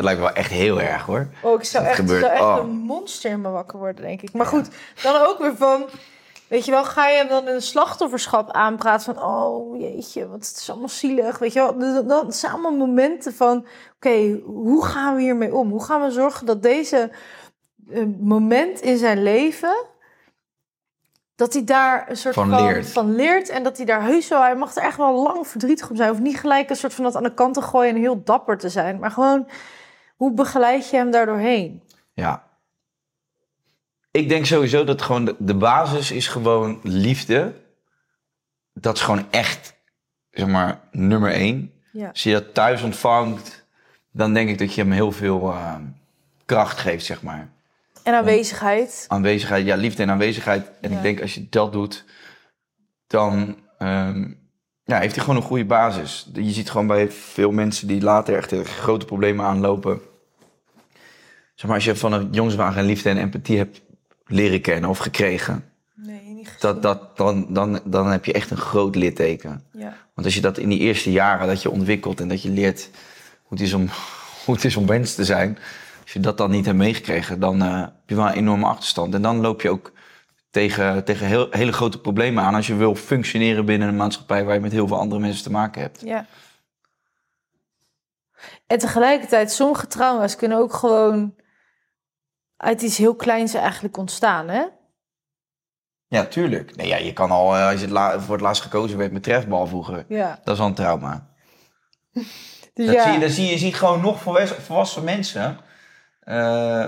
Dat 0.00 0.08
lijkt 0.08 0.20
me 0.20 0.32
wel 0.34 0.42
echt 0.42 0.50
heel 0.50 0.80
erg 0.80 1.02
hoor. 1.06 1.28
Oh, 1.42 1.58
ik 1.60 1.64
zou 1.64 1.84
echt, 1.84 1.94
gebeurt, 1.94 2.20
zou 2.20 2.32
echt 2.32 2.42
oh. 2.42 2.56
een 2.60 2.70
monster 2.70 3.30
in 3.30 3.40
me 3.40 3.48
wakker 3.48 3.78
worden, 3.78 4.02
denk 4.04 4.22
ik. 4.22 4.32
Maar 4.32 4.46
goed, 4.46 4.68
dan 5.02 5.16
ook 5.16 5.38
weer 5.38 5.56
van... 5.56 5.84
Weet 6.48 6.64
je 6.64 6.70
wel, 6.70 6.84
ga 6.84 7.08
je 7.08 7.16
hem 7.16 7.28
dan 7.28 7.48
in 7.48 7.54
een 7.54 7.62
slachtofferschap 7.62 8.50
aanpraten 8.50 9.14
van... 9.14 9.24
Oh, 9.24 9.80
jeetje, 9.80 10.28
wat 10.28 10.46
het 10.46 10.56
is 10.60 10.70
allemaal 10.70 10.88
zielig. 10.88 11.38
Weet 11.38 11.52
je 11.52 11.58
wel, 11.58 11.78
dat- 11.78 12.08
dat 12.08 12.36
zijn 12.36 12.52
allemaal 12.52 12.76
momenten 12.76 13.34
van... 13.34 13.66
Oké, 13.96 14.40
hoe 14.44 14.84
gaan 14.84 15.14
we 15.16 15.22
hiermee 15.22 15.54
om? 15.54 15.70
Hoe 15.70 15.84
gaan 15.84 16.02
we 16.02 16.10
zorgen 16.10 16.46
dat 16.46 16.62
deze 16.62 17.10
eh, 17.90 18.04
moment 18.20 18.80
in 18.80 18.96
zijn 18.96 19.22
leven... 19.22 19.84
Dat 21.34 21.52
hij 21.52 21.64
daar 21.64 22.06
een 22.10 22.16
soort 22.16 22.34
Van 22.34 22.50
van, 22.50 22.62
leert. 22.62 22.90
van 22.90 23.14
leert. 23.14 23.48
En 23.48 23.62
dat 23.62 23.76
hij 23.76 23.86
daar 23.86 24.02
heus 24.04 24.28
wel... 24.28 24.40
Hij 24.40 24.56
mag 24.56 24.76
er 24.76 24.82
echt 24.82 24.96
wel 24.96 25.22
lang 25.22 25.46
verdrietig 25.46 25.90
om 25.90 25.96
zijn. 25.96 26.10
Of 26.10 26.20
niet 26.20 26.38
gelijk 26.38 26.70
een 26.70 26.76
soort 26.76 26.94
van 26.94 27.04
dat 27.04 27.16
aan 27.16 27.22
de 27.22 27.34
kant 27.34 27.54
te 27.54 27.62
gooien 27.62 27.94
en 27.94 28.00
heel 28.00 28.22
dapper 28.24 28.58
te 28.58 28.68
zijn. 28.68 28.98
Maar 28.98 29.10
gewoon, 29.10 29.46
hoe 30.20 30.34
begeleid 30.34 30.90
je 30.90 30.96
hem 30.96 31.10
daar 31.10 31.26
doorheen? 31.26 31.82
Ja. 32.12 32.44
Ik 34.10 34.28
denk 34.28 34.46
sowieso 34.46 34.84
dat 34.84 35.02
gewoon 35.02 35.24
de, 35.24 35.34
de 35.38 35.54
basis 35.54 36.10
is 36.10 36.28
gewoon 36.28 36.80
liefde. 36.82 37.54
Dat 38.72 38.96
is 38.96 39.02
gewoon 39.02 39.26
echt, 39.30 39.74
zeg 40.30 40.46
maar, 40.46 40.80
nummer 40.90 41.32
één. 41.32 41.72
Ja. 41.92 42.08
Als 42.08 42.22
je 42.22 42.32
dat 42.32 42.54
thuis 42.54 42.82
ontvangt, 42.82 43.66
dan 44.12 44.32
denk 44.34 44.48
ik 44.48 44.58
dat 44.58 44.74
je 44.74 44.80
hem 44.80 44.90
heel 44.92 45.12
veel 45.12 45.50
eh, 45.50 45.74
kracht 46.44 46.78
geeft, 46.78 47.04
zeg 47.04 47.22
maar. 47.22 47.48
En 48.02 48.14
aanwezigheid. 48.14 49.04
Aanwezigheid, 49.08 49.66
ja, 49.66 49.76
liefde 49.76 50.02
en 50.02 50.10
aanwezigheid. 50.10 50.70
En 50.80 50.90
Ja. 50.90 50.96
ik 50.96 51.02
denk 51.02 51.20
als 51.20 51.34
je 51.34 51.46
dat 51.48 51.72
doet, 51.72 52.04
dan 53.06 53.56
ehm, 53.78 54.32
ja, 54.84 54.98
heeft 54.98 55.14
hij 55.14 55.24
gewoon 55.24 55.40
een 55.40 55.48
goede 55.48 55.64
basis. 55.64 56.30
Je 56.32 56.50
ziet 56.50 56.70
gewoon 56.70 56.86
bij 56.86 57.10
veel 57.10 57.50
mensen 57.50 57.88
die 57.88 58.00
later 58.02 58.36
echt 58.36 58.52
grote 58.68 59.06
problemen 59.06 59.44
aanlopen. 59.44 60.08
Zeg 61.60 61.68
maar, 61.68 61.78
als 61.78 61.88
je 61.88 61.96
van 61.96 62.12
een 62.12 62.28
jongenswagen 62.30 62.74
geen 62.74 62.84
liefde 62.84 63.08
en 63.08 63.16
empathie 63.16 63.56
hebt 63.56 63.80
leren 64.26 64.60
kennen 64.60 64.90
of 64.90 64.98
gekregen, 64.98 65.64
Nee, 65.94 66.20
niet 66.24 66.46
gezien. 66.46 66.60
dat, 66.60 66.82
dat, 66.82 67.16
dan, 67.16 67.46
dan, 67.48 67.80
dan 67.84 68.06
heb 68.10 68.24
je 68.24 68.32
echt 68.32 68.50
een 68.50 68.56
groot 68.56 68.94
litteken. 68.94 69.64
Ja. 69.72 69.96
Want 70.14 70.26
als 70.26 70.34
je 70.34 70.40
dat 70.40 70.58
in 70.58 70.68
die 70.68 70.78
eerste 70.78 71.12
jaren 71.12 71.46
dat 71.46 71.62
je 71.62 71.70
ontwikkelt 71.70 72.20
en 72.20 72.28
dat 72.28 72.42
je 72.42 72.50
leert 72.50 72.90
hoe 73.42 73.58
het 73.58 73.60
is 73.60 73.72
om, 73.72 73.88
hoe 74.44 74.54
het 74.54 74.64
is 74.64 74.76
om 74.76 74.84
mens 74.84 75.14
te 75.14 75.24
zijn, 75.24 75.58
als 76.02 76.12
je 76.12 76.20
dat 76.20 76.38
dan 76.38 76.50
niet 76.50 76.64
hebt 76.64 76.78
meegekregen, 76.78 77.40
dan 77.40 77.62
eh, 77.62 77.80
heb 77.80 77.92
je 78.06 78.14
wel 78.14 78.26
een 78.26 78.32
enorme 78.32 78.66
achterstand. 78.66 79.14
En 79.14 79.22
dan 79.22 79.40
loop 79.40 79.60
je 79.60 79.70
ook 79.70 79.92
tegen, 80.50 81.04
tegen 81.04 81.26
heel, 81.26 81.46
hele 81.50 81.72
grote 81.72 82.00
problemen 82.00 82.44
aan 82.44 82.54
als 82.54 82.66
je 82.66 82.74
wil 82.74 82.94
functioneren 82.94 83.64
binnen 83.64 83.88
een 83.88 83.96
maatschappij 83.96 84.44
waar 84.44 84.54
je 84.54 84.60
met 84.60 84.72
heel 84.72 84.86
veel 84.86 84.98
andere 84.98 85.20
mensen 85.20 85.42
te 85.42 85.50
maken 85.50 85.82
hebt. 85.82 86.00
ja. 86.04 86.26
En 88.66 88.78
tegelijkertijd, 88.78 89.52
sommige 89.52 89.86
trauma's 89.86 90.36
kunnen 90.36 90.58
ook 90.58 90.74
gewoon 90.74 91.34
uit 92.60 92.82
iets 92.82 92.96
heel 92.96 93.14
kleins 93.14 93.54
eigenlijk 93.54 93.96
ontstaan, 93.96 94.48
hè? 94.48 94.64
Ja, 96.06 96.24
tuurlijk. 96.26 96.76
Nee, 96.76 96.86
ja, 96.86 96.96
je 96.96 97.12
kan 97.12 97.30
al, 97.30 97.56
eh, 97.56 97.64
als 97.66 97.74
je 97.74 97.80
het 97.80 97.90
la- 97.90 98.20
voor 98.20 98.34
het 98.34 98.44
laatst 98.44 98.62
gekozen 98.62 98.98
werd 98.98 99.12
met 99.12 99.22
trefbal 99.22 99.66
vroeger, 99.66 100.04
Ja. 100.08 100.40
dat 100.44 100.54
is 100.54 100.60
al 100.60 100.66
een 100.66 100.74
trauma. 100.74 101.28
Dus 102.74 102.86
Dat 102.86 102.94
ja. 102.94 103.02
zie 103.02 103.12
je, 103.12 103.18
dat 103.18 103.30
zie 103.30 103.44
je, 103.44 103.50
je 103.50 103.58
ziet 103.58 103.74
gewoon 103.74 104.00
nog 104.00 104.20
volwassen, 104.22 104.62
volwassen 104.62 105.04
mensen, 105.04 105.58
eh, 106.20 106.34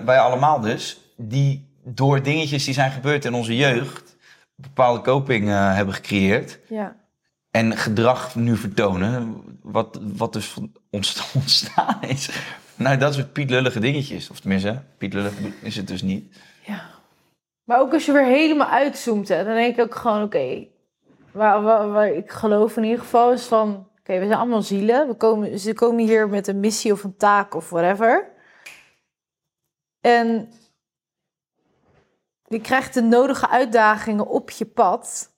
wij 0.04 0.18
allemaal 0.18 0.60
dus, 0.60 1.00
die 1.16 1.76
door 1.84 2.22
dingetjes 2.22 2.64
die 2.64 2.74
zijn 2.74 2.90
gebeurd 2.90 3.24
in 3.24 3.34
onze 3.34 3.56
jeugd, 3.56 4.16
bepaalde 4.54 5.00
coping 5.00 5.48
eh, 5.48 5.74
hebben 5.74 5.94
gecreëerd. 5.94 6.58
ja. 6.68 6.96
En 7.50 7.76
gedrag 7.76 8.34
nu 8.34 8.56
vertonen, 8.56 9.42
wat, 9.62 9.98
wat 10.02 10.32
dus 10.32 10.54
ontstaan 10.90 12.02
is. 12.02 12.30
Nou, 12.74 12.96
dat 12.96 13.14
soort 13.14 13.32
pietlullige 13.32 13.80
dingetjes. 13.80 14.30
Of 14.30 14.40
tenminste, 14.40 14.82
pietlullig 14.98 15.32
is 15.62 15.76
het 15.76 15.86
dus 15.86 16.02
niet. 16.02 16.36
Ja. 16.66 16.90
Maar 17.64 17.80
ook 17.80 17.92
als 17.92 18.06
je 18.06 18.12
weer 18.12 18.24
helemaal 18.24 18.68
uitzoomt, 18.68 19.28
hè, 19.28 19.44
dan 19.44 19.54
denk 19.54 19.76
ik 19.76 19.84
ook 19.84 19.94
gewoon, 19.94 20.22
oké, 20.22 20.66
waar, 21.32 21.62
waar, 21.62 21.90
waar 21.90 22.08
ik 22.08 22.30
geloof 22.30 22.76
in 22.76 22.82
ieder 22.82 22.98
geval 22.98 23.32
is 23.32 23.44
van, 23.44 23.88
oké, 23.98 24.18
we 24.18 24.26
zijn 24.26 24.38
allemaal 24.38 24.62
zielen. 24.62 25.08
We 25.08 25.14
komen, 25.14 25.58
ze 25.58 25.74
komen 25.74 26.04
hier 26.04 26.28
met 26.28 26.46
een 26.46 26.60
missie 26.60 26.92
of 26.92 27.04
een 27.04 27.16
taak 27.16 27.54
of 27.54 27.70
whatever. 27.70 28.30
En 30.00 30.52
je 32.44 32.60
krijgt 32.60 32.94
de 32.94 33.02
nodige 33.02 33.48
uitdagingen 33.48 34.26
op 34.26 34.50
je 34.50 34.66
pad 34.66 35.30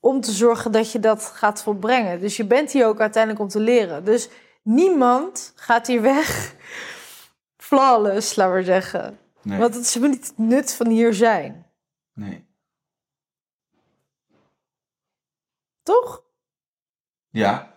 om 0.00 0.20
te 0.20 0.32
zorgen 0.32 0.72
dat 0.72 0.92
je 0.92 1.00
dat 1.00 1.24
gaat 1.24 1.62
volbrengen. 1.62 2.20
Dus 2.20 2.36
je 2.36 2.44
bent 2.44 2.72
hier 2.72 2.86
ook 2.86 3.00
uiteindelijk 3.00 3.42
om 3.42 3.48
te 3.48 3.60
leren. 3.60 4.04
Dus 4.04 4.28
niemand 4.62 5.52
gaat 5.56 5.86
hier 5.86 6.02
weg 6.02 6.54
flawless, 7.66 8.36
laten 8.36 8.54
we 8.54 8.62
zeggen. 8.62 9.18
Nee. 9.42 9.58
Want 9.58 9.72
dat 9.72 9.82
is 9.82 9.94
helemaal 9.94 10.16
niet 10.16 10.26
het 10.26 10.38
nut 10.38 10.74
van 10.74 10.86
hier 10.88 11.14
zijn. 11.14 11.66
nee. 12.12 12.50
Toch? 15.82 16.24
Ja. 17.30 17.74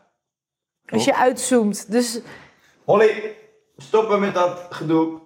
Als 0.86 1.06
je 1.06 1.16
uitzoomt. 1.16 1.92
Dus 1.92 2.22
Holly, 2.84 3.36
stoppen 3.78 4.20
met 4.20 4.34
dat 4.34 4.68
gedoe. 4.70 5.22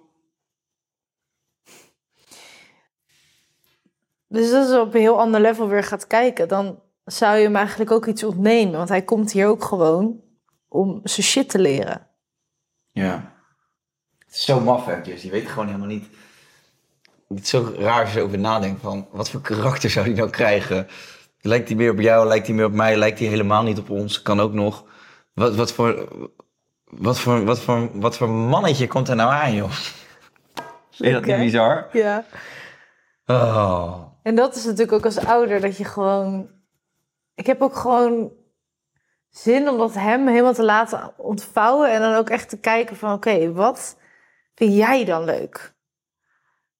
Dus 4.26 4.52
als 4.52 4.68
je 4.68 4.80
op 4.80 4.94
een 4.94 5.00
heel 5.00 5.18
ander 5.18 5.40
level 5.40 5.68
weer 5.68 5.82
gaat 5.82 6.06
kijken, 6.06 6.48
dan 6.48 6.82
zou 7.04 7.36
je 7.36 7.44
hem 7.44 7.56
eigenlijk 7.56 7.90
ook 7.90 8.06
iets 8.06 8.24
ontnemen. 8.24 8.76
Want 8.76 8.88
hij 8.88 9.02
komt 9.02 9.32
hier 9.32 9.48
ook 9.48 9.64
gewoon 9.64 10.20
om 10.70 11.00
zijn 11.04 11.26
shit 11.26 11.48
te 11.48 11.58
leren. 11.58 12.06
Ja. 12.90 13.32
Het 14.18 14.34
is 14.34 14.44
zo 14.44 14.60
maf, 14.60 14.86
hè, 14.86 14.94
Jess. 15.02 15.22
Je 15.22 15.30
weet 15.30 15.48
gewoon 15.48 15.66
helemaal 15.66 15.86
niet... 15.86 16.08
Het 17.28 17.40
is 17.40 17.48
zo 17.48 17.74
raar 17.78 18.00
als 18.00 18.12
je 18.12 18.18
erover 18.18 18.38
nadenkt 18.38 18.80
van... 18.80 19.08
Wat 19.10 19.30
voor 19.30 19.40
karakter 19.40 19.90
zou 19.90 20.06
hij 20.06 20.14
nou 20.14 20.30
krijgen? 20.30 20.88
Lijkt 21.40 21.68
hij 21.68 21.76
meer 21.76 21.90
op 21.90 22.00
jou? 22.00 22.26
Lijkt 22.26 22.46
hij 22.46 22.56
meer 22.56 22.64
op 22.64 22.72
mij? 22.72 22.96
Lijkt 22.96 23.18
hij 23.18 23.28
helemaal 23.28 23.62
niet 23.62 23.78
op 23.78 23.90
ons? 23.90 24.22
Kan 24.22 24.40
ook 24.40 24.52
nog. 24.52 24.84
Wat, 25.34 25.54
wat 25.54 25.72
voor... 25.72 26.08
Wat 26.84 27.18
voor, 27.18 27.44
wat, 27.44 27.60
voor, 27.60 28.00
wat 28.00 28.16
voor 28.16 28.28
mannetje 28.28 28.86
komt 28.86 29.08
er 29.08 29.16
nou 29.16 29.32
aan, 29.32 29.54
joh? 29.54 29.70
Vind 30.90 31.08
je 31.08 31.12
dat 31.12 31.24
niet 31.24 31.36
bizar? 31.36 31.88
Ja. 31.92 32.24
Oh. 33.26 34.02
En 34.22 34.34
dat 34.34 34.56
is 34.56 34.64
natuurlijk 34.64 34.92
ook 34.92 35.04
als 35.04 35.18
ouder 35.18 35.60
dat 35.60 35.76
je 35.76 35.84
gewoon. 35.84 36.48
Ik 37.34 37.46
heb 37.46 37.62
ook 37.62 37.76
gewoon 37.76 38.32
zin 39.30 39.68
om 39.68 39.78
dat 39.78 39.94
hem 39.94 40.26
helemaal 40.26 40.54
te 40.54 40.64
laten 40.64 41.12
ontvouwen. 41.16 41.90
En 41.90 42.00
dan 42.00 42.14
ook 42.14 42.30
echt 42.30 42.48
te 42.48 42.58
kijken 42.58 42.96
van 42.96 43.12
oké, 43.12 43.52
wat 43.52 43.96
vind 44.54 44.74
jij 44.74 45.04
dan 45.04 45.24
leuk? 45.24 45.74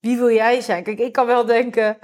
Wie 0.00 0.16
wil 0.16 0.30
jij 0.30 0.60
zijn? 0.60 0.82
Kijk, 0.82 0.98
ik 0.98 1.12
kan 1.12 1.26
wel 1.26 1.44
denken. 1.44 1.98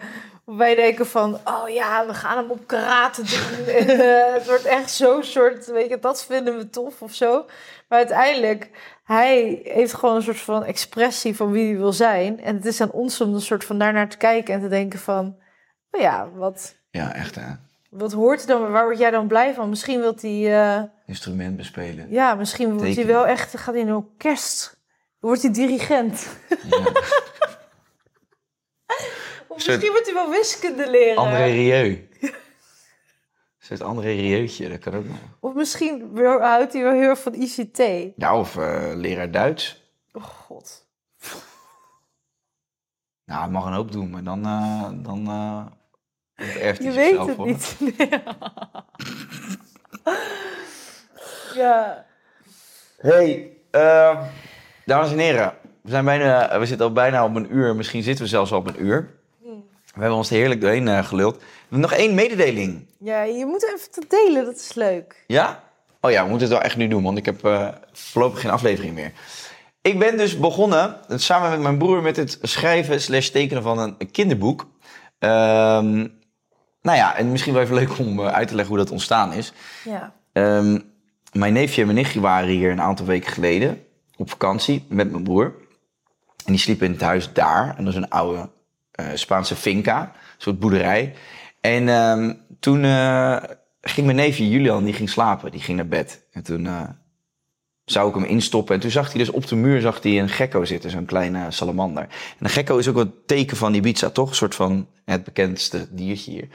Wij 0.45 0.75
denken 0.75 1.07
van, 1.07 1.35
oh 1.45 1.69
ja, 1.69 2.07
we 2.07 2.15
gaan 2.15 2.37
hem 2.37 2.51
op 2.51 2.67
karate 2.67 3.23
doen. 3.23 3.75
het 4.35 4.47
wordt 4.47 4.65
echt 4.65 4.91
zo'n 4.91 5.23
soort, 5.23 5.67
weet 5.67 5.89
je, 5.89 5.99
dat 5.99 6.25
vinden 6.25 6.57
we 6.57 6.71
tof 6.71 7.03
of 7.03 7.15
zo. 7.15 7.47
Maar 7.89 7.99
uiteindelijk, 7.99 8.71
hij 9.05 9.61
heeft 9.63 9.95
gewoon 9.95 10.17
een 10.17 10.23
soort 10.23 10.41
van 10.41 10.65
expressie 10.65 11.37
van 11.37 11.51
wie 11.51 11.69
hij 11.69 11.77
wil 11.77 11.93
zijn. 11.93 12.41
En 12.41 12.57
het 12.57 12.65
is 12.65 12.81
aan 12.81 12.91
ons 12.91 13.21
om 13.21 13.35
een 13.35 13.41
soort 13.41 13.65
van 13.65 13.79
daarnaar 13.79 14.09
te 14.09 14.17
kijken 14.17 14.55
en 14.55 14.61
te 14.61 14.69
denken 14.69 14.99
van, 14.99 15.39
oh 15.91 16.01
ja, 16.01 16.31
wat, 16.31 16.77
Ja, 16.91 17.15
echt 17.15 17.35
hè. 17.35 17.66
Wat 17.99 18.13
hoort 18.13 18.47
dan? 18.47 18.71
Waar 18.71 18.85
word 18.85 18.99
jij 18.99 19.11
dan 19.11 19.27
blij 19.27 19.55
van? 19.55 19.69
Misschien 19.69 20.01
wil 20.01 20.15
hij, 20.21 20.59
eh, 20.77 20.83
Instrument 21.07 21.57
bespelen. 21.57 22.11
ja, 22.11 22.35
misschien 22.35 22.79
wordt 22.79 22.97
hij 22.97 23.07
wel 23.07 23.27
echt, 23.27 23.57
gaat 23.59 23.75
hij 23.75 23.83
in 23.83 23.89
een 23.89 23.95
orkest. 23.95 24.81
Wordt 25.19 25.43
hij 25.43 25.53
dirigent. 25.53 26.29
Ja. 26.71 26.79
Of 29.49 29.67
misschien 29.67 29.91
wordt 29.91 30.07
hij 30.07 30.15
wel 30.15 30.31
wiskunde 30.31 30.91
leren. 30.91 31.17
André 31.17 31.45
Rieu. 31.45 32.09
Soort 33.59 33.81
André 33.81 34.13
Rieu'tje, 34.13 34.69
dat 34.69 34.79
kan 34.79 34.95
ook 34.95 35.05
nog. 35.05 35.17
Of 35.41 35.55
misschien 35.55 36.11
houdt 36.41 36.73
hij 36.73 36.83
wel 36.83 36.93
heel 36.93 37.09
erg 37.09 37.21
van 37.21 37.35
ICT. 37.35 37.79
Ja, 38.17 38.39
of 38.39 38.57
eh, 38.57 38.91
leraar 38.95 39.31
Duits. 39.31 39.91
Oh 40.13 40.23
god. 40.23 40.87
Nou, 43.25 43.41
hij 43.41 43.51
mag 43.51 43.67
een 43.67 43.73
hoop 43.73 43.93
doen, 43.93 44.11
maar 44.11 44.23
dan, 44.23 44.45
eh 44.45 44.89
dan 44.95 45.29
Je 46.37 46.91
weet 46.95 47.19
het 47.19 47.37
hoor. 47.37 47.47
niet. 47.47 47.77
ja. 51.55 52.05
Hey, 52.97 53.51
ehm, 53.71 54.17
dames 54.85 55.11
en 55.11 55.19
heren. 55.19 55.55
We, 55.83 55.91
zijn 55.91 56.05
bijna, 56.05 56.59
we 56.59 56.67
zitten 56.67 56.87
al 56.87 56.93
bijna 56.93 57.25
op 57.25 57.35
een 57.35 57.55
uur. 57.55 57.77
Misschien 57.77 58.03
zitten 58.03 58.25
we 58.25 58.31
zelfs 58.31 58.53
al 58.53 58.59
op 58.59 58.67
een 58.67 58.85
uur. 58.85 59.15
We 59.97 60.03
hebben 60.03 60.19
ons 60.19 60.31
er 60.31 60.37
heerlijk 60.37 60.61
doorheen 60.61 60.89
eh, 60.89 61.05
geluld. 61.05 61.37
We 61.37 61.45
hebben 61.61 61.81
nog 61.81 61.93
één 61.93 62.15
mededeling. 62.15 62.87
ja, 62.99 63.23
je 63.23 63.47
moet 63.47 63.73
even 63.75 63.91
te 63.91 64.05
delen, 64.09 64.45
dat 64.45 64.57
is 64.57 64.75
leuk. 64.75 65.25
Ja? 65.27 65.63
Oh 66.01 66.11
ja, 66.11 66.23
we 66.23 66.29
moeten 66.29 66.49
het 66.49 66.57
wel 66.57 66.67
echt 66.67 66.77
nu 66.77 66.89
doen, 66.89 67.03
want 67.03 67.19
ik 67.19 67.25
heb 67.25 67.45
eh, 67.45 67.69
voorlopig 67.93 68.41
geen 68.41 68.51
aflevering 68.51 68.95
meer. 68.95 69.13
Ik 69.81 69.99
ben 69.99 70.17
dus 70.17 70.39
begonnen, 70.39 70.97
samen 71.09 71.51
met 71.51 71.61
mijn 71.61 71.79
broer, 71.79 72.03
met 72.03 72.17
het 72.17 72.39
schrijven 72.43 73.01
slash 73.01 73.29
tekenen 73.29 73.63
van 73.63 73.79
een 73.79 74.11
kinderboek. 74.11 74.67
Ehm, 75.19 76.07
nou 76.87 76.99
ja, 76.99 77.17
en 77.17 77.31
misschien 77.31 77.53
wel 77.53 77.63
even 77.63 77.75
leuk 77.75 77.99
om 77.99 78.21
eh, 78.21 78.27
uit 78.27 78.49
te 78.49 78.55
leggen 78.55 78.75
hoe 78.75 78.85
dat 78.85 78.93
ontstaan 78.93 79.33
is. 79.33 79.53
Ja. 79.85 80.13
Ehm, 80.33 80.79
mijn 81.33 81.53
neefje 81.53 81.81
en 81.81 81.87
mijn 81.87 81.99
nichtje 81.99 82.21
waren 82.21 82.49
hier 82.49 82.71
een 82.71 82.81
aantal 82.81 83.07
weken 83.07 83.33
geleden 83.33 83.83
op 84.17 84.31
vakantie 84.31 84.85
met 84.89 85.11
mijn 85.11 85.23
broer. 85.23 85.55
En 86.45 86.53
die 86.53 86.59
sliepen 86.59 86.87
in 86.87 86.93
het 86.93 87.01
huis 87.01 87.33
daar. 87.33 87.75
En 87.77 87.85
dat 87.85 87.93
is 87.93 87.99
een 87.99 88.11
oude 88.11 88.51
eh, 88.91 89.07
Spaanse 89.15 89.57
finca, 89.57 90.03
een 90.03 90.11
soort 90.39 90.59
boerderij. 90.59 91.15
En 91.61 91.89
ehm, 91.89 92.35
toen 92.61 92.85
eh, 92.85 93.37
ging 93.81 94.07
mijn 94.07 94.19
neefje 94.19 94.49
Julian, 94.49 94.85
die 94.85 94.95
ging 94.95 95.11
slapen, 95.11 95.51
die 95.51 95.61
ging 95.61 95.77
naar 95.77 95.89
bed. 95.89 96.27
En 96.33 96.43
toen 96.43 96.69
zou 97.87 98.09
ik 98.09 98.15
hem 98.15 98.25
instoppen. 98.25 98.75
En 98.75 98.81
toen 98.81 98.91
zag 98.91 99.13
hij 99.13 99.19
dus 99.19 99.31
op 99.31 99.47
de 99.47 99.57
muur 99.57 99.81
zag 99.81 100.03
hij 100.03 100.21
een 100.21 100.29
gekko 100.29 100.65
zitten, 100.65 100.91
zo'n 100.91 101.05
kleine 101.05 101.51
salamander. 101.51 102.03
En 102.03 102.09
een 102.39 102.51
gekko 102.51 102.79
is 102.79 102.89
ook 102.89 102.97
het 102.97 103.27
teken 103.27 103.57
van 103.57 103.75
Ibiza, 103.75 104.11
toch? 104.11 104.29
Een 104.29 104.35
soort 104.35 104.55
van 104.55 104.87
het 105.05 105.25
bekendste 105.25 105.87
diertje 105.91 106.31
hier. 106.31 106.49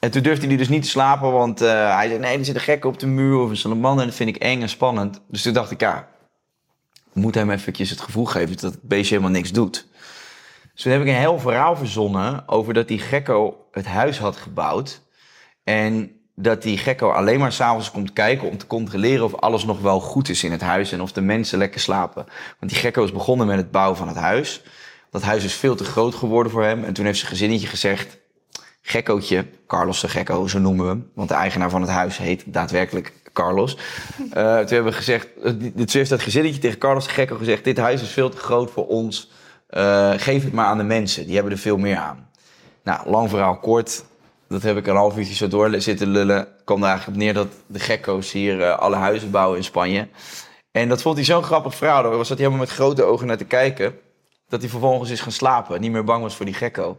En 0.00 0.10
toen 0.10 0.22
durfde 0.22 0.46
hij 0.46 0.56
dus 0.56 0.68
niet 0.68 0.82
te 0.82 0.88
slapen, 0.88 1.32
want 1.32 1.60
eh, 1.60 1.96
hij 1.96 2.08
zei: 2.08 2.20
Nee, 2.20 2.38
er 2.38 2.44
zit 2.44 2.54
een 2.54 2.60
gek 2.60 2.84
op 2.84 2.98
de 2.98 3.06
muur 3.06 3.38
of 3.38 3.50
een 3.50 3.56
salamander. 3.56 4.00
En 4.00 4.08
dat 4.08 4.16
vind 4.16 4.28
ik 4.28 4.36
eng 4.36 4.62
en 4.62 4.68
spannend. 4.68 5.20
Dus 5.28 5.42
toen 5.42 5.52
dacht 5.52 5.70
ik: 5.70 5.80
Ja, 5.80 6.08
moet 7.12 7.34
hem 7.34 7.50
eventjes 7.50 7.90
het 7.90 8.00
gevoel 8.00 8.24
geven 8.24 8.56
dat 8.56 8.72
het 8.72 8.82
beestje 8.82 9.14
helemaal 9.14 9.36
niks 9.36 9.52
doet. 9.52 9.86
Dus 10.74 10.82
toen 10.82 10.92
heb 10.92 11.00
ik 11.00 11.06
een 11.06 11.14
heel 11.14 11.38
verhaal 11.38 11.76
verzonnen 11.76 12.48
over 12.48 12.74
dat 12.74 12.88
die 12.88 12.98
gekko 12.98 13.66
het 13.70 13.86
huis 13.86 14.18
had 14.18 14.36
gebouwd. 14.36 15.00
En 15.64 16.10
dat 16.34 16.62
die 16.62 16.78
gekko 16.78 17.10
alleen 17.10 17.38
maar 17.38 17.52
s'avonds 17.52 17.90
komt 17.90 18.12
kijken 18.12 18.48
om 18.48 18.58
te 18.58 18.66
controleren 18.66 19.24
of 19.24 19.34
alles 19.34 19.64
nog 19.64 19.80
wel 19.80 20.00
goed 20.00 20.28
is 20.28 20.44
in 20.44 20.52
het 20.52 20.60
huis 20.60 20.92
en 20.92 21.00
of 21.00 21.12
de 21.12 21.20
mensen 21.20 21.58
lekker 21.58 21.80
slapen. 21.80 22.26
Want 22.60 22.72
die 22.72 22.80
gekko 22.80 23.04
is 23.04 23.12
begonnen 23.12 23.46
met 23.46 23.56
het 23.56 23.70
bouwen 23.70 23.96
van 23.96 24.08
het 24.08 24.16
huis. 24.16 24.62
Dat 25.10 25.22
huis 25.22 25.44
is 25.44 25.54
veel 25.54 25.74
te 25.74 25.84
groot 25.84 26.14
geworden 26.14 26.52
voor 26.52 26.64
hem. 26.64 26.84
En 26.84 26.92
toen 26.92 27.04
heeft 27.04 27.18
zijn 27.18 27.30
gezinnetje 27.30 27.66
gezegd: 27.66 28.18
Gekkootje, 28.82 29.46
Carlos 29.66 30.00
de 30.00 30.08
Gekko, 30.08 30.46
zo 30.46 30.58
noemen 30.58 30.84
we 30.84 30.90
hem. 30.90 31.10
Want 31.14 31.28
de 31.28 31.34
eigenaar 31.34 31.70
van 31.70 31.80
het 31.80 31.90
huis 31.90 32.18
heet 32.18 32.42
daadwerkelijk 32.46 33.12
Carlos. 33.32 33.76
Eh, 34.30 34.58
toen 34.58 34.74
hebben 34.74 34.92
we 34.92 34.92
gezegd, 34.92 35.28
eh, 35.42 35.52
toen 35.52 35.86
heeft 35.86 36.10
dat 36.10 36.22
gezinnetje 36.22 36.60
tegen 36.60 36.78
Carlos 36.78 37.04
de 37.04 37.10
Gekko 37.10 37.36
gezegd: 37.36 37.64
Dit 37.64 37.76
huis 37.76 38.02
is 38.02 38.10
veel 38.10 38.28
te 38.28 38.36
groot 38.36 38.70
voor 38.70 38.86
ons. 38.86 39.30
Eh, 39.66 40.12
geef 40.16 40.44
het 40.44 40.52
maar 40.52 40.66
aan 40.66 40.78
de 40.78 40.84
mensen, 40.84 41.24
die 41.26 41.34
hebben 41.34 41.52
er 41.52 41.58
veel 41.58 41.76
meer 41.76 41.96
aan. 41.96 42.28
Nou, 42.84 43.10
lang 43.10 43.30
verhaal 43.30 43.58
kort. 43.58 44.04
Dat 44.54 44.62
heb 44.62 44.76
ik 44.76 44.86
een 44.86 44.96
half 44.96 45.16
uurtje 45.16 45.34
zo 45.34 45.48
door 45.48 45.80
zitten 45.80 46.08
lullen. 46.08 46.48
kwam 46.64 46.82
er 46.82 46.88
eigenlijk 46.88 47.16
op 47.16 47.22
neer 47.22 47.34
dat 47.34 47.48
de 47.66 47.78
gekko's 47.78 48.32
hier 48.32 48.62
eh, 48.62 48.78
alle 48.78 48.96
huizen 48.96 49.30
bouwen 49.30 49.56
in 49.56 49.64
Spanje. 49.64 50.08
En 50.70 50.88
dat 50.88 51.02
vond 51.02 51.16
hij 51.16 51.24
zo'n 51.24 51.42
grappig 51.42 51.74
verhaal. 51.74 52.02
Daar 52.02 52.16
was 52.16 52.28
dat 52.28 52.38
hij 52.38 52.46
helemaal 52.46 52.66
met 52.66 52.76
grote 52.76 53.02
ogen 53.02 53.26
naar 53.26 53.36
te 53.36 53.44
kijken. 53.44 53.98
Dat 54.48 54.60
hij 54.60 54.70
vervolgens 54.70 55.10
is 55.10 55.20
gaan 55.20 55.32
slapen. 55.32 55.80
Niet 55.80 55.90
meer 55.90 56.04
bang 56.04 56.22
was 56.22 56.36
voor 56.36 56.44
die 56.44 56.54
gekko. 56.54 56.98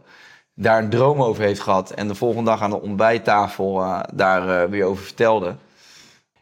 Daar 0.54 0.82
een 0.82 0.90
droom 0.90 1.22
over 1.22 1.42
heeft 1.42 1.60
gehad. 1.60 1.90
En 1.90 2.08
de 2.08 2.14
volgende 2.14 2.50
dag 2.50 2.62
aan 2.62 2.70
de 2.70 2.80
ontbijttafel 2.80 3.80
eh, 3.80 4.00
daar 4.14 4.62
eh, 4.62 4.70
weer 4.70 4.84
over 4.84 5.04
vertelde. 5.04 5.56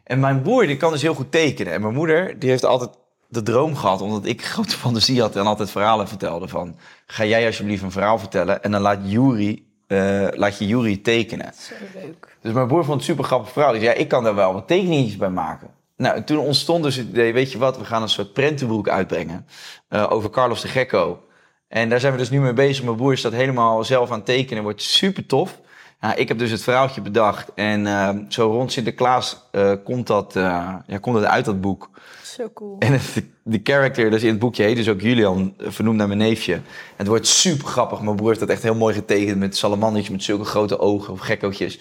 En 0.03 0.19
mijn 0.19 0.41
broer 0.41 0.67
die 0.67 0.77
kan 0.77 0.91
dus 0.91 1.01
heel 1.01 1.13
goed 1.13 1.31
tekenen. 1.31 1.73
En 1.73 1.81
mijn 1.81 1.93
moeder 1.93 2.39
die 2.39 2.49
heeft 2.49 2.65
altijd 2.65 2.89
de 3.27 3.43
droom 3.43 3.75
gehad. 3.75 4.01
Omdat 4.01 4.25
ik 4.25 4.45
grote 4.53 4.77
fantasie 4.77 5.21
had 5.21 5.35
en 5.35 5.45
altijd 5.45 5.71
verhalen 5.71 6.07
vertelde. 6.07 6.47
Van, 6.47 6.77
ga 7.05 7.25
jij 7.25 7.45
alsjeblieft 7.45 7.83
een 7.83 7.91
verhaal 7.91 8.19
vertellen. 8.19 8.63
En 8.63 8.71
dan 8.71 8.81
laat, 8.81 8.99
Yuri, 9.03 9.64
eh, 9.87 10.27
laat 10.31 10.57
je 10.57 10.67
Yuri 10.67 11.01
tekenen. 11.01 11.53
Zo 11.53 11.73
leuk. 11.93 12.37
Dus 12.41 12.53
mijn 12.53 12.67
broer 12.67 12.85
vond 12.85 12.97
het 12.97 13.05
super 13.05 13.23
grappig 13.23 13.51
verhaal. 13.51 13.71
Die 13.71 13.81
zei, 13.81 13.93
ja, 13.93 13.99
ik 13.99 14.07
kan 14.07 14.23
daar 14.23 14.35
wel 14.35 14.53
wat 14.53 14.67
tekeningetjes 14.67 15.17
bij 15.17 15.29
maken. 15.29 15.67
Nou, 15.97 16.15
en 16.15 16.23
toen 16.23 16.37
ontstond 16.37 16.83
dus 16.83 16.95
het 16.95 17.07
idee, 17.07 17.33
weet 17.33 17.51
je 17.51 17.57
wat, 17.57 17.77
we 17.77 17.85
gaan 17.85 18.01
een 18.01 18.09
soort 18.09 18.33
prentenboek 18.33 18.89
uitbrengen. 18.89 19.47
eh, 19.87 20.11
over 20.11 20.29
Carlos 20.29 20.61
de 20.61 20.67
Gekko. 20.67 21.23
En 21.67 21.89
daar 21.89 21.99
zijn 21.99 22.11
we 22.11 22.19
dus 22.19 22.29
nu 22.29 22.39
mee 22.39 22.53
bezig. 22.53 22.83
Mijn 22.83 22.95
broer 22.95 23.13
is 23.13 23.21
dat 23.21 23.31
helemaal 23.31 23.83
zelf 23.83 24.09
aan 24.11 24.17
het 24.17 24.25
tekenen. 24.25 24.63
Wordt 24.63 24.81
super 24.81 25.25
tof. 25.25 25.59
Ja, 26.01 26.15
ik 26.15 26.27
heb 26.27 26.37
dus 26.37 26.51
het 26.51 26.63
verhaaltje 26.63 27.01
bedacht. 27.01 27.51
En 27.55 27.87
eh, 27.87 28.09
zo 28.29 28.51
rond 28.51 28.71
Sinterklaas 28.71 29.47
eh, 29.51 29.71
komt, 29.83 30.07
dat, 30.07 30.31
ja, 30.33 30.83
komt 31.01 31.15
het 31.15 31.25
uit 31.25 31.45
dat 31.45 31.61
boek. 31.61 31.89
Zo 32.35 32.49
cool. 32.53 32.75
En 32.79 32.99
de 33.43 33.59
character, 33.63 34.09
dus 34.09 34.23
in 34.23 34.29
het 34.29 34.39
boekje 34.39 34.63
heet 34.63 34.75
dus 34.75 34.89
ook 34.89 35.01
Julian, 35.01 35.53
vernoemd 35.57 35.97
naar 35.97 36.07
mijn 36.07 36.19
neefje. 36.19 36.53
En 36.53 36.63
het 36.95 37.07
wordt 37.07 37.27
super 37.27 37.67
grappig. 37.67 38.01
Mijn 38.01 38.15
broer 38.15 38.27
heeft 38.27 38.39
dat 38.39 38.49
echt 38.49 38.63
heel 38.63 38.75
mooi 38.75 38.93
getekend 38.93 39.39
met 39.39 39.57
salamandertjes 39.57 40.11
met 40.11 40.23
zulke 40.23 40.45
grote 40.45 40.79
ogen 40.79 41.13
of 41.13 41.19
gekkootjes. 41.19 41.79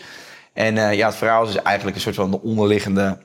En 0.52 0.78
eh, 0.78 0.94
ja, 0.94 1.06
het 1.06 1.16
verhaal 1.16 1.46
is 1.46 1.52
dus 1.52 1.62
eigenlijk 1.62 1.96
een 1.96 2.02
soort 2.02 2.14
van 2.14 2.30
de 2.30 2.40
onderliggende 2.40 3.18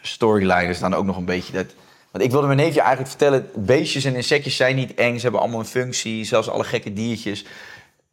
storyline. 0.00 0.62
Er 0.68 0.74
staan 0.74 0.94
ook 0.94 1.04
nog 1.04 1.16
een 1.16 1.24
beetje 1.24 1.52
dat... 1.52 1.66
Want 2.10 2.24
ik 2.24 2.30
wilde 2.30 2.46
mijn 2.46 2.58
neefje 2.58 2.80
eigenlijk 2.80 3.08
vertellen, 3.08 3.50
beestjes 3.54 4.04
en 4.04 4.14
insectjes 4.14 4.56
zijn 4.56 4.76
niet 4.76 4.94
eng. 4.94 5.16
Ze 5.16 5.22
hebben 5.22 5.40
allemaal 5.40 5.60
een 5.60 5.66
functie, 5.66 6.24
zelfs 6.24 6.48
alle 6.48 6.64
gekke 6.64 6.92
diertjes 6.92 7.44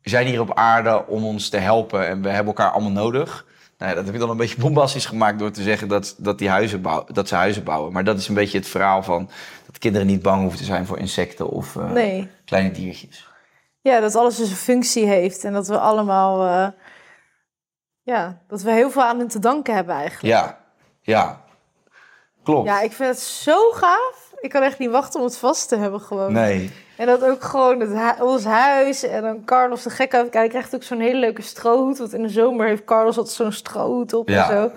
zijn 0.01 0.27
hier 0.27 0.41
op 0.41 0.53
aarde 0.53 1.07
om 1.07 1.25
ons 1.25 1.49
te 1.49 1.57
helpen. 1.57 2.07
En 2.07 2.21
we 2.21 2.29
hebben 2.29 2.53
elkaar 2.55 2.71
allemaal 2.71 3.03
nodig. 3.03 3.45
Nou 3.83 3.95
ja, 3.95 4.01
dat 4.01 4.05
heb 4.05 4.15
ik 4.15 4.21
dan 4.27 4.29
een 4.35 4.43
beetje 4.43 4.61
bombastisch 4.61 5.05
gemaakt 5.05 5.39
door 5.39 5.51
te 5.51 5.61
zeggen 5.61 5.87
dat, 5.87 6.15
dat, 6.17 6.37
die 6.37 6.49
huizen 6.49 6.81
bouw, 6.81 7.05
dat 7.07 7.27
ze 7.27 7.35
huizen 7.35 7.63
bouwen. 7.63 7.93
Maar 7.93 8.03
dat 8.03 8.17
is 8.19 8.27
een 8.27 8.33
beetje 8.35 8.57
het 8.57 8.67
verhaal 8.67 9.03
van 9.03 9.29
dat 9.65 9.77
kinderen 9.77 10.07
niet 10.07 10.21
bang 10.21 10.41
hoeven 10.41 10.59
te 10.59 10.65
zijn 10.65 10.85
voor 10.85 10.97
insecten 10.97 11.49
of 11.49 11.75
eh, 11.75 11.91
Nee. 11.91 12.29
kleine 12.45 12.71
diertjes. 12.71 13.27
Ja, 13.81 13.99
dat 13.99 14.15
alles 14.15 14.35
dus 14.35 14.49
een 14.49 14.55
functie 14.55 15.05
heeft. 15.05 15.43
En 15.43 15.53
dat 15.53 15.67
we 15.67 15.79
allemaal... 15.79 16.45
eh, 16.45 16.67
ja, 18.01 18.41
dat 18.47 18.61
we 18.61 18.71
heel 18.71 18.91
veel 18.91 19.03
aan 19.03 19.17
hun 19.17 19.27
te 19.27 19.39
danken 19.39 19.75
hebben 19.75 19.95
eigenlijk. 19.95 20.33
Ja, 20.33 20.59
ja. 21.01 21.41
Klopt. 22.43 22.67
Ja, 22.67 22.81
ik 22.81 22.91
vind 22.91 23.09
het 23.09 23.19
zo 23.19 23.71
gaaf. 23.71 24.22
Ik 24.43 24.49
kan 24.49 24.61
echt 24.61 24.79
niet 24.79 24.89
wachten 24.89 25.19
om 25.19 25.25
het 25.25 25.37
vast 25.37 25.67
te 25.69 25.75
hebben 25.75 25.99
gewoon. 26.01 26.33
Nee. 26.33 26.71
En 26.97 27.05
dat 27.05 27.23
ook 27.23 27.43
gewoon 27.43 27.79
het 27.79 27.89
hu- 27.89 28.23
ons 28.23 28.43
huis. 28.43 29.03
En 29.03 29.21
dan 29.21 29.43
Carlos 29.45 29.83
de 29.83 29.89
gek 29.89 30.13
uit. 30.13 30.33
Hij 30.33 30.47
krijgt 30.47 30.75
ook 30.75 30.83
zo'n 30.83 30.99
hele 30.99 31.19
leuke 31.19 31.41
strohoed. 31.41 31.97
Want 31.97 32.13
in 32.13 32.21
de 32.21 32.29
zomer 32.29 32.67
heeft 32.67 32.83
Carlos 32.85 33.17
altijd 33.17 33.35
zo'n 33.35 33.51
strohoed 33.51 34.13
op 34.13 34.29
Ja. 34.29 34.49
en 34.49 34.57
zo. 34.57 34.71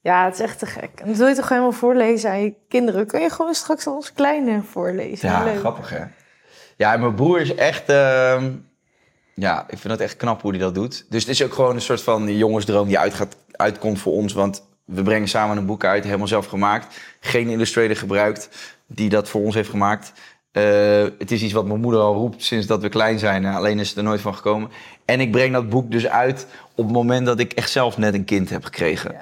Ja, 0.00 0.24
het 0.24 0.34
is 0.34 0.40
echt 0.40 0.58
te 0.58 0.66
gek. 0.66 0.90
En 0.94 1.06
dat 1.08 1.16
wil 1.16 1.26
je 1.26 1.34
toch 1.34 1.48
helemaal 1.48 1.72
voorlezen 1.72 2.30
aan 2.30 2.42
je 2.42 2.54
kinderen? 2.68 3.06
Kun 3.06 3.20
je 3.20 3.30
gewoon 3.30 3.54
straks 3.54 3.86
aan 3.86 3.92
ons 3.94 4.12
kleine 4.12 4.62
voorlezen? 4.62 5.28
Ja, 5.28 5.44
Leuk. 5.44 5.58
grappig 5.58 5.90
hè. 5.90 6.04
Ja, 6.76 6.92
en 6.92 7.00
mijn 7.00 7.14
broer 7.14 7.40
is 7.40 7.54
echt... 7.54 7.88
ehm, 7.88 8.50
ja, 9.34 9.64
ik 9.68 9.78
vind 9.78 9.92
het 9.92 10.02
echt 10.02 10.16
knap 10.16 10.42
hoe 10.42 10.50
hij 10.50 10.60
dat 10.60 10.74
doet. 10.74 11.06
Dus 11.10 11.20
het 11.22 11.30
is 11.30 11.42
ook 11.44 11.52
gewoon 11.52 11.74
een 11.74 11.80
soort 11.80 12.02
van 12.02 12.36
jongensdroom 12.36 12.86
die 12.88 12.98
uitgaat, 12.98 13.36
uitkomt 13.50 13.98
voor 13.98 14.12
ons. 14.12 14.32
Want 14.32 14.68
we 14.84 15.02
brengen 15.02 15.28
samen 15.28 15.56
een 15.56 15.66
boek 15.66 15.84
uit, 15.84 16.04
helemaal 16.04 16.26
zelf 16.26 16.46
gemaakt. 16.46 16.96
Geen 17.20 17.48
illustrator 17.48 17.96
gebruikt 17.96 18.48
die 18.92 19.08
dat 19.08 19.28
voor 19.28 19.40
ons 19.42 19.54
heeft 19.54 19.70
gemaakt. 19.70 20.12
Eh, 20.52 20.62
het 21.18 21.30
is 21.30 21.42
iets 21.42 21.52
wat 21.52 21.66
mijn 21.66 21.80
moeder 21.80 22.00
al 22.00 22.14
roept 22.14 22.44
sinds 22.44 22.66
dat 22.66 22.82
we 22.82 22.88
klein 22.88 23.18
zijn. 23.18 23.44
Eh, 23.44 23.56
Alleen 23.56 23.78
is 23.78 23.88
het 23.88 23.96
er 23.98 24.02
nooit 24.04 24.20
van 24.20 24.34
gekomen. 24.34 24.70
En 25.04 25.20
ik 25.20 25.30
breng 25.30 25.52
dat 25.52 25.68
boek 25.68 25.90
dus 25.90 26.06
uit 26.06 26.46
op 26.74 26.84
het 26.84 26.92
moment 26.94 27.26
dat 27.26 27.38
ik 27.38 27.52
echt 27.52 27.70
zelf 27.70 27.98
net 27.98 28.14
een 28.14 28.24
kind 28.24 28.50
heb 28.50 28.64
gekregen. 28.64 29.14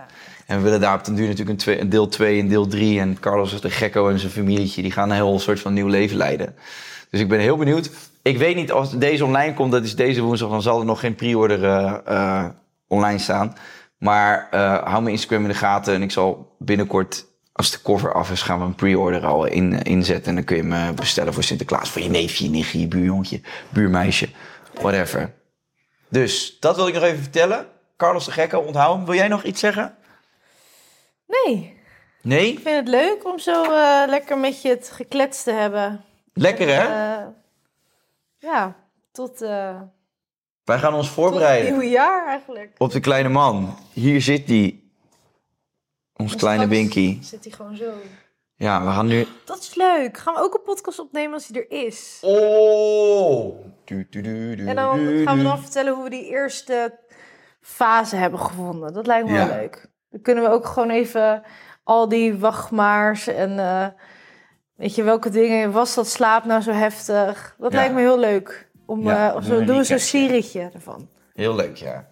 En 0.46 0.56
we 0.56 0.62
willen 0.62 0.80
daar 0.80 0.94
op 0.98 1.04
den 1.04 1.14
duur 1.14 1.24
natuurlijk 1.24 1.50
een, 1.50 1.56
twee- 1.56 1.80
een 1.80 1.88
deel 1.88 2.08
2 2.08 2.40
en 2.40 2.48
deel 2.48 2.66
3. 2.66 3.00
En 3.00 3.20
Carlos 3.20 3.52
is 3.52 3.60
de 3.60 3.70
gekko 3.70 4.08
en 4.08 4.18
zijn 4.18 4.32
familietje. 4.32 4.82
Die 4.82 4.90
gaan 4.90 5.08
een 5.10 5.14
heel 5.16 5.38
soort 5.38 5.60
van 5.60 5.72
nieuw 5.72 5.86
leven 5.86 6.16
leiden. 6.16 6.54
Dus 7.10 7.20
ik 7.20 7.28
ben 7.28 7.40
heel 7.40 7.56
benieuwd. 7.56 7.90
Ik 8.22 8.38
weet 8.38 8.54
niet 8.56 8.72
als 8.72 8.98
deze 8.98 9.24
online 9.24 9.54
komt, 9.54 9.72
dat 9.72 9.84
is 9.84 9.96
deze 9.96 10.22
woensdag, 10.22 10.50
dan 10.50 10.62
zal 10.62 10.78
er 10.80 10.84
nog 10.86 11.00
geen 11.00 11.14
pre-order 11.14 11.64
eh, 12.04 12.44
online 12.86 13.18
staan. 13.18 13.56
Maar 13.98 14.46
hou 14.84 15.02
mijn 15.02 15.14
Instagram 15.14 15.42
in 15.42 15.48
de 15.48 15.54
gaten 15.54 15.94
en 15.94 16.02
ik 16.02 16.10
zal 16.10 16.54
binnenkort, 16.58 17.26
als 17.58 17.70
de 17.70 17.82
cover 17.82 18.12
af 18.12 18.30
is, 18.30 18.42
gaan 18.42 18.58
we 18.58 18.64
een 18.64 18.74
pre-order 18.74 19.26
al 19.26 19.44
in, 19.46 19.82
inzetten. 19.82 20.26
En 20.28 20.34
dan 20.34 20.44
kun 20.44 20.56
je 20.56 20.62
hem 20.62 20.72
eh, 20.72 20.94
bestellen 20.94 21.34
voor 21.34 21.42
Sinterklaas, 21.42 21.90
voor 21.90 22.02
je 22.02 22.08
neefje, 22.08 22.44
je 22.44 22.50
nichtje, 22.50 22.80
je 22.80 22.88
buurjongetje, 22.88 23.40
buurmeisje, 23.68 24.28
whatever. 24.74 25.34
Dus 26.08 26.56
dat 26.60 26.76
wil 26.76 26.88
ik 26.88 26.94
nog 26.94 27.02
even 27.02 27.22
vertellen. 27.22 27.66
Carlos 27.96 28.24
de 28.24 28.30
Gekko, 28.30 28.58
onthoud 28.58 28.96
hem. 28.96 29.04
Wil 29.04 29.14
jij 29.14 29.28
nog 29.28 29.42
iets 29.42 29.60
zeggen? 29.60 29.96
Nee, 31.26 31.76
Nee? 32.22 32.52
ik 32.52 32.58
vind 32.58 32.76
het 32.76 32.88
leuk 32.88 33.24
om 33.24 33.38
zo 33.38 33.62
eh, 33.62 34.02
lekker 34.06 34.38
met 34.38 34.62
je 34.62 34.68
het 34.68 34.90
gekletst 34.94 35.44
te 35.44 35.52
hebben. 35.52 36.04
Lekker 36.32 36.68
hè? 36.68 36.82
Eh, 37.18 37.26
ja, 38.38 38.76
tot, 39.12 39.42
eh 39.42 39.80
Wij 40.64 40.78
gaan 40.78 40.94
ons 40.94 41.08
voorbereiden. 41.08 41.70
nieuwe 41.70 41.88
jaar 41.88 42.26
eigenlijk. 42.26 42.74
op 42.78 42.90
de 42.90 43.00
kleine 43.00 43.28
man. 43.28 43.78
Hier 43.92 44.22
zit 44.22 44.46
die. 44.46 44.87
Ons 46.18 46.34
kleine 46.36 46.66
Binky. 46.66 47.18
Zit 47.22 47.44
hij 47.44 47.52
gewoon 47.52 47.76
zo. 47.76 47.90
Ja, 48.54 48.84
we 48.84 48.90
gaan 48.90 49.06
nu. 49.06 49.26
Dat 49.44 49.58
is 49.58 49.74
leuk. 49.74 50.18
Gaan 50.18 50.34
we 50.34 50.40
ook 50.40 50.54
een 50.54 50.62
podcast 50.62 50.98
opnemen 50.98 51.32
als 51.34 51.48
hij 51.52 51.60
er 51.68 51.84
is? 51.86 52.18
Oh! 52.22 53.64
Du, 53.84 54.06
du, 54.10 54.20
du, 54.20 54.54
du, 54.56 54.66
En 54.66 54.76
dan 54.76 54.98
du, 54.98 55.22
gaan 55.24 55.36
we 55.36 55.42
dan 55.42 55.58
vertellen 55.60 55.94
hoe 55.94 56.04
we 56.04 56.10
die 56.10 56.24
eerste 56.28 56.98
fase 57.60 58.16
hebben 58.16 58.40
gevonden. 58.40 58.92
Dat 58.92 59.06
lijkt 59.06 59.28
me 59.28 59.32
Ja. 59.34 59.46
wel 59.48 59.56
leuk. 59.56 59.90
Dan 60.10 60.20
kunnen 60.20 60.44
we 60.44 60.50
ook 60.50 60.66
gewoon 60.66 60.90
even 60.90 61.42
al 61.84 62.08
die 62.08 62.38
wachtmaars 62.38 63.26
en 63.26 63.58
eh, 63.58 63.86
weet 64.74 64.94
je 64.94 65.02
welke 65.02 65.30
dingen 65.30 65.72
was 65.72 65.94
dat 65.94 66.08
slaap 66.08 66.44
nou 66.44 66.60
zo 66.62 66.72
heftig. 66.72 67.54
Dat 67.58 67.72
Ja. 67.72 67.78
lijkt 67.78 67.94
me 67.94 68.00
heel 68.00 68.18
leuk. 68.18 68.70
Om, 68.86 69.02
Ja, 69.02 69.30
eh, 69.30 69.36
of 69.36 69.42
doen 69.44 69.50
we 69.50 69.54
zo 69.54 69.60
een 69.60 69.66
doen 69.66 69.76
we 69.76 69.84
zo'n 69.84 69.98
serietje 69.98 70.70
ervan. 70.74 71.08
Heel 71.34 71.54
leuk, 71.54 71.76
ja. 71.76 72.08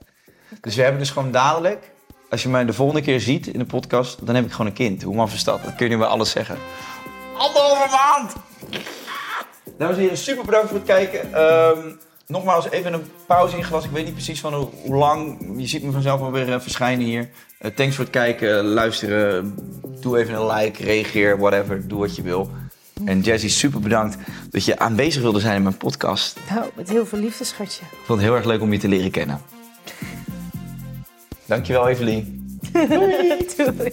Dus 0.60 0.74
we 0.76 0.82
hebben 0.82 1.00
dus 1.00 1.10
gewoon 1.10 1.30
dadelijk. 1.30 1.90
Als 2.30 2.42
je 2.42 2.48
mij 2.48 2.64
de 2.64 2.72
volgende 2.72 3.02
keer 3.02 3.20
ziet 3.20 3.46
in 3.46 3.58
de 3.58 3.64
podcast, 3.64 4.26
dan 4.26 4.34
heb 4.34 4.44
ik 4.44 4.50
gewoon 4.50 4.66
een 4.66 4.72
kind. 4.72 5.02
Hoe 5.02 5.14
maf 5.14 5.34
is 5.34 5.44
dat? 5.44 5.64
Dat 5.64 5.74
kun 5.74 5.86
je 5.86 5.92
nu 5.92 5.98
bij 5.98 6.06
alles 6.06 6.30
zeggen. 6.30 6.58
Anderhalve 7.38 7.88
maand! 7.90 8.32
Dames 9.78 9.96
en 9.96 10.02
heren, 10.02 10.18
super 10.18 10.44
bedankt 10.44 10.68
voor 10.68 10.76
het 10.76 10.86
kijken. 10.86 11.34
Ehm, 11.34 11.78
nogmaals, 12.26 12.70
even 12.70 12.92
een 12.92 13.10
pauze 13.26 13.56
ingelast. 13.56 13.84
Ik 13.84 13.90
weet 13.90 14.04
niet 14.04 14.14
precies 14.14 14.40
van 14.40 14.54
hoe, 14.54 14.68
hoe 14.82 14.96
lang. 14.96 15.38
Je 15.56 15.66
ziet 15.66 15.82
me 15.82 15.92
vanzelf 15.92 16.20
alweer 16.20 16.52
eh, 16.52 16.60
verschijnen 16.60 17.06
hier. 17.06 17.28
Eh, 17.58 17.70
thanks 17.70 17.94
voor 17.94 18.04
het 18.04 18.12
kijken, 18.12 18.64
luisteren. 18.64 19.54
Doe 20.00 20.18
even 20.18 20.34
een 20.34 20.46
like, 20.46 20.82
reageer, 20.82 21.38
whatever. 21.38 21.88
Doe 21.88 21.98
wat 21.98 22.16
je 22.16 22.22
wil. 22.22 22.50
En 23.04 23.20
Jessie, 23.20 23.50
super 23.50 23.80
bedankt 23.80 24.16
dat 24.50 24.64
je 24.64 24.78
aanwezig 24.78 25.22
wilde 25.22 25.40
zijn 25.40 25.56
in 25.56 25.62
mijn 25.62 25.76
podcast. 25.76 26.38
Nou, 26.50 26.70
met 26.74 26.88
heel 26.88 27.06
veel 27.06 27.18
liefde, 27.18 27.44
schatje. 27.44 27.82
Ik 27.82 28.04
vond 28.04 28.18
het 28.18 28.28
heel 28.28 28.36
erg 28.36 28.46
leuk 28.46 28.60
om 28.60 28.72
je 28.72 28.78
te 28.78 28.88
leren 28.88 29.10
kennen. 29.10 29.40
Dankjewel, 31.48 31.88
Evelien. 31.88 32.60
Doei. 32.72 33.92